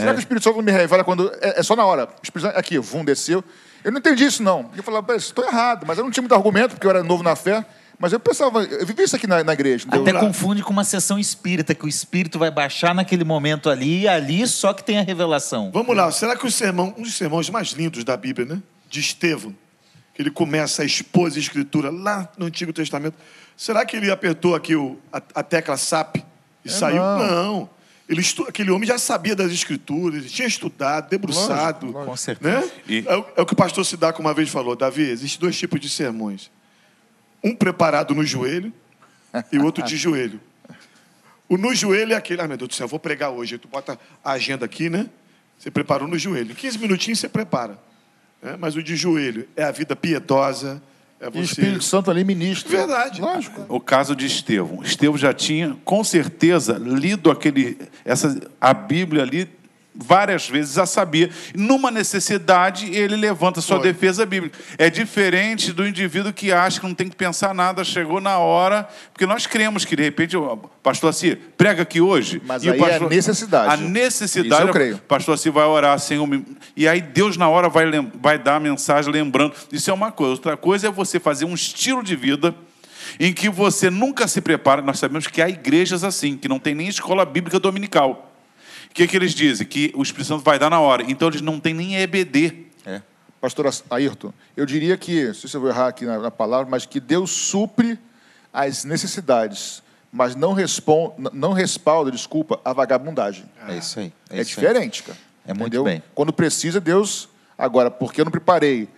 Será 0.00 0.12
que 0.12 0.18
o 0.18 0.20
Espírito 0.20 0.44
Santo 0.44 0.56
não 0.56 0.62
me 0.62 0.72
revela 0.72 1.04
quando... 1.04 1.32
É, 1.40 1.60
é 1.60 1.62
só 1.62 1.74
na 1.74 1.84
hora. 1.84 2.04
O 2.04 2.22
Espírito 2.22 2.46
Santo, 2.46 2.58
aqui, 2.58 2.78
vum, 2.78 3.04
desceu. 3.04 3.42
Eu 3.84 3.92
não 3.92 3.98
entendi 3.98 4.24
isso, 4.24 4.42
não. 4.42 4.70
Eu 4.76 4.82
falava, 4.82 5.14
estou 5.16 5.44
errado, 5.44 5.84
mas 5.86 5.98
eu 5.98 6.04
não 6.04 6.10
tinha 6.10 6.22
muito 6.22 6.34
argumento, 6.34 6.70
porque 6.70 6.86
eu 6.86 6.90
era 6.90 7.02
novo 7.02 7.22
na 7.22 7.36
fé. 7.36 7.64
Mas 7.98 8.12
eu 8.12 8.20
pensava, 8.20 8.62
eu 8.62 8.86
vivi 8.86 9.02
isso 9.02 9.16
aqui 9.16 9.26
na, 9.26 9.42
na 9.42 9.52
igreja. 9.52 9.84
entendeu? 9.86 10.16
Até 10.16 10.26
confunde 10.26 10.62
com 10.62 10.72
uma 10.72 10.84
sessão 10.84 11.18
espírita, 11.18 11.74
que 11.74 11.84
o 11.84 11.88
espírito 11.88 12.38
vai 12.38 12.50
baixar 12.50 12.94
naquele 12.94 13.24
momento 13.24 13.68
ali, 13.68 14.02
e 14.02 14.08
ali 14.08 14.46
só 14.46 14.72
que 14.72 14.84
tem 14.84 14.98
a 14.98 15.02
revelação. 15.02 15.70
Vamos 15.72 15.96
lá, 15.96 16.10
será 16.12 16.36
que 16.36 16.46
o 16.46 16.50
sermão, 16.50 16.94
um 16.96 17.02
dos 17.02 17.14
sermões 17.14 17.50
mais 17.50 17.70
lindos 17.70 18.04
da 18.04 18.16
Bíblia, 18.16 18.46
né? 18.46 18.62
De 18.88 19.00
Estevão, 19.00 19.52
que 20.14 20.22
ele 20.22 20.30
começa 20.30 20.82
a 20.82 20.84
expor 20.84 21.32
a 21.34 21.38
escritura 21.38 21.90
lá 21.90 22.28
no 22.38 22.46
Antigo 22.46 22.72
Testamento. 22.72 23.16
Será 23.56 23.84
que 23.84 23.96
ele 23.96 24.12
apertou 24.12 24.54
aqui 24.54 24.76
o, 24.76 24.96
a, 25.12 25.20
a 25.34 25.42
tecla 25.42 25.76
SAP 25.76 26.18
e 26.64 26.70
saiu? 26.70 27.02
não. 27.02 27.18
Não. 27.18 27.70
Ele 28.08 28.20
estu, 28.22 28.44
aquele 28.48 28.70
homem 28.70 28.86
já 28.88 28.96
sabia 28.98 29.36
das 29.36 29.52
escrituras, 29.52 30.20
ele 30.20 30.28
tinha 30.30 30.48
estudado, 30.48 31.10
debruçado. 31.10 31.92
Com 31.92 32.16
certeza. 32.16 32.60
Né? 32.62 32.70
E- 32.88 33.04
É, 33.06 33.16
o, 33.16 33.26
é 33.36 33.42
o 33.42 33.46
que 33.46 33.52
o 33.52 33.56
pastor 33.56 33.84
Sidaco 33.84 34.20
uma 34.22 34.32
vez 34.32 34.48
falou, 34.48 34.74
Davi, 34.74 35.02
existem 35.02 35.38
dois 35.40 35.56
tipos 35.58 35.78
de 35.78 35.88
sermões. 35.90 36.50
Um 37.44 37.54
preparado 37.54 38.14
no 38.14 38.24
joelho 38.24 38.72
e 39.52 39.58
o 39.58 39.64
outro 39.64 39.84
de 39.84 39.96
joelho. 39.96 40.40
O 41.48 41.56
no 41.58 41.74
joelho 41.74 42.12
é 42.12 42.16
aquele, 42.16 42.40
ah, 42.42 42.48
meu 42.48 42.56
Deus 42.56 42.68
do 42.68 42.74
céu, 42.74 42.84
eu 42.84 42.88
vou 42.88 42.98
pregar 42.98 43.30
hoje. 43.30 43.54
Aí 43.54 43.58
tu 43.58 43.68
bota 43.68 43.98
a 44.24 44.32
agenda 44.32 44.64
aqui, 44.64 44.88
né? 44.90 45.08
Você 45.58 45.70
preparou 45.70 46.06
no 46.08 46.18
joelho. 46.18 46.52
Em 46.52 46.54
15 46.54 46.78
minutinhos 46.78 47.18
você 47.18 47.28
prepara. 47.28 47.78
né? 48.42 48.56
Mas 48.58 48.74
o 48.76 48.82
de 48.82 48.96
joelho 48.96 49.46
é 49.56 49.64
a 49.64 49.70
vida 49.70 49.94
piedosa, 49.94 50.82
é 51.20 51.26
E 51.26 51.28
o 51.28 51.32
você... 51.32 51.40
Espírito 51.40 51.84
Santo 51.84 52.10
ali 52.10 52.24
ministra. 52.24 52.76
Verdade. 52.76 53.20
Lógico. 53.20 53.64
O 53.68 53.80
caso 53.80 54.14
de 54.14 54.26
Estevão. 54.26 54.82
Estevão 54.82 55.18
já 55.18 55.32
tinha, 55.32 55.76
com 55.84 56.02
certeza, 56.04 56.78
lido 56.78 57.30
aquele, 57.30 57.78
essa, 58.04 58.40
a 58.60 58.72
Bíblia 58.72 59.22
ali 59.22 59.48
várias 59.98 60.48
vezes, 60.48 60.74
já 60.74 60.86
sabia. 60.86 61.28
Numa 61.54 61.90
necessidade, 61.90 62.94
ele 62.94 63.16
levanta 63.16 63.60
sua 63.60 63.78
Foi. 63.80 63.92
defesa 63.92 64.24
bíblica. 64.24 64.56
É 64.78 64.88
diferente 64.88 65.72
do 65.72 65.86
indivíduo 65.86 66.32
que 66.32 66.52
acha 66.52 66.80
que 66.80 66.86
não 66.86 66.94
tem 66.94 67.08
que 67.08 67.16
pensar 67.16 67.52
nada, 67.52 67.82
chegou 67.82 68.20
na 68.20 68.38
hora, 68.38 68.88
porque 69.12 69.26
nós 69.26 69.46
cremos 69.46 69.84
que, 69.84 69.96
de 69.96 70.02
repente, 70.04 70.36
o 70.36 70.56
pastor 70.82 71.10
Assi, 71.10 71.36
prega 71.56 71.82
aqui 71.82 72.00
hoje. 72.00 72.40
Mas 72.46 72.62
e 72.62 72.70
aí 72.70 72.80
é 72.80 72.96
a 72.96 73.00
necessidade. 73.00 73.74
A 73.74 73.76
necessidade, 73.76 74.62
Isso 74.62 74.68
eu 74.70 74.72
creio. 74.72 74.94
o 74.96 75.00
pastor 75.00 75.34
Assi 75.34 75.50
vai 75.50 75.64
orar, 75.64 75.98
Senhor, 75.98 76.28
e 76.76 76.86
aí 76.86 77.00
Deus 77.00 77.36
na 77.36 77.48
hora 77.48 77.68
vai, 77.68 77.84
vai 78.14 78.38
dar 78.38 78.56
a 78.56 78.60
mensagem 78.60 79.12
lembrando. 79.12 79.54
Isso 79.72 79.90
é 79.90 79.92
uma 79.92 80.12
coisa. 80.12 80.32
Outra 80.32 80.56
coisa 80.56 80.86
é 80.86 80.90
você 80.90 81.18
fazer 81.18 81.44
um 81.44 81.54
estilo 81.54 82.02
de 82.04 82.14
vida 82.14 82.54
em 83.18 83.32
que 83.32 83.48
você 83.48 83.90
nunca 83.90 84.28
se 84.28 84.40
prepara. 84.40 84.80
Nós 84.82 84.98
sabemos 84.98 85.26
que 85.26 85.42
há 85.42 85.48
igrejas 85.48 86.04
assim, 86.04 86.36
que 86.36 86.48
não 86.48 86.58
tem 86.58 86.74
nem 86.74 86.88
escola 86.88 87.24
bíblica 87.24 87.58
dominical. 87.58 88.27
O 88.98 89.00
que, 89.00 89.06
que 89.06 89.16
eles 89.16 89.32
dizem? 89.32 89.64
Que 89.64 89.92
o 89.94 90.02
Espírito 90.02 90.26
Santo 90.26 90.42
vai 90.42 90.58
dar 90.58 90.68
na 90.68 90.80
hora. 90.80 91.04
Então 91.06 91.28
eles 91.28 91.40
não 91.40 91.60
têm 91.60 91.72
nem 91.72 91.94
EBD. 91.98 92.66
É. 92.84 93.00
Pastor 93.40 93.72
Ayrton, 93.90 94.32
eu 94.56 94.66
diria 94.66 94.96
que, 94.96 95.26
não 95.26 95.34
sei 95.34 95.48
se 95.48 95.56
eu 95.56 95.60
vou 95.60 95.70
errar 95.70 95.86
aqui 95.86 96.04
na, 96.04 96.18
na 96.18 96.30
palavra, 96.32 96.68
mas 96.68 96.84
que 96.84 96.98
Deus 96.98 97.30
supre 97.30 97.96
as 98.52 98.82
necessidades, 98.82 99.84
mas 100.10 100.34
não, 100.34 100.52
respon, 100.52 101.14
não 101.32 101.52
respalda, 101.52 102.10
desculpa, 102.10 102.60
a 102.64 102.72
vagabundagem. 102.72 103.44
É 103.68 103.76
isso 103.76 104.00
aí. 104.00 104.12
É, 104.30 104.40
isso 104.40 104.58
aí. 104.58 104.66
diferente, 104.66 105.04
cara. 105.04 105.18
É 105.46 105.54
muito 105.54 105.68
Entendeu? 105.68 105.84
bem. 105.84 106.02
Quando 106.12 106.32
precisa, 106.32 106.80
Deus. 106.80 107.28
Agora, 107.56 107.92
porque 107.92 108.20
eu 108.20 108.24
não 108.24 108.32
preparei, 108.32 108.88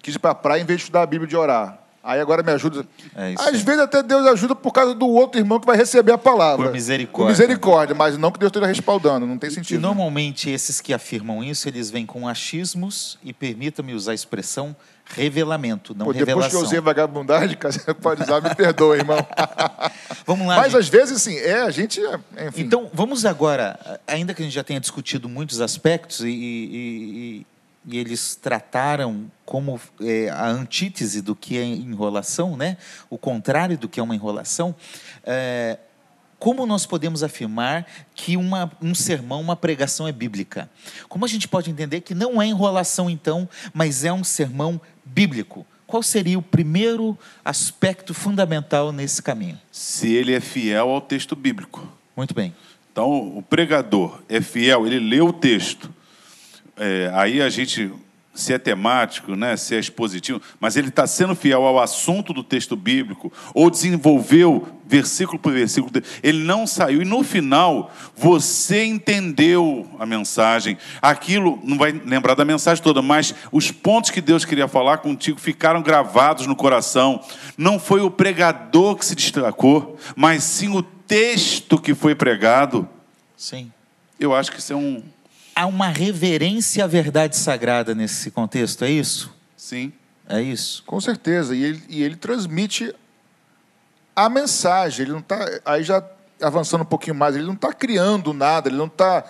quis 0.00 0.14
ir 0.14 0.18
para 0.18 0.30
a 0.30 0.34
praia 0.34 0.62
em 0.62 0.64
vez 0.64 0.78
de 0.78 0.84
estudar 0.84 1.02
a 1.02 1.06
Bíblia 1.06 1.26
e 1.26 1.28
de 1.28 1.36
orar. 1.36 1.78
Aí 2.04 2.20
agora 2.20 2.42
me 2.42 2.50
ajuda. 2.50 2.84
É 3.14 3.34
Às 3.38 3.60
vezes 3.62 3.80
até 3.80 4.02
Deus 4.02 4.26
ajuda 4.26 4.56
por 4.56 4.72
causa 4.72 4.92
do 4.92 5.06
outro 5.08 5.40
irmão 5.40 5.60
que 5.60 5.66
vai 5.66 5.76
receber 5.76 6.10
a 6.12 6.18
palavra. 6.18 6.66
Por 6.66 6.72
misericórdia. 6.72 7.26
Por 7.36 7.40
misericórdia, 7.40 7.94
mas 7.94 8.18
não 8.18 8.32
que 8.32 8.40
Deus 8.40 8.48
esteja 8.50 8.66
respaldando, 8.66 9.24
não 9.24 9.38
tem 9.38 9.48
E 9.48 9.52
sentido. 9.52 9.80
normalmente 9.80 10.50
esses 10.50 10.80
que 10.80 10.92
afirmam 10.92 11.44
isso, 11.44 11.68
eles 11.68 11.90
vêm 11.90 12.04
com 12.04 12.26
achismos 12.26 13.18
e, 13.22 13.32
permita-me 13.32 13.94
usar 13.94 14.10
a 14.10 14.14
expressão, 14.16 14.74
revelamento, 15.04 15.94
não 15.94 16.06
Pô, 16.06 16.12
depois 16.12 16.24
que 16.26 16.32
eu 16.32 16.36
revelação. 16.36 16.62
usei 16.62 16.80
vagabundagem, 16.80 17.56
pode 18.02 18.22
usar, 18.22 18.40
me 18.42 18.52
perdoa, 18.54 18.96
irmão. 18.96 19.18
Vamos 20.26 20.46
lá, 20.46 20.56
Mas 20.56 20.72
gente. 20.72 20.80
às 20.80 20.88
vezes, 20.88 21.22
sim, 21.22 21.36
é, 21.36 21.60
a 21.62 21.70
gente. 21.70 22.00
é, 22.36 22.48
Enfim, 22.48 22.62
Então, 22.62 22.90
vamos 22.92 23.24
agora, 23.24 23.78
ainda 24.08 24.34
que 24.34 24.42
a 24.42 24.44
gente 24.44 24.54
já 24.54 24.64
tenha 24.64 24.80
discutido 24.80 25.28
muitos 25.28 25.60
aspectos 25.60 26.20
e, 26.20 26.28
e- 26.30 27.46
e- 27.86 27.98
eles 27.98 28.34
trataram 28.34 29.30
como 29.44 29.80
é, 30.00 30.28
a 30.30 30.48
antítese 30.48 31.20
do 31.20 31.34
que 31.34 31.58
é 31.58 31.64
enrolação, 31.64 32.56
né? 32.56 32.76
o 33.10 33.18
contrário 33.18 33.76
do 33.76 33.88
que 33.88 34.00
é 34.00 34.02
uma 34.02 34.14
enrolação, 34.14 34.74
é, 35.24 35.78
como 36.42 36.66
nós 36.66 36.84
podemos 36.84 37.22
afirmar 37.22 37.86
que 38.16 38.36
uma, 38.36 38.72
um 38.82 38.96
sermão, 38.96 39.40
uma 39.40 39.54
pregação 39.54 40.08
é 40.08 40.12
bíblica? 40.12 40.68
Como 41.08 41.24
a 41.24 41.28
gente 41.28 41.46
pode 41.46 41.70
entender 41.70 42.00
que 42.00 42.14
não 42.16 42.42
é 42.42 42.46
enrolação, 42.46 43.08
então, 43.08 43.48
mas 43.72 44.04
é 44.04 44.12
um 44.12 44.24
sermão 44.24 44.80
bíblico? 45.04 45.64
Qual 45.86 46.02
seria 46.02 46.36
o 46.36 46.42
primeiro 46.42 47.16
aspecto 47.44 48.12
fundamental 48.12 48.90
nesse 48.90 49.22
caminho? 49.22 49.56
Se 49.70 50.12
ele 50.12 50.32
é 50.32 50.40
fiel 50.40 50.88
ao 50.88 51.00
texto 51.00 51.36
bíblico. 51.36 51.86
Muito 52.16 52.34
bem. 52.34 52.52
Então, 52.90 53.38
o 53.38 53.40
pregador 53.40 54.20
é 54.28 54.40
fiel, 54.40 54.84
ele 54.84 54.98
lê 54.98 55.20
o 55.20 55.32
texto. 55.32 55.94
É, 56.84 57.12
aí 57.14 57.40
a 57.40 57.48
gente, 57.48 57.92
se 58.34 58.52
é 58.52 58.58
temático, 58.58 59.36
né, 59.36 59.56
se 59.56 59.76
é 59.76 59.78
expositivo, 59.78 60.42
mas 60.58 60.76
ele 60.76 60.88
está 60.88 61.06
sendo 61.06 61.36
fiel 61.36 61.62
ao 61.62 61.78
assunto 61.78 62.32
do 62.32 62.42
texto 62.42 62.74
bíblico, 62.74 63.32
ou 63.54 63.70
desenvolveu 63.70 64.66
versículo 64.84 65.38
por 65.38 65.52
versículo, 65.52 65.92
ele 66.24 66.42
não 66.42 66.66
saiu, 66.66 67.00
e 67.00 67.04
no 67.04 67.22
final, 67.22 67.92
você 68.16 68.84
entendeu 68.84 69.88
a 69.96 70.04
mensagem. 70.04 70.76
Aquilo, 71.00 71.60
não 71.62 71.78
vai 71.78 71.92
lembrar 71.92 72.34
da 72.34 72.44
mensagem 72.44 72.82
toda, 72.82 73.00
mas 73.00 73.32
os 73.52 73.70
pontos 73.70 74.10
que 74.10 74.20
Deus 74.20 74.44
queria 74.44 74.66
falar 74.66 74.98
contigo 74.98 75.38
ficaram 75.38 75.82
gravados 75.82 76.48
no 76.48 76.56
coração. 76.56 77.24
Não 77.56 77.78
foi 77.78 78.00
o 78.00 78.10
pregador 78.10 78.96
que 78.96 79.06
se 79.06 79.14
destacou, 79.14 79.96
mas 80.16 80.42
sim 80.42 80.76
o 80.76 80.82
texto 80.82 81.78
que 81.78 81.94
foi 81.94 82.16
pregado. 82.16 82.88
Sim. 83.36 83.70
Eu 84.18 84.34
acho 84.34 84.50
que 84.50 84.58
isso 84.58 84.72
é 84.72 84.76
um. 84.76 85.00
Há 85.54 85.66
uma 85.66 85.88
reverência 85.88 86.84
à 86.84 86.86
verdade 86.86 87.36
sagrada 87.36 87.94
nesse 87.94 88.30
contexto, 88.30 88.84
é 88.84 88.90
isso? 88.90 89.34
Sim. 89.56 89.92
É 90.28 90.40
isso? 90.40 90.82
Com 90.84 91.00
certeza. 91.00 91.54
E 91.54 91.62
ele, 91.62 91.82
e 91.88 92.02
ele 92.02 92.16
transmite 92.16 92.94
a 94.16 94.28
mensagem. 94.28 95.04
Ele 95.04 95.12
não 95.12 95.20
está. 95.20 95.60
Aí 95.64 95.82
já 95.82 96.02
avançando 96.40 96.82
um 96.82 96.86
pouquinho 96.86 97.14
mais, 97.14 97.36
ele 97.36 97.46
não 97.46 97.54
está 97.54 97.72
criando 97.72 98.32
nada, 98.32 98.68
ele 98.68 98.76
não 98.76 98.86
está. 98.86 99.24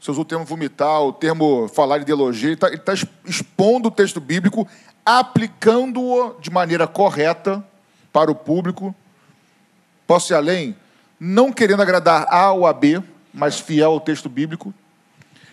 Se 0.00 0.10
usou 0.10 0.22
o 0.22 0.26
termo 0.26 0.44
vomitar, 0.44 1.02
o 1.02 1.12
termo 1.12 1.68
falar 1.68 1.98
de 1.98 2.02
ideologia, 2.02 2.48
ele 2.48 2.54
está 2.54 2.92
expondo 3.26 3.88
o 3.88 3.92
texto 3.92 4.18
bíblico, 4.18 4.66
aplicando-o 5.04 6.40
de 6.40 6.50
maneira 6.50 6.86
correta 6.86 7.62
para 8.12 8.30
o 8.30 8.34
público. 8.34 8.94
Posso 10.06 10.32
ir 10.32 10.36
além? 10.36 10.74
Não 11.18 11.52
querendo 11.52 11.82
agradar 11.82 12.26
A 12.30 12.50
ou 12.52 12.66
a 12.66 12.72
B, 12.72 13.02
mas 13.32 13.60
fiel 13.60 13.92
ao 13.92 14.00
texto 14.00 14.28
bíblico. 14.28 14.74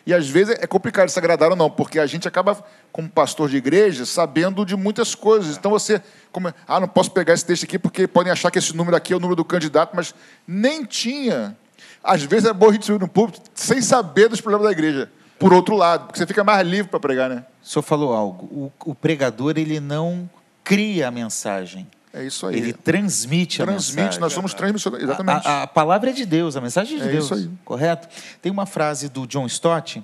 E 0.07 0.13
às 0.13 0.29
vezes 0.29 0.55
é 0.57 0.65
complicado 0.65 1.09
se 1.09 1.19
agradar 1.19 1.49
ou 1.49 1.55
não, 1.57 1.69
porque 1.69 1.99
a 1.99 2.05
gente 2.05 2.29
acaba, 2.29 2.57
como 2.93 3.09
pastor 3.09 3.49
de 3.49 3.57
igreja, 3.57 4.05
sabendo 4.05 4.65
de 4.65 4.73
muitas 4.73 5.13
coisas. 5.13 5.57
Então 5.57 5.69
você, 5.69 6.01
como, 6.31 6.47
ah, 6.65 6.79
não 6.79 6.88
posso 6.88 7.11
pegar 7.11 7.34
esse 7.34 7.45
texto 7.45 7.65
aqui 7.65 7.77
porque 7.77 8.07
podem 8.07 8.31
achar 8.31 8.49
que 8.49 8.57
esse 8.57 8.73
número 8.73 8.95
aqui 8.95 9.11
é 9.11 9.17
o 9.17 9.19
número 9.19 9.35
do 9.35 9.43
candidato, 9.43 9.93
mas 9.93 10.15
nem 10.47 10.85
tinha. 10.85 11.57
Às 12.01 12.23
vezes 12.23 12.47
é 12.47 12.53
bom 12.53 12.69
a 12.69 12.71
gente 12.71 12.85
subir 12.85 13.01
no 13.01 13.07
púlpito 13.09 13.41
sem 13.53 13.81
saber 13.81 14.29
dos 14.29 14.39
problemas 14.39 14.67
da 14.67 14.71
igreja. 14.71 15.11
Por 15.38 15.51
outro 15.51 15.75
lado, 15.75 16.05
porque 16.05 16.19
você 16.19 16.25
fica 16.25 16.41
mais 16.41 16.65
livre 16.65 16.89
para 16.89 17.01
pregar, 17.01 17.29
né? 17.29 17.45
O 17.61 17.67
senhor 17.67 17.84
falou 17.84 18.13
algo. 18.13 18.45
O, 18.45 18.91
o 18.91 18.95
pregador, 18.95 19.55
ele 19.57 19.81
não 19.81 20.29
cria 20.63 21.09
a 21.09 21.11
mensagem. 21.11 21.85
É 22.19 22.26
isso 22.26 22.45
aí. 22.48 22.56
Ele 22.57 22.73
transmite, 22.73 23.61
a 23.61 23.65
Transmite, 23.65 23.95
mensagem. 23.95 24.19
nós 24.19 24.34
somos 24.34 24.53
transmissores. 24.53 25.03
Exatamente. 25.03 25.48
A, 25.48 25.52
a- 25.52 25.64
a 25.64 25.68
palavra 25.68 26.10
é 26.10 26.14
de 26.14 26.26
Deus, 26.26 26.56
a 26.56 26.61
mensagem 26.61 26.98
é 26.98 27.02
de 27.03 27.07
É 27.10 27.11
Deus. 27.11 27.26
isso 27.26 27.34
aí. 27.35 27.49
Correto? 27.64 28.07
Tem 28.41 28.52
uma 28.52 28.65
frase 28.65 29.07
do 29.10 29.27
John 29.27 29.45
Stott, 29.45 30.03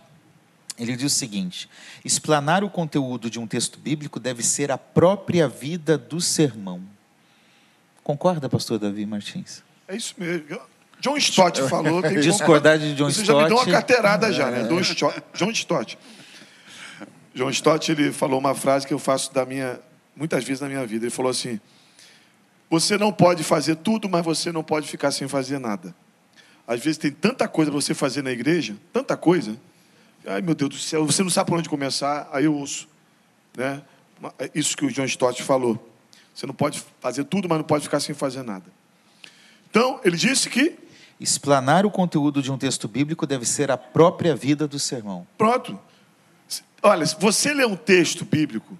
ele 0.77 0.95
diz 0.95 1.11
o 1.11 1.15
seguinte: 1.15 1.69
explanar 2.05 2.63
o 2.63 2.69
conteúdo 2.69 3.29
de 3.29 3.39
um 3.39 3.47
texto 3.47 3.79
bíblico 3.79 4.19
deve 4.19 4.43
ser 4.43 4.71
a 4.71 4.77
própria 4.77 5.47
vida 5.47 5.97
do 5.97 6.19
sermão. 6.21 6.81
Concorda, 8.03 8.49
pastor 8.49 8.77
Davi 8.79 9.05
Martins? 9.05 9.63
É 9.87 9.95
isso 9.95 10.13
mesmo. 10.17 10.45
John 10.99 11.17
Stott 11.17 11.61
falou. 11.69 12.01
Tem 12.01 12.19
Discordar 12.19 12.77
de 12.77 12.95
John 12.95 13.09
Você 13.09 13.21
Stott. 13.21 13.37
já 13.39 13.43
me 13.43 13.47
deu 13.49 13.57
uma 13.57 13.65
carteirada 13.65 14.31
já, 14.31 14.49
né? 14.51 14.63
John 14.67 14.79
Stott. 14.81 15.23
John 15.33 15.51
Stott. 15.51 15.97
John 17.35 17.49
Stott, 17.49 17.91
ele 17.91 18.11
falou 18.11 18.39
uma 18.39 18.53
frase 18.53 18.85
que 18.85 18.93
eu 18.93 18.99
faço 18.99 19.33
da 19.33 19.45
minha, 19.45 19.79
muitas 20.15 20.43
vezes 20.43 20.61
na 20.61 20.67
minha 20.67 20.85
vida. 20.85 21.05
Ele 21.05 21.11
falou 21.11 21.29
assim: 21.31 21.59
Você 22.73 22.97
não 22.97 23.13
pode 23.13 23.43
fazer 23.43 23.75
tudo, 23.75 24.09
mas 24.09 24.25
você 24.25 24.51
não 24.51 24.63
pode 24.63 24.87
ficar 24.87 25.11
sem 25.11 25.27
fazer 25.27 25.59
nada. 25.59 25.93
Às 26.65 26.83
vezes 26.83 26.97
tem 26.97 27.11
tanta 27.11 27.47
coisa 27.47 27.69
para 27.69 27.79
você 27.79 27.93
fazer 27.93 28.23
na 28.23 28.31
igreja, 28.31 28.75
tanta 28.91 29.15
coisa. 29.15 29.55
Ai, 30.25 30.41
meu 30.41 30.55
Deus 30.55 30.71
do 30.71 30.77
céu, 30.79 31.05
você 31.05 31.21
não 31.21 31.29
sabe 31.29 31.51
por 31.51 31.59
onde 31.59 31.69
começar, 31.69 32.27
aí 32.33 32.45
eu 32.45 32.55
ouço. 32.55 32.87
Né? 33.55 33.79
Isso 34.55 34.75
que 34.75 34.87
o 34.87 34.91
John 34.91 35.05
Stott 35.05 35.43
falou. 35.43 35.87
Você 36.33 36.47
não 36.47 36.53
pode 36.55 36.83
fazer 36.99 37.25
tudo, 37.25 37.47
mas 37.47 37.59
não 37.59 37.63
pode 37.63 37.83
ficar 37.83 37.99
sem 37.99 38.15
fazer 38.15 38.41
nada. 38.41 38.65
Então, 39.69 39.99
ele 40.03 40.17
disse 40.17 40.49
que. 40.49 40.75
Explanar 41.19 41.85
o 41.85 41.91
conteúdo 41.91 42.41
de 42.41 42.51
um 42.51 42.57
texto 42.57 42.87
bíblico 42.87 43.27
deve 43.27 43.45
ser 43.45 43.69
a 43.69 43.77
própria 43.77 44.35
vida 44.35 44.67
do 44.67 44.79
sermão. 44.79 45.27
Pronto. 45.37 45.79
Olha, 46.81 47.05
se 47.05 47.15
você 47.19 47.53
lê 47.53 47.65
um 47.67 47.75
texto 47.75 48.25
bíblico, 48.25 48.75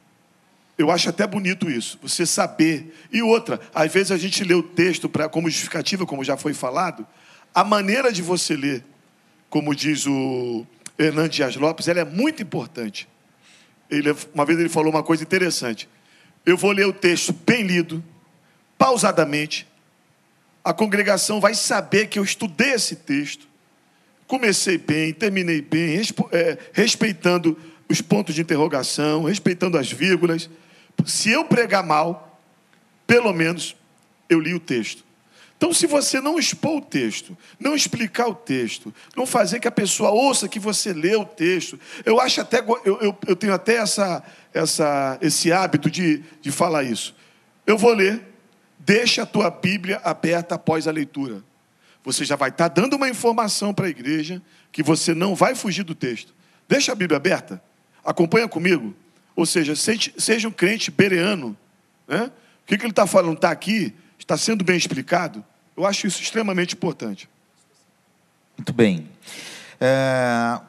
eu 0.78 0.90
acho 0.90 1.10
até 1.10 1.26
bonito 1.28 1.70
isso, 1.70 2.00
você 2.02 2.26
saber. 2.26 2.94
E 3.12 3.22
outra, 3.22 3.60
às 3.74 3.92
vezes 3.92 4.12
a 4.12 4.18
gente 4.18 4.44
lê 4.44 4.56
o 4.56 4.64
texto 4.64 5.08
pra, 5.08 5.30
como 5.30 5.50
justificativa, 5.50 6.06
como 6.06 6.24
já 6.24 6.36
foi 6.36 6.54
falado, 6.54 7.06
a 7.54 7.64
maneira 7.64 8.12
de 8.12 8.22
você 8.22 8.56
ler, 8.56 8.84
como 9.50 9.76
diz 9.76 10.08
o 10.08 10.66
Hernandes 10.98 11.36
Dias 11.36 11.56
Lopes, 11.56 11.88
ela 11.88 12.00
é 12.00 12.06
muito 12.06 12.42
importante. 12.42 13.08
Ele, 13.90 14.16
uma 14.34 14.46
vez 14.46 14.60
ele 14.60 14.70
falou 14.70 14.92
uma 14.92 15.04
coisa 15.04 15.22
interessante. 15.22 15.88
Eu 16.46 16.58
vou 16.58 16.72
ler 16.72 16.88
o 16.88 16.94
texto 16.94 17.32
bem 17.32 17.64
lido, 17.64 18.04
pausadamente. 18.78 19.68
A 20.64 20.74
congregação 20.74 21.40
vai 21.40 21.54
saber 21.54 22.08
que 22.08 22.18
eu 22.18 22.24
estudei 22.24 22.72
esse 22.72 22.96
texto. 22.96 23.48
Comecei 24.26 24.80
bem, 24.80 25.14
terminei 25.14 25.62
bem, 25.62 26.02
é, 26.32 26.58
respeitando 26.72 27.56
os 27.88 28.02
pontos 28.02 28.34
de 28.34 28.42
interrogação, 28.42 29.24
respeitando 29.24 29.78
as 29.78 29.92
vírgulas. 29.92 30.50
Se 31.06 31.30
eu 31.30 31.46
pregar 31.46 31.84
mal, 31.84 32.40
pelo 33.06 33.34
menos 33.34 33.76
eu 34.30 34.40
li 34.40 34.54
o 34.54 34.60
texto. 34.60 35.04
Então, 35.64 35.74
se 35.74 35.88
você 35.88 36.20
não 36.20 36.38
expor 36.38 36.78
o 36.78 36.82
texto, 36.82 37.38
não 37.58 37.74
explicar 37.74 38.28
o 38.28 38.36
texto, 38.36 38.94
não 39.16 39.26
fazer 39.26 39.62
que 39.62 39.68
a 39.68 39.72
pessoa 39.72 40.12
ouça 40.12 40.50
que 40.50 40.60
você 40.60 40.92
lê 40.92 41.16
o 41.16 41.24
texto, 41.24 41.80
eu 42.04 42.20
acho 42.20 42.42
até, 42.42 42.60
eu, 42.60 43.00
eu, 43.00 43.18
eu 43.26 43.36
tenho 43.36 43.54
até 43.54 43.76
essa, 43.76 44.22
essa, 44.54 45.18
esse 45.22 45.54
hábito 45.54 45.90
de, 45.90 46.22
de 46.42 46.52
falar 46.52 46.84
isso. 46.84 47.16
Eu 47.66 47.78
vou 47.78 47.94
ler, 47.94 48.22
deixa 48.78 49.24
a 49.24 49.26
tua 49.26 49.50
Bíblia 49.50 50.02
aberta 50.04 50.56
após 50.56 50.86
a 50.86 50.92
leitura. 50.92 51.42
Você 52.04 52.26
já 52.26 52.36
vai 52.36 52.50
estar 52.50 52.68
dando 52.68 52.98
uma 52.98 53.08
informação 53.08 53.74
para 53.74 53.86
a 53.86 53.90
igreja 53.90 54.42
que 54.70 54.84
você 54.84 55.14
não 55.14 55.34
vai 55.34 55.56
fugir 55.56 55.84
do 55.84 55.96
texto. 55.96 56.34
Deixa 56.68 56.92
a 56.92 56.96
Bíblia 56.96 57.16
aberta, 57.16 57.64
acompanha 58.04 58.50
comigo. 58.50 58.94
Ou 59.36 59.46
seja, 59.46 59.74
seja 59.76 60.48
um 60.48 60.52
crente 60.52 60.92
bereano. 60.92 61.58
Né? 62.08 62.26
O 62.26 62.68
que, 62.68 62.78
que 62.78 62.84
ele 62.84 62.92
está 62.92 63.08
falando? 63.08 63.36
Está 63.36 63.52
aqui, 63.52 63.94
está 64.20 64.38
sendo 64.38 64.64
bem 64.64 64.78
explicado. 64.78 65.44
Eu 65.76 65.86
acho 65.86 66.08
isso 66.08 66.22
extremamente 66.22 66.76
importante. 66.76 67.28
Muito 68.58 68.72
bem. 68.72 69.10
É, 69.82 70.60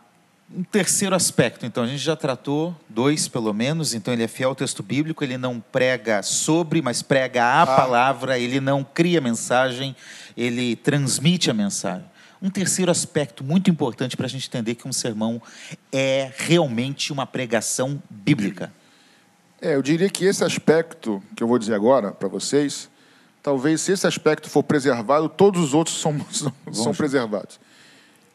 um 0.54 0.62
terceiro 0.62 1.14
aspecto, 1.14 1.66
então, 1.66 1.84
a 1.84 1.86
gente 1.86 1.98
já 1.98 2.16
tratou 2.16 2.74
dois, 2.88 3.28
pelo 3.28 3.52
menos. 3.52 3.92
Então, 3.92 4.14
ele 4.14 4.22
é 4.22 4.28
fiel 4.28 4.50
ao 4.50 4.54
texto 4.54 4.82
bíblico, 4.82 5.22
ele 5.22 5.36
não 5.36 5.60
prega 5.60 6.22
sobre, 6.22 6.80
mas 6.80 7.02
prega 7.02 7.44
a 7.44 7.62
ah. 7.62 7.66
palavra, 7.66 8.38
ele 8.38 8.60
não 8.60 8.82
cria 8.84 9.20
mensagem, 9.20 9.94
ele 10.36 10.76
transmite 10.76 11.50
a 11.50 11.54
mensagem. 11.54 12.13
Um 12.44 12.50
terceiro 12.50 12.90
aspecto 12.90 13.42
muito 13.42 13.70
importante 13.70 14.18
para 14.18 14.26
a 14.26 14.28
gente 14.28 14.46
entender 14.46 14.74
que 14.74 14.86
um 14.86 14.92
sermão 14.92 15.40
é 15.90 16.30
realmente 16.36 17.10
uma 17.10 17.26
pregação 17.26 18.02
bíblica. 18.10 18.70
É, 19.62 19.76
eu 19.76 19.80
diria 19.80 20.10
que 20.10 20.26
esse 20.26 20.44
aspecto 20.44 21.22
que 21.34 21.42
eu 21.42 21.48
vou 21.48 21.58
dizer 21.58 21.72
agora 21.72 22.12
para 22.12 22.28
vocês 22.28 22.90
talvez 23.42 23.80
se 23.80 23.92
esse 23.92 24.06
aspecto 24.06 24.50
for 24.50 24.62
preservado, 24.62 25.26
todos 25.28 25.62
os 25.62 25.74
outros 25.74 25.98
são, 25.98 26.18
são, 26.30 26.52
são 26.70 26.94
preservados. 26.94 27.58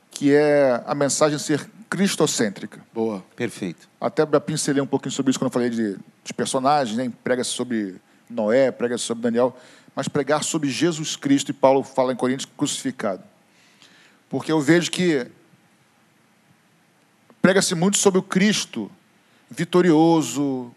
Que 0.10 0.34
é 0.34 0.82
a 0.88 0.96
mensagem 0.96 1.38
ser 1.38 1.70
cristocêntrica. 1.88 2.80
Boa. 2.94 3.24
Perfeito. 3.36 3.88
Até 4.02 4.26
pincelei 4.40 4.82
um 4.82 4.88
pouquinho 4.88 5.12
sobre 5.12 5.30
isso 5.30 5.40
quando 5.40 5.50
eu 5.50 5.54
falei 5.54 5.70
de, 5.70 5.98
de 6.24 6.34
personagens, 6.34 6.98
né? 6.98 7.12
prega 7.24 7.44
sobre 7.44 7.96
Noé, 8.30 8.72
prega 8.72 8.98
sobre 8.98 9.24
Daniel, 9.24 9.56
mas 9.96 10.08
pregar 10.08 10.44
sobre 10.44 10.70
Jesus 10.70 11.16
Cristo, 11.16 11.50
e 11.50 11.54
Paulo 11.54 11.84
fala 11.84 12.12
em 12.14 12.16
Coríntios, 12.16 12.50
crucificado. 12.58 13.24
Porque 14.30 14.52
eu 14.52 14.62
vejo 14.62 14.92
que 14.92 15.28
prega-se 17.42 17.74
muito 17.76 17.98
sobre 17.98 18.20
o 18.20 18.24
Cristo 18.24 18.92
vitorioso, 19.50 20.72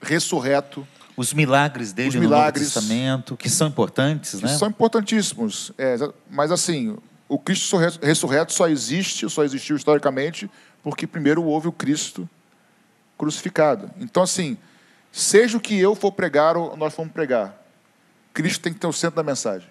ressurreto, 0.00 0.86
os 1.16 1.32
milagres 1.32 1.92
dele 1.92 2.08
Os 2.08 2.14
milagres, 2.16 2.62
no 2.62 2.66
Novo 2.66 2.80
Testamento, 2.88 3.36
que 3.36 3.48
são 3.48 3.68
importantes, 3.68 4.40
que 4.40 4.44
né? 4.44 4.56
São 4.56 4.68
importantíssimos. 4.68 5.70
É, 5.78 5.96
mas 6.28 6.50
assim, 6.50 6.96
o 7.28 7.38
Cristo 7.38 7.76
ressurreto 8.02 8.52
só 8.52 8.68
existe, 8.68 9.28
só 9.30 9.44
existiu 9.44 9.76
historicamente, 9.76 10.50
porque 10.82 11.06
primeiro 11.06 11.44
houve 11.44 11.68
o 11.68 11.72
Cristo 11.72 12.28
crucificado. 13.16 13.90
Então, 14.00 14.22
assim, 14.22 14.58
seja 15.12 15.56
o 15.56 15.60
que 15.60 15.78
eu 15.78 15.94
for 15.94 16.10
pregar 16.10 16.56
ou 16.56 16.76
nós 16.76 16.92
formos 16.92 17.12
pregar, 17.12 17.62
Cristo 18.32 18.60
tem 18.62 18.72
que 18.72 18.80
ter 18.80 18.86
o 18.86 18.92
centro 18.92 19.16
da 19.16 19.22
mensagem. 19.22 19.68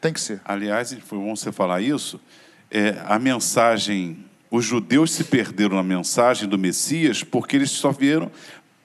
Tem 0.00 0.12
que 0.12 0.20
ser. 0.20 0.40
Aliás, 0.44 0.94
foi 1.06 1.18
bom 1.18 1.34
você 1.34 1.50
falar 1.50 1.80
isso. 1.80 2.20
É, 2.70 2.96
a 3.06 3.18
mensagem, 3.18 4.24
os 4.50 4.64
judeus 4.64 5.12
se 5.12 5.24
perderam 5.24 5.76
na 5.76 5.82
mensagem 5.82 6.48
do 6.48 6.58
Messias 6.58 7.22
porque 7.22 7.56
eles 7.56 7.70
só 7.70 7.90
viram 7.90 8.30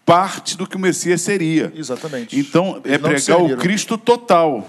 parte 0.05 0.57
do 0.57 0.67
que 0.67 0.75
o 0.75 0.79
Messias 0.79 1.21
seria. 1.21 1.71
Exatamente. 1.75 2.37
Então, 2.37 2.81
Eles 2.83 2.95
é 2.95 2.97
pregar 2.97 3.41
o 3.41 3.57
Cristo 3.57 3.97
total. 3.97 4.67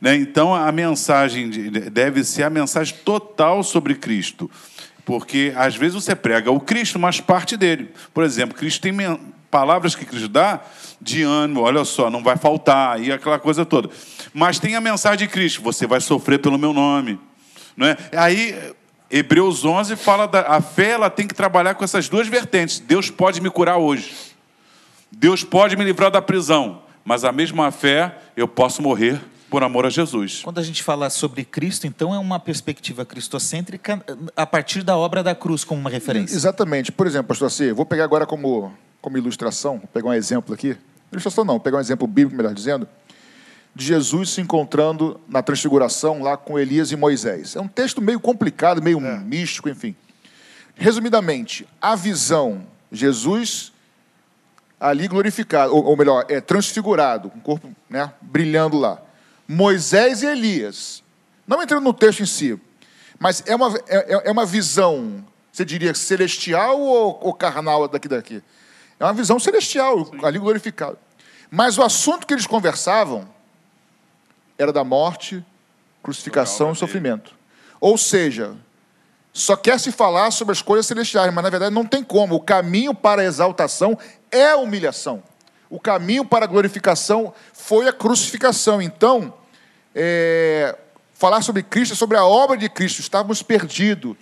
Né? 0.00 0.16
Então, 0.16 0.54
a 0.54 0.70
mensagem 0.72 1.50
deve 1.92 2.24
ser 2.24 2.44
a 2.44 2.50
mensagem 2.50 2.96
total 3.04 3.62
sobre 3.62 3.94
Cristo. 3.94 4.50
Porque, 5.04 5.52
às 5.56 5.76
vezes, 5.76 5.94
você 5.94 6.14
prega 6.14 6.50
o 6.50 6.58
Cristo, 6.58 6.98
mas 6.98 7.20
parte 7.20 7.56
dele. 7.56 7.90
Por 8.12 8.24
exemplo, 8.24 8.56
Cristo 8.56 8.80
tem 8.80 8.94
palavras 9.50 9.94
que 9.94 10.04
Cristo 10.04 10.28
dá 10.28 10.60
de 11.00 11.22
ânimo, 11.22 11.60
olha 11.60 11.84
só, 11.84 12.08
não 12.10 12.22
vai 12.22 12.36
faltar, 12.36 13.00
e 13.00 13.12
aquela 13.12 13.38
coisa 13.38 13.64
toda. 13.64 13.90
Mas 14.32 14.58
tem 14.58 14.74
a 14.74 14.80
mensagem 14.80 15.28
de 15.28 15.32
Cristo, 15.32 15.62
você 15.62 15.86
vai 15.86 16.00
sofrer 16.00 16.38
pelo 16.38 16.58
meu 16.58 16.72
nome. 16.72 17.20
Não 17.76 17.86
é? 17.86 17.96
Aí, 18.16 18.74
Hebreus 19.10 19.64
11 19.64 19.96
fala 19.96 20.26
da 20.26 20.42
a 20.42 20.60
fé, 20.60 20.90
ela 20.90 21.10
tem 21.10 21.26
que 21.26 21.34
trabalhar 21.34 21.74
com 21.74 21.84
essas 21.84 22.08
duas 22.08 22.26
vertentes. 22.28 22.78
Deus 22.78 23.10
pode 23.10 23.40
me 23.40 23.50
curar 23.50 23.76
hoje. 23.76 24.14
Deus 25.10 25.44
pode 25.44 25.76
me 25.76 25.84
livrar 25.84 26.10
da 26.10 26.20
prisão, 26.20 26.82
mas 27.04 27.24
a 27.24 27.30
mesma 27.30 27.70
fé 27.70 28.16
eu 28.36 28.48
posso 28.48 28.82
morrer 28.82 29.20
por 29.48 29.62
amor 29.62 29.86
a 29.86 29.90
Jesus. 29.90 30.40
Quando 30.42 30.58
a 30.58 30.62
gente 30.62 30.82
fala 30.82 31.08
sobre 31.08 31.44
Cristo, 31.44 31.86
então 31.86 32.12
é 32.12 32.18
uma 32.18 32.40
perspectiva 32.40 33.04
cristocêntrica 33.04 34.04
a 34.36 34.44
partir 34.44 34.82
da 34.82 34.96
obra 34.96 35.22
da 35.22 35.32
cruz 35.32 35.62
como 35.62 35.80
uma 35.80 35.90
referência. 35.90 36.34
Exatamente. 36.34 36.90
Por 36.90 37.06
exemplo, 37.06 37.28
pastor 37.28 37.52
C, 37.52 37.72
vou 37.72 37.86
pegar 37.86 38.02
agora 38.02 38.26
como, 38.26 38.74
como 39.00 39.16
ilustração, 39.16 39.78
vou 39.78 39.86
pegar 39.86 40.08
um 40.08 40.14
exemplo 40.14 40.52
aqui. 40.52 40.76
Ilustração 41.12 41.44
não, 41.44 41.54
vou 41.54 41.60
pegar 41.60 41.76
um 41.76 41.80
exemplo 41.80 42.08
bíblico, 42.08 42.36
melhor 42.36 42.52
dizendo, 42.52 42.88
de 43.74 43.84
Jesus 43.84 44.30
se 44.30 44.40
encontrando 44.40 45.20
na 45.28 45.42
transfiguração 45.42 46.22
lá 46.22 46.36
com 46.36 46.58
Elias 46.58 46.92
e 46.92 46.96
Moisés. 46.96 47.56
É 47.56 47.60
um 47.60 47.68
texto 47.68 48.00
meio 48.00 48.20
complicado, 48.20 48.80
meio 48.80 49.04
é. 49.04 49.18
místico, 49.18 49.68
enfim. 49.68 49.96
Resumidamente, 50.76 51.66
a 51.80 51.94
visão, 51.94 52.66
Jesus 52.90 53.72
ali 54.78 55.08
glorificado, 55.08 55.74
ou, 55.74 55.84
ou 55.84 55.96
melhor, 55.96 56.26
é 56.28 56.40
transfigurado, 56.40 57.30
com 57.30 57.38
o 57.38 57.42
corpo 57.42 57.74
né, 57.88 58.12
brilhando 58.20 58.76
lá. 58.78 59.00
Moisés 59.48 60.22
e 60.22 60.26
Elias. 60.26 61.02
Não 61.46 61.62
entrando 61.62 61.84
no 61.84 61.92
texto 61.92 62.20
em 62.20 62.26
si, 62.26 62.60
mas 63.18 63.42
é 63.46 63.54
uma, 63.54 63.74
é, 63.88 64.28
é 64.28 64.30
uma 64.30 64.44
visão, 64.44 65.24
você 65.52 65.64
diria, 65.64 65.94
celestial 65.94 66.80
ou, 66.80 67.18
ou 67.22 67.34
carnal 67.34 67.88
daqui 67.88 68.08
daqui? 68.08 68.42
É 68.98 69.04
uma 69.04 69.12
visão 69.12 69.38
celestial, 69.38 70.04
Sim. 70.06 70.18
ali 70.22 70.38
glorificado. 70.38 70.98
Mas 71.50 71.78
o 71.78 71.82
assunto 71.82 72.26
que 72.26 72.34
eles 72.34 72.46
conversavam 72.46 73.28
era 74.58 74.72
da 74.72 74.84
morte, 74.84 75.44
crucificação 76.02 76.72
e 76.72 76.76
sofrimento. 76.76 77.34
Ou 77.80 77.98
seja, 77.98 78.54
só 79.32 79.56
quer 79.56 79.80
se 79.80 79.90
falar 79.90 80.30
sobre 80.30 80.52
as 80.52 80.62
coisas 80.62 80.86
celestiais, 80.86 81.32
mas 81.34 81.42
na 81.42 81.50
verdade 81.50 81.74
não 81.74 81.84
tem 81.84 82.04
como. 82.04 82.36
O 82.36 82.40
caminho 82.40 82.94
para 82.94 83.22
a 83.22 83.24
exaltação 83.24 83.98
é 84.30 84.50
a 84.50 84.56
humilhação. 84.56 85.22
O 85.68 85.80
caminho 85.80 86.24
para 86.24 86.44
a 86.44 86.48
glorificação 86.48 87.34
foi 87.52 87.88
a 87.88 87.92
crucificação. 87.92 88.80
Então, 88.80 89.34
é, 89.94 90.76
falar 91.14 91.42
sobre 91.42 91.62
Cristo, 91.62 91.96
sobre 91.96 92.16
a 92.16 92.24
obra 92.24 92.56
de 92.56 92.68
Cristo, 92.68 93.00
estávamos 93.00 93.42
perdidos, 93.42 94.16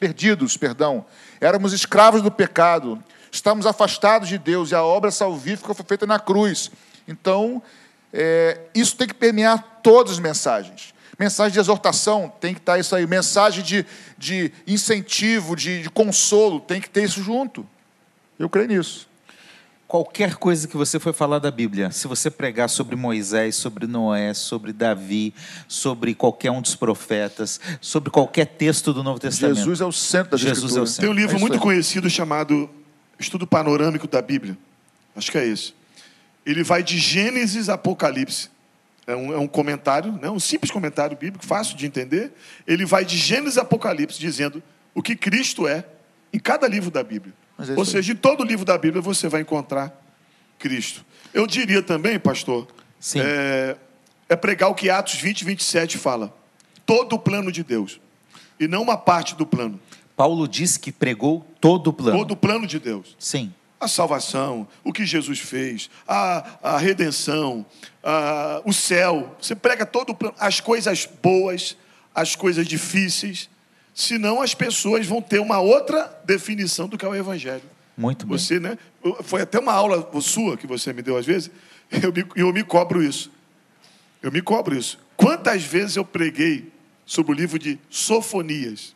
perdidos, 0.00 0.56
perdão. 0.56 1.04
Éramos 1.40 1.72
escravos 1.72 2.22
do 2.22 2.30
pecado, 2.30 3.02
estávamos 3.30 3.66
afastados 3.66 4.28
de 4.28 4.38
Deus 4.38 4.72
e 4.72 4.74
a 4.74 4.82
obra 4.82 5.10
salvífica 5.10 5.74
foi 5.74 5.84
feita 5.84 6.06
na 6.06 6.18
cruz. 6.18 6.70
Então, 7.06 7.62
é, 8.18 8.58
isso 8.74 8.96
tem 8.96 9.06
que 9.06 9.12
permear 9.14 9.80
todas 9.82 10.12
as 10.14 10.18
mensagens. 10.18 10.94
Mensagem 11.18 11.52
de 11.52 11.60
exortação, 11.60 12.32
tem 12.40 12.54
que 12.54 12.60
estar 12.60 12.78
isso 12.78 12.96
aí. 12.96 13.06
Mensagem 13.06 13.62
de, 13.62 13.84
de 14.16 14.50
incentivo, 14.66 15.54
de, 15.54 15.82
de 15.82 15.90
consolo, 15.90 16.58
tem 16.58 16.80
que 16.80 16.88
ter 16.88 17.04
isso 17.04 17.22
junto. 17.22 17.66
Eu 18.38 18.48
creio 18.48 18.68
nisso. 18.68 19.06
Qualquer 19.86 20.34
coisa 20.36 20.66
que 20.66 20.76
você 20.76 20.98
for 20.98 21.12
falar 21.14 21.38
da 21.38 21.50
Bíblia, 21.50 21.90
se 21.92 22.08
você 22.08 22.30
pregar 22.30 22.68
sobre 22.68 22.96
Moisés, 22.96 23.54
sobre 23.54 23.86
Noé, 23.86 24.34
sobre 24.34 24.72
Davi, 24.72 25.32
sobre 25.68 26.14
qualquer 26.14 26.50
um 26.50 26.60
dos 26.60 26.74
profetas, 26.74 27.60
sobre 27.80 28.10
qualquer 28.10 28.46
texto 28.46 28.92
do 28.92 29.02
Novo 29.02 29.20
Testamento. 29.20 29.56
Jesus 29.58 29.80
é 29.80 29.84
o 29.84 29.92
centro 29.92 30.32
da 30.32 30.36
Jesus 30.36 30.74
é 30.74 30.80
o 30.80 30.86
centro. 30.86 31.02
Tem 31.02 31.10
um 31.10 31.14
livro 31.14 31.36
É 31.36 31.38
muito 31.38 31.54
aí. 31.54 31.60
conhecido 31.60 32.10
chamado 32.10 32.68
Estudo 33.18 33.46
Panorâmico 33.46 34.08
da 34.08 34.20
Bíblia. 34.20 34.58
Acho 35.14 35.30
que 35.30 35.38
é 35.38 35.46
esse. 35.46 35.72
Ele 36.46 36.62
vai 36.62 36.82
de 36.82 36.96
Gênesis 36.96 37.68
a 37.68 37.74
Apocalipse. 37.74 38.48
É 39.06 39.14
um, 39.14 39.32
é 39.32 39.38
um 39.38 39.48
comentário, 39.48 40.12
né? 40.12 40.30
um 40.30 40.38
simples 40.38 40.70
comentário 40.70 41.16
bíblico, 41.16 41.44
fácil 41.44 41.76
de 41.76 41.84
entender. 41.86 42.32
Ele 42.66 42.86
vai 42.86 43.04
de 43.04 43.16
Gênesis 43.18 43.58
a 43.58 43.62
Apocalipse, 43.62 44.18
dizendo 44.18 44.62
o 44.94 45.02
que 45.02 45.16
Cristo 45.16 45.66
é 45.66 45.84
em 46.32 46.38
cada 46.38 46.68
livro 46.68 46.90
da 46.90 47.02
Bíblia. 47.02 47.34
É 47.58 47.72
Ou 47.76 47.84
seja, 47.84 48.12
em 48.12 48.16
todo 48.16 48.44
livro 48.44 48.64
da 48.64 48.78
Bíblia 48.78 49.02
você 49.02 49.28
vai 49.28 49.40
encontrar 49.40 49.92
Cristo. 50.58 51.04
Eu 51.34 51.46
diria 51.46 51.82
também, 51.82 52.18
pastor. 52.18 52.68
É, 53.14 53.76
é 54.28 54.36
pregar 54.36 54.70
o 54.70 54.74
que 54.74 54.88
Atos 54.88 55.14
20, 55.14 55.44
27 55.44 55.98
fala. 55.98 56.34
Todo 56.84 57.14
o 57.14 57.18
plano 57.18 57.50
de 57.50 57.62
Deus. 57.62 58.00
E 58.58 58.66
não 58.66 58.82
uma 58.82 58.96
parte 58.96 59.34
do 59.34 59.46
plano. 59.46 59.80
Paulo 60.16 60.48
diz 60.48 60.76
que 60.76 60.90
pregou 60.90 61.46
todo 61.60 61.88
o 61.88 61.92
plano. 61.92 62.18
Todo 62.18 62.30
o 62.32 62.36
plano 62.36 62.66
de 62.66 62.78
Deus. 62.78 63.14
Sim. 63.18 63.52
A 63.78 63.86
salvação, 63.86 64.66
o 64.82 64.92
que 64.92 65.04
Jesus 65.04 65.38
fez, 65.38 65.90
a, 66.08 66.58
a 66.74 66.78
redenção, 66.78 67.64
a- 68.02 68.62
o 68.64 68.72
céu. 68.72 69.36
Você 69.40 69.54
prega 69.54 69.84
todo 69.84 70.10
o 70.10 70.14
plano, 70.14 70.34
as 70.40 70.60
coisas 70.60 71.06
boas, 71.22 71.76
as 72.14 72.34
coisas 72.34 72.66
difíceis. 72.66 73.50
Senão 73.94 74.40
as 74.40 74.54
pessoas 74.54 75.06
vão 75.06 75.20
ter 75.20 75.40
uma 75.40 75.60
outra 75.60 76.18
definição 76.24 76.88
do 76.88 76.96
que 76.96 77.04
é 77.04 77.08
o 77.08 77.14
Evangelho. 77.14 77.62
Muito 77.96 78.26
bem. 78.26 78.38
Você, 78.38 78.58
né? 78.58 78.78
Foi 79.22 79.42
até 79.42 79.58
uma 79.58 79.72
aula 79.72 80.08
sua 80.22 80.56
que 80.56 80.66
você 80.66 80.92
me 80.92 81.02
deu 81.02 81.16
às 81.16 81.24
vezes, 81.26 81.50
eu 82.02 82.12
me, 82.12 82.26
eu 82.34 82.52
me 82.52 82.64
cobro 82.64 83.02
isso. 83.02 83.30
Eu 84.22 84.32
me 84.32 84.40
cobro 84.40 84.74
isso. 84.76 84.98
Quantas 85.16 85.62
vezes 85.62 85.96
eu 85.96 86.04
preguei 86.04 86.72
sobre 87.04 87.32
o 87.32 87.34
livro 87.34 87.58
de 87.58 87.78
Sofonias? 87.90 88.95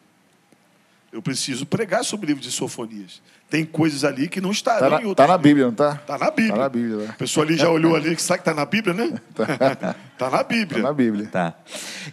Eu 1.12 1.20
preciso 1.20 1.66
pregar 1.66 2.04
sobre 2.04 2.26
o 2.26 2.28
livro 2.28 2.42
de 2.42 2.52
Sofonias. 2.52 3.20
Tem 3.48 3.64
coisas 3.64 4.04
ali 4.04 4.28
que 4.28 4.40
não 4.40 4.52
Está 4.52 4.74
estarão 4.74 4.90
na, 4.90 4.96
em 4.98 5.02
tá 5.02 5.08
outros 5.08 5.28
na 5.28 5.34
livros. 5.34 5.50
Bíblia, 5.50 5.64
não 5.64 5.72
está? 5.72 5.94
Tá 5.96 6.18
na 6.18 6.30
Bíblia. 6.30 6.52
Tá 6.52 6.58
na 6.58 6.68
Bíblia, 6.68 6.96
né? 6.98 7.06
A 7.08 7.12
pessoa 7.14 7.44
ali 7.44 7.56
já 7.56 7.68
olhou 7.68 7.96
ali, 7.96 8.14
que 8.14 8.22
sabe 8.22 8.38
que 8.38 8.48
está 8.48 8.54
na 8.54 8.64
Bíblia, 8.64 8.94
né? 8.94 9.20
tá 10.16 10.30
na 10.30 10.42
Bíblia. 10.44 10.78
Está 10.78 10.88
na 10.88 10.92
Bíblia. 10.92 11.26
Tá. 11.26 11.54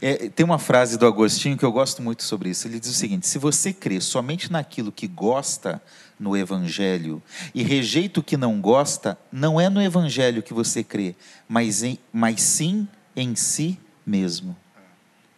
É, 0.02 0.30
tem 0.30 0.44
uma 0.44 0.57
frase 0.57 0.98
do 0.98 1.06
Agostinho 1.06 1.56
que 1.56 1.64
eu 1.64 1.72
gosto 1.72 2.02
muito 2.02 2.24
sobre 2.24 2.49
isso. 2.49 2.68
Ele 2.68 2.80
diz 2.80 2.90
o 2.90 2.94
seguinte: 2.94 3.28
se 3.28 3.38
você 3.38 3.72
crê 3.72 4.02
somente 4.02 4.52
naquilo 4.52 4.91
que 4.91 5.07
gosta 5.07 5.80
no 6.19 6.36
Evangelho 6.36 7.22
e 7.53 7.61
rejeita 7.61 8.19
o 8.19 8.24
que 8.24 8.36
não 8.36 8.60
gosta, 8.60 9.15
não 9.32 9.61
é 9.61 9.69
no 9.69 9.80
Evangelho 9.80 10.41
que 10.41 10.56
você 10.56 10.84
crê, 10.84 11.15
mas, 11.48 11.84
em, 11.84 11.99
mas 12.11 12.41
sim 12.41 12.88
em 13.15 13.36
si 13.36 13.80
mesmo. 14.03 14.57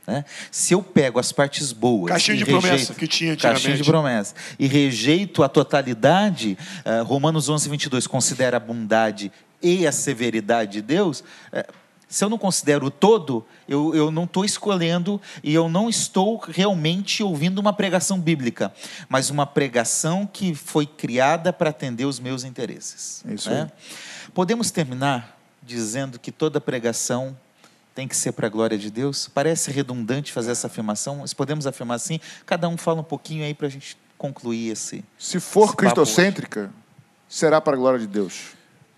Né? 0.09 0.25
Se 0.51 0.73
eu 0.73 0.81
pego 0.81 1.19
as 1.19 1.31
partes 1.31 1.71
boas. 1.71 2.09
Caixinha 2.11 2.37
de 2.37 2.45
promessa 2.45 2.69
rejeito- 2.71 2.93
que 2.95 3.07
tinha 3.07 3.37
Caixinha 3.37 3.77
de 3.77 3.83
promessa. 3.83 4.33
E 4.57 4.67
rejeito 4.67 5.43
a 5.43 5.49
totalidade, 5.49 6.57
eh, 6.83 7.01
Romanos 7.01 7.47
11, 7.49 7.69
22 7.69 8.07
considera 8.07 8.57
a 8.57 8.59
bondade 8.59 9.31
e 9.61 9.85
a 9.85 9.91
severidade 9.91 10.73
de 10.73 10.81
Deus. 10.81 11.23
eh, 11.51 11.65
se 12.11 12.25
eu 12.25 12.29
não 12.29 12.39
considero 12.39 12.87
o 12.87 12.89
todo, 12.89 13.45
eu, 13.67 13.93
eu 13.93 14.09
não 14.09 14.23
estou 14.23 14.43
escolhendo 14.43 15.21
e 15.43 15.53
eu 15.53 15.69
não 15.69 15.87
estou 15.87 16.39
realmente 16.39 17.21
ouvindo 17.21 17.59
uma 17.59 17.71
pregação 17.71 18.19
bíblica, 18.19 18.73
mas 19.07 19.29
uma 19.29 19.45
pregação 19.45 20.25
que 20.25 20.55
foi 20.55 20.87
criada 20.87 21.53
para 21.53 21.69
atender 21.69 22.05
os 22.05 22.19
meus 22.19 22.43
interesses. 22.43 23.23
É 23.29 23.33
isso 23.35 23.47
né? 23.51 23.71
Podemos 24.33 24.71
terminar 24.71 25.37
dizendo 25.61 26.17
que 26.17 26.31
toda 26.31 26.59
pregação 26.59 27.37
tem 27.95 28.07
que 28.07 28.15
ser 28.15 28.31
para 28.31 28.47
a 28.47 28.49
glória 28.49 28.77
de 28.77 28.89
Deus? 28.89 29.27
Parece 29.27 29.71
redundante 29.71 30.31
fazer 30.31 30.51
essa 30.51 30.67
afirmação, 30.67 31.17
mas 31.17 31.33
podemos 31.33 31.67
afirmar 31.67 31.95
assim? 31.95 32.19
Cada 32.45 32.67
um 32.69 32.77
fala 32.77 33.01
um 33.01 33.03
pouquinho 33.03 33.43
aí 33.43 33.53
para 33.53 33.67
a 33.67 33.69
gente 33.69 33.97
concluir 34.17 34.69
esse. 34.69 35.03
Se 35.17 35.39
for 35.39 35.65
Esse 35.65 35.75
cristocêntrica, 35.75 36.71
será 37.27 37.59
para 37.61 37.75
a 37.75 37.79
glória 37.79 37.99
de 37.99 38.07
Deus. 38.07 38.51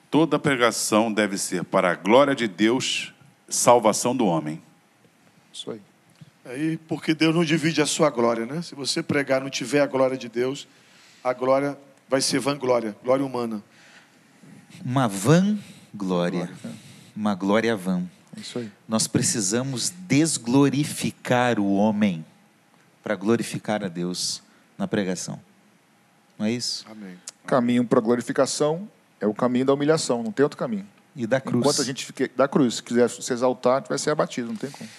Toda 0.09 0.37
pregação 0.37 1.11
deve 1.11 1.37
ser 1.37 1.63
para 1.63 1.91
a 1.91 1.95
glória 1.95 2.35
de 2.35 2.47
Deus, 2.47 3.13
salvação 3.47 4.15
do 4.15 4.25
homem. 4.25 4.61
Isso 5.53 5.71
aí. 5.71 5.81
Aí, 6.43 6.77
porque 6.87 7.13
Deus 7.13 7.33
não 7.35 7.45
divide 7.45 7.81
a 7.81 7.85
sua 7.85 8.09
glória, 8.09 8.45
né? 8.45 8.61
Se 8.61 8.73
você 8.73 9.03
pregar 9.03 9.39
e 9.39 9.43
não 9.43 9.49
tiver 9.49 9.81
a 9.81 9.85
glória 9.85 10.17
de 10.17 10.27
Deus, 10.27 10.67
a 11.23 11.33
glória 11.33 11.77
vai 12.09 12.19
ser 12.19 12.39
vanglória, 12.39 12.95
glória 13.03 13.23
humana. 13.23 13.63
Uma 14.83 15.07
vã 15.07 15.57
glória, 15.93 16.49
uma 17.15 17.35
glória 17.35 17.75
vã. 17.75 18.03
É 18.35 18.39
isso 18.39 18.59
aí. 18.59 18.71
Nós 18.87 19.07
precisamos 19.07 19.91
desglorificar 20.07 21.59
o 21.59 21.73
homem 21.73 22.25
para 23.03 23.15
glorificar 23.15 23.83
a 23.83 23.87
Deus 23.87 24.41
na 24.77 24.87
pregação. 24.87 25.39
Não 26.37 26.45
é 26.45 26.51
isso? 26.51 26.85
Amém. 26.89 27.17
Caminho 27.45 27.85
para 27.85 27.99
a 27.99 28.01
glorificação 28.01 28.89
é 29.19 29.27
o 29.27 29.33
caminho 29.33 29.65
da 29.65 29.73
humilhação, 29.73 30.23
não 30.23 30.31
tem 30.31 30.43
outro 30.43 30.57
caminho. 30.57 30.87
E 31.15 31.27
da 31.27 31.41
cruz. 31.41 31.61
Enquanto 31.61 31.81
a 31.81 31.85
gente 31.85 32.05
fica 32.05 32.29
da 32.35 32.47
cruz, 32.47 32.75
se 32.75 32.83
quiser 32.83 33.09
se 33.09 33.33
exaltar, 33.33 33.83
vai 33.87 33.97
ser 33.97 34.11
abatido, 34.11 34.47
não 34.47 34.55
tem 34.55 34.71
como. 34.71 34.89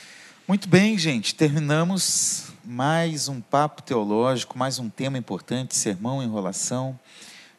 Muito 0.46 0.68
bem, 0.68 0.98
gente. 0.98 1.34
Terminamos 1.34 2.52
mais 2.64 3.28
um 3.28 3.40
papo 3.40 3.82
teológico, 3.82 4.58
mais 4.58 4.78
um 4.78 4.88
tema 4.88 5.16
importante, 5.16 5.74
sermão, 5.74 6.22
enrolação. 6.22 6.98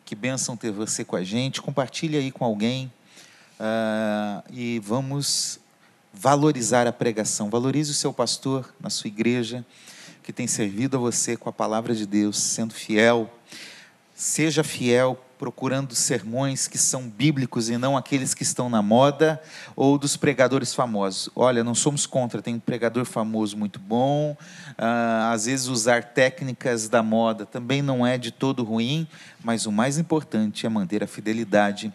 Que 0.06 0.16
bênção 0.16 0.56
ter 0.56 0.72
você 0.72 1.04
com 1.04 1.16
a 1.16 1.24
gente. 1.24 1.62
Compartilhe 1.62 2.18
aí 2.18 2.32
com 2.32 2.46
alguém 2.46 2.92
ah, 3.60 4.44
e 4.52 4.80
vamos 4.80 5.60
valorizar 6.14 6.86
a 6.86 6.94
pregação. 6.94 7.50
Valorize 7.50 7.92
o 7.92 7.96
seu 7.96 8.14
pastor 8.14 8.74
na 8.80 8.90
sua 8.90 9.08
igreja, 9.08 9.66
que 10.22 10.32
tem 10.32 10.48
servido 10.48 10.96
a 10.96 11.00
você 11.00 11.36
com 11.36 11.50
a 11.50 11.54
palavra 11.54 11.96
de 11.96 12.06
Deus, 12.06 12.38
sendo 12.38 12.74
fiel. 12.74 13.34
Seja 14.16 14.64
fiel, 14.64 15.20
procurando 15.40 15.94
sermões 15.94 16.70
que 16.70 16.78
são 16.78 17.10
bíblicos 17.10 17.70
e 17.70 17.78
não 17.78 17.98
aqueles 17.98 18.34
que 18.34 18.44
estão 18.44 18.70
na 18.70 18.82
moda 18.82 19.42
ou 19.76 19.98
dos 19.98 20.16
pregadores 20.16 20.74
famosos. 20.74 21.30
Olha, 21.36 21.64
não 21.64 21.76
somos 21.76 22.06
contra, 22.06 22.42
tem 22.42 22.56
um 22.56 22.60
pregador 22.60 23.04
famoso 23.04 23.58
muito 23.58 23.80
bom. 23.80 24.38
ah, 24.78 25.32
às 25.34 25.46
vezes, 25.46 25.68
usar 25.68 26.04
técnicas 26.04 26.88
da 26.88 27.04
moda 27.04 27.46
também 27.46 27.82
não 27.82 28.08
é 28.08 28.18
de 28.18 28.32
todo 28.32 28.64
ruim, 28.64 29.06
mas 29.44 29.66
o 29.66 29.72
mais 29.72 29.98
importante 29.98 30.66
é 30.66 30.70
manter 30.70 31.04
a 31.04 31.08
fidelidade 31.08 31.92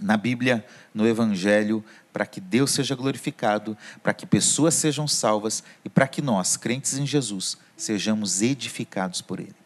na 0.00 0.16
Bíblia, 0.16 0.64
no 0.92 1.06
Evangelho, 1.06 1.82
para 2.14 2.24
que 2.24 2.40
Deus 2.40 2.70
seja 2.70 2.94
glorificado, 2.94 3.76
para 4.00 4.14
que 4.14 4.24
pessoas 4.24 4.74
sejam 4.74 5.08
salvas 5.08 5.64
e 5.84 5.88
para 5.88 6.06
que 6.06 6.22
nós, 6.22 6.56
crentes 6.56 6.96
em 6.96 7.04
Jesus, 7.04 7.58
sejamos 7.76 8.40
edificados 8.40 9.20
por 9.20 9.40
Ele. 9.40 9.56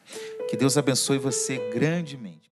Que 0.48 0.56
Deus 0.56 0.78
abençoe 0.78 1.18
você 1.18 1.58
grandemente. 1.74 2.38